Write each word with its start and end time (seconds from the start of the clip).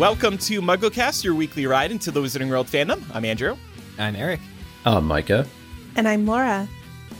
Welcome 0.00 0.38
to 0.38 0.62
MuggleCast, 0.62 1.24
your 1.24 1.34
weekly 1.34 1.66
ride 1.66 1.90
into 1.90 2.10
the 2.10 2.22
Wizarding 2.22 2.48
World 2.48 2.68
fandom. 2.68 3.04
I'm 3.12 3.22
Andrew. 3.26 3.54
I'm 3.98 4.16
Eric. 4.16 4.40
I'm 4.86 5.04
Micah. 5.04 5.46
And 5.94 6.08
I'm 6.08 6.24
Laura. 6.24 6.66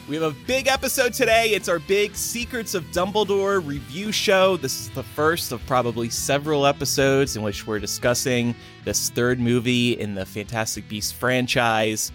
We 0.09 0.15
have 0.15 0.35
a 0.35 0.47
big 0.47 0.67
episode 0.67 1.13
today. 1.13 1.51
It's 1.51 1.69
our 1.69 1.79
big 1.79 2.17
Secrets 2.17 2.75
of 2.75 2.85
Dumbledore 2.85 3.63
review 3.63 4.13
show. 4.13 4.57
This 4.57 4.81
is 4.81 4.89
the 4.89 5.03
first 5.03 5.53
of 5.53 5.65
probably 5.67 6.09
several 6.09 6.65
episodes 6.65 7.37
in 7.37 7.43
which 7.43 7.67
we're 7.67 7.81
discussing 7.81 8.55
this 8.87 9.11
third 9.11 9.41
movie 9.41 9.93
in 10.01 10.15
the 10.15 10.25
Fantastic 10.25 10.89
Beasts 10.89 11.13
franchise. 11.13 12.11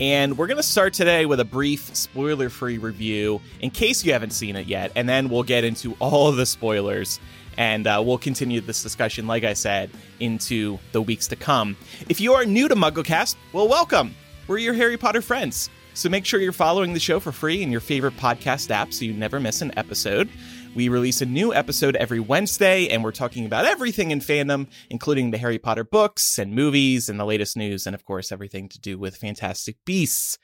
And 0.00 0.36
we're 0.36 0.48
going 0.48 0.58
to 0.58 0.62
start 0.62 0.92
today 0.92 1.24
with 1.24 1.40
a 1.40 1.46
brief 1.46 1.96
spoiler 1.96 2.50
free 2.50 2.76
review 2.76 3.40
in 3.60 3.70
case 3.70 4.04
you 4.04 4.12
haven't 4.12 4.34
seen 4.34 4.54
it 4.56 4.66
yet. 4.66 4.92
And 4.96 5.08
then 5.08 5.30
we'll 5.30 5.44
get 5.44 5.64
into 5.64 5.96
all 5.98 6.28
of 6.28 6.36
the 6.36 6.44
spoilers. 6.44 7.20
And 7.60 7.86
uh, 7.86 8.02
we'll 8.02 8.16
continue 8.16 8.62
this 8.62 8.82
discussion, 8.82 9.26
like 9.26 9.44
I 9.44 9.52
said, 9.52 9.90
into 10.18 10.78
the 10.92 11.02
weeks 11.02 11.26
to 11.26 11.36
come. 11.36 11.76
If 12.08 12.18
you 12.18 12.32
are 12.32 12.46
new 12.46 12.68
to 12.68 12.74
MuggleCast, 12.74 13.36
well, 13.52 13.68
welcome. 13.68 14.14
We're 14.46 14.56
your 14.56 14.72
Harry 14.72 14.96
Potter 14.96 15.20
friends. 15.20 15.68
So 15.92 16.08
make 16.08 16.24
sure 16.24 16.40
you're 16.40 16.52
following 16.52 16.94
the 16.94 17.00
show 17.00 17.20
for 17.20 17.32
free 17.32 17.62
in 17.62 17.70
your 17.70 17.82
favorite 17.82 18.16
podcast 18.16 18.70
app 18.70 18.94
so 18.94 19.04
you 19.04 19.12
never 19.12 19.38
miss 19.38 19.60
an 19.60 19.76
episode. 19.76 20.30
We 20.72 20.88
release 20.88 21.20
a 21.20 21.26
new 21.26 21.52
episode 21.52 21.96
every 21.96 22.20
Wednesday, 22.20 22.88
and 22.88 23.02
we're 23.02 23.10
talking 23.10 23.44
about 23.44 23.64
everything 23.64 24.12
in 24.12 24.20
fandom, 24.20 24.68
including 24.88 25.32
the 25.32 25.38
Harry 25.38 25.58
Potter 25.58 25.82
books 25.82 26.38
and 26.38 26.54
movies 26.54 27.08
and 27.08 27.18
the 27.18 27.24
latest 27.24 27.56
news, 27.56 27.88
and 27.88 27.94
of 27.94 28.04
course, 28.04 28.30
everything 28.30 28.68
to 28.68 28.80
do 28.80 28.96
with 28.96 29.16
Fantastic 29.16 29.78
Beasts. 29.84 30.38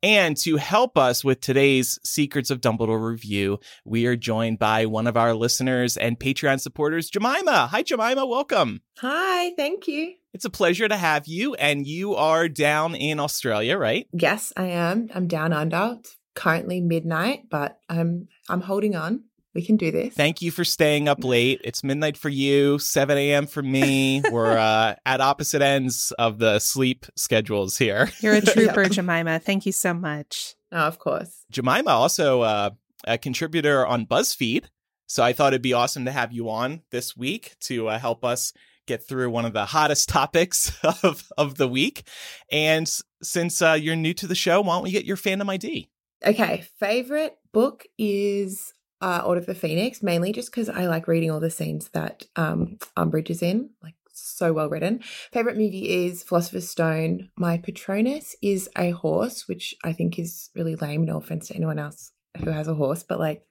And 0.00 0.36
to 0.38 0.56
help 0.56 0.96
us 0.96 1.24
with 1.24 1.40
today's 1.40 1.98
Secrets 2.04 2.48
of 2.48 2.60
Dumbledore 2.60 3.10
review, 3.10 3.58
we 3.84 4.06
are 4.06 4.14
joined 4.14 4.60
by 4.60 4.86
one 4.86 5.08
of 5.08 5.16
our 5.16 5.34
listeners 5.34 5.96
and 5.96 6.16
Patreon 6.16 6.60
supporters, 6.60 7.10
Jemima. 7.10 7.66
Hi, 7.66 7.82
Jemima. 7.82 8.24
Welcome. 8.24 8.82
Hi, 8.98 9.50
thank 9.56 9.88
you. 9.88 10.14
It's 10.32 10.44
a 10.44 10.50
pleasure 10.50 10.86
to 10.86 10.96
have 10.96 11.26
you. 11.26 11.54
And 11.54 11.88
you 11.88 12.14
are 12.14 12.48
down 12.48 12.94
in 12.94 13.18
Australia, 13.18 13.76
right? 13.76 14.06
Yes, 14.12 14.52
I 14.56 14.66
am. 14.66 15.10
I'm 15.12 15.26
down 15.26 15.52
under. 15.52 15.96
It's 15.98 16.16
currently 16.34 16.80
midnight, 16.80 17.48
but 17.50 17.78
I'm 17.88 18.28
I'm 18.48 18.60
holding 18.60 18.94
on. 18.94 19.24
We 19.54 19.62
can 19.62 19.76
do 19.76 19.90
this. 19.90 20.14
Thank 20.14 20.40
you 20.40 20.50
for 20.50 20.64
staying 20.64 21.08
up 21.08 21.22
late. 21.24 21.60
It's 21.62 21.84
midnight 21.84 22.16
for 22.16 22.30
you, 22.30 22.78
7 22.78 23.18
a.m. 23.18 23.46
for 23.46 23.62
me. 23.62 24.22
We're 24.30 24.56
uh, 24.56 24.94
at 25.04 25.20
opposite 25.20 25.60
ends 25.60 26.12
of 26.18 26.38
the 26.38 26.58
sleep 26.58 27.06
schedules 27.16 27.76
here. 27.76 28.10
You're 28.20 28.34
a 28.34 28.40
trooper, 28.40 28.88
Jemima. 28.88 29.38
Thank 29.38 29.66
you 29.66 29.72
so 29.72 29.92
much. 29.92 30.54
Oh, 30.70 30.78
of 30.78 30.98
course. 30.98 31.44
Jemima 31.50 31.90
also 31.90 32.40
uh, 32.40 32.70
a 33.06 33.18
contributor 33.18 33.86
on 33.86 34.06
BuzzFeed. 34.06 34.64
So 35.06 35.22
I 35.22 35.34
thought 35.34 35.52
it'd 35.52 35.60
be 35.60 35.74
awesome 35.74 36.06
to 36.06 36.12
have 36.12 36.32
you 36.32 36.48
on 36.48 36.80
this 36.90 37.14
week 37.14 37.56
to 37.60 37.88
uh, 37.88 37.98
help 37.98 38.24
us 38.24 38.54
get 38.86 39.06
through 39.06 39.30
one 39.30 39.44
of 39.44 39.52
the 39.52 39.66
hottest 39.66 40.08
topics 40.08 40.72
of, 41.02 41.28
of 41.36 41.56
the 41.56 41.68
week. 41.68 42.08
And 42.50 42.90
since 43.22 43.60
uh, 43.60 43.78
you're 43.78 43.96
new 43.96 44.14
to 44.14 44.26
the 44.26 44.34
show, 44.34 44.62
why 44.62 44.74
don't 44.74 44.84
we 44.84 44.90
get 44.90 45.04
your 45.04 45.18
fandom 45.18 45.50
ID? 45.50 45.90
Okay, 46.24 46.64
favorite 46.78 47.36
book 47.52 47.84
is 47.98 48.72
uh, 49.02 49.22
Order 49.26 49.40
of 49.40 49.46
the 49.46 49.54
Phoenix, 49.54 50.02
mainly 50.02 50.32
just 50.32 50.50
because 50.50 50.68
I 50.68 50.86
like 50.86 51.08
reading 51.08 51.30
all 51.30 51.40
the 51.40 51.50
scenes 51.50 51.88
that 51.90 52.24
um, 52.36 52.78
Umbridge 52.96 53.30
is 53.30 53.42
in, 53.42 53.70
like 53.82 53.94
so 54.12 54.52
well 54.52 54.68
written. 54.68 55.00
Favorite 55.32 55.56
movie 55.56 56.06
is 56.06 56.22
Philosopher's 56.22 56.68
Stone. 56.68 57.28
My 57.36 57.58
Patronus 57.58 58.36
is 58.40 58.70
a 58.78 58.90
horse, 58.90 59.48
which 59.48 59.74
I 59.84 59.92
think 59.92 60.18
is 60.18 60.50
really 60.54 60.76
lame. 60.76 61.04
No 61.04 61.18
offense 61.18 61.48
to 61.48 61.56
anyone 61.56 61.78
else 61.78 62.12
who 62.38 62.50
has 62.50 62.68
a 62.68 62.74
horse, 62.74 63.02
but 63.02 63.18
like 63.18 63.44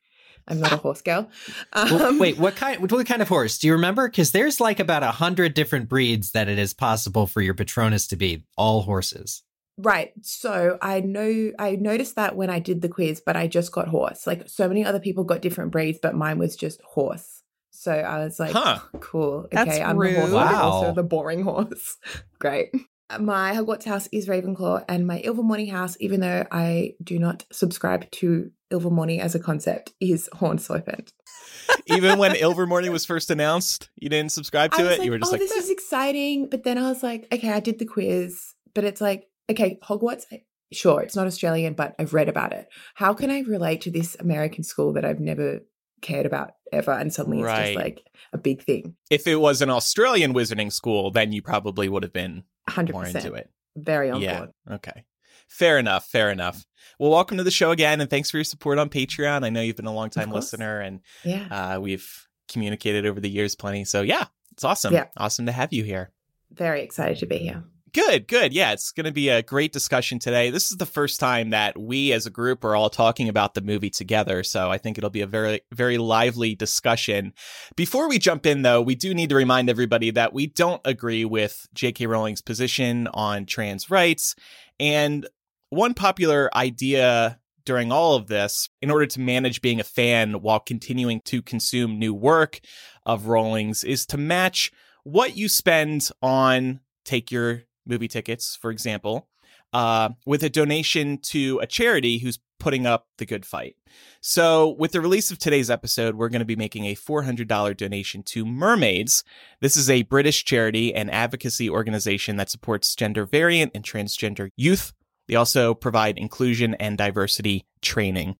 I'm 0.47 0.59
not 0.59 0.71
a 0.71 0.77
horse 0.77 1.01
girl. 1.01 1.29
Um, 1.73 1.89
well, 1.91 2.19
wait, 2.19 2.37
what 2.37 2.57
kind? 2.57 2.81
What 2.81 3.05
kind 3.05 3.21
of 3.21 3.29
horse? 3.29 3.57
Do 3.57 3.67
you 3.67 3.73
remember? 3.73 4.09
Because 4.09 4.31
there's 4.31 4.59
like 4.59 4.79
about 4.79 5.03
a 5.03 5.11
hundred 5.11 5.53
different 5.53 5.87
breeds 5.87 6.31
that 6.31 6.49
it 6.49 6.59
is 6.59 6.73
possible 6.73 7.27
for 7.27 7.41
your 7.41 7.53
Patronus 7.53 8.07
to 8.07 8.17
be. 8.17 8.43
All 8.57 8.81
horses. 8.81 9.43
Right. 9.77 10.11
So 10.21 10.77
I 10.81 10.99
know 10.99 11.51
I 11.57 11.75
noticed 11.75 12.15
that 12.15 12.35
when 12.35 12.49
I 12.49 12.59
did 12.59 12.81
the 12.81 12.89
quiz, 12.89 13.21
but 13.25 13.35
I 13.35 13.47
just 13.47 13.71
got 13.71 13.87
horse. 13.87 14.27
Like 14.27 14.47
so 14.47 14.67
many 14.67 14.85
other 14.85 14.99
people 14.99 15.23
got 15.23 15.41
different 15.41 15.71
breeds, 15.71 15.99
but 16.01 16.15
mine 16.15 16.37
was 16.37 16.55
just 16.55 16.81
horse. 16.81 17.41
So 17.71 17.91
I 17.91 18.23
was 18.23 18.39
like, 18.39 18.51
huh. 18.51 18.79
cool. 18.99 19.45
Okay, 19.45 19.55
That's 19.55 19.79
I'm 19.79 19.97
rude. 19.97 20.15
the 20.15 20.19
horse, 20.19 20.31
wow. 20.31 20.51
but 20.51 20.55
also 20.55 20.93
the 20.93 21.03
boring 21.03 21.41
horse. 21.41 21.97
Great. 22.39 22.69
Uh, 23.09 23.19
my 23.19 23.53
Hogwarts 23.53 23.85
house 23.85 24.07
is 24.11 24.27
Ravenclaw, 24.27 24.85
and 24.87 25.07
my 25.07 25.21
Ilvermorny 25.21 25.71
house, 25.71 25.97
even 25.99 26.19
though 26.19 26.45
I 26.51 26.93
do 27.03 27.17
not 27.17 27.45
subscribe 27.51 28.11
to 28.11 28.51
Ilvermorny 28.71 29.19
as 29.19 29.35
a 29.35 29.39
concept, 29.39 29.93
is 29.99 30.29
Horn 30.33 30.59
Serpent. 30.59 31.13
Even 31.87 32.19
when 32.19 32.31
Ilvermorny 32.35 32.89
was 32.89 33.05
first 33.05 33.31
announced, 33.31 33.89
you 33.95 34.09
didn't 34.09 34.31
subscribe 34.31 34.71
to 34.73 34.85
it. 34.85 34.99
Like, 34.99 35.05
you 35.05 35.11
were 35.11 35.17
just 35.17 35.29
oh, 35.29 35.31
like, 35.31 35.41
this 35.41 35.51
is 35.51 35.69
exciting. 35.69 36.49
But 36.49 36.63
then 36.63 36.77
I 36.77 36.89
was 36.89 37.01
like, 37.01 37.27
okay, 37.31 37.51
I 37.51 37.59
did 37.59 37.79
the 37.79 37.85
quiz, 37.85 38.53
but 38.75 38.83
it's 38.83 39.01
like, 39.01 39.27
okay, 39.49 39.79
Hogwarts, 39.83 40.23
sure, 40.71 41.01
it's 41.01 41.15
not 41.15 41.27
Australian, 41.27 41.73
but 41.73 41.95
I've 41.99 42.13
read 42.13 42.29
about 42.29 42.53
it. 42.53 42.67
How 42.95 43.13
can 43.13 43.29
I 43.29 43.41
relate 43.41 43.81
to 43.81 43.91
this 43.91 44.15
American 44.19 44.63
school 44.63 44.93
that 44.93 45.05
I've 45.05 45.19
never 45.19 45.59
cared 46.01 46.25
about 46.25 46.53
ever 46.71 46.91
and 46.91 47.13
suddenly 47.13 47.41
it's 47.41 47.49
just 47.51 47.75
like 47.75 48.03
a 48.33 48.37
big 48.37 48.63
thing? 48.63 48.95
if 49.09 49.27
it 49.27 49.35
was 49.35 49.61
an 49.61 49.69
Australian 49.69 50.33
wizarding 50.33 50.71
school, 50.71 51.11
then 51.11 51.31
you 51.31 51.41
probably 51.41 51.89
would 51.89 52.03
have 52.03 52.13
been 52.13 52.43
100%. 52.69 52.91
more 52.91 53.05
into 53.05 53.33
it. 53.33 53.49
Very 53.75 54.09
on 54.09 54.21
yeah. 54.21 54.37
board. 54.39 54.49
Okay. 54.71 55.03
Fair 55.47 55.77
enough. 55.77 56.07
Fair 56.07 56.29
enough. 56.31 56.65
Well, 56.97 57.11
welcome 57.11 57.37
to 57.37 57.43
the 57.43 57.51
show 57.51 57.71
again, 57.71 57.99
and 57.99 58.09
thanks 58.09 58.31
for 58.31 58.37
your 58.37 58.43
support 58.45 58.77
on 58.79 58.89
Patreon. 58.89 59.43
I 59.43 59.49
know 59.49 59.61
you've 59.61 59.75
been 59.75 59.85
a 59.85 59.93
long 59.93 60.09
time 60.09 60.31
listener, 60.31 60.79
and 60.79 61.01
Yeah. 61.25 61.47
uh, 61.75 61.79
we've 61.79 62.27
communicated 62.47 63.05
over 63.05 63.19
the 63.19 63.29
years 63.29 63.55
plenty. 63.55 63.83
So 63.85 64.01
yeah, 64.01 64.25
it's 64.53 64.63
awesome. 64.63 64.93
Yeah. 64.93 65.07
Awesome 65.17 65.45
to 65.47 65.51
have 65.51 65.73
you 65.73 65.83
here. 65.83 66.11
Very 66.51 66.81
excited 66.83 67.17
to 67.19 67.25
be 67.25 67.37
here. 67.37 67.63
Good, 67.93 68.29
good. 68.29 68.53
Yeah, 68.53 68.71
it's 68.71 68.91
going 68.91 69.05
to 69.05 69.11
be 69.11 69.27
a 69.27 69.43
great 69.43 69.73
discussion 69.73 70.17
today. 70.17 70.49
This 70.49 70.71
is 70.71 70.77
the 70.77 70.85
first 70.85 71.19
time 71.19 71.49
that 71.49 71.77
we 71.77 72.13
as 72.13 72.25
a 72.25 72.29
group 72.29 72.63
are 72.63 72.73
all 72.73 72.89
talking 72.89 73.27
about 73.27 73.53
the 73.53 73.61
movie 73.61 73.89
together. 73.89 74.43
So 74.43 74.71
I 74.71 74.77
think 74.77 74.97
it'll 74.97 75.09
be 75.09 75.21
a 75.21 75.27
very, 75.27 75.59
very 75.73 75.97
lively 75.97 76.55
discussion. 76.55 77.33
Before 77.75 78.07
we 78.07 78.17
jump 78.17 78.45
in, 78.45 78.61
though, 78.61 78.81
we 78.81 78.95
do 78.95 79.13
need 79.13 79.27
to 79.29 79.35
remind 79.35 79.69
everybody 79.69 80.09
that 80.11 80.31
we 80.31 80.47
don't 80.47 80.81
agree 80.85 81.25
with 81.25 81.67
J.K. 81.73 82.05
Rowling's 82.05 82.41
position 82.41 83.09
on 83.13 83.45
trans 83.45 83.89
rights. 83.89 84.35
And 84.79 85.27
one 85.69 85.93
popular 85.93 86.49
idea 86.55 87.39
during 87.65 87.91
all 87.91 88.15
of 88.15 88.27
this, 88.27 88.69
in 88.81 88.89
order 88.89 89.05
to 89.05 89.19
manage 89.19 89.61
being 89.61 89.81
a 89.81 89.85
fan 89.85 90.41
while 90.41 90.61
continuing 90.61 91.19
to 91.25 91.41
consume 91.41 91.99
new 91.99 92.13
work 92.13 92.61
of 93.05 93.27
Rowling's, 93.27 93.83
is 93.83 94.05
to 94.07 94.17
match 94.17 94.71
what 95.03 95.35
you 95.35 95.49
spend 95.49 96.09
on 96.21 96.79
take 97.03 97.31
your 97.31 97.63
movie 97.85 98.07
tickets, 98.07 98.55
for 98.55 98.71
example, 98.71 99.27
uh, 99.73 100.09
with 100.25 100.43
a 100.43 100.49
donation 100.49 101.17
to 101.17 101.59
a 101.59 101.67
charity 101.67 102.19
who's 102.19 102.39
putting 102.59 102.85
up 102.85 103.07
the 103.17 103.25
good 103.25 103.45
fight. 103.45 103.75
So, 104.21 104.75
with 104.77 104.91
the 104.91 105.01
release 105.01 105.31
of 105.31 105.39
today's 105.39 105.71
episode, 105.71 106.15
we're 106.15 106.29
going 106.29 106.39
to 106.39 106.45
be 106.45 106.55
making 106.55 106.85
a 106.85 106.95
$400 106.95 107.75
donation 107.75 108.23
to 108.23 108.45
Mermaids. 108.45 109.23
This 109.61 109.75
is 109.75 109.89
a 109.89 110.03
British 110.03 110.45
charity 110.45 110.93
and 110.93 111.09
advocacy 111.09 111.69
organization 111.69 112.37
that 112.37 112.49
supports 112.49 112.95
gender 112.95 113.25
variant 113.25 113.71
and 113.73 113.83
transgender 113.83 114.49
youth. 114.55 114.93
They 115.27 115.35
also 115.35 115.73
provide 115.73 116.17
inclusion 116.17 116.75
and 116.75 116.97
diversity 116.97 117.65
training. 117.81 118.35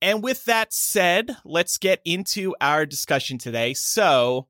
And 0.00 0.22
with 0.22 0.44
that 0.44 0.72
said, 0.72 1.36
let's 1.44 1.78
get 1.78 2.00
into 2.04 2.54
our 2.60 2.86
discussion 2.86 3.38
today. 3.38 3.74
So, 3.74 4.46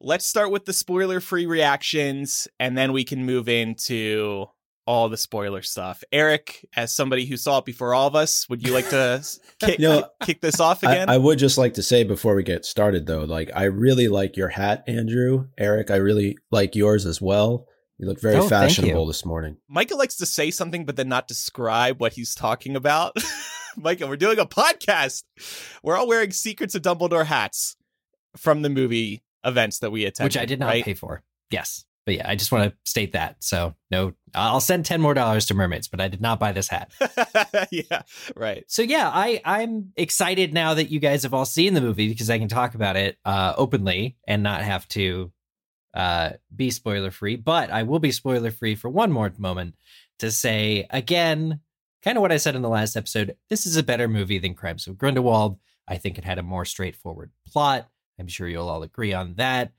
let's 0.00 0.26
start 0.26 0.50
with 0.50 0.64
the 0.64 0.72
spoiler 0.72 1.20
free 1.20 1.46
reactions 1.46 2.46
and 2.60 2.76
then 2.76 2.92
we 2.92 3.04
can 3.04 3.24
move 3.24 3.48
into 3.48 4.46
all 4.86 5.08
the 5.10 5.16
spoiler 5.18 5.60
stuff. 5.60 6.02
Eric, 6.12 6.66
as 6.74 6.94
somebody 6.94 7.26
who 7.26 7.36
saw 7.36 7.58
it 7.58 7.66
before 7.66 7.92
all 7.94 8.06
of 8.06 8.14
us, 8.14 8.48
would 8.48 8.66
you 8.66 8.72
like 8.72 8.88
to 8.88 9.22
kick, 9.60 9.78
You 9.78 9.88
know, 9.88 10.08
kick 10.22 10.40
this 10.40 10.60
off 10.60 10.82
again? 10.82 11.10
I 11.10 11.18
would 11.18 11.38
just 11.38 11.58
like 11.58 11.74
to 11.74 11.82
say 11.82 12.04
before 12.04 12.34
we 12.34 12.42
get 12.42 12.64
started, 12.64 13.06
though, 13.06 13.24
like 13.24 13.50
I 13.54 13.64
really 13.64 14.08
like 14.08 14.36
your 14.36 14.48
hat, 14.48 14.84
Andrew. 14.86 15.48
Eric, 15.58 15.90
I 15.90 15.96
really 15.96 16.38
like 16.50 16.74
yours 16.74 17.04
as 17.04 17.20
well. 17.20 17.66
You 17.98 18.06
look 18.06 18.20
very 18.20 18.36
Oh, 18.36 18.48
fashionable 18.48 19.06
this 19.06 19.26
morning. 19.26 19.56
Michael 19.68 19.98
likes 19.98 20.16
to 20.18 20.26
say 20.26 20.50
something 20.50 20.86
but 20.86 20.96
then 20.96 21.08
not 21.08 21.28
describe 21.28 22.00
what 22.00 22.12
he's 22.14 22.34
talking 22.34 22.74
about. 22.76 23.16
Michael, 23.76 24.08
we're 24.08 24.16
doing 24.16 24.38
a 24.38 24.46
podcast. 24.46 25.24
We're 25.82 25.96
all 25.96 26.08
wearing 26.08 26.30
Secrets 26.30 26.74
of 26.74 26.82
Dumbledore 26.82 27.26
hats 27.26 27.76
from 28.36 28.62
the 28.62 28.70
movie 28.70 29.22
events 29.44 29.80
that 29.80 29.90
we 29.90 30.04
attended. 30.04 30.34
which 30.34 30.42
I 30.42 30.46
did 30.46 30.60
not 30.60 30.66
right? 30.66 30.84
pay 30.84 30.94
for. 30.94 31.22
Yes. 31.50 31.84
But 32.08 32.14
yeah, 32.14 32.30
I 32.30 32.36
just 32.36 32.50
want 32.50 32.70
to 32.70 32.76
state 32.84 33.12
that. 33.12 33.36
So 33.40 33.74
no, 33.90 34.14
I'll 34.34 34.60
send 34.60 34.86
10 34.86 34.98
more 35.00 35.12
dollars 35.12 35.44
to 35.46 35.54
mermaids, 35.54 35.88
but 35.88 36.00
I 36.00 36.08
did 36.08 36.22
not 36.22 36.40
buy 36.40 36.52
this 36.52 36.68
hat. 36.68 36.90
yeah, 37.70 38.02
right. 38.34 38.64
So 38.66 38.80
yeah, 38.80 39.10
I, 39.12 39.42
I'm 39.44 39.92
excited 39.94 40.54
now 40.54 40.72
that 40.72 40.90
you 40.90 41.00
guys 41.00 41.24
have 41.24 41.34
all 41.34 41.44
seen 41.44 41.74
the 41.74 41.82
movie 41.82 42.08
because 42.08 42.30
I 42.30 42.38
can 42.38 42.48
talk 42.48 42.74
about 42.74 42.96
it 42.96 43.18
uh, 43.26 43.52
openly 43.58 44.16
and 44.26 44.42
not 44.42 44.62
have 44.62 44.88
to 44.88 45.30
uh, 45.92 46.30
be 46.54 46.70
spoiler 46.70 47.10
free. 47.10 47.36
But 47.36 47.70
I 47.70 47.82
will 47.82 47.98
be 47.98 48.12
spoiler 48.12 48.50
free 48.50 48.74
for 48.74 48.88
one 48.88 49.12
more 49.12 49.30
moment 49.36 49.74
to 50.20 50.30
say 50.30 50.86
again, 50.88 51.60
kind 52.02 52.16
of 52.16 52.22
what 52.22 52.32
I 52.32 52.38
said 52.38 52.56
in 52.56 52.62
the 52.62 52.70
last 52.70 52.96
episode. 52.96 53.36
This 53.50 53.66
is 53.66 53.76
a 53.76 53.82
better 53.82 54.08
movie 54.08 54.38
than 54.38 54.54
Crimes 54.54 54.86
of 54.86 54.96
Grindelwald. 54.96 55.58
I 55.86 55.96
think 55.96 56.16
it 56.16 56.24
had 56.24 56.38
a 56.38 56.42
more 56.42 56.64
straightforward 56.64 57.32
plot. 57.46 57.88
I'm 58.18 58.28
sure 58.28 58.48
you'll 58.48 58.68
all 58.68 58.82
agree 58.82 59.12
on 59.12 59.34
that. 59.34 59.72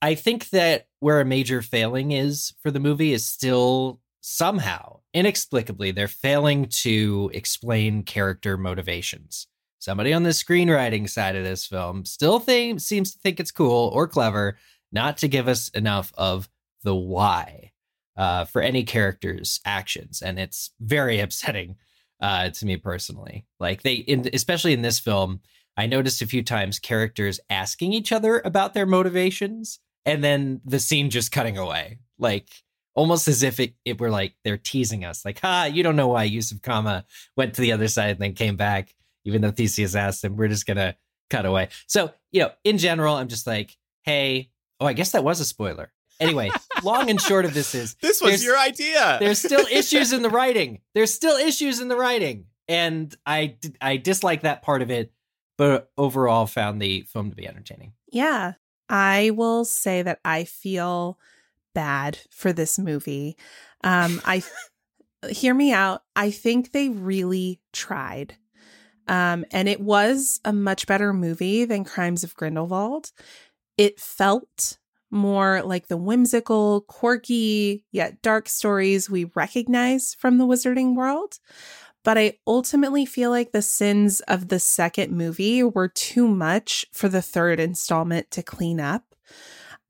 I 0.00 0.14
think 0.14 0.50
that 0.50 0.88
where 1.00 1.20
a 1.20 1.24
major 1.24 1.62
failing 1.62 2.12
is 2.12 2.52
for 2.62 2.70
the 2.70 2.80
movie 2.80 3.12
is 3.12 3.26
still 3.26 4.00
somehow, 4.20 5.00
inexplicably, 5.12 5.90
they're 5.90 6.08
failing 6.08 6.66
to 6.66 7.30
explain 7.32 8.02
character 8.02 8.56
motivations. 8.56 9.46
Somebody 9.78 10.12
on 10.14 10.22
the 10.22 10.30
screenwriting 10.30 11.08
side 11.08 11.36
of 11.36 11.44
this 11.44 11.66
film 11.66 12.04
still 12.06 12.38
think, 12.38 12.80
seems 12.80 13.12
to 13.12 13.18
think 13.18 13.38
it's 13.38 13.50
cool 13.50 13.90
or 13.92 14.08
clever 14.08 14.56
not 14.92 15.18
to 15.18 15.28
give 15.28 15.48
us 15.48 15.68
enough 15.70 16.12
of 16.16 16.48
the 16.84 16.94
why 16.94 17.72
uh, 18.16 18.44
for 18.44 18.62
any 18.62 18.84
character's 18.84 19.60
actions. 19.64 20.22
And 20.22 20.38
it's 20.38 20.70
very 20.80 21.20
upsetting 21.20 21.76
uh, 22.20 22.50
to 22.50 22.66
me 22.66 22.76
personally. 22.76 23.44
Like 23.60 23.82
they, 23.82 23.94
in, 23.94 24.30
especially 24.32 24.72
in 24.72 24.82
this 24.82 24.98
film, 24.98 25.40
I 25.76 25.86
noticed 25.86 26.22
a 26.22 26.26
few 26.26 26.42
times 26.42 26.78
characters 26.78 27.40
asking 27.50 27.92
each 27.92 28.12
other 28.12 28.40
about 28.44 28.74
their 28.74 28.86
motivations 28.86 29.80
and 30.04 30.22
then 30.22 30.60
the 30.64 30.78
scene 30.78 31.10
just 31.10 31.32
cutting 31.32 31.58
away. 31.58 31.98
Like 32.18 32.48
almost 32.94 33.28
as 33.28 33.42
if 33.42 33.60
it, 33.60 33.74
it 33.84 34.00
were 34.00 34.10
like 34.10 34.34
they're 34.44 34.56
teasing 34.56 35.04
us. 35.04 35.24
Like, 35.24 35.40
ha, 35.40 35.64
you 35.64 35.82
don't 35.82 35.96
know 35.96 36.08
why 36.08 36.24
Yusuf 36.24 36.62
Kama 36.62 37.04
went 37.36 37.54
to 37.54 37.60
the 37.60 37.72
other 37.72 37.88
side 37.88 38.10
and 38.10 38.20
then 38.20 38.34
came 38.34 38.56
back, 38.56 38.94
even 39.24 39.42
though 39.42 39.50
Theseus 39.50 39.94
asked 39.94 40.24
him. 40.24 40.36
We're 40.36 40.48
just 40.48 40.66
gonna 40.66 40.96
cut 41.30 41.46
away. 41.46 41.68
So, 41.86 42.12
you 42.32 42.40
know, 42.40 42.50
in 42.62 42.78
general, 42.78 43.16
I'm 43.16 43.28
just 43.28 43.46
like, 43.46 43.76
hey, 44.02 44.50
oh, 44.80 44.86
I 44.86 44.92
guess 44.92 45.12
that 45.12 45.24
was 45.24 45.40
a 45.40 45.44
spoiler. 45.44 45.92
Anyway, 46.20 46.50
long 46.84 47.10
and 47.10 47.20
short 47.20 47.44
of 47.44 47.54
this 47.54 47.74
is 47.74 47.94
this 48.00 48.22
was 48.22 48.44
your 48.44 48.58
idea. 48.58 49.16
There's 49.18 49.40
still 49.40 49.66
issues 49.72 50.12
in 50.12 50.22
the 50.22 50.30
writing. 50.30 50.80
There's 50.94 51.12
still 51.12 51.36
issues 51.36 51.80
in 51.80 51.88
the 51.88 51.96
writing, 51.96 52.46
and 52.68 53.14
I 53.26 53.56
I 53.80 53.96
dislike 53.96 54.42
that 54.42 54.62
part 54.62 54.82
of 54.82 54.90
it, 54.90 55.12
but 55.56 55.90
overall 55.96 56.46
found 56.46 56.80
the 56.80 57.02
film 57.02 57.30
to 57.30 57.36
be 57.36 57.46
entertaining. 57.46 57.92
Yeah, 58.10 58.54
I 58.88 59.30
will 59.30 59.64
say 59.64 60.02
that 60.02 60.20
I 60.24 60.44
feel 60.44 61.18
bad 61.74 62.18
for 62.30 62.52
this 62.52 62.78
movie. 62.78 63.36
Um, 63.82 64.20
I 64.24 64.42
hear 65.28 65.54
me 65.54 65.72
out. 65.72 66.02
I 66.14 66.30
think 66.30 66.72
they 66.72 66.88
really 66.88 67.60
tried. 67.72 68.36
Um, 69.06 69.44
and 69.50 69.68
it 69.68 69.80
was 69.80 70.40
a 70.44 70.52
much 70.52 70.86
better 70.86 71.12
movie 71.12 71.64
than 71.64 71.84
Crimes 71.84 72.24
of 72.24 72.34
Grindelwald. 72.34 73.12
It 73.76 74.00
felt 74.00 74.78
more 75.10 75.62
like 75.62 75.88
the 75.88 75.96
whimsical, 75.96 76.82
quirky, 76.82 77.84
yet 77.92 78.22
dark 78.22 78.48
stories 78.48 79.08
we 79.08 79.24
recognize 79.34 80.14
from 80.14 80.38
the 80.38 80.46
wizarding 80.46 80.94
world. 80.94 81.38
But 82.04 82.18
I 82.18 82.34
ultimately 82.46 83.06
feel 83.06 83.30
like 83.30 83.52
the 83.52 83.62
sins 83.62 84.20
of 84.20 84.48
the 84.48 84.60
second 84.60 85.10
movie 85.10 85.62
were 85.62 85.88
too 85.88 86.28
much 86.28 86.86
for 86.92 87.08
the 87.08 87.22
third 87.22 87.58
installment 87.58 88.30
to 88.32 88.42
clean 88.42 88.78
up. 88.78 89.14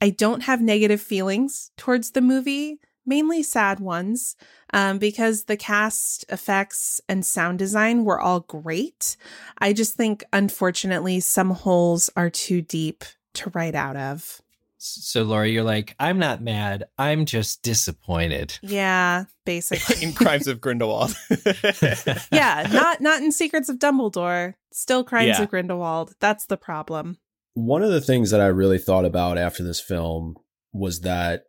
I 0.00 0.10
don't 0.10 0.44
have 0.44 0.60
negative 0.60 1.00
feelings 1.00 1.72
towards 1.76 2.12
the 2.12 2.20
movie, 2.20 2.78
mainly 3.04 3.42
sad 3.42 3.80
ones, 3.80 4.36
um, 4.72 4.98
because 4.98 5.44
the 5.44 5.56
cast 5.56 6.24
effects 6.28 7.00
and 7.08 7.24
sound 7.26 7.58
design 7.58 8.04
were 8.04 8.20
all 8.20 8.40
great. 8.40 9.16
I 9.58 9.72
just 9.72 9.94
think, 9.94 10.24
unfortunately, 10.32 11.20
some 11.20 11.50
holes 11.50 12.10
are 12.16 12.30
too 12.30 12.62
deep 12.62 13.04
to 13.34 13.50
write 13.54 13.74
out 13.74 13.96
of. 13.96 14.40
So, 14.86 15.22
Laura, 15.22 15.48
you're 15.48 15.62
like, 15.64 15.94
I'm 15.98 16.18
not 16.18 16.42
mad. 16.42 16.84
I'm 16.98 17.24
just 17.24 17.62
disappointed. 17.62 18.58
Yeah, 18.62 19.24
basically. 19.46 20.04
in 20.04 20.12
Crimes 20.12 20.46
of 20.46 20.60
Grindelwald. 20.60 21.16
yeah, 22.32 22.68
not 22.70 23.00
not 23.00 23.22
in 23.22 23.32
Secrets 23.32 23.68
of 23.70 23.78
Dumbledore. 23.78 24.54
Still 24.72 25.02
Crimes 25.02 25.38
Yeah. 25.38 25.42
of 25.42 25.50
Grindelwald. 25.50 26.14
That's 26.20 26.44
the 26.46 26.58
problem. 26.58 27.16
One 27.54 27.82
of 27.82 27.90
the 27.90 28.00
things 28.00 28.30
that 28.30 28.40
I 28.40 28.46
really 28.46 28.78
thought 28.78 29.04
about 29.04 29.38
after 29.38 29.62
this 29.62 29.80
film 29.80 30.36
was 30.72 31.00
that 31.00 31.44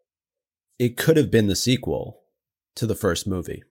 it 0.79 0.95
could 0.97 1.17
have 1.17 1.31
been 1.31 1.47
the 1.47 1.55
sequel 1.55 2.21
to 2.75 2.85
the 2.85 2.95
first 2.95 3.27
movie. 3.27 3.63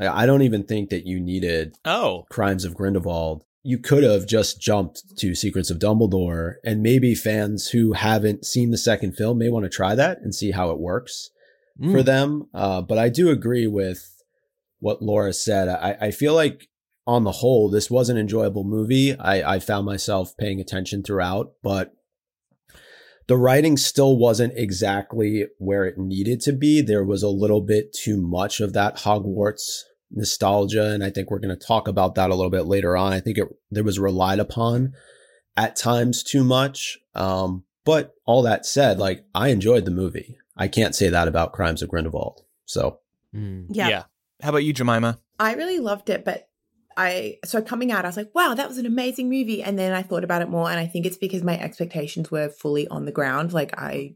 I 0.00 0.26
don't 0.26 0.42
even 0.42 0.64
think 0.64 0.90
that 0.90 1.06
you 1.06 1.18
needed 1.18 1.76
oh, 1.84 2.24
Crimes 2.30 2.64
of 2.64 2.74
Grindelwald. 2.74 3.44
You 3.68 3.76
could 3.78 4.02
have 4.02 4.26
just 4.26 4.58
jumped 4.62 5.18
to 5.18 5.34
Secrets 5.34 5.70
of 5.70 5.78
Dumbledore, 5.78 6.54
and 6.64 6.82
maybe 6.82 7.14
fans 7.14 7.68
who 7.68 7.92
haven't 7.92 8.46
seen 8.46 8.70
the 8.70 8.78
second 8.78 9.12
film 9.12 9.36
may 9.36 9.50
want 9.50 9.64
to 9.64 9.68
try 9.68 9.94
that 9.94 10.20
and 10.22 10.34
see 10.34 10.52
how 10.52 10.70
it 10.70 10.78
works 10.80 11.28
Mm. 11.78 11.92
for 11.92 12.02
them. 12.02 12.48
Uh, 12.54 12.80
but 12.80 12.96
I 12.96 13.10
do 13.10 13.28
agree 13.28 13.66
with 13.66 14.00
what 14.80 15.02
Laura 15.02 15.34
said. 15.34 15.68
I, 15.68 15.96
I 16.00 16.10
feel 16.12 16.34
like 16.34 16.68
on 17.06 17.24
the 17.24 17.30
whole, 17.42 17.68
this 17.68 17.90
was 17.90 18.08
an 18.08 18.16
enjoyable 18.16 18.64
movie. 18.64 19.14
I, 19.16 19.56
I 19.56 19.58
found 19.58 19.84
myself 19.84 20.34
paying 20.38 20.60
attention 20.60 21.02
throughout, 21.02 21.52
but 21.62 21.92
the 23.26 23.36
writing 23.36 23.76
still 23.76 24.16
wasn't 24.16 24.54
exactly 24.56 25.46
where 25.58 25.84
it 25.84 25.98
needed 25.98 26.40
to 26.40 26.52
be. 26.52 26.80
There 26.80 27.04
was 27.04 27.22
a 27.22 27.28
little 27.28 27.60
bit 27.60 27.92
too 27.92 28.16
much 28.16 28.60
of 28.60 28.72
that 28.72 28.96
Hogwarts 28.98 29.82
nostalgia, 30.10 30.90
and 30.92 31.04
I 31.04 31.10
think 31.10 31.30
we're 31.30 31.38
going 31.38 31.56
to 31.56 31.66
talk 31.66 31.88
about 31.88 32.14
that 32.14 32.30
a 32.30 32.34
little 32.34 32.50
bit 32.50 32.66
later 32.66 32.96
on. 32.96 33.12
I 33.12 33.20
think 33.20 33.38
it 33.38 33.48
there 33.70 33.84
was 33.84 33.98
relied 33.98 34.40
upon 34.40 34.94
at 35.56 35.76
times 35.76 36.22
too 36.22 36.44
much. 36.44 36.98
Um, 37.14 37.64
but 37.84 38.14
all 38.26 38.42
that 38.42 38.66
said, 38.66 38.98
like 38.98 39.24
I 39.34 39.48
enjoyed 39.48 39.84
the 39.84 39.90
movie. 39.90 40.38
I 40.56 40.68
can't 40.68 40.94
say 40.94 41.08
that 41.08 41.28
about 41.28 41.52
Crimes 41.52 41.82
of 41.82 41.88
Grindelwald. 41.88 42.42
So 42.64 43.00
Mm. 43.34 43.66
Yeah. 43.70 44.04
How 44.42 44.50
about 44.50 44.64
you, 44.64 44.72
Jemima? 44.72 45.18
I 45.38 45.54
really 45.54 45.78
loved 45.78 46.10
it, 46.10 46.24
but 46.24 46.48
I 46.96 47.38
so 47.44 47.62
coming 47.62 47.92
out, 47.92 48.04
I 48.04 48.08
was 48.08 48.16
like, 48.16 48.34
wow, 48.34 48.54
that 48.54 48.68
was 48.68 48.78
an 48.78 48.86
amazing 48.86 49.28
movie. 49.28 49.62
And 49.62 49.78
then 49.78 49.92
I 49.92 50.02
thought 50.02 50.24
about 50.24 50.42
it 50.42 50.48
more, 50.48 50.70
and 50.70 50.78
I 50.78 50.86
think 50.86 51.06
it's 51.06 51.16
because 51.16 51.42
my 51.42 51.58
expectations 51.58 52.30
were 52.30 52.48
fully 52.48 52.88
on 52.88 53.04
the 53.04 53.12
ground. 53.12 53.52
Like 53.52 53.78
I 53.78 54.14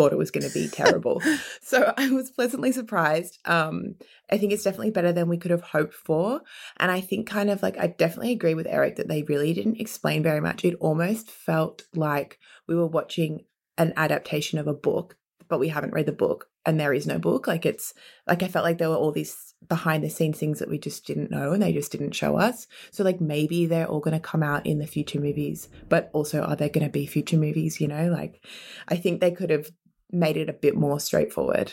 thought 0.00 0.14
it 0.14 0.18
was 0.18 0.30
going 0.30 0.48
to 0.48 0.54
be 0.54 0.66
terrible. 0.66 1.20
so 1.60 1.92
I 1.94 2.08
was 2.08 2.30
pleasantly 2.30 2.72
surprised. 2.72 3.38
Um, 3.44 3.96
I 4.32 4.38
think 4.38 4.50
it's 4.50 4.64
definitely 4.64 4.92
better 4.92 5.12
than 5.12 5.28
we 5.28 5.36
could 5.36 5.50
have 5.50 5.60
hoped 5.60 5.92
for. 5.92 6.40
And 6.78 6.90
I 6.90 7.02
think 7.02 7.28
kind 7.28 7.50
of 7.50 7.62
like 7.62 7.76
I 7.76 7.88
definitely 7.88 8.32
agree 8.32 8.54
with 8.54 8.66
Eric 8.66 8.96
that 8.96 9.08
they 9.08 9.24
really 9.24 9.52
didn't 9.52 9.78
explain 9.78 10.22
very 10.22 10.40
much. 10.40 10.64
It 10.64 10.76
almost 10.80 11.30
felt 11.30 11.82
like 11.94 12.38
we 12.66 12.74
were 12.74 12.86
watching 12.86 13.44
an 13.76 13.92
adaptation 13.94 14.58
of 14.58 14.66
a 14.66 14.72
book, 14.72 15.18
but 15.48 15.60
we 15.60 15.68
haven't 15.68 15.92
read 15.92 16.06
the 16.06 16.12
book 16.12 16.46
and 16.66 16.78
there 16.78 16.92
is 16.92 17.06
no 17.06 17.18
book. 17.18 17.46
Like 17.46 17.66
it's 17.66 17.94
like 18.26 18.42
I 18.42 18.48
felt 18.48 18.64
like 18.64 18.78
there 18.78 18.90
were 18.90 18.96
all 18.96 19.12
these 19.12 19.54
behind 19.68 20.02
the 20.02 20.10
scenes 20.10 20.38
things 20.38 20.58
that 20.58 20.70
we 20.70 20.78
just 20.78 21.06
didn't 21.06 21.30
know 21.30 21.52
and 21.52 21.62
they 21.62 21.72
just 21.72 21.92
didn't 21.92 22.12
show 22.12 22.36
us. 22.36 22.66
So 22.90 23.04
like 23.04 23.20
maybe 23.20 23.66
they're 23.66 23.86
all 23.86 24.00
going 24.00 24.14
to 24.14 24.20
come 24.20 24.42
out 24.42 24.66
in 24.66 24.78
the 24.78 24.86
future 24.86 25.20
movies, 25.20 25.68
but 25.88 26.10
also 26.12 26.42
are 26.42 26.56
there 26.56 26.68
going 26.68 26.86
to 26.86 26.92
be 26.92 27.06
future 27.06 27.36
movies, 27.36 27.80
you 27.80 27.88
know? 27.88 28.08
Like 28.08 28.44
I 28.88 28.96
think 28.96 29.20
they 29.20 29.30
could 29.30 29.50
have 29.50 29.70
made 30.12 30.36
it 30.36 30.48
a 30.48 30.54
bit 30.54 30.76
more 30.76 31.00
straightforward. 31.00 31.72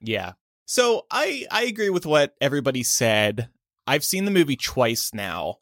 Yeah. 0.00 0.32
So 0.66 1.06
I 1.10 1.46
I 1.50 1.64
agree 1.64 1.90
with 1.90 2.06
what 2.06 2.34
everybody 2.40 2.82
said. 2.82 3.48
I've 3.86 4.04
seen 4.04 4.24
the 4.24 4.30
movie 4.30 4.56
twice 4.56 5.12
now. 5.12 5.56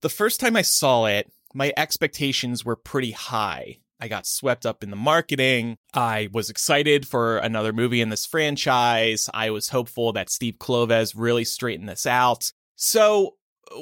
The 0.00 0.08
first 0.08 0.38
time 0.38 0.56
I 0.56 0.62
saw 0.62 1.06
it, 1.06 1.30
my 1.54 1.72
expectations 1.76 2.64
were 2.64 2.76
pretty 2.76 3.10
high. 3.10 3.78
I 4.00 4.06
got 4.06 4.26
swept 4.26 4.64
up 4.64 4.84
in 4.84 4.90
the 4.90 4.96
marketing. 4.96 5.76
I 5.92 6.28
was 6.32 6.50
excited 6.50 7.06
for 7.06 7.38
another 7.38 7.72
movie 7.72 8.00
in 8.00 8.10
this 8.10 8.26
franchise. 8.26 9.28
I 9.34 9.50
was 9.50 9.70
hopeful 9.70 10.12
that 10.12 10.30
Steve 10.30 10.54
Kloves 10.58 11.14
really 11.16 11.44
straightened 11.44 11.88
this 11.88 12.06
out. 12.06 12.52
So 12.76 13.34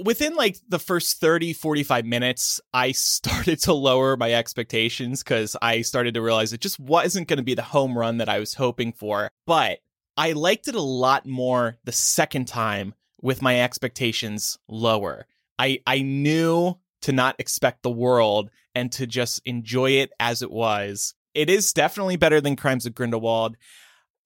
within 0.04 0.34
like 0.34 0.58
the 0.68 0.78
first 0.78 1.20
30 1.20 1.52
45 1.52 2.04
minutes 2.04 2.60
i 2.72 2.92
started 2.92 3.60
to 3.60 3.72
lower 3.72 4.16
my 4.16 4.32
expectations 4.32 5.22
because 5.22 5.56
i 5.62 5.82
started 5.82 6.14
to 6.14 6.22
realize 6.22 6.52
it 6.52 6.60
just 6.60 6.78
wasn't 6.78 7.28
going 7.28 7.38
to 7.38 7.42
be 7.42 7.54
the 7.54 7.62
home 7.62 7.96
run 7.96 8.18
that 8.18 8.28
i 8.28 8.38
was 8.38 8.54
hoping 8.54 8.92
for. 8.92 9.30
But 9.46 9.78
i 10.16 10.32
liked 10.32 10.68
it 10.68 10.74
a 10.74 10.80
lot 10.80 11.26
more 11.26 11.76
the 11.84 11.92
second 11.92 12.46
time 12.48 12.94
with 13.20 13.42
my 13.42 13.60
expectations 13.60 14.58
lower. 14.68 15.26
I 15.58 15.80
i 15.86 16.00
knew 16.00 16.76
to 17.02 17.12
not 17.12 17.36
expect 17.38 17.82
the 17.82 17.90
world 17.90 18.50
and 18.74 18.90
to 18.92 19.06
just 19.06 19.40
enjoy 19.44 19.92
it 19.92 20.12
as 20.18 20.42
it 20.42 20.50
was. 20.50 21.14
It 21.34 21.50
is 21.50 21.72
definitely 21.72 22.16
better 22.16 22.40
than 22.40 22.56
crimes 22.56 22.86
of 22.86 22.94
grindelwald. 22.94 23.56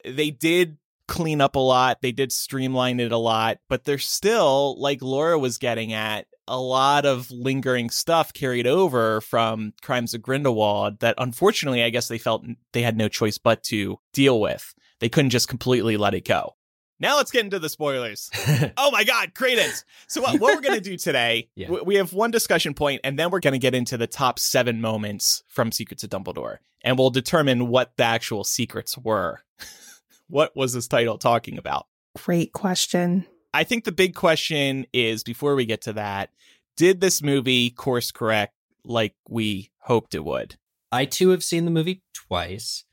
They 0.04 0.30
did 0.30 0.78
clean 1.10 1.40
up 1.40 1.56
a 1.56 1.60
lot. 1.60 2.00
They 2.00 2.12
did 2.12 2.30
streamline 2.30 3.00
it 3.00 3.10
a 3.10 3.18
lot, 3.18 3.58
but 3.68 3.84
there's 3.84 4.06
still, 4.06 4.80
like 4.80 5.02
Laura 5.02 5.38
was 5.38 5.58
getting 5.58 5.92
at, 5.92 6.26
a 6.46 6.58
lot 6.58 7.04
of 7.04 7.30
lingering 7.32 7.90
stuff 7.90 8.32
carried 8.32 8.66
over 8.66 9.20
from 9.20 9.72
Crimes 9.82 10.14
of 10.14 10.22
Grindelwald 10.22 11.00
that 11.00 11.16
unfortunately, 11.18 11.82
I 11.82 11.90
guess 11.90 12.06
they 12.08 12.16
felt 12.18 12.44
they 12.72 12.82
had 12.82 12.96
no 12.96 13.08
choice 13.08 13.38
but 13.38 13.62
to 13.64 13.98
deal 14.12 14.40
with. 14.40 14.72
They 15.00 15.08
couldn't 15.08 15.30
just 15.30 15.48
completely 15.48 15.96
let 15.96 16.14
it 16.14 16.24
go. 16.24 16.54
Now 17.00 17.16
let's 17.16 17.30
get 17.32 17.44
into 17.44 17.58
the 17.58 17.68
spoilers. 17.68 18.30
oh 18.76 18.90
my 18.92 19.02
God, 19.04 19.34
credence. 19.34 19.84
So 20.06 20.20
what, 20.20 20.40
what 20.40 20.54
we're 20.54 20.60
going 20.60 20.80
to 20.80 20.80
do 20.90 20.96
today, 20.96 21.48
Yeah. 21.56 21.70
we 21.70 21.96
have 21.96 22.12
one 22.12 22.30
discussion 22.30 22.74
point 22.74 23.00
and 23.02 23.18
then 23.18 23.30
we're 23.30 23.40
going 23.40 23.52
to 23.54 23.58
get 23.58 23.74
into 23.74 23.96
the 23.96 24.06
top 24.06 24.38
seven 24.38 24.80
moments 24.80 25.42
from 25.48 25.72
Secrets 25.72 26.04
of 26.04 26.10
Dumbledore 26.10 26.58
and 26.82 26.98
we'll 26.98 27.10
determine 27.10 27.68
what 27.68 27.96
the 27.96 28.04
actual 28.04 28.44
secrets 28.44 28.96
were. 28.96 29.40
what 30.30 30.56
was 30.56 30.72
this 30.72 30.88
title 30.88 31.18
talking 31.18 31.58
about? 31.58 31.86
Great 32.24 32.52
question. 32.52 33.26
I 33.52 33.64
think 33.64 33.84
the 33.84 33.92
big 33.92 34.14
question 34.14 34.86
is 34.92 35.22
before 35.22 35.54
we 35.54 35.66
get 35.66 35.82
to 35.82 35.92
that, 35.94 36.30
did 36.76 37.00
this 37.00 37.22
movie 37.22 37.70
course 37.70 38.10
correct 38.12 38.54
like 38.84 39.14
we 39.28 39.70
hoped 39.80 40.14
it 40.14 40.24
would? 40.24 40.56
I 40.92 41.04
too 41.04 41.30
have 41.30 41.44
seen 41.44 41.64
the 41.64 41.70
movie 41.70 42.02
twice. 42.14 42.84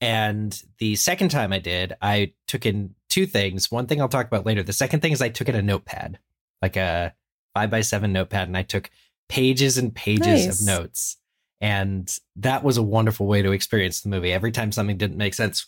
And 0.00 0.60
the 0.78 0.96
second 0.96 1.30
time 1.30 1.52
I 1.52 1.58
did, 1.58 1.94
I 2.00 2.32
took 2.46 2.64
in 2.66 2.94
two 3.08 3.26
things. 3.26 3.70
One 3.70 3.86
thing 3.86 4.00
I'll 4.00 4.08
talk 4.08 4.26
about 4.26 4.46
later. 4.46 4.62
The 4.62 4.72
second 4.72 5.00
thing 5.00 5.12
is 5.12 5.20
I 5.20 5.28
took 5.28 5.48
in 5.48 5.54
a 5.56 5.62
notepad, 5.62 6.18
like 6.62 6.76
a 6.76 7.14
five 7.54 7.70
by 7.70 7.80
seven 7.80 8.12
notepad, 8.12 8.48
and 8.48 8.56
I 8.56 8.62
took 8.62 8.90
pages 9.28 9.76
and 9.76 9.94
pages 9.94 10.46
Nice. 10.46 10.60
of 10.60 10.66
notes. 10.66 11.16
And 11.60 12.16
that 12.36 12.62
was 12.62 12.76
a 12.76 12.82
wonderful 12.82 13.26
way 13.26 13.42
to 13.42 13.50
experience 13.50 14.00
the 14.00 14.08
movie. 14.08 14.32
Every 14.32 14.52
time 14.52 14.70
something 14.70 14.96
didn't 14.96 15.16
make 15.16 15.34
sense, 15.34 15.66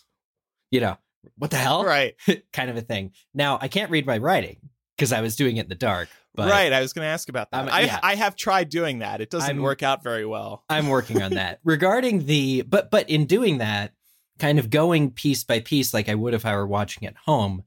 you 0.71 0.79
know, 0.79 0.97
what 1.37 1.51
the 1.51 1.57
hell? 1.57 1.83
Right. 1.83 2.15
kind 2.53 2.69
of 2.69 2.77
a 2.77 2.81
thing. 2.81 3.11
Now, 3.33 3.59
I 3.61 3.67
can't 3.67 3.91
read 3.91 4.05
my 4.05 4.17
writing 4.17 4.57
because 4.95 5.11
I 5.11 5.21
was 5.21 5.35
doing 5.35 5.57
it 5.57 5.61
in 5.61 5.69
the 5.69 5.75
dark. 5.75 6.09
But 6.33 6.49
right. 6.49 6.71
I 6.71 6.79
was 6.79 6.93
going 6.93 7.05
to 7.05 7.09
ask 7.09 7.27
about 7.27 7.51
that. 7.51 7.63
Um, 7.63 7.69
I, 7.69 7.81
yeah. 7.81 7.99
I 8.01 8.15
have 8.15 8.35
tried 8.35 8.69
doing 8.69 8.99
that. 8.99 9.19
It 9.19 9.29
doesn't 9.29 9.49
I'm- 9.49 9.61
work 9.61 9.83
out 9.83 10.03
very 10.03 10.25
well. 10.25 10.63
I'm 10.69 10.87
working 10.87 11.21
on 11.21 11.33
that. 11.33 11.59
Regarding 11.65 12.25
the 12.25 12.61
but 12.61 12.89
but 12.89 13.09
in 13.09 13.25
doing 13.25 13.57
that, 13.57 13.93
kind 14.39 14.57
of 14.57 14.69
going 14.69 15.11
piece 15.11 15.43
by 15.43 15.59
piece 15.59 15.93
like 15.93 16.07
I 16.07 16.15
would 16.15 16.33
if 16.33 16.45
I 16.45 16.55
were 16.55 16.67
watching 16.67 17.07
at 17.07 17.15
home, 17.25 17.63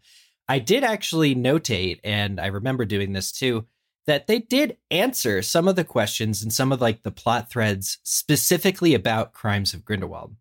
I 0.49 0.59
did 0.59 0.83
actually 0.83 1.35
notate 1.35 2.01
and 2.03 2.41
I 2.41 2.47
remember 2.47 2.85
doing 2.85 3.13
this 3.13 3.33
too 3.33 3.67
that 4.07 4.27
they 4.27 4.39
did 4.39 4.77
answer 4.91 5.43
some 5.43 5.67
of 5.69 5.77
the 5.77 5.85
questions 5.85 6.43
and 6.43 6.53
some 6.53 6.73
of 6.73 6.81
like 6.81 7.03
the 7.03 7.11
plot 7.11 7.51
threads 7.51 7.99
specifically 8.03 8.95
about 8.95 9.33
crimes 9.33 9.73
of 9.73 9.85
Grindelwald. 9.85 10.35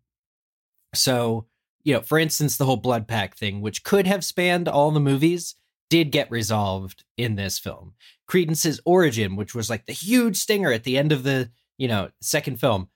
So, 0.94 1.46
you 1.84 1.94
know, 1.94 2.00
for 2.00 2.18
instance, 2.18 2.56
the 2.56 2.64
whole 2.64 2.76
blood 2.76 3.06
pact 3.06 3.38
thing, 3.38 3.60
which 3.60 3.84
could 3.84 4.06
have 4.06 4.24
spanned 4.24 4.68
all 4.68 4.90
the 4.90 5.00
movies, 5.00 5.54
did 5.90 6.10
get 6.10 6.30
resolved 6.30 7.04
in 7.16 7.36
this 7.36 7.58
film. 7.58 7.92
Credence's 8.26 8.80
origin, 8.84 9.36
which 9.36 9.54
was 9.54 9.68
like 9.68 9.86
the 9.86 9.92
huge 9.92 10.36
stinger 10.36 10.72
at 10.72 10.84
the 10.84 10.96
end 10.96 11.12
of 11.12 11.22
the, 11.22 11.50
you 11.76 11.86
know, 11.86 12.08
second 12.20 12.58
film, 12.58 12.88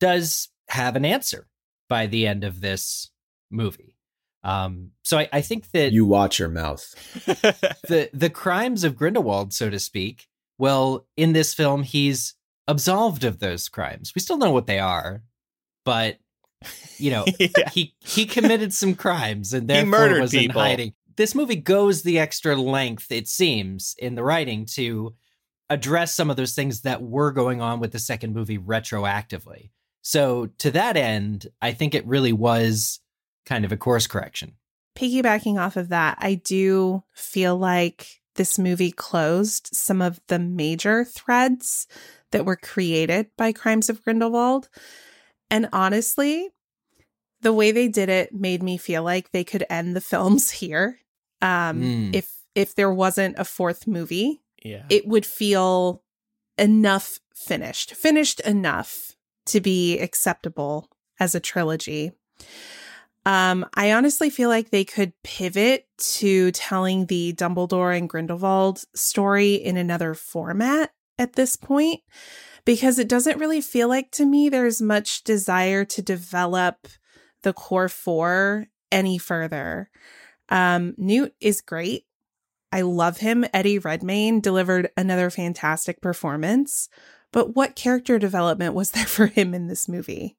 does 0.00 0.48
have 0.68 0.96
an 0.96 1.04
answer 1.04 1.48
by 1.88 2.06
the 2.06 2.26
end 2.26 2.44
of 2.44 2.60
this 2.60 3.10
movie. 3.50 3.96
Um, 4.44 4.92
so 5.02 5.18
I, 5.18 5.28
I 5.32 5.40
think 5.40 5.70
that 5.72 5.92
You 5.92 6.06
watch 6.06 6.38
your 6.38 6.48
mouth. 6.48 6.94
the 7.26 8.08
the 8.12 8.30
crimes 8.30 8.84
of 8.84 8.96
Grindelwald, 8.96 9.52
so 9.52 9.68
to 9.70 9.80
speak, 9.80 10.28
well, 10.56 11.06
in 11.16 11.32
this 11.32 11.52
film, 11.52 11.82
he's 11.82 12.34
absolved 12.68 13.24
of 13.24 13.40
those 13.40 13.68
crimes. 13.68 14.12
We 14.14 14.20
still 14.20 14.38
know 14.38 14.52
what 14.52 14.66
they 14.66 14.78
are, 14.78 15.24
but 15.84 16.18
you 16.98 17.10
know, 17.10 17.24
Yeah. 17.38 17.70
he 17.70 17.94
he 18.00 18.26
committed 18.26 18.72
some 18.72 18.94
crimes 18.94 19.52
and 19.52 19.62
He 19.62 19.66
therefore 19.74 19.90
murdered 19.90 20.20
was 20.20 20.30
people. 20.32 20.60
in 20.60 20.66
hiding. 20.68 20.94
This 21.16 21.34
movie 21.34 21.56
goes 21.56 22.02
the 22.02 22.18
extra 22.18 22.56
length, 22.56 23.10
it 23.10 23.26
seems, 23.28 23.94
in 23.98 24.14
the 24.16 24.22
writing 24.24 24.66
to 24.74 25.14
address 25.70 26.14
some 26.14 26.30
of 26.30 26.36
those 26.36 26.54
things 26.54 26.82
that 26.82 27.02
were 27.02 27.32
going 27.32 27.60
on 27.60 27.80
with 27.80 27.92
the 27.92 27.98
second 27.98 28.34
movie 28.34 28.58
retroactively. 28.58 29.70
So 30.02 30.46
to 30.58 30.70
that 30.72 30.96
end, 30.96 31.46
I 31.60 31.72
think 31.72 31.94
it 31.94 32.06
really 32.06 32.32
was 32.32 33.00
kind 33.46 33.64
of 33.64 33.72
a 33.72 33.76
course 33.76 34.06
correction. 34.06 34.56
piggybacking 34.94 35.58
off 35.58 35.76
of 35.76 35.88
that, 35.88 36.18
I 36.20 36.34
do 36.34 37.02
feel 37.14 37.56
like 37.56 38.20
this 38.36 38.58
movie 38.58 38.92
closed 38.92 39.70
some 39.72 40.02
of 40.02 40.20
the 40.28 40.38
major 40.38 41.04
threads 41.04 41.86
that 42.30 42.44
were 42.44 42.56
created 42.56 43.28
by 43.38 43.52
Crimes 43.52 43.88
of 43.88 44.02
Grindelwald. 44.04 44.68
And 45.50 45.68
honestly, 45.72 46.50
the 47.40 47.52
way 47.52 47.72
they 47.72 47.88
did 47.88 48.08
it 48.08 48.34
made 48.34 48.62
me 48.62 48.76
feel 48.76 49.02
like 49.02 49.30
they 49.30 49.44
could 49.44 49.64
end 49.70 49.94
the 49.94 50.00
films 50.12 50.50
here. 50.50 51.00
Um, 51.42 51.82
Mm. 51.82 52.14
If 52.14 52.32
if 52.54 52.74
there 52.74 52.92
wasn't 52.92 53.38
a 53.38 53.44
fourth 53.44 53.86
movie, 53.86 54.40
yeah. 54.64 54.84
it 54.88 55.06
would 55.06 55.26
feel 55.26 56.02
enough 56.56 57.20
finished, 57.34 57.94
finished 57.94 58.40
enough 58.40 59.14
to 59.44 59.60
be 59.60 59.98
acceptable 59.98 60.88
as 61.20 61.34
a 61.34 61.40
trilogy. 61.40 62.12
Um, 63.26 63.66
I 63.74 63.92
honestly 63.92 64.30
feel 64.30 64.48
like 64.48 64.70
they 64.70 64.84
could 64.84 65.12
pivot 65.22 65.86
to 65.98 66.50
telling 66.52 67.06
the 67.06 67.34
Dumbledore 67.34 67.96
and 67.96 68.08
Grindelwald 68.08 68.84
story 68.94 69.54
in 69.54 69.76
another 69.76 70.14
format 70.14 70.92
at 71.18 71.34
this 71.34 71.56
point 71.56 72.00
because 72.66 72.98
it 72.98 73.08
doesn't 73.08 73.38
really 73.38 73.62
feel 73.62 73.88
like 73.88 74.10
to 74.10 74.26
me 74.26 74.50
there's 74.50 74.82
much 74.82 75.24
desire 75.24 75.86
to 75.86 76.02
develop 76.02 76.88
the 77.42 77.54
core 77.54 77.88
four 77.88 78.66
any 78.92 79.16
further. 79.16 79.88
Um, 80.50 80.94
Newt 80.98 81.34
is 81.40 81.62
great. 81.62 82.04
I 82.70 82.82
love 82.82 83.18
him. 83.18 83.46
Eddie 83.54 83.78
Redmayne 83.78 84.40
delivered 84.40 84.90
another 84.96 85.30
fantastic 85.30 86.02
performance. 86.02 86.88
But 87.32 87.54
what 87.54 87.76
character 87.76 88.18
development 88.18 88.74
was 88.74 88.90
there 88.92 89.06
for 89.06 89.26
him 89.26 89.54
in 89.54 89.68
this 89.68 89.88
movie? 89.88 90.36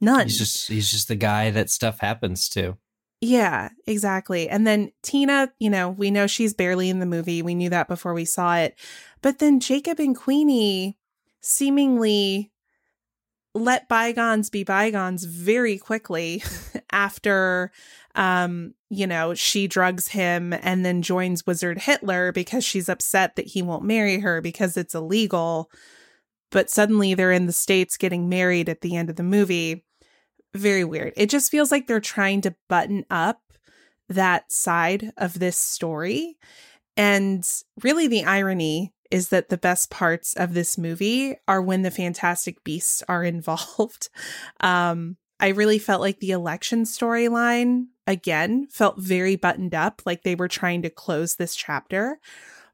None. 0.00 0.26
He's 0.26 0.38
just 0.38 0.68
he's 0.68 0.90
just 0.90 1.08
the 1.08 1.16
guy 1.16 1.50
that 1.50 1.70
stuff 1.70 1.98
happens 2.00 2.48
to. 2.50 2.76
Yeah, 3.24 3.68
exactly. 3.86 4.48
And 4.48 4.66
then 4.66 4.90
Tina, 5.04 5.52
you 5.60 5.70
know, 5.70 5.88
we 5.90 6.10
know 6.10 6.26
she's 6.26 6.54
barely 6.54 6.90
in 6.90 6.98
the 6.98 7.06
movie. 7.06 7.40
We 7.40 7.54
knew 7.54 7.70
that 7.70 7.86
before 7.86 8.14
we 8.14 8.24
saw 8.24 8.56
it. 8.56 8.76
But 9.22 9.38
then 9.38 9.60
Jacob 9.60 10.00
and 10.00 10.16
Queenie 10.16 10.98
seemingly 11.40 12.50
let 13.54 13.88
bygones 13.88 14.50
be 14.50 14.64
bygones 14.64 15.22
very 15.22 15.78
quickly 15.78 16.42
after 16.90 17.70
um 18.14 18.74
you 18.90 19.06
know 19.06 19.34
she 19.34 19.66
drugs 19.66 20.08
him 20.08 20.54
and 20.54 20.84
then 20.86 21.02
joins 21.02 21.46
wizard 21.46 21.78
hitler 21.78 22.32
because 22.32 22.64
she's 22.64 22.88
upset 22.88 23.36
that 23.36 23.46
he 23.46 23.60
won't 23.60 23.84
marry 23.84 24.20
her 24.20 24.40
because 24.40 24.76
it's 24.76 24.94
illegal 24.94 25.70
but 26.50 26.70
suddenly 26.70 27.12
they're 27.14 27.32
in 27.32 27.46
the 27.46 27.52
states 27.52 27.96
getting 27.98 28.28
married 28.28 28.68
at 28.70 28.80
the 28.80 28.96
end 28.96 29.10
of 29.10 29.16
the 29.16 29.22
movie 29.22 29.84
very 30.54 30.84
weird. 30.84 31.12
It 31.16 31.30
just 31.30 31.50
feels 31.50 31.70
like 31.70 31.86
they're 31.86 32.00
trying 32.00 32.42
to 32.42 32.54
button 32.68 33.04
up 33.10 33.40
that 34.08 34.52
side 34.52 35.12
of 35.16 35.38
this 35.38 35.56
story. 35.56 36.36
And 36.96 37.48
really 37.82 38.06
the 38.06 38.24
irony 38.24 38.92
is 39.10 39.28
that 39.28 39.48
the 39.48 39.58
best 39.58 39.90
parts 39.90 40.34
of 40.34 40.54
this 40.54 40.78
movie 40.78 41.36
are 41.46 41.60
when 41.62 41.82
the 41.82 41.90
fantastic 41.90 42.62
beasts 42.64 43.02
are 43.08 43.24
involved. 43.24 44.08
Um 44.60 45.16
i 45.40 45.48
really 45.48 45.78
felt 45.78 46.00
like 46.00 46.20
the 46.20 46.30
election 46.30 46.84
storyline 46.84 47.86
again 48.06 48.64
felt 48.70 48.96
very 49.00 49.34
buttoned 49.34 49.74
up 49.74 50.00
like 50.06 50.22
they 50.22 50.36
were 50.36 50.46
trying 50.46 50.82
to 50.82 50.90
close 50.90 51.36
this 51.36 51.56
chapter. 51.56 52.18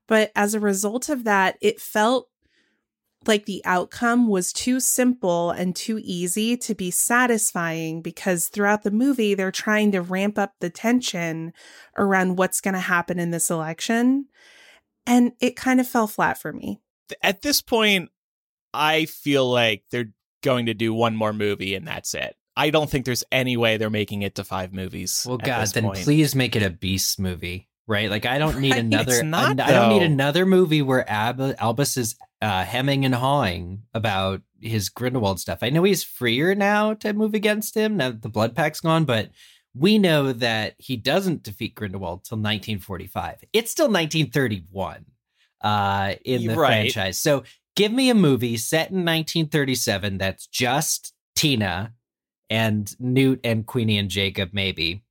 But 0.07 0.33
as 0.35 0.55
a 0.55 0.61
result 0.61 1.09
of 1.09 1.25
that 1.25 1.57
it 1.61 1.81
felt 1.81 2.29
like 3.29 3.45
the 3.47 3.63
outcome 3.65 4.27
was 4.27 4.53
too 4.53 4.81
simple 4.81 5.51
and 5.51 5.77
too 5.77 6.01
easy 6.03 6.57
to 6.57 6.75
be 6.75 6.91
satisfying 6.91 8.01
because 8.03 8.49
throughout 8.49 8.83
the 8.83 8.91
movie 8.91 9.35
they're 9.35 9.53
trying 9.53 9.93
to 9.93 10.01
ramp 10.01 10.39
up 10.39 10.55
the 10.61 10.71
tension 10.71 11.53
around 11.97 12.37
what's 12.37 12.61
going 12.61 12.75
to 12.75 12.81
happen 12.81 13.19
in 13.19 13.31
this 13.31 13.51
election 13.51 14.27
and 15.07 15.33
it 15.41 15.57
kind 15.57 15.79
of 15.81 15.87
fell 15.87 16.07
flat 16.07 16.39
for 16.39 16.53
me. 16.53 16.81
At 17.23 17.43
this 17.43 17.63
point, 17.63 18.11
I 18.75 19.05
feel 19.07 19.49
like 19.51 19.85
they're 19.91 20.13
going 20.43 20.67
to 20.67 20.75
do 20.75 20.93
one 20.93 21.17
more 21.17 21.33
movie 21.33 21.75
and 21.75 21.87
that's 21.87 22.15
it. 22.15 22.35
I 22.57 22.71
don't 22.71 22.91
think 22.91 23.05
there's 23.07 23.25
any 23.31 23.57
way 23.57 23.77
they're 23.77 23.89
making 23.91 24.23
it 24.23 24.35
to 24.35 24.45
five 24.45 24.73
movies. 24.73 25.25
Well, 25.27 25.39
at 25.39 25.45
God, 25.45 25.69
then 25.69 25.85
point. 25.85 25.99
please 26.01 26.35
make 26.35 26.57
it 26.57 26.63
a 26.63 26.71
Beast 26.71 27.21
movie, 27.21 27.69
right? 27.87 28.11
Like 28.11 28.27
I 28.27 28.39
don't 28.39 28.59
need 28.59 28.73
Right, 28.75 28.81
another. 28.81 29.13
it's 29.13 29.23
not, 29.23 29.61
I 29.61 29.71
don't 29.71 29.91
need 29.91 30.03
another 30.03 30.45
movie 30.45 30.83
where 30.83 31.09
Ab- 31.09 31.55
Albus 31.59 31.97
is 31.97 32.17
uh, 32.41 32.65
hemming 32.65 33.05
and 33.05 33.15
hawing 33.15 33.83
about 33.95 34.43
his 34.61 34.89
Grindelwald 34.89 35.41
stuff. 35.41 35.59
I 35.63 35.71
know 35.71 35.83
he's 35.85 36.05
freer 36.05 36.55
now 36.55 36.95
to 36.95 37.13
move 37.13 37.35
against 37.35 37.77
him 37.77 37.97
now 37.97 38.11
that 38.11 38.23
the 38.23 38.29
blood 38.29 38.55
pact's 38.55 38.81
gone, 38.81 39.05
but 39.05 39.31
we 39.75 39.99
know 39.99 40.33
that 40.33 40.75
he 40.79 40.97
doesn't 40.97 41.43
defeat 41.43 41.75
Grindelwald 41.75 42.25
till 42.25 42.37
1945. 42.39 43.45
It's 43.53 43.71
still 43.71 43.87
1931 43.87 45.05
uh, 45.61 46.15
in 46.25 46.47
the 46.47 46.55
Right. 46.57 46.93
franchise. 46.93 47.19
So 47.21 47.45
give 47.77 47.93
me 47.93 48.11
a 48.11 48.15
movie 48.15 48.57
set 48.57 48.91
in 48.91 49.05
1937 49.05 50.19
that's 50.19 50.47
just 50.47 51.13
Tina 51.37 51.93
and 52.51 52.93
Newt 52.99 53.41
and 53.45 53.67
Queenie 53.67 53.99
and 53.99 54.09
Jacob, 54.09 54.51
maybe, 54.53 55.05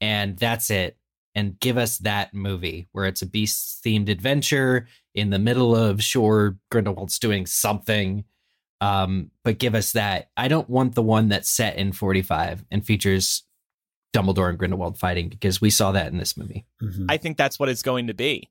and 0.00 0.36
that's 0.36 0.70
it. 0.70 0.96
And 1.40 1.58
give 1.58 1.78
us 1.78 1.96
that 1.98 2.34
movie 2.34 2.88
where 2.92 3.06
it's 3.06 3.22
a 3.22 3.26
beast 3.26 3.82
themed 3.82 4.10
adventure 4.10 4.86
in 5.14 5.30
the 5.30 5.38
middle 5.38 5.74
of 5.74 6.02
sure 6.02 6.58
Grindelwald's 6.70 7.18
doing 7.18 7.46
something. 7.46 8.24
Um, 8.82 9.30
but 9.42 9.58
give 9.58 9.74
us 9.74 9.92
that. 9.92 10.28
I 10.36 10.48
don't 10.48 10.68
want 10.68 10.94
the 10.94 11.02
one 11.02 11.28
that's 11.30 11.48
set 11.48 11.76
in 11.76 11.92
45 11.92 12.64
and 12.70 12.84
features 12.84 13.42
Dumbledore 14.14 14.50
and 14.50 14.58
Grindelwald 14.58 14.98
fighting 14.98 15.28
because 15.30 15.60
we 15.62 15.70
saw 15.70 15.92
that 15.92 16.08
in 16.12 16.18
this 16.18 16.36
movie. 16.36 16.66
Mhm. 16.82 17.06
I 17.08 17.16
think 17.16 17.36
that's 17.38 17.58
what 17.58 17.68
it's 17.70 17.82
going 17.82 18.08
to 18.08 18.14
be. 18.14 18.48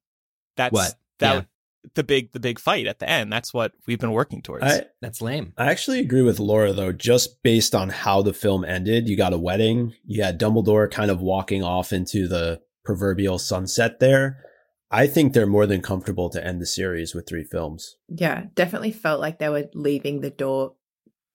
That's 0.58 0.74
What? 0.74 0.96
that 1.20 1.34
Yeah. 1.36 1.42
the 1.96 2.04
big 2.04 2.32
the 2.32 2.40
big 2.40 2.60
fight 2.60 2.88
at 2.88 3.00
the 3.00 3.10
end. 3.10 3.32
That's 3.32 3.54
what 3.54 3.74
we've 3.88 4.00
been 4.00 4.12
working 4.12 4.42
towards. 4.42 4.64
I, 4.66 4.86
That's 5.02 5.22
lame. 5.22 5.54
I 5.58 5.70
actually 5.72 6.00
agree 6.00 6.22
with 6.24 6.40
Laura 6.40 6.74
though, 6.74 6.92
just 6.92 7.42
based 7.44 7.74
on 7.76 7.90
how 7.90 8.22
the 8.22 8.34
film 8.34 8.64
ended. 8.66 9.08
You 9.10 9.16
got 9.16 9.34
a 9.34 9.38
wedding, 9.38 9.94
you 10.06 10.24
had 10.24 10.40
Dumbledore 10.40 10.90
kind 10.92 11.12
of 11.12 11.22
walking 11.22 11.64
off 11.64 11.92
into 11.94 12.28
the 12.28 12.62
proverbial 12.90 13.38
sunset 13.38 14.00
there. 14.00 14.44
I 14.90 15.06
think 15.06 15.34
they're 15.34 15.46
more 15.46 15.68
than 15.68 15.80
comfortable 15.80 16.28
to 16.32 16.44
end 16.44 16.60
the 16.60 16.66
series 16.66 17.14
with 17.14 17.28
three 17.30 17.44
films. 17.44 17.98
Yeah, 18.08 18.46
definitely 18.56 18.92
felt 18.94 19.22
like 19.22 19.38
they 19.38 19.48
were 19.48 19.70
leaving 19.76 20.22
the 20.22 20.32
door 20.32 20.74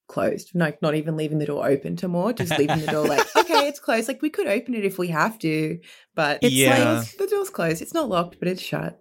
closed. 0.09 0.51
Like 0.53 0.81
not 0.81 0.95
even 0.95 1.15
leaving 1.15 1.37
the 1.39 1.45
door 1.45 1.65
open 1.65 1.95
to 1.95 2.09
more, 2.09 2.33
just 2.33 2.57
leaving 2.59 2.81
the 2.81 2.87
door 2.91 3.07
like, 3.07 3.25
okay, 3.37 3.69
it's 3.69 3.79
closed. 3.79 4.09
Like 4.09 4.21
we 4.21 4.29
could 4.29 4.47
open 4.47 4.73
it 4.75 4.83
if 4.83 4.97
we 4.97 5.07
have 5.07 5.39
to, 5.39 5.79
but 6.13 6.39
It's 6.41 6.53
Yeah. 6.53 6.95
like 6.99 7.17
the 7.17 7.27
door's 7.27 7.49
closed. 7.49 7.81
It's 7.81 7.93
not 7.93 8.09
locked, 8.09 8.37
but 8.39 8.49
it's 8.49 8.61
shut. 8.61 8.99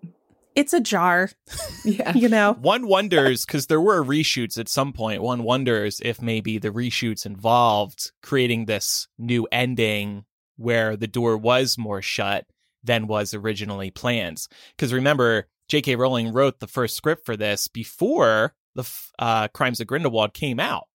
It's 0.54 0.72
a 0.72 0.78
jar, 0.80 1.30
Yeah. 1.84 2.14
you 2.14 2.28
know. 2.28 2.52
One 2.60 2.86
wonders 2.86 3.44
because 3.44 3.66
there 3.66 3.80
were 3.80 4.04
reshoots 4.04 4.56
at 4.60 4.68
some 4.68 4.92
point. 4.92 5.22
One 5.22 5.42
wonders 5.42 6.00
if 6.04 6.22
maybe 6.22 6.58
the 6.58 6.70
reshoots 6.70 7.26
involved 7.26 8.12
creating 8.22 8.66
this 8.66 9.08
new 9.18 9.48
ending 9.50 10.24
where 10.56 10.96
the 10.96 11.06
door 11.06 11.36
was 11.36 11.78
more 11.78 12.02
shut 12.02 12.46
than 12.82 13.06
was 13.06 13.34
originally 13.34 13.90
planned. 13.90 14.46
Because 14.76 14.92
remember, 14.92 15.48
J.K. 15.68 15.96
Rowling 15.96 16.32
wrote 16.32 16.60
the 16.60 16.66
first 16.66 16.96
script 16.96 17.24
for 17.24 17.36
this 17.36 17.68
before 17.68 18.54
the 18.74 18.88
uh, 19.18 19.48
Crimes 19.48 19.80
of 19.80 19.86
Grindelwald 19.86 20.34
came 20.34 20.60
out, 20.60 20.88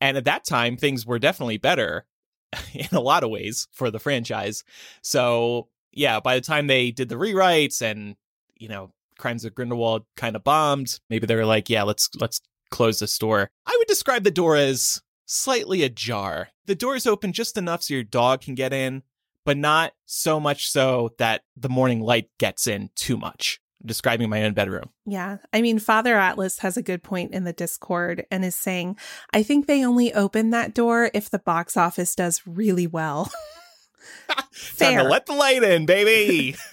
and 0.00 0.16
at 0.16 0.24
that 0.24 0.44
time 0.44 0.76
things 0.76 1.06
were 1.06 1.18
definitely 1.18 1.58
better 1.58 2.04
in 2.74 2.88
a 2.92 3.00
lot 3.00 3.24
of 3.24 3.30
ways 3.30 3.68
for 3.72 3.90
the 3.90 3.98
franchise. 3.98 4.64
So 5.02 5.68
yeah, 5.92 6.20
by 6.20 6.34
the 6.34 6.40
time 6.40 6.66
they 6.66 6.90
did 6.90 7.08
the 7.08 7.14
rewrites 7.14 7.80
and 7.80 8.16
you 8.56 8.68
know 8.68 8.92
Crimes 9.18 9.44
of 9.44 9.54
Grindelwald 9.54 10.04
kind 10.16 10.36
of 10.36 10.44
bombed, 10.44 11.00
maybe 11.08 11.26
they 11.26 11.36
were 11.36 11.46
like, 11.46 11.70
yeah, 11.70 11.84
let's 11.84 12.10
let's 12.20 12.40
close 12.70 12.98
the 12.98 13.06
store. 13.06 13.48
I 13.66 13.76
would 13.78 13.86
describe 13.86 14.24
the 14.24 14.30
door 14.30 14.56
as 14.56 15.00
slightly 15.26 15.82
ajar. 15.82 16.48
The 16.66 16.74
door 16.74 16.96
is 16.96 17.06
open 17.06 17.32
just 17.32 17.56
enough 17.56 17.82
so 17.82 17.94
your 17.94 18.02
dog 18.02 18.40
can 18.40 18.54
get 18.54 18.72
in, 18.72 19.02
but 19.44 19.56
not 19.56 19.92
so 20.06 20.40
much 20.40 20.70
so 20.70 21.10
that 21.18 21.42
the 21.56 21.68
morning 21.68 22.00
light 22.00 22.30
gets 22.38 22.66
in 22.66 22.90
too 22.94 23.16
much. 23.16 23.60
I'm 23.82 23.88
describing 23.88 24.30
my 24.30 24.44
own 24.44 24.54
bedroom. 24.54 24.90
Yeah. 25.06 25.38
I 25.52 25.60
mean, 25.62 25.78
Father 25.78 26.16
Atlas 26.16 26.58
has 26.60 26.76
a 26.76 26.82
good 26.82 27.02
point 27.02 27.32
in 27.32 27.44
the 27.44 27.52
Discord 27.52 28.26
and 28.30 28.44
is 28.44 28.56
saying, 28.56 28.96
I 29.32 29.42
think 29.42 29.66
they 29.66 29.84
only 29.84 30.12
open 30.14 30.50
that 30.50 30.74
door 30.74 31.10
if 31.12 31.30
the 31.30 31.38
box 31.38 31.76
office 31.76 32.14
does 32.14 32.42
really 32.46 32.86
well. 32.86 33.30
Time 34.28 34.44
Fair. 34.52 35.02
to 35.02 35.08
let 35.08 35.26
the 35.26 35.34
light 35.34 35.62
in, 35.62 35.86
baby. 35.86 36.56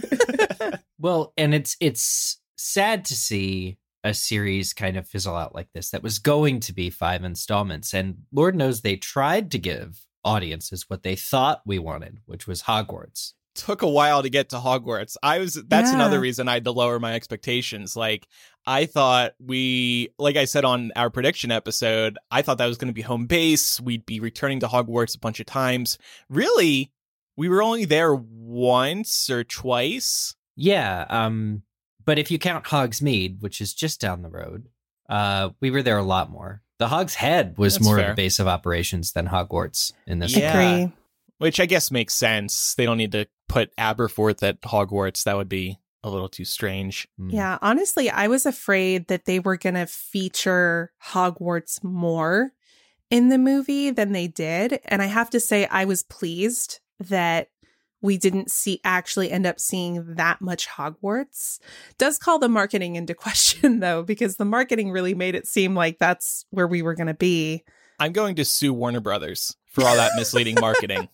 Well, 1.01 1.34
and 1.36 1.55
it's 1.55 1.75
it's 1.79 2.39
sad 2.55 3.05
to 3.05 3.15
see 3.15 3.79
a 4.03 4.13
series 4.13 4.74
kind 4.74 4.98
of 4.98 5.08
fizzle 5.08 5.36
out 5.36 5.53
like 5.55 5.67
this 5.74 5.89
that 5.91 6.03
was 6.03 6.20
going 6.20 6.60
to 6.60 6.74
be 6.74 6.89
five 6.89 7.24
installments 7.24 7.93
and 7.93 8.17
lord 8.31 8.55
knows 8.55 8.81
they 8.81 8.96
tried 8.96 9.51
to 9.51 9.60
give 9.60 10.00
audiences 10.24 10.86
what 10.89 11.03
they 11.03 11.15
thought 11.15 11.62
we 11.65 11.77
wanted 11.79 12.20
which 12.25 12.48
was 12.48 12.63
hogwarts 12.63 13.34
took 13.53 13.81
a 13.81 13.88
while 13.89 14.24
to 14.24 14.29
get 14.29 14.48
to 14.48 14.55
Hogwarts. 14.55 15.17
I 15.22 15.39
was 15.39 15.55
that's 15.67 15.89
Yeah. 15.89 15.96
another 15.96 16.22
reason 16.22 16.48
I 16.48 16.53
had 16.53 16.63
to 16.63 16.72
lower 16.72 17.01
my 17.01 17.13
expectations. 17.15 17.98
Like 17.98 18.25
I 18.65 18.86
thought 18.86 19.34
we 19.46 20.08
like 20.17 20.38
I 20.38 20.46
said 20.46 20.63
on 20.63 20.93
our 20.96 21.10
prediction 21.10 21.51
episode, 21.51 22.17
I 22.31 22.43
thought 22.43 22.60
that 22.60 22.67
was 22.67 22.77
going 22.77 22.88
to 22.88 22.93
be 22.93 23.01
home 23.01 23.25
base. 23.25 23.77
We'd 23.81 24.05
be 24.05 24.22
returning 24.22 24.62
to 24.62 24.67
Hogwarts 24.70 25.17
a 25.17 25.20
bunch 25.20 25.41
of 25.41 25.48
times. 25.48 25.98
Really, 26.29 26.93
we 27.36 27.50
were 27.50 27.62
only 27.62 27.84
there 27.84 28.15
once 28.15 29.29
or 29.29 29.43
twice. 29.43 30.34
yeah 30.55 31.05
um 31.10 31.62
but 32.05 32.20
if 32.20 32.31
you 32.31 32.39
count 32.39 32.65
hogsmeade 32.65 33.41
which 33.41 33.62
is 33.62 33.74
just 33.74 34.01
down 34.01 34.22
the 34.22 34.29
road 34.29 34.67
uh 35.10 35.50
we 35.60 35.72
were 35.72 35.84
there 35.84 35.98
a 35.98 36.03
lot 36.03 36.29
more 36.29 36.62
the 36.79 36.88
hog's 36.88 37.13
head 37.13 37.58
was 37.58 37.75
That's 37.75 37.86
more 37.86 38.00
of 38.00 38.10
a 38.10 38.13
base 38.15 38.39
of 38.39 38.48
operations 38.48 39.12
than 39.12 39.27
hogwarts 39.27 39.93
in 40.08 40.17
this 40.17 40.36
Yeah. 40.36 40.58
Agree. 40.58 40.93
Which 41.38 41.60
I 41.60 41.65
guess 41.65 41.91
makes 41.91 42.13
sense. 42.13 42.75
They 42.75 42.86
don't 42.86 42.98
need 42.98 43.13
to 43.13 43.27
put 43.48 43.75
Aberforth 43.75 44.41
at 44.43 44.62
Hogwarts. 44.62 45.24
That 45.24 45.38
would 45.38 45.50
be 45.50 45.79
a 46.03 46.09
little 46.09 46.29
too 46.29 46.46
strange. 46.46 47.07
Mm. 47.20 47.33
Yeah, 47.33 47.57
honestly, 47.61 48.09
I 48.09 48.27
was 48.27 48.46
afraid 48.46 49.07
that 49.07 49.25
they 49.25 49.40
were 49.40 49.57
going 49.57 49.75
to 49.75 49.85
feature 49.87 50.92
Hogwarts 51.03 51.83
more 51.83 52.51
in 53.09 53.29
the 53.29 53.37
movie 53.37 53.92
than 53.92 54.11
they 54.11 54.27
did. 54.27 54.79
And 54.85 55.01
I 55.01 55.07
have 55.07 55.29
to 55.31 55.40
say, 55.40 55.66
I 55.66 55.85
was 55.85 56.03
pleased 56.03 56.79
that 57.00 57.50
we 58.01 58.18
didn't 58.18 58.50
see 58.51 58.79
actually 58.83 59.31
end 59.31 59.46
up 59.46 59.59
seeing 59.59 60.16
that 60.16 60.42
much 60.42 60.68
Hogwarts. 60.68 61.59
Does 61.98 62.18
call 62.18 62.40
the 62.40 62.50
marketing 62.50 62.96
into 62.96 63.14
question, 63.16 63.79
though, 63.79 64.03
because 64.03 64.37
the 64.37 64.46
marketing 64.46 64.92
really 64.92 65.14
made 65.14 65.35
it 65.35 65.48
seem 65.48 65.75
like 65.75 66.00
that's 66.00 66.46
where 66.50 66.68
we 66.68 66.81
were 66.81 66.96
going 66.96 67.07
to 67.07 67.14
be. 67.14 67.64
I'm 68.00 68.11
going 68.11 68.35
to 68.35 68.46
sue 68.46 68.74
Warner 68.74 69.00
Brothers 69.00 69.55
for 69.68 69.83
all 69.85 69.96
that 69.96 70.14
misleading 70.16 70.55
marketing. 70.59 71.07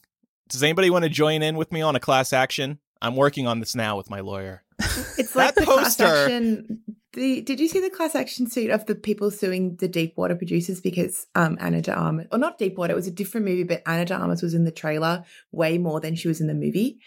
Does 0.49 0.63
anybody 0.63 0.89
want 0.89 1.03
to 1.03 1.09
join 1.09 1.41
in 1.43 1.57
with 1.57 1.71
me 1.71 1.81
on 1.81 1.95
a 1.95 1.99
class 1.99 2.31
action? 2.31 2.79
I'm 3.01 3.15
working 3.15 3.45
on 3.47 3.59
this 3.59 3.75
now 3.75 3.97
with 3.97 4.09
my 4.09 4.21
lawyer. 4.21 4.63
It's 5.19 5.35
like 5.35 5.55
That 5.55 5.61
the 5.61 5.65
class 5.65 5.97
poster- 5.97 6.05
action. 6.05 6.83
The, 7.13 7.41
did 7.41 7.59
you 7.59 7.67
see 7.67 7.79
the 7.79 7.89
class 7.89 8.15
action 8.15 8.49
suit 8.49 8.69
of 8.69 8.85
the 8.85 8.93
people 8.93 9.31
suing 9.31 9.77
the 9.77 9.87
Deepwater 9.87 10.35
producers 10.35 10.81
because 10.81 11.25
um, 11.35 11.57
Ana 11.59 11.81
de 11.81 11.93
Armas, 11.93 12.27
or 12.31 12.37
not 12.37 12.57
Deepwater, 12.59 12.91
it 12.93 12.95
was 12.97 13.07
a 13.07 13.11
different 13.11 13.45
movie, 13.47 13.63
but 13.63 13.81
Ana 13.87 14.05
de 14.05 14.13
Armas 14.13 14.41
was 14.41 14.53
in 14.53 14.65
the 14.65 14.71
trailer 14.71 15.23
way 15.51 15.77
more 15.77 15.99
than 16.01 16.15
she 16.15 16.27
was 16.27 16.41
in 16.41 16.47
the 16.47 16.53
movie. 16.53 16.99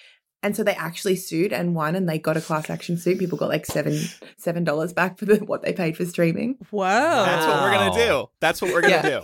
And 0.43 0.57
so 0.57 0.65
they 0.65 0.73
actually 0.75 1.17
sued 1.17 1.53
and 1.53 1.75
won, 1.75 1.95
and 1.95 2.09
they 2.09 2.19
got 2.19 2.39
a 2.39 2.41
class 2.41 2.71
action 2.71 2.97
suit. 2.97 3.19
People 3.19 3.37
got 3.37 3.51
like 3.51 3.67
seven 3.67 3.99
seven 4.39 4.65
dollars 4.65 4.95
back 4.95 5.19
for 5.19 5.27
the, 5.27 5.37
what 5.37 5.61
they 5.63 5.75
paid 5.75 5.99
for 5.99 6.07
streaming. 6.07 6.57
Whoa. 6.71 6.83
That's 6.89 7.47
what 7.47 7.61
we're 7.63 7.73
gonna 7.73 8.07
do. 8.07 8.31
That's 8.41 8.63
what 8.63 8.73
we're 8.73 8.81
gonna 8.81 8.95
Yeah. 8.95 9.03
do. 9.03 9.21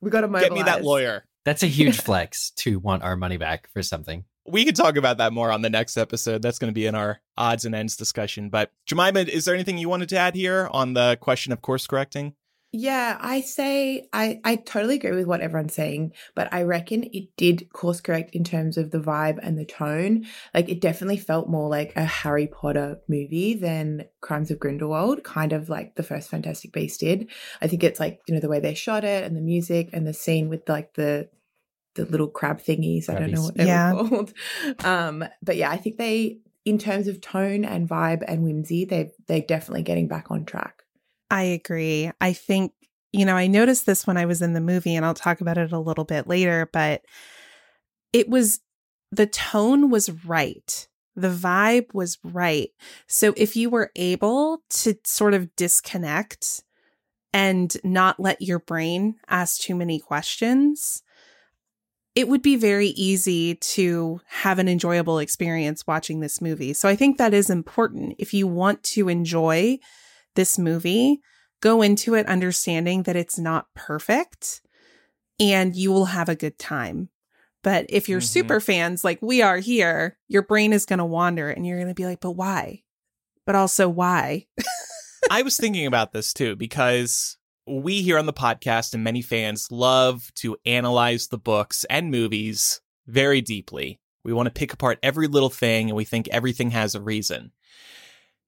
We 0.00 0.10
got 0.10 0.20
to 0.20 0.28
Get 0.28 0.52
me 0.52 0.62
that 0.62 0.84
lawyer. 0.84 1.24
that's 1.44 1.62
a 1.64 1.66
huge 1.66 2.00
flex 2.00 2.50
to 2.58 2.78
want 2.78 3.02
our 3.02 3.16
money 3.16 3.36
back 3.36 3.68
for 3.72 3.82
something 3.82 4.24
We 4.46 4.64
could 4.64 4.76
talk 4.76 4.96
about 4.96 5.18
that 5.18 5.32
more 5.32 5.50
on 5.50 5.62
the 5.62 5.70
next 5.70 5.96
episode. 5.96 6.42
That's 6.42 6.58
going 6.58 6.70
to 6.70 6.74
be 6.74 6.86
in 6.86 6.94
our 6.94 7.20
odds 7.36 7.64
and 7.64 7.74
ends 7.74 7.96
discussion. 7.96 8.50
But 8.50 8.70
Jemima, 8.86 9.20
is 9.20 9.44
there 9.44 9.54
anything 9.54 9.78
you 9.78 9.88
wanted 9.88 10.08
to 10.10 10.18
add 10.18 10.34
here 10.34 10.68
on 10.70 10.94
the 10.94 11.16
question 11.20 11.52
of 11.52 11.62
course 11.62 11.86
correcting? 11.86 12.34
Yeah, 12.76 13.18
I 13.20 13.40
say 13.42 14.08
I, 14.12 14.40
I 14.42 14.56
totally 14.56 14.96
agree 14.96 15.12
with 15.12 15.28
what 15.28 15.40
everyone's 15.40 15.74
saying, 15.74 16.12
but 16.34 16.52
I 16.52 16.62
reckon 16.62 17.04
it 17.12 17.28
did 17.36 17.72
course 17.72 18.00
correct 18.00 18.34
in 18.34 18.42
terms 18.42 18.76
of 18.76 18.90
the 18.90 18.98
vibe 18.98 19.38
and 19.40 19.56
the 19.56 19.64
tone. 19.64 20.26
Like 20.52 20.68
it 20.68 20.80
definitely 20.80 21.18
felt 21.18 21.48
more 21.48 21.68
like 21.68 21.92
a 21.94 22.04
Harry 22.04 22.48
Potter 22.48 22.98
movie 23.06 23.54
than 23.54 24.06
Crimes 24.20 24.50
of 24.50 24.58
Grindelwald, 24.58 25.22
kind 25.22 25.52
of 25.52 25.68
like 25.68 25.94
the 25.94 26.02
first 26.02 26.28
Fantastic 26.28 26.72
Beast 26.72 26.98
did. 26.98 27.30
I 27.62 27.68
think 27.68 27.84
it's 27.84 28.00
like, 28.00 28.18
you 28.26 28.34
know, 28.34 28.40
the 28.40 28.48
way 28.48 28.58
they 28.58 28.74
shot 28.74 29.04
it 29.04 29.22
and 29.22 29.36
the 29.36 29.40
music 29.40 29.90
and 29.92 30.04
the 30.04 30.12
scene 30.12 30.48
with 30.48 30.68
like 30.68 30.94
the 30.94 31.28
the 31.94 32.04
little 32.04 32.28
crab 32.28 32.60
thingies. 32.60 33.08
I 33.08 33.18
don't 33.18 33.30
know 33.30 33.42
what 33.42 33.56
they 33.56 33.64
Yeah. 33.64 33.92
were 33.92 34.08
called. 34.08 34.32
Um, 34.84 35.24
but 35.42 35.56
yeah, 35.56 35.70
I 35.70 35.76
think 35.76 35.96
they 35.96 36.38
in 36.64 36.78
terms 36.78 37.08
of 37.08 37.20
tone 37.20 37.64
and 37.64 37.88
vibe 37.88 38.22
and 38.26 38.42
whimsy, 38.42 38.84
they 38.84 39.12
they're 39.26 39.40
definitely 39.42 39.82
getting 39.82 40.08
back 40.08 40.30
on 40.30 40.44
track. 40.44 40.82
I 41.30 41.42
agree. 41.42 42.10
I 42.20 42.32
think, 42.32 42.72
you 43.12 43.24
know, 43.24 43.36
I 43.36 43.46
noticed 43.46 43.86
this 43.86 44.06
when 44.06 44.16
I 44.16 44.26
was 44.26 44.42
in 44.42 44.52
the 44.52 44.60
movie, 44.60 44.94
and 44.94 45.04
I'll 45.04 45.14
talk 45.14 45.40
about 45.40 45.58
it 45.58 45.72
a 45.72 45.78
little 45.78 46.04
bit 46.04 46.26
later, 46.26 46.68
but 46.72 47.02
it 48.12 48.28
was 48.28 48.60
the 49.10 49.26
tone 49.26 49.90
was 49.90 50.10
right. 50.24 50.88
The 51.16 51.28
vibe 51.28 51.94
was 51.94 52.18
right. 52.24 52.70
So 53.06 53.34
if 53.36 53.54
you 53.54 53.70
were 53.70 53.92
able 53.94 54.62
to 54.70 54.96
sort 55.04 55.32
of 55.34 55.54
disconnect 55.54 56.64
and 57.32 57.76
not 57.84 58.18
let 58.18 58.42
your 58.42 58.58
brain 58.58 59.16
ask 59.28 59.60
too 59.60 59.76
many 59.76 60.00
questions, 60.00 61.03
it 62.14 62.28
would 62.28 62.42
be 62.42 62.56
very 62.56 62.88
easy 62.88 63.56
to 63.56 64.20
have 64.26 64.58
an 64.58 64.68
enjoyable 64.68 65.18
experience 65.18 65.86
watching 65.86 66.20
this 66.20 66.40
movie. 66.40 66.72
So 66.72 66.88
I 66.88 66.94
think 66.94 67.18
that 67.18 67.34
is 67.34 67.50
important. 67.50 68.14
If 68.18 68.32
you 68.32 68.46
want 68.46 68.82
to 68.84 69.08
enjoy 69.08 69.78
this 70.34 70.58
movie, 70.58 71.20
go 71.60 71.82
into 71.82 72.14
it 72.14 72.26
understanding 72.26 73.02
that 73.04 73.16
it's 73.16 73.38
not 73.38 73.66
perfect 73.74 74.60
and 75.40 75.74
you 75.74 75.90
will 75.90 76.06
have 76.06 76.28
a 76.28 76.36
good 76.36 76.58
time. 76.58 77.08
But 77.62 77.86
if 77.88 78.08
you're 78.08 78.20
Mhm. 78.20 78.24
super 78.28 78.60
fans 78.60 79.02
like 79.02 79.20
we 79.22 79.42
are 79.42 79.58
here, 79.58 80.18
your 80.28 80.42
brain 80.42 80.72
is 80.72 80.86
going 80.86 80.98
to 80.98 81.04
wander 81.04 81.48
and 81.50 81.66
you're 81.66 81.78
going 81.78 81.88
to 81.88 81.94
be 81.94 82.06
like, 82.06 82.20
but 82.20 82.32
why? 82.32 82.82
But 83.46 83.56
also, 83.56 83.88
why? 83.88 84.46
I 85.30 85.42
was 85.42 85.56
thinking 85.56 85.86
about 85.86 86.12
this 86.12 86.32
too 86.32 86.54
because 86.56 87.38
we 87.66 88.02
here 88.02 88.18
on 88.18 88.26
the 88.26 88.32
podcast 88.32 88.94
and 88.94 89.02
many 89.04 89.22
fans 89.22 89.68
love 89.70 90.32
to 90.36 90.56
analyze 90.66 91.28
the 91.28 91.38
books 91.38 91.84
and 91.88 92.10
movies 92.10 92.80
very 93.06 93.40
deeply. 93.40 94.00
We 94.24 94.32
want 94.32 94.46
to 94.46 94.52
pick 94.52 94.72
apart 94.72 94.98
every 95.02 95.26
little 95.28 95.50
thing 95.50 95.88
and 95.88 95.96
we 95.96 96.04
think 96.04 96.28
everything 96.28 96.70
has 96.72 96.94
a 96.94 97.00
reason. 97.00 97.52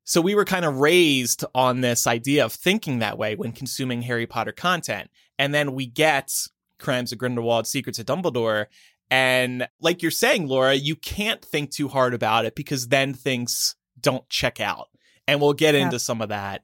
So 0.05 0.21
we 0.21 0.35
were 0.35 0.45
kind 0.45 0.65
of 0.65 0.79
raised 0.79 1.45
on 1.55 1.81
this 1.81 2.07
idea 2.07 2.45
of 2.45 2.53
thinking 2.53 3.01
that 3.01 3.19
way 3.19 3.35
when 3.35 3.53
consuming 3.53 4.03
Harry 4.03 4.27
Potter 4.27 4.53
content. 4.53 5.11
And 5.39 5.53
then 5.53 5.73
we 5.73 5.87
get 5.87 6.33
Crimes 6.79 7.11
of 7.13 7.19
Grindelwald, 7.19 7.67
Secrets 7.67 7.99
of 7.99 8.07
Dumbledore. 8.07 8.67
And 9.11 9.67
like 9.81 10.03
you're 10.03 10.11
saying, 10.11 10.47
Laura, 10.47 10.75
you 10.75 10.95
can't 10.95 11.45
think 11.45 11.71
too 11.71 11.89
hard 11.89 12.15
about 12.15 12.45
it 12.45 12.55
because 12.55 12.89
then 12.89 13.15
things 13.15 13.75
don't 14.01 14.29
check 14.29 14.61
out. 14.61 14.89
And 15.27 15.41
we'll 15.41 15.55
get 15.55 15.75
Yeah. 15.75 15.83
into 15.87 15.99
some 15.99 16.23
of 16.23 16.29
that 16.29 16.63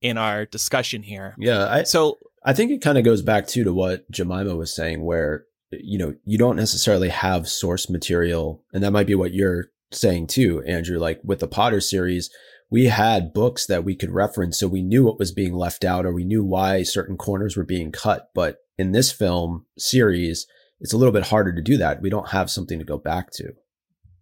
in 0.00 0.18
our 0.18 0.46
discussion 0.46 1.02
here. 1.02 1.34
Yeah, 1.38 1.68
I, 1.68 1.82
So 1.84 2.18
I 2.44 2.52
think 2.52 2.70
it 2.70 2.82
kind 2.82 2.98
of 2.98 3.04
goes 3.04 3.22
back 3.22 3.46
too 3.46 3.64
to 3.64 3.72
what 3.72 4.10
Jemima 4.10 4.56
was 4.56 4.74
saying, 4.74 5.04
where 5.04 5.44
you 5.70 5.98
know 5.98 6.14
you 6.24 6.38
don't 6.38 6.56
necessarily 6.56 7.08
have 7.08 7.48
source 7.48 7.90
material, 7.90 8.64
and 8.72 8.82
that 8.82 8.92
might 8.92 9.06
be 9.06 9.14
what 9.14 9.34
you're 9.34 9.66
saying 9.92 10.28
too, 10.28 10.62
Andrew. 10.66 10.98
Like 10.98 11.20
with 11.24 11.40
the 11.40 11.48
Potter 11.48 11.80
series, 11.80 12.30
we 12.70 12.86
had 12.86 13.32
books 13.32 13.66
that 13.66 13.84
we 13.84 13.94
could 13.94 14.10
reference, 14.10 14.58
so 14.58 14.68
we 14.68 14.82
knew 14.82 15.04
what 15.04 15.18
was 15.18 15.32
being 15.32 15.54
left 15.54 15.84
out, 15.84 16.06
or 16.06 16.12
we 16.12 16.24
knew 16.24 16.44
why 16.44 16.82
certain 16.82 17.16
corners 17.16 17.56
were 17.56 17.64
being 17.64 17.92
cut. 17.92 18.30
But 18.34 18.58
in 18.76 18.92
this 18.92 19.10
film 19.10 19.66
series, 19.76 20.46
it's 20.80 20.92
a 20.92 20.96
little 20.96 21.12
bit 21.12 21.26
harder 21.26 21.52
to 21.54 21.62
do 21.62 21.76
that. 21.78 22.00
We 22.02 22.10
don't 22.10 22.30
have 22.30 22.50
something 22.50 22.78
to 22.78 22.84
go 22.84 22.98
back 22.98 23.30
to. 23.32 23.54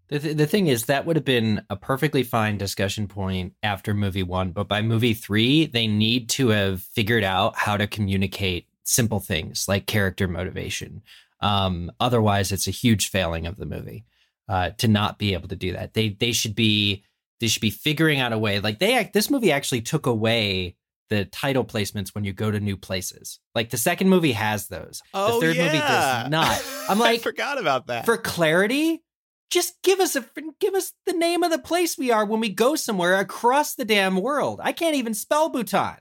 The, 0.09 0.19
th- 0.19 0.37
the 0.37 0.47
thing 0.47 0.69
is, 0.69 0.85
that 0.85 1.05
would 1.07 1.17
have 1.17 1.25
been 1.25 1.63
a 1.69 1.77
perfectly 1.77 2.23
fine 2.23 2.59
discussion 2.59 3.09
point 3.09 3.55
after 3.63 3.93
movie 3.93 4.23
one, 4.23 4.53
but 4.53 4.69
by 4.69 4.83
movie 4.83 5.15
three, 5.15 5.67
they 5.67 5.87
need 5.87 6.29
to 6.31 6.49
have 6.49 6.83
figured 6.83 7.25
out 7.25 7.57
how 7.57 7.77
to 7.77 7.87
communicate 7.87 8.69
simple 8.85 9.21
things 9.21 9.67
like 9.67 9.87
character 9.87 10.29
motivation. 10.29 11.03
Um, 11.41 11.91
otherwise, 12.01 12.53
it's 12.53 12.69
a 12.69 12.73
huge 12.73 13.11
failing 13.11 13.47
of 13.47 13.57
the 13.57 13.67
movie 13.67 14.05
uh, 14.49 14.71
to 14.79 14.89
not 14.89 15.19
be 15.19 15.35
able 15.35 15.49
to 15.49 15.57
do 15.57 15.73
that. 15.73 15.95
They 15.95 16.11
they 16.11 16.33
should 16.33 16.55
be 16.55 17.05
they 17.41 17.49
should 17.49 17.63
be 17.63 17.71
figuring 17.71 18.21
out 18.21 18.33
a 18.33 18.39
way. 18.39 18.61
Like 18.61 18.79
they 18.79 19.11
this 19.13 19.31
movie 19.31 19.53
actually 19.53 19.83
took 19.83 20.07
away 20.07 20.77
the 21.09 21.25
title 21.25 21.65
placements 21.65 22.15
when 22.15 22.25
you 22.25 22.33
go 22.33 22.51
to 22.51 22.59
new 22.59 22.77
places. 22.77 23.39
Like 23.55 23.71
the 23.71 23.77
second 23.77 24.09
movie 24.09 24.33
has 24.33 24.69
those. 24.69 25.03
Oh, 25.15 25.35
the 25.35 25.47
third 25.47 25.57
yeah. 25.57 25.67
movie 25.67 25.79
does 25.79 26.31
not. 26.31 26.65
I'm 26.89 27.01
I 27.01 27.13
like, 27.13 27.21
forgot 27.23 27.61
about 27.61 27.89
that. 27.89 28.05
for 28.07 28.17
clarity, 28.17 29.03
just 29.51 29.81
give 29.83 30.01
us 30.01 30.17
a 30.17 30.25
give 30.61 30.75
us 30.75 30.93
the 31.07 31.13
name 31.13 31.43
of 31.43 31.51
the 31.51 31.59
place 31.59 31.97
we 31.97 32.11
are 32.11 32.25
when 32.25 32.41
we 32.41 32.49
go 32.49 32.75
somewhere 32.77 33.19
across 33.19 33.75
the 33.75 33.85
damn 33.85 34.17
world. 34.21 34.61
I 34.63 34.73
can't 34.73 34.97
even 34.97 35.15
spell 35.15 35.49
Bhutan. 35.49 35.99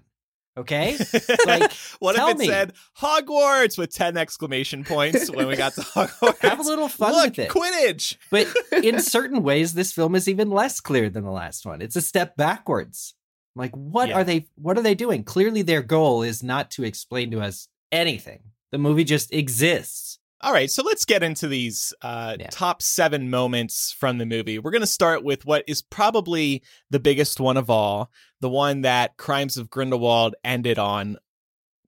Okay? 0.58 0.98
Like, 1.46 1.72
what 2.00 2.16
if 2.16 2.28
it 2.30 2.38
me. 2.38 2.48
said 2.48 2.74
Hogwarts 3.00 3.78
with 3.78 3.94
10 3.94 4.16
exclamation 4.18 4.84
points 4.84 5.30
when 5.30 5.48
we 5.48 5.56
got 5.56 5.74
to 5.74 5.82
Hogwarts? 5.96 6.40
Have 6.40 6.60
a 6.60 6.64
little 6.64 6.88
fun 6.88 7.12
Look, 7.12 7.38
with 7.38 7.40
it. 7.40 7.50
Quidditch. 7.52 8.16
But 8.32 8.48
in 8.84 9.00
certain 9.16 9.44
ways, 9.44 9.74
this 9.74 9.92
film 9.92 10.16
is 10.16 10.28
even 10.30 10.50
less 10.50 10.80
clear 10.80 11.10
than 11.10 11.24
the 11.24 11.30
last 11.32 11.66
one. 11.66 11.82
It's 11.82 11.96
a 11.98 12.02
step 12.02 12.36
backwards. 12.38 13.14
Like, 13.56 13.76
what 13.76 14.10
Yeah. 14.10 14.16
are 14.16 14.24
they 14.24 14.48
what 14.56 14.78
are 14.78 14.82
they 14.82 14.96
doing? 14.96 15.24
Clearly 15.24 15.62
their 15.62 15.82
goal 15.84 16.24
is 16.24 16.42
not 16.42 16.72
to 16.72 16.84
explain 16.84 17.32
to 17.32 17.42
us 17.42 17.68
anything. 17.92 18.40
The 18.72 18.78
movie 18.78 19.04
just 19.04 19.34
exists. 19.34 20.20
All 20.42 20.52
right, 20.52 20.70
so 20.70 20.84
let's 20.84 21.06
get 21.06 21.24
into 21.24 21.48
these 21.48 21.94
uh, 22.02 22.36
Yeah. 22.40 22.48
top 22.52 22.82
seven 22.82 23.30
moments 23.30 23.92
from 23.92 24.18
the 24.18 24.26
movie. 24.26 24.60
We're 24.60 24.72
going 24.72 24.82
to 24.82 24.88
start 24.88 25.24
with 25.24 25.46
what 25.46 25.64
is 25.68 25.82
probably 25.82 26.62
the 26.90 27.00
biggest 27.00 27.40
one 27.40 27.58
of 27.58 27.70
all, 27.70 28.12
the 28.42 28.50
one 28.50 28.82
that 28.82 29.18
Crimes 29.18 29.58
of 29.58 29.70
Grindelwald 29.70 30.36
ended 30.44 30.78
on. 30.78 31.18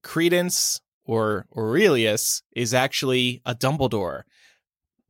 Credence 0.02 0.80
or 1.04 1.46
Aurelius 1.56 2.42
is 2.56 2.72
actually 2.72 3.42
a 3.44 3.54
Dumbledore. 3.54 4.22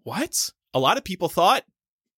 What? 0.02 0.50
A 0.74 0.80
lot 0.80 0.96
of 0.98 1.04
people 1.04 1.28
thought 1.28 1.64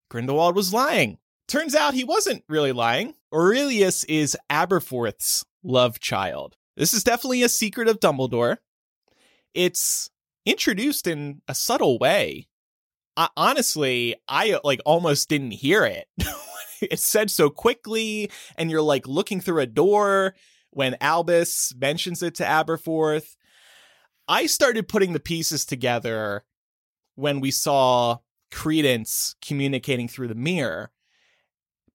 Grindelwald 0.08 0.56
was 0.56 0.72
lying. 0.72 1.18
Turns 1.48 1.74
out 1.74 1.94
he 1.94 2.04
wasn't 2.04 2.44
really 2.48 2.72
lying. 2.72 3.14
Aurelius 3.32 4.04
is 4.04 4.36
Aberforth's 4.50 5.44
love 5.62 6.00
child. 6.00 6.56
This 6.76 6.94
is 6.94 7.04
definitely 7.04 7.42
a 7.42 7.48
secret 7.48 7.88
of 7.88 8.00
Dumbledore. 8.00 8.56
It's 9.54 10.10
introduced 10.50 11.06
in 11.06 11.40
a 11.48 11.54
subtle 11.54 11.98
way. 11.98 12.48
I, 13.16 13.28
honestly, 13.36 14.16
I 14.28 14.58
like 14.64 14.80
almost 14.84 15.28
didn't 15.28 15.52
hear 15.52 15.84
it. 15.84 16.08
it's 16.82 17.04
said 17.04 17.30
so 17.30 17.50
quickly, 17.50 18.30
and 18.56 18.70
you're 18.70 18.82
like 18.82 19.06
looking 19.06 19.40
through 19.40 19.60
a 19.60 19.66
door 19.66 20.34
when 20.70 20.96
Albus 21.00 21.74
mentions 21.76 22.22
it 22.22 22.34
to 22.36 22.44
Aberforth. 22.44 23.36
I 24.28 24.46
started 24.46 24.88
putting 24.88 25.12
the 25.12 25.20
pieces 25.20 25.64
together 25.64 26.44
when 27.14 27.40
we 27.40 27.50
saw 27.50 28.18
Credence 28.50 29.34
communicating 29.42 30.08
through 30.08 30.28
the 30.28 30.34
mirror. 30.34 30.90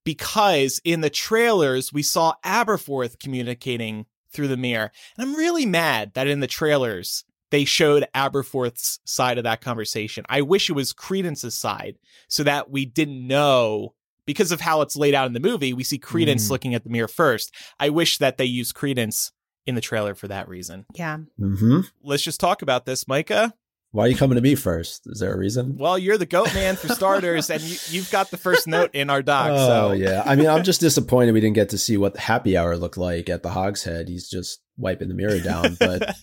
Because 0.04 0.80
in 0.84 1.02
the 1.02 1.10
trailers, 1.10 1.92
we 1.92 2.04
saw 2.04 2.34
Aberforth 2.46 3.20
communicating 3.20 4.06
through 4.30 4.50
the 4.50 4.58
mirror. 4.58 4.92
And 5.18 5.28
I'm 5.28 5.36
really 5.36 5.66
mad 5.66 6.12
that 6.14 6.28
in 6.28 6.42
the 6.42 6.48
trailers, 6.48 7.26
they 7.52 7.66
showed 7.66 8.06
Aberforth's 8.16 9.00
side 9.06 9.38
of 9.38 9.44
that 9.44 9.62
conversation. 9.62 10.26
I 10.30 10.42
wish 10.42 10.70
it 10.70 10.74
was 10.74 10.94
Credence's 10.94 11.56
side 11.56 11.98
so 12.28 12.44
that 12.44 12.70
we 12.70 12.86
didn't 12.86 13.26
know 13.28 13.94
because 14.26 14.52
of 14.52 14.62
how 14.62 14.82
it's 14.82 14.96
laid 14.96 15.14
out 15.14 15.28
in 15.28 15.34
the 15.34 15.40
movie. 15.40 15.74
We 15.74 15.84
see 15.84 15.98
Credence 16.00 16.48
Mm. 16.48 16.50
looking 16.50 16.74
at 16.76 16.84
the 16.84 16.90
mirror 16.90 17.08
first. 17.08 17.54
I 17.80 17.90
wish 17.90 18.18
that 18.18 18.38
they 18.38 18.46
used 18.46 18.74
Credence 18.74 19.32
in 19.68 19.76
the 19.76 19.82
trailer 19.82 20.16
for 20.16 20.28
that 20.28 20.48
reason. 20.48 20.86
Yeah. 20.96 21.18
Mm-hmm. 21.40 21.82
Let's 22.04 22.24
just 22.24 22.40
talk 22.40 22.62
about 22.62 22.86
this, 22.86 23.08
Micah. 23.08 23.54
Why 23.96 24.04
are 24.04 24.08
you 24.10 24.18
coming 24.18 24.36
to 24.36 24.42
me 24.42 24.56
first? 24.56 25.04
Is 25.06 25.22
there 25.22 25.34
a 25.34 25.38
reason? 25.38 25.78
Well, 25.78 25.98
you're 25.98 26.18
the 26.18 26.26
goat 26.26 26.54
man 26.54 26.76
for 26.76 26.90
starters, 26.90 27.50
and 27.50 27.62
you, 27.62 27.78
you've 27.92 28.12
got 28.12 28.30
the 28.30 28.36
first 28.36 28.68
note 28.68 28.94
in 28.94 29.10
our 29.10 29.22
doc. 29.22 29.52
oh 29.52 29.68
so 29.68 29.92
yeah. 29.94 30.22
I 30.26 30.36
mean, 30.36 30.48
I'm 30.48 30.66
just 30.66 30.82
disappointed 30.82 31.32
we 31.32 31.40
didn't 31.40 31.56
get 31.56 31.70
to 31.70 31.78
see 31.78 31.96
what 31.96 32.14
the 32.14 32.20
happy 32.20 32.58
hour 32.58 32.76
looked 32.76 32.98
like 32.98 33.30
at 33.30 33.42
the 33.42 33.52
Hog's 33.52 33.86
Head. 33.86 34.10
He's 34.10 34.30
just 34.30 34.60
wiping 34.76 35.08
the 35.08 35.14
mirror 35.14 35.40
down. 35.40 35.78
But 35.80 36.14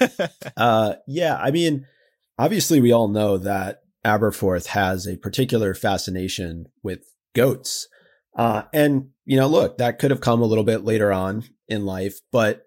uh, 0.56 0.94
yeah, 1.06 1.36
I 1.40 1.52
mean, 1.52 1.86
obviously 2.36 2.80
we 2.80 2.90
all 2.90 3.06
know 3.06 3.38
that 3.38 3.82
Aberforth 4.04 4.66
has 4.66 5.06
a 5.06 5.16
particular 5.16 5.72
fascination 5.72 6.66
with 6.82 7.04
goats. 7.36 7.86
Uh, 8.36 8.62
and 8.72 9.10
you 9.24 9.36
know, 9.36 9.46
look, 9.46 9.78
that 9.78 10.00
could 10.00 10.10
have 10.10 10.20
come 10.20 10.42
a 10.42 10.46
little 10.46 10.64
bit 10.64 10.84
later 10.84 11.12
on 11.12 11.44
in 11.68 11.86
life, 11.86 12.18
but 12.32 12.66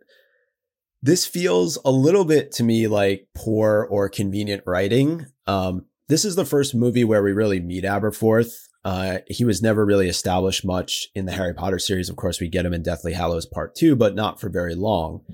this 1.04 1.26
feels 1.26 1.78
a 1.84 1.92
little 1.92 2.24
bit 2.24 2.54
to 2.54 2.64
me 2.64 2.88
like 2.88 3.28
poor 3.36 3.86
or 3.92 4.08
convenient 4.08 4.64
writing. 4.66 5.26
Um, 5.46 5.86
this 6.08 6.24
is 6.24 6.38
the 6.38 6.46
first 6.46 6.74
movie 6.74 7.04
where 7.04 7.22
we 7.22 7.34
really 7.34 7.60
meet 7.60 7.84
Aberforth. 7.84 8.54
Uh, 8.86 9.18
he 9.28 9.44
was 9.44 9.62
never 9.62 9.86
really 9.86 10.08
established 10.08 10.66
much 10.66 11.10
in 11.14 11.26
the 11.26 11.34
Harry 11.34 11.54
Potter 11.54 11.78
series. 11.78 12.10
Of 12.10 12.16
course, 12.16 12.40
we 12.40 12.48
get 12.48 12.66
him 12.66 12.74
in 12.74 12.84
Deathly 12.84 13.14
Hallows 13.14 13.46
Part 13.46 13.76
2, 13.76 13.98
but 13.98 14.16
not 14.16 14.40
for 14.40 14.48
very 14.48 14.76
long. 14.76 15.26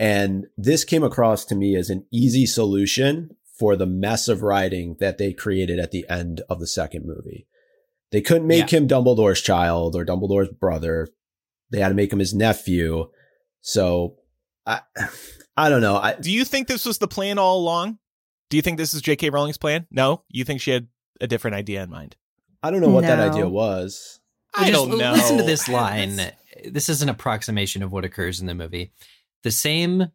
And 0.00 0.46
this 0.56 0.84
came 0.84 1.04
across 1.04 1.44
to 1.46 1.54
me 1.54 1.76
as 1.76 1.90
an 1.90 2.06
easy 2.12 2.44
solution 2.44 3.36
for 3.56 3.76
the 3.76 3.86
mess 3.86 4.26
of 4.26 4.42
writing 4.42 4.96
that 4.98 5.18
they 5.18 5.32
created 5.32 5.78
at 5.78 5.92
the 5.92 6.04
end 6.10 6.42
of 6.50 6.58
the 6.58 6.66
second 6.66 7.06
movie. 7.06 7.46
They 8.10 8.20
couldn't 8.20 8.48
make 8.48 8.70
him 8.70 8.88
Dumbledore's 8.88 9.40
child 9.40 9.94
or 9.94 10.04
Dumbledore's 10.04 10.48
brother. 10.48 11.06
They 11.70 11.78
had 11.78 11.90
to 11.90 11.94
make 11.94 12.12
him 12.12 12.18
his 12.18 12.34
nephew. 12.34 13.10
So 13.60 14.16
I 14.66 14.80
I 15.56 15.68
don't 15.68 15.80
know. 15.80 15.96
I 15.96 16.14
Do 16.14 16.30
you 16.30 16.44
think 16.44 16.68
this 16.68 16.86
was 16.86 16.98
the 16.98 17.08
plan 17.08 17.38
all 17.38 17.58
along? 17.58 17.98
Do 18.50 18.56
you 18.56 18.62
think 18.62 18.78
this 18.78 18.94
is 18.94 19.02
J.K. 19.02 19.30
Rowling's 19.30 19.58
plan? 19.58 19.86
No, 19.90 20.22
you 20.28 20.44
think 20.44 20.60
she 20.60 20.70
had 20.70 20.88
a 21.20 21.26
different 21.26 21.56
idea 21.56 21.82
in 21.82 21.90
mind? 21.90 22.16
I 22.62 22.70
don't 22.70 22.80
know 22.80 22.90
what 22.90 23.04
that 23.04 23.20
idea 23.20 23.48
was. 23.48 24.20
I 24.54 24.70
Just 24.70 24.72
don't 24.72 24.98
know. 24.98 25.12
Listen 25.12 25.36
to 25.38 25.42
this 25.42 25.68
line. 25.68 26.20
This 26.64 26.88
is 26.88 27.02
an 27.02 27.08
approximation 27.08 27.82
of 27.82 27.92
what 27.92 28.04
occurs 28.04 28.40
in 28.40 28.46
the 28.46 28.54
movie. 28.54 28.92
The 29.42 29.50
same 29.50 30.10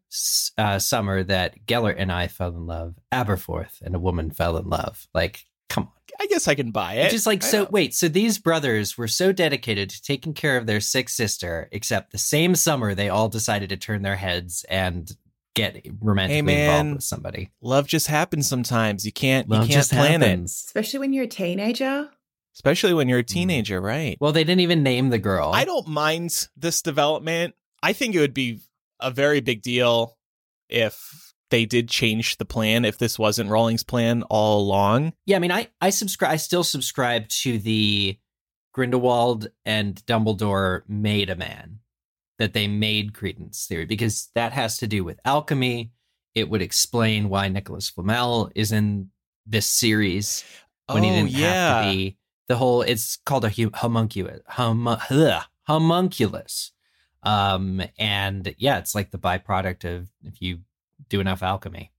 uh, 0.58 0.80
summer 0.80 1.22
that 1.24 1.66
Gellert 1.68 1.98
and 2.00 2.12
I 2.12 2.28
fell 2.28 2.56
in 2.56 2.66
love, 2.66 2.96
Aberforth 3.12 3.82
and 3.82 3.94
a 3.94 4.00
woman 4.00 4.32
fell 4.32 4.58
in 4.58 4.68
love. 4.70 5.08
Like, 5.14 5.46
come 5.68 5.84
on. 5.84 5.99
I 6.20 6.28
guess 6.28 6.48
I 6.48 6.56
can 6.56 6.72
buy 6.72 6.96
it. 6.96 7.12
Just 7.12 7.26
like, 7.26 7.44
I 7.44 7.48
so 7.48 7.58
don't- 7.60 7.72
wait, 7.72 7.94
so 7.96 8.08
these 8.10 8.38
brothers 8.38 8.98
were 8.98 9.08
so 9.08 9.32
dedicated 9.32 9.90
to 9.92 10.02
taking 10.02 10.34
care 10.34 10.58
of 10.58 10.66
their 10.66 10.82
sick 10.82 11.08
sister, 11.10 11.70
except 11.72 12.12
the 12.12 12.18
same 12.18 12.56
summer 12.56 12.94
they 12.94 13.10
all 13.10 13.30
decided 13.30 13.70
to 13.70 13.78
turn 13.78 14.02
their 14.02 14.18
heads 14.18 14.66
and 14.70 15.16
get 15.56 15.86
romantically 16.00 16.42
man. 16.42 16.70
involved 16.70 16.96
with 16.98 17.04
somebody. 17.04 17.50
love 17.62 17.88
just 17.88 18.08
happens 18.08 18.48
sometimes. 18.48 19.06
You 19.06 19.12
can't 19.12 19.50
Love 19.50 19.64
you 19.64 19.68
can't 19.70 19.80
just 19.80 19.92
plan 19.92 20.22
it. 20.22 20.40
Especially 20.46 21.00
when 21.00 21.14
you're 21.14 21.24
a 21.24 21.28
teenager. 21.28 22.10
especially 22.56 22.94
when 22.94 23.08
you're 23.10 23.20
a 23.20 23.24
mm. 23.24 23.28
teenager, 23.28 23.82
right? 23.82 24.18
Well, 24.20 24.32
they 24.32 24.44
didn't 24.44 24.62
even 24.62 24.84
name 24.84 25.10
the 25.10 25.18
girl. 25.18 25.52
I 25.54 25.66
don't 25.66 25.88
mind 25.88 26.48
this 26.56 26.82
development. 26.82 27.56
I 27.82 27.94
think 27.94 28.14
it 28.16 28.20
would 28.20 28.34
be 28.34 28.60
a 29.00 29.10
very 29.10 29.40
big 29.40 29.62
deal 29.62 30.18
if 30.70 31.29
they 31.50 31.66
did 31.66 31.90
change 31.90 32.38
the 32.38 32.46
plan. 32.46 32.86
If 32.86 32.98
this 32.98 33.18
wasn't 33.20 33.50
Rowling's 33.50 33.84
plan 33.84 34.24
all 34.24 34.62
along, 34.62 35.14
Yeah, 35.26 35.38
I 35.38 35.40
mean, 35.40 35.52
I 35.52 35.68
I 35.82 35.90
subscribe. 35.90 36.32
I 36.32 36.36
still 36.38 36.64
subscribe 36.64 37.28
to 37.30 37.58
the 37.58 38.18
Grindelwald 38.74 39.48
and 39.66 39.96
Dumbledore 40.06 40.84
made 40.88 41.30
a 41.30 41.36
man, 41.36 41.80
that 42.38 42.54
they 42.54 42.68
made 42.68 43.14
Credence 43.14 43.66
theory 43.68 43.86
because 43.86 44.30
that 44.36 44.54
has 44.54 44.78
to 44.78 44.88
do 44.88 45.04
with 45.04 45.20
alchemy. 45.26 45.92
It 46.36 46.50
would 46.50 46.62
explain 46.62 47.30
why 47.30 47.50
Nicholas 47.50 47.90
Flamel 47.90 48.52
is 48.56 48.72
in 48.72 49.10
this 49.46 49.66
series 49.68 50.44
when 50.88 51.04
he 51.04 51.10
oh 51.10 51.14
didn't 51.14 51.32
yeah, 51.32 51.48
have 51.48 51.86
to 51.86 51.98
be. 51.98 52.18
The 52.48 52.56
whole 52.56 52.82
it's 52.82 53.18
called 53.18 53.46
a 53.46 53.70
homunculus, 53.74 54.42
hum, 54.48 54.88
ugh, 54.88 55.44
homunculus, 55.68 56.72
um, 57.24 57.82
and 57.98 58.56
yeah, 58.58 58.78
it's 58.80 58.96
like 58.96 59.12
the 59.12 59.20
byproduct 59.20 59.84
of 59.86 60.10
if 60.24 60.42
you 60.42 60.60
do 61.08 61.20
enough 61.20 61.44
alchemy. 61.44 61.92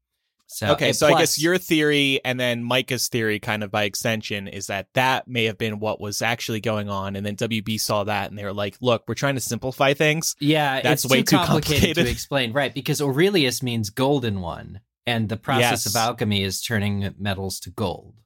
So 0.52 0.72
okay. 0.72 0.92
So 0.92 1.06
I 1.06 1.16
guess 1.16 1.40
your 1.40 1.58
theory 1.58 2.20
and 2.24 2.38
then 2.38 2.64
Micah's 2.64 3.06
theory, 3.06 3.38
kind 3.38 3.62
of 3.62 3.70
by 3.70 3.84
extension, 3.84 4.48
is 4.48 4.66
that 4.66 4.88
that 4.94 5.28
may 5.28 5.44
have 5.44 5.56
been 5.58 5.78
what 5.78 6.00
was 6.00 6.22
actually 6.22 6.60
going 6.60 6.88
on, 6.90 7.14
and 7.14 7.24
then 7.24 7.36
WB 7.36 7.80
saw 7.80 8.02
that 8.02 8.30
and 8.30 8.38
they 8.38 8.44
were 8.44 8.52
like, 8.52 8.76
"Look, 8.80 9.04
we're 9.06 9.14
trying 9.14 9.36
to 9.36 9.40
simplify 9.40 9.94
things." 9.94 10.34
Yeah, 10.40 10.80
That's 10.80 11.04
it's 11.04 11.10
way 11.12 11.18
too 11.18 11.24
too 11.26 11.36
complicated, 11.36 11.72
complicated. 11.74 12.04
to 12.06 12.10
explain, 12.10 12.52
right? 12.52 12.74
Because 12.74 13.00
Aurelius 13.00 13.62
means 13.62 13.90
golden 13.90 14.40
one, 14.40 14.80
and 15.06 15.28
the 15.28 15.36
process 15.36 15.84
Yes. 15.84 15.86
of 15.86 15.94
alchemy 15.94 16.42
is 16.42 16.60
turning 16.60 17.14
metals 17.16 17.60
to 17.60 17.70
gold. 17.70 18.16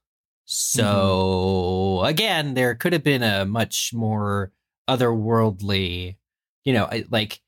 So 0.46 0.84
mm-hmm. 0.84 2.06
again, 2.06 2.54
there 2.54 2.74
could 2.74 2.94
have 2.94 3.04
been 3.04 3.22
a 3.22 3.44
much 3.44 3.92
more 3.94 4.52
otherworldly, 4.88 6.16
you 6.64 6.72
know, 6.72 6.88
like 7.10 7.40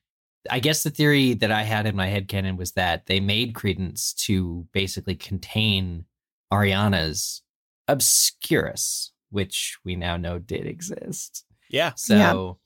I 0.51 0.61
guess 0.61 0.83
the 0.83 0.91
theory 0.91 1.35
that 1.35 1.51
I 1.51 1.63
had 1.63 1.87
in 1.87 1.97
my 1.97 2.07
head 2.07 2.29
canon 2.29 2.57
was 2.57 2.73
that 2.73 3.07
they 3.07 3.21
made 3.21 3.55
Credence 3.55 4.13
to 4.25 4.67
basically 4.73 5.15
contain 5.15 6.05
Ariana's 6.53 7.43
Obscurus, 7.89 9.13
which 9.31 9.79
we 9.85 9.97
now 9.97 10.17
know 10.17 10.39
did 10.39 10.67
exist. 10.67 11.45
Yeah. 11.69 11.93
So 11.97 12.59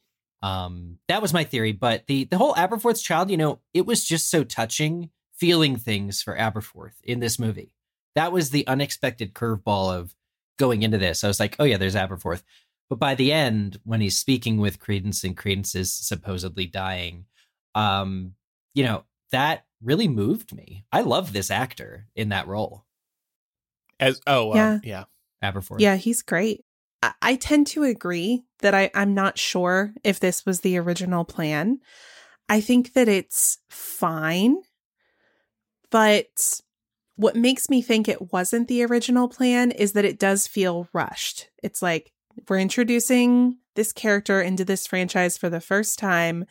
um 0.43 0.99
that 1.09 1.21
was 1.21 1.35
my 1.35 1.45
theory. 1.45 1.73
But 1.73 2.07
the 2.07 2.25
the 2.25 2.39
whole 2.39 2.55
Aberforth's 2.55 3.03
child, 3.03 3.31
you 3.31 3.37
know, 3.37 3.61
it 3.75 3.87
was 3.87 4.05
just 4.05 4.31
so 4.31 4.45
touching 4.45 5.11
feeling 5.35 5.77
things 5.77 6.23
for 6.23 6.37
Aberforth 6.37 7.01
in 7.03 7.21
this 7.21 7.39
movie. 7.39 7.75
That 8.15 8.33
was 8.33 8.51
the 8.51 8.67
unexpected 8.67 9.35
curveball 9.35 9.95
of 9.95 10.15
going 10.59 10.83
into 10.83 10.99
this. 10.99 11.25
I 11.25 11.29
was 11.29 11.41
like, 11.41 11.57
oh 11.59 11.65
yeah, 11.65 11.77
there's 11.79 11.95
Aberforth. 11.95 12.43
But 12.91 12.99
by 12.99 13.15
the 13.15 13.33
end, 13.33 13.79
when 13.85 14.01
he's 14.01 14.19
speaking 14.19 14.59
with 14.59 14.81
Credence 14.81 15.23
and 15.23 15.37
Credence 15.37 15.75
is 15.75 15.93
supposedly 15.93 16.67
dying, 16.67 17.25
um, 17.75 18.35
you 18.75 18.85
know, 18.85 19.05
that 19.33 19.65
really 19.83 20.09
moved 20.09 20.55
me. 20.55 20.85
I 20.93 21.01
love 21.03 21.33
this 21.33 21.51
actor 21.51 22.07
in 22.15 22.31
that 22.31 22.47
role. 22.47 22.85
As 23.99 24.21
oh 24.27 24.53
uh, 24.53 24.55
Yeah. 24.55 24.79
yeah. 24.83 25.05
Aberforth. 25.43 25.81
Yeah, 25.81 25.97
he's 25.97 26.23
great. 26.23 26.65
I, 27.03 27.13
I 27.23 27.37
tend 27.37 27.67
to 27.69 27.85
agree 27.85 28.45
that 28.61 28.75
I, 28.75 28.91
I'm 28.95 29.15
not 29.15 29.39
sure 29.39 29.95
if 30.05 30.21
this 30.21 30.45
was 30.45 30.61
the 30.61 30.77
original 30.79 31.25
plan. 31.25 31.79
I 32.49 32.61
think 32.61 32.93
that 32.93 33.09
it's 33.09 33.59
fine. 33.71 34.59
But 35.91 36.61
what 37.17 37.37
makes 37.37 37.69
me 37.69 37.83
think 37.83 38.09
it 38.09 38.33
wasn't 38.33 38.69
the 38.69 38.85
original 38.85 39.29
plan 39.29 39.71
is 39.71 39.93
that 39.93 40.05
it 40.05 40.19
does 40.19 40.47
feel 40.47 40.89
rushed. 40.93 41.49
It's 41.63 41.83
like 41.83 42.13
we're 42.49 42.59
introducing 42.59 43.59
this 43.75 43.93
character 43.93 44.41
into 44.41 44.65
this 44.65 44.87
franchise 44.87 45.37
for 45.37 45.49
the 45.49 45.61
first 45.61 45.99
time. 45.99 46.45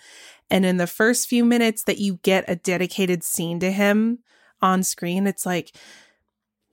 And 0.50 0.66
in 0.66 0.78
the 0.78 0.88
first 0.88 1.28
few 1.28 1.46
minutes 1.46 1.84
that 1.84 2.00
you 2.00 2.20
get 2.24 2.46
a 2.48 2.56
dedicated 2.56 3.24
scene 3.24 3.60
to 3.60 3.72
him 3.72 4.20
on 4.62 4.84
screen, 4.84 5.28
it's 5.28 5.46
like, 5.46 5.76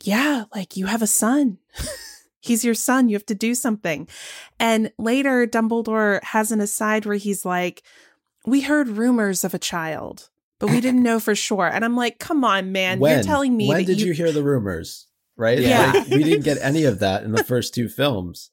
yeah, 0.03 0.45
like 0.55 0.77
you 0.77 0.87
have 0.87 1.03
a 1.03 1.07
son. 1.07 1.59
he's 2.41 2.65
your 2.65 2.75
son. 2.75 3.09
You 3.09 3.17
have 3.17 3.27
to 3.27 3.35
do 3.35 3.55
something. 3.55 4.09
And 4.59 4.93
later, 4.99 5.47
Dumbledore 5.47 6.23
has 6.25 6.53
an 6.53 6.61
aside 6.61 7.05
where 7.05 7.17
he's 7.17 7.45
like, 7.45 7.83
We 8.47 8.63
heard 8.63 8.89
rumors 8.89 9.45
of 9.45 9.55
a 9.55 9.59
child, 9.59 10.29
but 10.59 10.71
we 10.71 10.81
didn't 10.81 11.03
know 11.03 11.21
for 11.21 11.35
sure. 11.35 11.67
And 11.67 11.85
I'm 11.85 11.97
like, 11.97 12.19
Come 12.19 12.45
on, 12.45 12.73
man. 12.73 12.99
when 12.99 13.15
You're 13.15 13.23
telling 13.23 13.57
me 13.57 13.69
when 13.69 13.79
that 13.79 13.87
did 13.87 14.01
you, 14.01 14.13
hear 14.13 14.33
the 14.33 14.43
rumors? 14.43 15.07
Right? 15.37 15.59
Yeah. 15.59 15.93
Like, 15.93 16.09
we 16.09 16.25
didn't 16.25 16.45
get 16.45 16.59
any 16.63 16.85
of 16.85 17.01
that 17.01 17.25
in 17.25 17.33
the 17.33 17.45
first 17.45 17.75
two 17.75 17.89
films. 17.89 18.51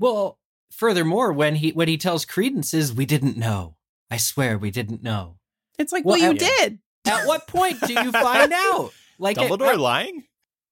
Well, 0.00 0.38
furthermore, 0.76 1.32
when 1.32 1.56
he 1.56 1.70
when 1.72 1.88
he 1.88 1.96
tells 1.96 2.24
Credence 2.24 2.74
is 2.74 2.92
we 2.92 3.06
didn't 3.06 3.36
know. 3.36 3.76
I 4.10 4.16
swear 4.18 4.58
we 4.58 4.70
didn't 4.70 5.02
know. 5.02 5.38
It's 5.78 5.92
like, 5.92 6.04
Well, 6.04 6.18
well, 6.18 6.32
you 6.32 6.38
yeah. 6.40 6.48
did. 6.58 6.78
At 7.06 7.26
what 7.26 7.46
point 7.46 7.80
do 7.82 7.92
you 7.92 8.12
find 8.12 8.52
out? 8.54 8.90
Like 9.18 9.38
at- 9.38 9.50
Dumbledore 9.50 9.74
at- 9.74 9.80
lying? 9.80 10.24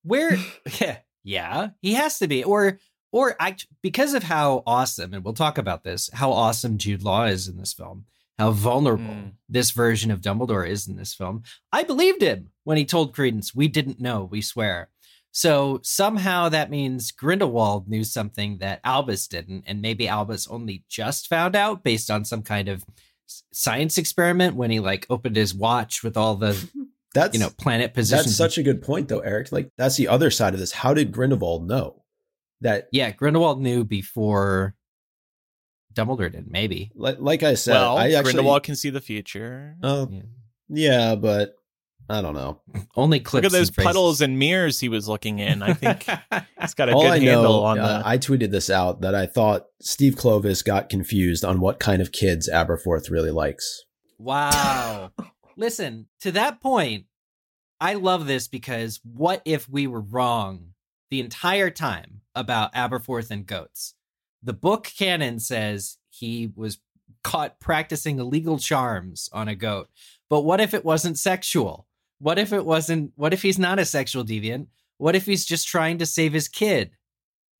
where 0.04 0.36
yeah, 0.80 0.98
yeah, 1.24 1.70
he 1.80 1.94
has 1.94 2.18
to 2.18 2.28
be. 2.28 2.42
Or 2.44 2.78
or 3.12 3.36
I 3.40 3.56
because 3.82 4.14
of 4.14 4.22
how 4.22 4.62
awesome, 4.66 5.12
and 5.14 5.24
we'll 5.24 5.34
talk 5.34 5.58
about 5.58 5.84
this, 5.84 6.10
how 6.12 6.32
awesome 6.32 6.78
Jude 6.78 7.02
Law 7.02 7.24
is 7.24 7.48
in 7.48 7.56
this 7.56 7.72
film, 7.72 8.06
how 8.38 8.50
vulnerable 8.52 9.04
Mm. 9.04 9.32
this 9.48 9.70
version 9.72 10.10
of 10.10 10.20
Dumbledore 10.20 10.68
is 10.68 10.88
in 10.88 10.96
this 10.96 11.14
film. 11.14 11.42
I 11.72 11.82
believed 11.82 12.22
him 12.22 12.50
when 12.64 12.76
he 12.78 12.84
told 12.84 13.12
Credence, 13.14 13.54
we 13.54 13.68
didn't 13.68 14.00
know, 14.00 14.24
we 14.24 14.40
swear. 14.40 14.88
So 15.34 15.80
somehow 15.82 16.50
that 16.50 16.70
means 16.70 17.10
Grindelwald 17.10 17.88
knew 17.88 18.04
something 18.04 18.58
that 18.58 18.80
Albus 18.84 19.26
didn't, 19.26 19.64
and 19.66 19.80
maybe 19.80 20.06
Albus 20.06 20.46
only 20.48 20.84
just 20.90 21.28
found 21.28 21.56
out 21.56 21.82
based 21.82 22.10
on 22.10 22.24
some 22.24 22.42
kind 22.42 22.68
of 22.68 22.84
science 23.50 23.96
experiment 23.96 24.56
when 24.56 24.70
he 24.70 24.78
like 24.78 25.06
opened 25.08 25.36
his 25.36 25.54
watch 25.54 26.02
with 26.02 26.18
all 26.18 26.34
the 26.36 26.52
That's 27.14 27.32
you 27.34 27.40
know 27.40 27.48
planet 27.58 27.94
positions. 27.94 28.26
that's 28.26 28.36
such 28.36 28.58
a 28.58 28.62
good 28.62 28.82
point 28.82 29.08
though, 29.08 29.20
Eric. 29.20 29.52
Like 29.52 29.70
that's 29.78 29.96
the 29.96 30.08
other 30.08 30.30
side 30.30 30.52
of 30.52 30.60
this. 30.60 30.72
How 30.72 30.92
did 30.92 31.12
Grindelwald 31.12 31.66
know 31.66 32.02
that 32.60 32.88
Yeah, 32.92 33.10
Grindelwald 33.10 33.60
knew 33.60 33.84
before 33.84 34.74
Dumbledore 35.94 36.30
did, 36.32 36.50
maybe. 36.50 36.90
like, 36.94 37.16
like 37.20 37.42
I 37.42 37.54
said, 37.54 37.72
well, 37.74 37.96
I 37.96 38.10
actually 38.12 38.34
Grindelwald 38.34 38.62
can 38.64 38.76
see 38.76 38.90
the 38.90 39.00
future. 39.00 39.76
Oh, 39.82 40.08
Yeah. 40.10 40.22
yeah, 40.68 41.14
but 41.14 41.54
I 42.12 42.20
don't 42.20 42.34
know. 42.34 42.60
Only 42.96 43.20
Look 43.20 43.44
at 43.44 43.52
those 43.52 43.68
and 43.68 43.76
puddles 43.76 44.20
and 44.20 44.38
mirrors 44.38 44.78
he 44.78 44.88
was 44.88 45.08
looking 45.08 45.38
in. 45.38 45.62
I 45.62 45.72
think 45.72 46.04
he's 46.60 46.74
got 46.74 46.88
a 46.88 46.94
All 46.94 47.02
good 47.02 47.10
I 47.10 47.18
handle 47.20 47.42
know, 47.42 47.64
on 47.64 47.78
uh, 47.78 47.98
the. 47.98 48.08
I 48.08 48.18
tweeted 48.18 48.50
this 48.50 48.68
out 48.68 49.00
that 49.00 49.14
I 49.14 49.26
thought 49.26 49.66
Steve 49.80 50.14
Kloves 50.16 50.62
got 50.64 50.88
confused 50.90 51.44
on 51.44 51.60
what 51.60 51.80
kind 51.80 52.02
of 52.02 52.12
kids 52.12 52.50
Aberforth 52.52 53.10
really 53.10 53.30
likes. 53.30 53.84
wow. 54.18 55.10
Listen, 55.56 56.06
to 56.20 56.32
that 56.32 56.62
point, 56.62 57.04
I 57.78 57.94
love 57.94 58.26
this 58.26 58.48
because 58.48 59.00
what 59.04 59.42
if 59.44 59.68
we 59.68 59.86
were 59.86 60.00
wrong 60.00 60.68
the 61.10 61.20
entire 61.20 61.68
time 61.68 62.22
about 62.34 62.72
Aberforth 62.74 63.30
and 63.30 63.46
goats? 63.46 63.94
The 64.42 64.54
book 64.54 64.90
canon 64.98 65.40
says 65.40 65.98
he 66.08 66.50
was 66.56 66.78
caught 67.22 67.60
practicing 67.60 68.18
illegal 68.18 68.58
charms 68.58 69.28
on 69.32 69.46
a 69.46 69.54
goat. 69.54 69.88
But 70.30 70.42
what 70.42 70.60
if 70.60 70.72
it 70.72 70.84
wasn't 70.84 71.18
sexual? 71.18 71.86
What 72.22 72.38
if 72.38 72.52
it 72.52 72.64
wasn't 72.64 73.12
what 73.16 73.32
if 73.34 73.42
he's 73.42 73.58
not 73.58 73.80
a 73.80 73.84
sexual 73.84 74.24
deviant? 74.24 74.68
What 74.98 75.16
if 75.16 75.26
he's 75.26 75.44
just 75.44 75.66
trying 75.66 75.98
to 75.98 76.06
save 76.06 76.32
his 76.32 76.46
kid? 76.48 76.92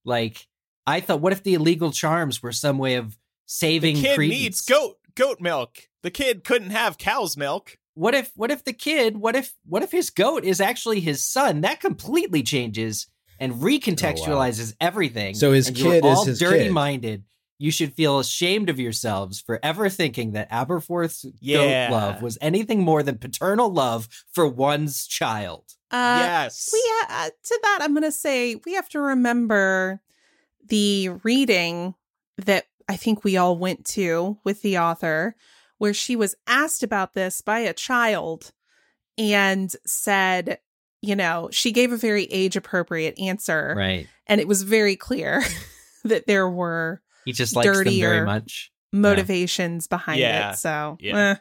Like 0.05 0.47
I 0.87 1.01
thought 1.01 1.21
what 1.21 1.33
if 1.33 1.43
the 1.43 1.55
illegal 1.55 1.91
charms 1.91 2.43
were 2.43 2.53
some 2.53 2.79
way 2.79 2.95
of 2.95 3.19
saving? 3.47 3.97
the 3.97 4.03
kid 4.03 4.15
Credence? 4.17 4.41
needs 4.41 4.61
goat 4.61 4.99
goat 5.17 5.41
milk. 5.41 5.89
The 6.03 6.11
kid 6.11 6.45
couldn't 6.45 6.71
have 6.71 6.97
cow's 6.99 7.37
milk. 7.37 7.77
what 7.95 8.15
if 8.15 8.31
what 8.37 8.51
if 8.53 8.65
the 8.65 8.73
kid 8.73 9.17
what 9.17 9.35
if 9.37 9.55
what 9.67 9.83
if 9.83 9.91
his 9.93 10.11
goat 10.11 10.45
is 10.45 10.61
actually 10.61 11.01
his 11.01 11.23
son 11.25 11.61
that 11.63 11.81
completely 11.81 12.43
changes 12.43 13.09
and 13.41 13.53
oh, 13.53 13.57
recontextualizes 13.57 14.75
everything 14.81 15.35
Oh, 15.35 15.39
So 15.39 15.53
his 15.53 15.69
and 15.69 15.79
you're 15.79 15.93
kid 15.95 16.05
is 16.05 16.19
all 16.19 16.25
dirty 16.51 16.65
kid. 16.65 16.73
minded 16.73 17.25
you 17.59 17.71
should 17.71 17.93
feel 17.95 18.19
ashamed 18.19 18.69
of 18.69 18.81
yourselves 18.81 19.41
for 19.41 19.61
ever 19.63 19.89
thinking 19.89 20.33
that 20.33 20.51
aberforth's 20.51 21.25
Yeah. 21.41 21.89
goat 21.89 21.93
love 21.95 22.23
was 22.23 22.39
anything 22.41 22.83
more 22.83 23.03
than 23.03 23.19
paternal 23.19 23.73
love 23.73 24.09
for 24.33 24.49
one's 24.49 25.07
child 25.07 25.65
Uh, 25.91 26.19
yes. 26.21 26.71
We 26.73 26.83
uh, 27.09 27.31
to 27.31 27.61
that 27.63 27.79
I'm 27.83 27.93
going 27.93 28.03
to 28.03 28.13
say 28.13 28.57
we 28.65 28.75
have 28.75 28.89
to 28.91 29.01
remember 29.01 30.01
the 30.67 31.11
reading 31.23 31.95
that 32.39 32.65
I 32.89 32.97
think 32.97 33.23
we 33.25 33.37
all 33.37 33.57
went 33.57 33.85
to 33.87 34.39
with 34.45 34.63
the 34.63 34.79
author 34.79 35.35
where 35.79 35.93
she 35.95 36.17
was 36.17 36.35
asked 36.47 36.83
about 36.83 37.15
this 37.15 37.41
by 37.43 37.59
a 37.61 37.73
child 37.75 38.53
and 39.19 39.71
said, 39.85 40.59
you 41.03 41.15
know, 41.17 41.49
she 41.53 41.73
gave 41.73 41.93
a 41.93 41.97
very 41.97 42.25
age 42.25 42.57
appropriate 42.57 43.19
answer 43.19 43.75
right 43.77 44.07
and 44.27 44.41
it 44.41 44.49
was 44.49 44.63
very 44.63 44.97
clear 44.97 45.43
that 46.05 46.27
there 46.27 46.49
were 46.49 47.02
he 47.25 47.33
just 47.33 47.55
likes 47.57 47.69
them 47.79 47.85
very 48.01 48.25
much 48.25 48.71
motivations 48.93 49.87
behind 49.87 50.21
Yeah. 50.21 50.53
it. 50.53 50.57
So, 50.57 50.97
Yeah. 51.01 51.17
eh. 51.17 51.35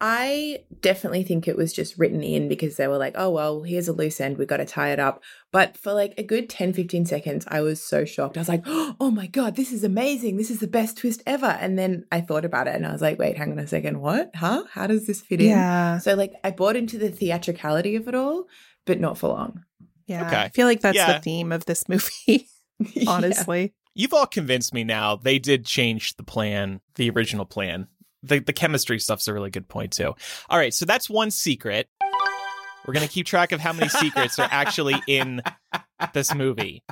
I 0.00 0.64
definitely 0.80 1.22
think 1.22 1.48
it 1.48 1.56
was 1.56 1.72
just 1.72 1.96
written 1.98 2.22
in 2.22 2.46
because 2.48 2.76
they 2.76 2.88
were 2.88 2.98
like, 2.98 3.14
oh, 3.16 3.30
well, 3.30 3.62
here's 3.62 3.88
a 3.88 3.92
loose 3.92 4.20
end. 4.20 4.36
we 4.36 4.44
got 4.44 4.58
to 4.58 4.66
tie 4.66 4.90
it 4.90 4.98
up. 4.98 5.22
But 5.50 5.78
for 5.78 5.94
like 5.94 6.12
a 6.18 6.22
good 6.22 6.50
10, 6.50 6.74
15 6.74 7.06
seconds, 7.06 7.46
I 7.48 7.62
was 7.62 7.82
so 7.82 8.04
shocked. 8.04 8.36
I 8.36 8.40
was 8.40 8.48
like, 8.48 8.62
oh 8.66 9.10
my 9.14 9.26
God, 9.28 9.56
this 9.56 9.72
is 9.72 9.82
amazing. 9.84 10.36
This 10.36 10.50
is 10.50 10.58
the 10.60 10.66
best 10.66 10.98
twist 10.98 11.22
ever. 11.26 11.46
And 11.46 11.78
then 11.78 12.04
I 12.12 12.20
thought 12.20 12.44
about 12.44 12.66
it 12.66 12.74
and 12.74 12.86
I 12.86 12.92
was 12.92 13.00
like, 13.00 13.18
wait, 13.18 13.38
hang 13.38 13.52
on 13.52 13.58
a 13.58 13.66
second. 13.66 14.00
What? 14.00 14.30
Huh? 14.34 14.64
How 14.70 14.86
does 14.86 15.06
this 15.06 15.22
fit 15.22 15.40
in? 15.40 15.48
yeah. 15.50 15.98
So, 15.98 16.14
like, 16.16 16.32
I 16.42 16.50
bought 16.50 16.76
into 16.76 16.98
the 16.98 17.08
theatricality 17.10 17.96
of 17.96 18.06
it 18.08 18.14
all, 18.14 18.44
but 18.84 19.00
not 19.00 19.16
for 19.16 19.28
long. 19.28 19.62
Yeah. 20.06 20.26
Okay. 20.26 20.36
I 20.42 20.48
feel 20.50 20.66
like 20.66 20.80
that's 20.80 20.96
Yeah. 20.98 21.14
the 21.14 21.20
theme 21.20 21.50
of 21.50 21.64
this 21.64 21.88
movie, 21.88 22.48
Yeah. 22.94 23.04
honestly. 23.10 23.72
You've 23.94 24.12
all 24.12 24.26
convinced 24.26 24.74
me 24.74 24.84
now. 24.84 25.16
They 25.16 25.38
did 25.38 25.64
change 25.64 26.16
the 26.16 26.24
plan, 26.24 26.80
the 26.96 27.10
original 27.10 27.44
plan. 27.44 27.86
The 28.22 28.40
the 28.40 28.52
chemistry 28.52 28.98
stuff's 28.98 29.28
a 29.28 29.34
really 29.34 29.50
good 29.50 29.68
point 29.68 29.92
too. 29.92 30.14
All 30.48 30.58
right, 30.58 30.74
so 30.74 30.84
that's 30.84 31.08
one 31.10 31.30
secret. 31.30 31.88
We're 32.86 32.94
gonna 32.94 33.08
keep 33.08 33.26
track 33.26 33.52
of 33.52 33.60
how 33.60 33.72
many 33.72 33.88
secrets 33.88 34.38
are 34.38 34.48
actually 34.50 34.96
in 35.06 35.42
this 36.12 36.34
movie. 36.34 36.82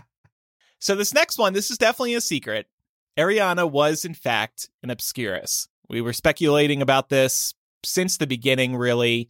So 0.78 0.94
this 0.94 1.14
next 1.14 1.38
one, 1.38 1.52
this 1.52 1.70
is 1.70 1.78
definitely 1.78 2.14
a 2.14 2.20
secret. 2.20 2.66
Ariana 3.18 3.70
was 3.70 4.04
in 4.04 4.14
fact 4.14 4.68
an 4.82 4.90
Obscurus. 4.90 5.68
We 5.88 6.00
were 6.00 6.12
speculating 6.12 6.82
about 6.82 7.08
this 7.08 7.54
since 7.84 8.16
the 8.16 8.26
beginning, 8.26 8.76
really. 8.76 9.28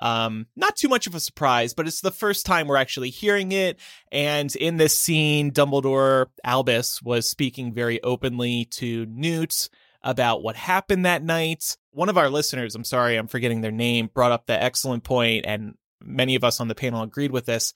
Um, 0.00 0.46
not 0.56 0.76
too 0.76 0.88
much 0.88 1.06
of 1.06 1.14
a 1.14 1.20
surprise, 1.20 1.74
but 1.74 1.86
it's 1.86 2.00
the 2.00 2.10
first 2.10 2.46
time 2.46 2.68
we're 2.68 2.76
actually 2.76 3.10
hearing 3.10 3.52
it. 3.52 3.78
And 4.12 4.54
in 4.56 4.76
this 4.76 4.96
scene, 4.96 5.50
Dumbledore 5.50 6.26
Albus 6.44 7.02
was 7.02 7.28
speaking 7.28 7.72
very 7.74 8.02
openly 8.02 8.66
to 8.72 9.06
Newt 9.06 9.68
about 10.02 10.42
what 10.42 10.56
happened 10.56 11.04
that 11.04 11.22
night. 11.22 11.76
One 11.90 12.08
of 12.08 12.18
our 12.18 12.30
listeners, 12.30 12.74
I'm 12.74 12.84
sorry, 12.84 13.16
I'm 13.16 13.26
forgetting 13.26 13.60
their 13.60 13.72
name, 13.72 14.10
brought 14.12 14.32
up 14.32 14.46
the 14.46 14.62
excellent 14.62 15.04
point, 15.04 15.44
and 15.46 15.74
many 16.00 16.34
of 16.36 16.44
us 16.44 16.60
on 16.60 16.68
the 16.68 16.74
panel 16.74 17.02
agreed 17.02 17.32
with 17.32 17.46
this. 17.46 17.72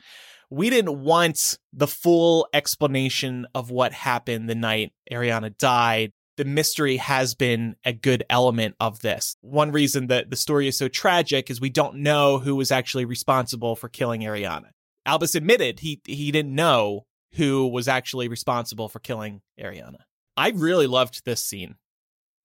We 0.49 0.71
didn't 0.71 1.01
want 1.03 1.59
the 1.73 1.87
full 1.87 2.47
explanation 2.53 3.47
of 3.55 3.71
what 3.71 3.93
happened 3.93 4.49
the 4.49 4.55
night 4.55 4.93
Ariana 5.11 5.57
died. 5.57 6.13
The 6.37 6.45
mystery 6.45 6.97
has 6.97 7.35
been 7.35 7.77
a 7.85 7.93
good 7.93 8.25
element 8.31 8.75
of 8.81 9.01
this. 9.01 9.37
One 9.41 9.71
reason 9.71 10.07
that 10.07 10.31
the 10.31 10.37
story 10.37 10.67
is 10.67 10.77
so 10.77 10.89
tragic 10.89 11.51
is 11.51 11.61
we 11.61 11.71
don't 11.71 11.97
know 11.97 12.39
who 12.39 12.57
was 12.57 12.71
actually 12.71 13.05
responsible 13.05 13.77
for 13.77 13.89
killing 13.89 14.23
Ariana. 14.23 14.71
Albus 15.05 15.35
admitted 15.35 15.81
he 15.81 16.01
he 16.07 16.31
didn't 16.31 16.55
know 16.55 17.07
who 17.35 17.67
was 17.67 17.89
actually 17.89 18.29
responsible 18.29 18.89
for 18.89 18.99
killing 18.99 19.43
Ariana. 19.61 19.99
I 20.37 20.51
really 20.51 20.87
loved 20.87 21.25
this 21.25 21.45
scene. 21.45 21.77